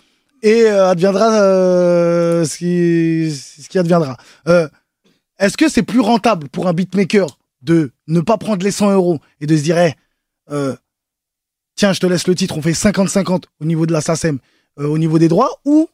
et 0.43 0.63
euh, 0.63 0.89
adviendra 0.91 1.33
euh, 1.41 2.45
ce, 2.45 2.59
qui, 2.59 3.31
ce 3.35 3.69
qui 3.69 3.79
adviendra. 3.79 4.17
Euh, 4.49 4.69
est-ce 5.39 5.57
que 5.57 5.69
c'est 5.69 5.83
plus 5.85 6.01
rentable 6.01 6.49
pour 6.49 6.67
un 6.69 6.73
beatmaker 6.73 7.39
de 7.63 7.93
ne 8.09 8.21
pas 8.21 8.37
prendre 8.39 8.65
les 8.65 8.71
100 8.71 8.93
euros 8.93 9.21
et 9.41 9.47
de 9.47 9.57
se 9.57 9.63
dire, 9.63 9.79
eh, 9.79 9.95
euh, 10.51 10.77
tiens, 11.75 11.93
je 11.93 12.01
te 12.01 12.07
laisse 12.07 12.27
le 12.27 12.35
titre, 12.35 12.59
on 12.59 12.63
fait 12.63 12.73
50-50 12.73 13.45
au 13.61 13.65
niveau 13.65 13.87
de 13.87 13.93
la 13.93 14.01
SACEM, 14.01 14.39
euh, 14.79 14.87
au 14.87 14.99
niveau 14.99 15.19
des 15.19 15.29
droits, 15.29 15.61
ou 15.65 15.89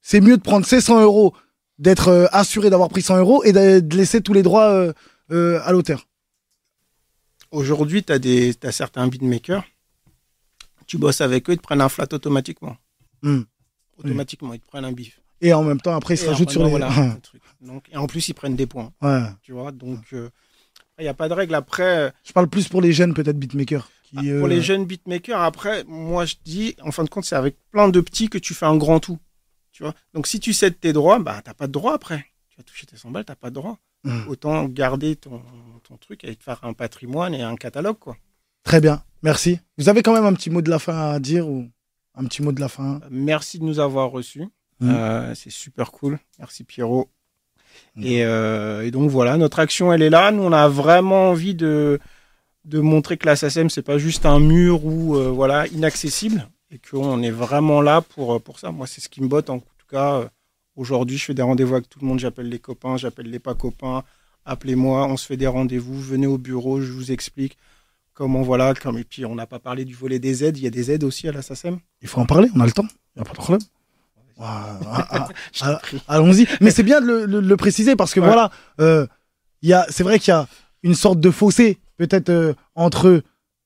c'est 0.00 0.20
mieux 0.20 0.36
de 0.36 0.42
prendre 0.42 0.64
ces 0.64 0.80
100 0.80 1.02
euros, 1.02 1.34
d'être 1.78 2.08
euh, 2.08 2.26
assuré 2.32 2.70
d'avoir 2.70 2.88
pris 2.88 3.02
100 3.02 3.18
euros 3.18 3.44
et 3.44 3.52
de, 3.52 3.96
laisser 3.96 4.20
tous 4.20 4.32
les 4.32 4.42
droits 4.42 4.92
à 5.30 5.72
l'auteur 5.72 6.06
Aujourd'hui, 7.50 8.02
tu 8.02 8.12
as, 8.12 8.72
certains 8.72 9.06
beatmakers, 9.08 9.64
tu 10.86 10.98
bosses 10.98 11.20
avec 11.20 11.48
eux, 11.50 11.54
ils 11.54 11.58
te 11.58 11.62
prennent 11.62 11.80
un 11.80 11.88
flat 11.88 12.06
automatiquement. 12.12 12.76
Hmm. 13.22 13.42
Automatiquement, 13.98 14.54
ils 14.54 14.60
te 14.60 14.66
prennent 14.66 14.84
un 14.84 14.92
bif. 14.92 15.20
Et 15.42 15.52
en 15.52 15.62
même 15.62 15.80
temps, 15.80 15.94
après, 15.94 16.14
ils 16.14 16.18
se 16.18 16.26
rajoutent 16.26 16.50
sur 16.50 16.64
les... 16.64 16.70
voilà. 16.70 16.90
Donc, 17.60 17.88
et 17.90 17.96
en 17.96 18.06
plus, 18.06 18.28
ils 18.28 18.34
prennent 18.34 18.56
des 18.56 18.66
points. 18.66 18.92
Ouais. 19.02 19.22
Tu 19.42 19.52
vois, 19.52 19.70
donc 19.70 20.14
il 20.98 21.02
n'y 21.02 21.08
a 21.08 21.14
pas 21.14 21.28
de 21.28 21.34
règle. 21.34 21.54
Après, 21.54 22.12
Je 22.24 22.32
parle 22.32 22.48
plus 22.48 22.68
pour 22.68 22.80
les 22.80 22.92
jeunes, 22.92 23.14
peut-être, 23.14 23.38
beatmakers. 23.38 23.90
Qui, 24.04 24.16
Ah, 24.18 24.22
euh, 24.24 24.38
Pour 24.40 24.48
les 24.48 24.60
jeunes 24.60 24.84
beatmakers, 24.84 25.40
après, 25.40 25.84
moi 25.84 26.24
je 26.26 26.34
dis, 26.44 26.76
en 26.82 26.90
fin 26.92 27.04
de 27.04 27.08
compte, 27.08 27.24
c'est 27.24 27.36
avec 27.36 27.56
plein 27.70 27.88
de 27.88 28.00
petits 28.00 28.28
que 28.28 28.38
tu 28.38 28.54
fais 28.54 28.66
un 28.66 28.76
grand 28.76 29.00
tout. 29.00 29.18
Tu 29.72 29.82
vois? 29.82 29.94
Donc 30.12 30.26
si 30.26 30.38
tu 30.38 30.52
cèdes 30.52 30.78
tes 30.78 30.92
droits, 30.92 31.18
bah 31.18 31.40
t'as 31.42 31.54
pas 31.54 31.66
de 31.66 31.72
droit 31.72 31.94
après. 31.94 32.26
Tu 32.50 32.58
vas 32.58 32.62
toucher 32.62 32.86
tes 32.86 32.96
100 32.98 33.10
balles, 33.10 33.24
t'as 33.24 33.34
pas 33.36 33.48
de 33.48 33.54
droit. 33.54 33.78
Hmm. 34.04 34.28
Autant 34.28 34.64
garder 34.66 35.16
ton, 35.16 35.40
ton 35.84 35.96
truc 35.96 36.24
et 36.24 36.36
te 36.36 36.42
faire 36.44 36.60
un 36.64 36.74
patrimoine 36.74 37.34
et 37.34 37.42
un 37.42 37.56
catalogue, 37.56 37.98
quoi. 37.98 38.16
Très 38.64 38.80
bien, 38.80 39.02
merci. 39.22 39.60
Vous 39.78 39.88
avez 39.88 40.02
quand 40.02 40.12
même 40.12 40.26
un 40.26 40.34
petit 40.34 40.50
mot 40.50 40.60
de 40.60 40.68
la 40.70 40.78
fin 40.78 41.12
à 41.12 41.18
dire 41.20 41.48
ou 41.48 41.68
un 42.14 42.24
petit 42.26 42.42
mot 42.42 42.52
de 42.52 42.60
la 42.60 42.68
fin? 42.68 42.96
Euh, 42.96 43.08
Merci 43.10 43.58
de 43.58 43.64
nous 43.64 43.78
avoir 43.80 44.10
reçus. 44.10 44.44
Mm. 44.80 44.90
Euh, 44.90 45.34
c'est 45.34 45.50
super 45.50 45.90
cool. 45.90 46.18
Merci 46.38 46.64
Pierrot. 46.64 47.08
Et, 48.00 48.24
euh, 48.24 48.86
et 48.86 48.90
donc 48.90 49.10
voilà, 49.10 49.36
notre 49.36 49.58
action, 49.58 49.92
elle 49.92 50.02
est 50.02 50.10
là. 50.10 50.30
Nous, 50.30 50.42
on 50.42 50.52
a 50.52 50.68
vraiment 50.68 51.30
envie 51.30 51.54
de, 51.54 52.00
de 52.64 52.80
montrer 52.80 53.16
que 53.16 53.26
la 53.26 53.36
SACEM, 53.36 53.70
c'est 53.70 53.82
pas 53.82 53.98
juste 53.98 54.24
un 54.26 54.40
mur 54.40 54.84
ou 54.84 55.16
euh, 55.16 55.28
voilà 55.30 55.66
inaccessible 55.68 56.48
et 56.70 56.78
qu'on 56.78 57.22
est 57.22 57.30
vraiment 57.30 57.82
là 57.82 58.00
pour, 58.00 58.34
euh, 58.34 58.38
pour 58.38 58.58
ça. 58.58 58.70
Moi, 58.70 58.86
c'est 58.86 59.00
ce 59.00 59.08
qui 59.08 59.22
me 59.22 59.28
botte 59.28 59.50
en 59.50 59.58
tout 59.58 59.86
cas. 59.90 60.28
Aujourd'hui, 60.74 61.18
je 61.18 61.24
fais 61.26 61.34
des 61.34 61.42
rendez-vous 61.42 61.74
avec 61.74 61.88
tout 61.88 61.98
le 62.00 62.06
monde. 62.06 62.18
J'appelle 62.18 62.48
les 62.48 62.58
copains, 62.58 62.96
j'appelle 62.96 63.30
les 63.30 63.38
pas 63.38 63.54
copains. 63.54 64.04
Appelez-moi, 64.46 65.06
on 65.06 65.16
se 65.16 65.26
fait 65.26 65.36
des 65.36 65.46
rendez-vous. 65.46 66.00
Venez 66.00 66.26
au 66.26 66.38
bureau, 66.38 66.80
je 66.80 66.90
vous 66.90 67.12
explique 67.12 67.58
comment 68.14 68.40
voilà. 68.42 68.72
Comme, 68.74 68.98
et 68.98 69.04
puis, 69.04 69.26
on 69.26 69.34
n'a 69.34 69.46
pas 69.46 69.58
parlé 69.58 69.84
du 69.84 69.94
volet 69.94 70.18
des 70.18 70.44
aides. 70.44 70.56
Il 70.56 70.64
y 70.64 70.66
a 70.66 70.70
des 70.70 70.90
aides 70.90 71.04
aussi 71.04 71.28
à 71.28 71.32
la 71.32 71.42
SACEM. 71.42 71.78
Il 72.00 72.08
faut 72.08 72.20
en 72.20 72.26
parler, 72.26 72.48
on 72.54 72.60
a 72.60 72.66
le 72.66 72.72
temps, 72.72 72.86
il 73.14 73.18
n'y 73.18 73.22
a 73.22 73.24
pas 73.24 73.32
de 73.32 73.36
problème. 73.36 73.60
Ah, 74.40 74.78
ah, 75.10 75.28
ah. 75.62 75.80
Allons-y. 76.08 76.46
Mais 76.60 76.70
c'est 76.70 76.82
bien 76.82 77.00
de 77.00 77.06
le, 77.06 77.26
le- 77.26 77.40
le 77.40 77.56
préciser 77.56 77.96
parce 77.96 78.12
que 78.14 78.20
Ouais. 78.20 78.26
voilà, 78.26 78.50
euh, 78.80 79.06
c'est 79.90 80.02
vrai 80.02 80.18
qu'il 80.18 80.28
y 80.32 80.34
a 80.36 80.46
une 80.82 80.94
sorte 80.94 81.20
de 81.20 81.30
fossé, 81.30 81.78
peut-être 81.96 82.28
euh, 82.30 82.54
entre 82.74 83.22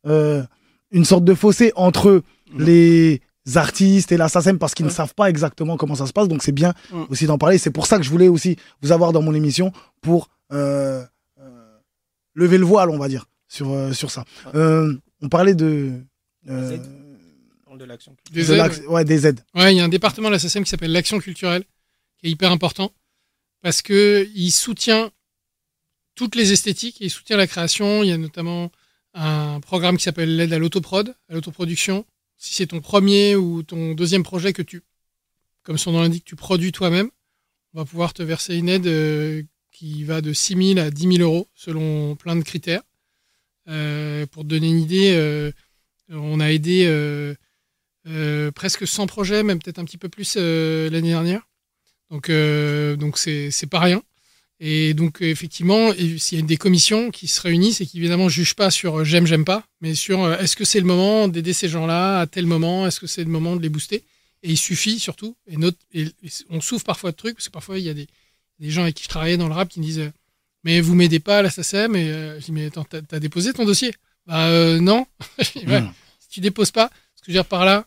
euh, 0.07 0.43
une 0.91 1.05
sorte 1.05 1.25
de 1.25 1.35
fossé 1.35 1.73
entre 1.77 2.23
Mhm. 2.53 2.63
les 2.65 3.23
artistes 3.57 4.13
et 4.13 4.17
la 4.17 4.29
SACEM 4.29 4.59
parce 4.59 4.75
qu'ils 4.75 4.87
ne 4.87 4.91
Ouais. 4.91 4.97
savent 4.97 5.15
pas 5.15 5.29
exactement 5.31 5.77
comment 5.77 5.95
ça 5.95 6.07
se 6.07 6.13
passe. 6.13 6.29
Donc 6.29 6.43
c'est 6.43 6.53
bien 6.53 6.75
Mhm. 6.93 7.07
aussi 7.11 7.27
d'en 7.27 7.39
parler. 7.39 7.59
C'est 7.59 7.71
pour 7.71 7.87
ça 7.87 7.97
que 7.99 8.03
je 8.05 8.11
voulais 8.11 8.29
aussi 8.29 8.57
vous 8.83 8.93
avoir 8.93 9.13
dans 9.13 9.23
mon 9.23 9.35
émission 9.35 9.73
pour 10.01 10.29
lever 12.35 12.59
le 12.59 12.65
voile, 12.67 12.91
on 12.91 12.99
va 12.99 13.09
dire, 13.09 13.27
sur, 13.49 13.95
sur 13.95 14.11
ça. 14.11 14.25
On 14.55 15.29
parlait 15.31 15.55
de. 15.55 15.93
Des 17.77 17.85
de 17.85 17.89
l'action. 17.89 18.17
Des 18.31 18.45
de 18.45 18.53
aides, 18.53 18.59
l'axe- 18.59 18.81
ouais, 18.89 19.05
des 19.05 19.27
aides. 19.27 19.41
Ouais, 19.55 19.75
il 19.75 19.77
y 19.77 19.81
a 19.81 19.85
un 19.85 19.89
département 19.89 20.29
de 20.29 20.33
la 20.35 20.39
SACEM 20.39 20.65
qui 20.65 20.71
s'appelle 20.71 20.93
l'action 20.93 21.19
culturelle, 21.19 21.65
qui 22.19 22.27
est 22.27 22.31
hyper 22.31 22.51
important, 22.53 22.93
parce 23.63 23.83
que 23.83 24.29
il 24.35 24.51
soutient 24.51 25.11
toutes 26.15 26.35
les 26.35 26.53
esthétiques, 26.53 27.01
et 27.03 27.07
il 27.07 27.11
soutient 27.11 27.37
la 27.37 27.47
création. 27.47 28.03
Il 28.03 28.09
y 28.09 28.13
a 28.13 28.17
notamment 28.19 28.73
un 29.15 29.61
programme 29.61 29.97
qui 29.97 30.03
s'appelle 30.05 30.37
l'aide 30.37 30.53
à 30.53 30.59
l'autoprod, 30.59 31.15
à 31.29 31.35
l'autoproduction. 31.35 32.05
Si 32.39 32.55
c'est 32.55 32.67
ton 32.67 32.81
premier 32.81 33.35
ou 33.37 33.63
ton 33.63 33.93
deuxième 33.95 34.23
projet 34.23 34.53
que 34.53 34.63
tu, 34.63 34.83
comme 35.63 35.79
son 35.79 35.93
nom 35.93 36.01
l'indique, 36.03 36.25
tu 36.25 36.37
produis 36.37 36.73
toi-même, 36.73 37.11
on 37.75 37.79
va 37.79 37.85
pouvoir 37.85 38.13
te 38.15 38.23
verser 38.23 38.57
une 38.57 38.69
aide 38.69 38.87
euh, 38.87 39.43
qui 39.73 40.05
va 40.05 40.21
de 40.23 40.33
6 40.33 40.75
000 40.75 40.79
à 40.87 40.91
10 40.91 41.17
000 41.19 41.23
euros 41.23 41.49
selon 41.55 42.15
plein 42.17 42.37
de 42.37 42.43
critères. 42.43 42.83
Euh, 43.69 44.27
pour 44.27 44.43
te 44.45 44.49
donner 44.49 44.69
une 44.69 44.81
idée, 44.81 45.13
euh, 45.15 45.51
on 46.11 46.41
a 46.41 46.51
aidé 46.53 46.87
euh, 48.07 48.51
presque 48.51 48.87
100 48.87 49.07
projets, 49.07 49.43
même 49.43 49.59
peut-être 49.59 49.79
un 49.79 49.85
petit 49.85 49.99
peu 49.99 50.09
plus 50.09 50.35
euh, 50.37 50.89
l'année 50.91 51.11
dernière. 51.11 51.49
Donc, 52.11 52.31
euh, 52.31 52.97
donc 52.97 53.19
c'est 53.19 53.51
c'est 53.51 53.67
pas 53.67 53.81
rien. 53.81 54.03
Et 54.59 54.95
donc, 54.95 55.21
effectivement, 55.21 55.93
s'il 55.93 56.39
y 56.39 56.43
a 56.43 56.45
des 56.45 56.57
commissions 56.57 57.11
qui 57.11 57.29
se 57.29 57.41
réunissent 57.43 57.83
et 57.83 57.87
qui 57.87 57.99
évidemment 57.99 58.31
jugent 58.31 58.55
pas 58.55 58.71
sur 58.71 59.05
j'aime, 59.05 59.27
j'aime 59.27 59.45
pas, 59.45 59.67
mais 59.83 59.95
sur 59.95 60.33
est-ce 60.33 60.57
que 60.57 60.65
c'est 60.65 60.81
le 60.81 60.87
moment 60.87 61.29
d'aider 61.29 61.53
ces 61.53 61.69
gens-là 61.69 62.21
à 62.21 62.27
tel 62.27 62.47
moment, 62.47 62.87
est-ce 62.87 62.99
que 62.99 63.07
c'est 63.07 63.23
le 63.23 63.29
moment 63.29 63.55
de 63.57 63.61
les 63.61 63.69
booster? 63.69 64.03
Et 64.43 64.51
il 64.51 64.57
suffit 64.57 64.99
surtout, 64.99 65.37
et, 65.47 65.59
notre, 65.59 65.77
et, 65.93 66.07
on 66.49 66.63
souffre 66.63 66.85
parfois 66.85 67.11
de 67.11 67.17
trucs, 67.17 67.35
parce 67.35 67.49
que 67.49 67.53
parfois 67.53 67.79
il 67.79 67.85
y 67.85 67.91
a 67.91 67.95
des, 67.95 68.07
des 68.59 68.71
gens 68.71 68.83
avec 68.83 68.95
qui 68.95 69.05
je 69.05 69.09
travaillais 69.09 69.37
dans 69.37 69.49
le 69.49 69.55
rap 69.55 69.69
qui 69.69 69.81
me 69.81 69.85
disent 69.85 70.11
Mais 70.65 70.81
vous 70.81 70.95
m'aidez 70.95 71.21
pas 71.21 71.39
à 71.39 71.43
la 71.43 71.51
SACEM 71.51 71.97
Et 71.97 72.11
euh, 72.11 72.41
je 72.41 72.47
dis 72.47 72.53
Mais 72.53 72.67
attends, 72.67 72.85
t'as 72.85 73.03
t'as 73.03 73.19
déposé 73.19 73.53
ton 73.53 73.65
dossier 73.65 73.93
Bah 74.27 74.47
euh, 74.47 74.81
non. 74.81 75.07
Ouais, 75.67 75.81
Mmh. 75.81 75.93
Si 76.21 76.29
tu 76.29 76.41
déposes 76.41 76.71
pas, 76.71 76.91
ce 77.15 77.23
que 77.23 77.27
je 77.27 77.33
veux 77.33 77.39
dire 77.39 77.45
par 77.45 77.65
là, 77.65 77.87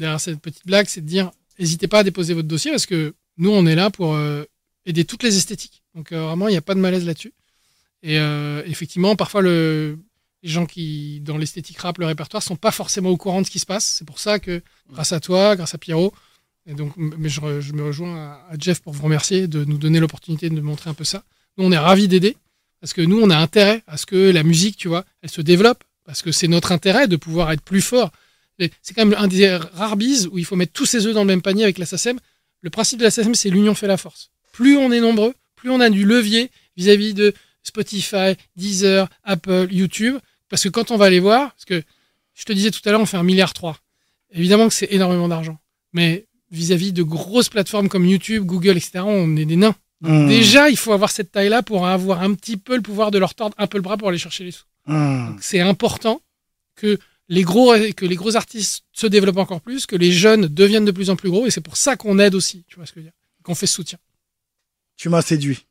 derrière 0.00 0.20
cette 0.20 0.40
petite 0.40 0.66
blague, 0.66 0.86
c'est 0.88 1.00
de 1.00 1.06
dire 1.06 1.30
N'hésitez 1.58 1.88
pas 1.88 1.98
à 2.00 2.02
déposer 2.02 2.32
votre 2.32 2.48
dossier 2.48 2.70
parce 2.70 2.86
que 2.86 3.14
nous, 3.36 3.50
on 3.50 3.66
est 3.66 3.74
là 3.74 3.90
pour 3.90 4.14
euh, 4.14 4.44
aider 4.86 5.04
toutes 5.04 5.22
les 5.22 5.36
esthétiques. 5.36 5.82
Donc 5.94 6.10
euh, 6.10 6.22
vraiment, 6.22 6.48
il 6.48 6.52
n'y 6.52 6.56
a 6.56 6.62
pas 6.62 6.74
de 6.74 6.80
malaise 6.80 7.04
là-dessus. 7.04 7.34
Et 8.02 8.18
euh, 8.18 8.62
effectivement, 8.64 9.14
parfois, 9.14 9.42
le, 9.42 9.98
les 10.42 10.48
gens 10.48 10.64
qui, 10.64 11.20
dans 11.20 11.36
l'esthétique 11.36 11.78
rap, 11.78 11.98
le 11.98 12.06
répertoire, 12.06 12.42
sont 12.42 12.56
pas 12.56 12.70
forcément 12.70 13.10
au 13.10 13.18
courant 13.18 13.42
de 13.42 13.46
ce 13.46 13.50
qui 13.50 13.58
se 13.58 13.66
passe. 13.66 13.84
C'est 13.84 14.06
pour 14.06 14.18
ça 14.18 14.38
que, 14.38 14.62
grâce 14.90 15.12
à 15.12 15.20
toi, 15.20 15.54
grâce 15.54 15.74
à 15.74 15.78
Pierrot, 15.78 16.14
et 16.66 16.74
donc, 16.74 16.94
je 16.96 17.72
me 17.72 17.82
rejoins 17.82 18.16
à, 18.16 18.46
à 18.50 18.58
Jeff 18.58 18.80
pour 18.80 18.94
vous 18.94 19.02
remercier 19.02 19.48
de 19.48 19.64
nous 19.64 19.78
donner 19.78 20.00
l'opportunité 20.00 20.48
de 20.48 20.60
montrer 20.60 20.88
un 20.88 20.94
peu 20.94 21.04
ça. 21.04 21.24
Nous, 21.58 21.64
on 21.64 21.72
est 21.72 21.78
ravis 21.78 22.08
d'aider 22.08 22.36
parce 22.80 22.94
que 22.94 23.02
nous, 23.02 23.20
on 23.20 23.28
a 23.28 23.36
intérêt 23.36 23.82
à 23.86 23.98
ce 23.98 24.06
que 24.06 24.30
la 24.30 24.42
musique, 24.42 24.76
tu 24.76 24.88
vois, 24.88 25.04
elle 25.22 25.30
se 25.30 25.42
développe 25.42 25.84
parce 26.04 26.22
que 26.22 26.32
c'est 26.32 26.48
notre 26.48 26.72
intérêt 26.72 27.06
de 27.06 27.16
pouvoir 27.16 27.52
être 27.52 27.62
plus 27.62 27.82
fort. 27.82 28.10
C'est 28.82 28.94
quand 28.94 29.04
même 29.04 29.18
un 29.18 29.28
des 29.28 29.56
rares 29.56 29.96
bises 29.96 30.28
où 30.30 30.38
il 30.38 30.44
faut 30.44 30.56
mettre 30.56 30.72
tous 30.72 30.86
ses 30.86 31.06
œufs 31.06 31.14
dans 31.14 31.20
le 31.20 31.26
même 31.26 31.42
panier 31.42 31.64
avec 31.64 31.78
la 31.78 31.86
SACEM. 31.86 32.18
Le 32.60 32.70
principe 32.70 32.98
de 32.98 33.04
la 33.04 33.10
SACEM, 33.10 33.34
c'est 33.34 33.50
l'union 33.50 33.74
fait 33.74 33.86
la 33.86 33.96
force. 33.96 34.30
Plus 34.52 34.76
on 34.76 34.92
est 34.92 35.00
nombreux, 35.00 35.34
plus 35.56 35.70
on 35.70 35.80
a 35.80 35.90
du 35.90 36.04
levier 36.04 36.50
vis-à-vis 36.76 37.14
de 37.14 37.32
Spotify, 37.62 38.36
Deezer, 38.56 39.08
Apple, 39.24 39.68
YouTube. 39.70 40.16
Parce 40.48 40.64
que 40.64 40.68
quand 40.68 40.90
on 40.90 40.96
va 40.96 41.06
aller 41.06 41.20
voir, 41.20 41.52
parce 41.52 41.64
que 41.64 41.82
je 42.34 42.44
te 42.44 42.52
disais 42.52 42.70
tout 42.70 42.80
à 42.84 42.90
l'heure, 42.90 43.00
on 43.00 43.06
fait 43.06 43.16
un 43.16 43.22
milliard 43.22 43.54
trois. 43.54 43.78
Évidemment 44.32 44.68
que 44.68 44.74
c'est 44.74 44.92
énormément 44.92 45.28
d'argent. 45.28 45.58
Mais 45.92 46.26
vis-à-vis 46.50 46.92
de 46.92 47.02
grosses 47.02 47.48
plateformes 47.48 47.88
comme 47.88 48.06
YouTube, 48.06 48.44
Google, 48.44 48.76
etc., 48.76 49.00
on 49.04 49.36
est 49.36 49.44
des 49.44 49.56
nains. 49.56 49.74
Mmh. 50.00 50.28
Déjà, 50.28 50.70
il 50.70 50.76
faut 50.76 50.92
avoir 50.92 51.10
cette 51.10 51.30
taille-là 51.30 51.62
pour 51.62 51.86
avoir 51.86 52.22
un 52.22 52.34
petit 52.34 52.56
peu 52.56 52.74
le 52.74 52.82
pouvoir 52.82 53.10
de 53.10 53.18
leur 53.18 53.34
tordre 53.34 53.54
un 53.58 53.66
peu 53.66 53.78
le 53.78 53.82
bras 53.82 53.96
pour 53.96 54.08
aller 54.08 54.18
chercher 54.18 54.44
les 54.44 54.50
sous. 54.50 54.64
Mmh. 54.86 55.26
Donc, 55.30 55.38
c'est 55.42 55.60
important 55.60 56.20
que 56.74 56.98
les 57.30 57.42
gros 57.42 57.72
que 57.96 58.04
les 58.04 58.16
gros 58.16 58.36
artistes 58.36 58.82
se 58.92 59.06
développent 59.06 59.38
encore 59.38 59.60
plus, 59.62 59.86
que 59.86 59.96
les 59.96 60.12
jeunes 60.12 60.48
deviennent 60.48 60.84
de 60.84 60.90
plus 60.90 61.10
en 61.10 61.16
plus 61.16 61.30
gros, 61.30 61.46
et 61.46 61.50
c'est 61.50 61.60
pour 61.60 61.76
ça 61.76 61.96
qu'on 61.96 62.18
aide 62.18 62.34
aussi. 62.34 62.64
Tu 62.66 62.76
vois 62.76 62.84
ce 62.84 62.92
que 62.92 63.00
je 63.00 63.04
veux 63.04 63.10
dire 63.10 63.16
Qu'on 63.44 63.54
fait 63.54 63.66
ce 63.66 63.74
soutien. 63.74 63.98
Tu 64.96 65.08
m'as 65.08 65.22
séduit. 65.22 65.66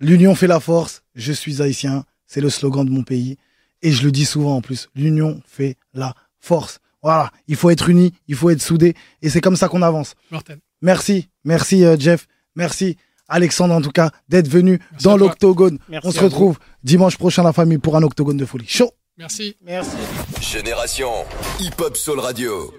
L'union 0.00 0.34
fait 0.34 0.48
la 0.48 0.60
force. 0.60 1.02
Je 1.14 1.32
suis 1.32 1.62
haïtien. 1.62 2.04
C'est 2.26 2.40
le 2.40 2.50
slogan 2.50 2.84
de 2.84 2.90
mon 2.90 3.02
pays. 3.02 3.38
Et 3.80 3.92
je 3.92 4.02
le 4.04 4.12
dis 4.12 4.26
souvent 4.26 4.56
en 4.56 4.60
plus. 4.60 4.90
L'union 4.94 5.40
fait 5.46 5.76
la 5.94 6.14
force. 6.38 6.80
Voilà. 7.02 7.32
Il 7.46 7.56
faut 7.56 7.70
être 7.70 7.88
unis. 7.88 8.12
Il 8.26 8.34
faut 8.34 8.50
être 8.50 8.60
soudés. 8.60 8.94
Et 9.22 9.30
c'est 9.30 9.40
comme 9.40 9.56
ça 9.56 9.68
qu'on 9.68 9.82
avance. 9.82 10.14
Mortel. 10.30 10.58
Merci. 10.82 11.28
Merci, 11.44 11.84
euh, 11.84 11.96
Jeff. 11.98 12.26
Merci, 12.56 12.96
Alexandre, 13.28 13.74
en 13.74 13.80
tout 13.80 13.90
cas, 13.90 14.10
d'être 14.28 14.48
venu 14.48 14.80
Merci 14.90 15.04
dans 15.04 15.16
l'octogone. 15.16 15.78
On 16.02 16.10
se 16.10 16.18
vous. 16.18 16.24
retrouve 16.24 16.58
dimanche 16.82 17.16
prochain, 17.16 17.42
la 17.42 17.52
famille, 17.52 17.78
pour 17.78 17.96
un 17.96 18.02
octogone 18.02 18.36
de 18.36 18.44
folie. 18.44 18.66
Chaud. 18.68 18.92
Merci. 19.18 19.56
Merci. 19.62 19.96
Génération 20.40 21.24
Hip 21.58 21.80
Hop 21.80 21.96
Soul 21.96 22.20
Radio. 22.20 22.72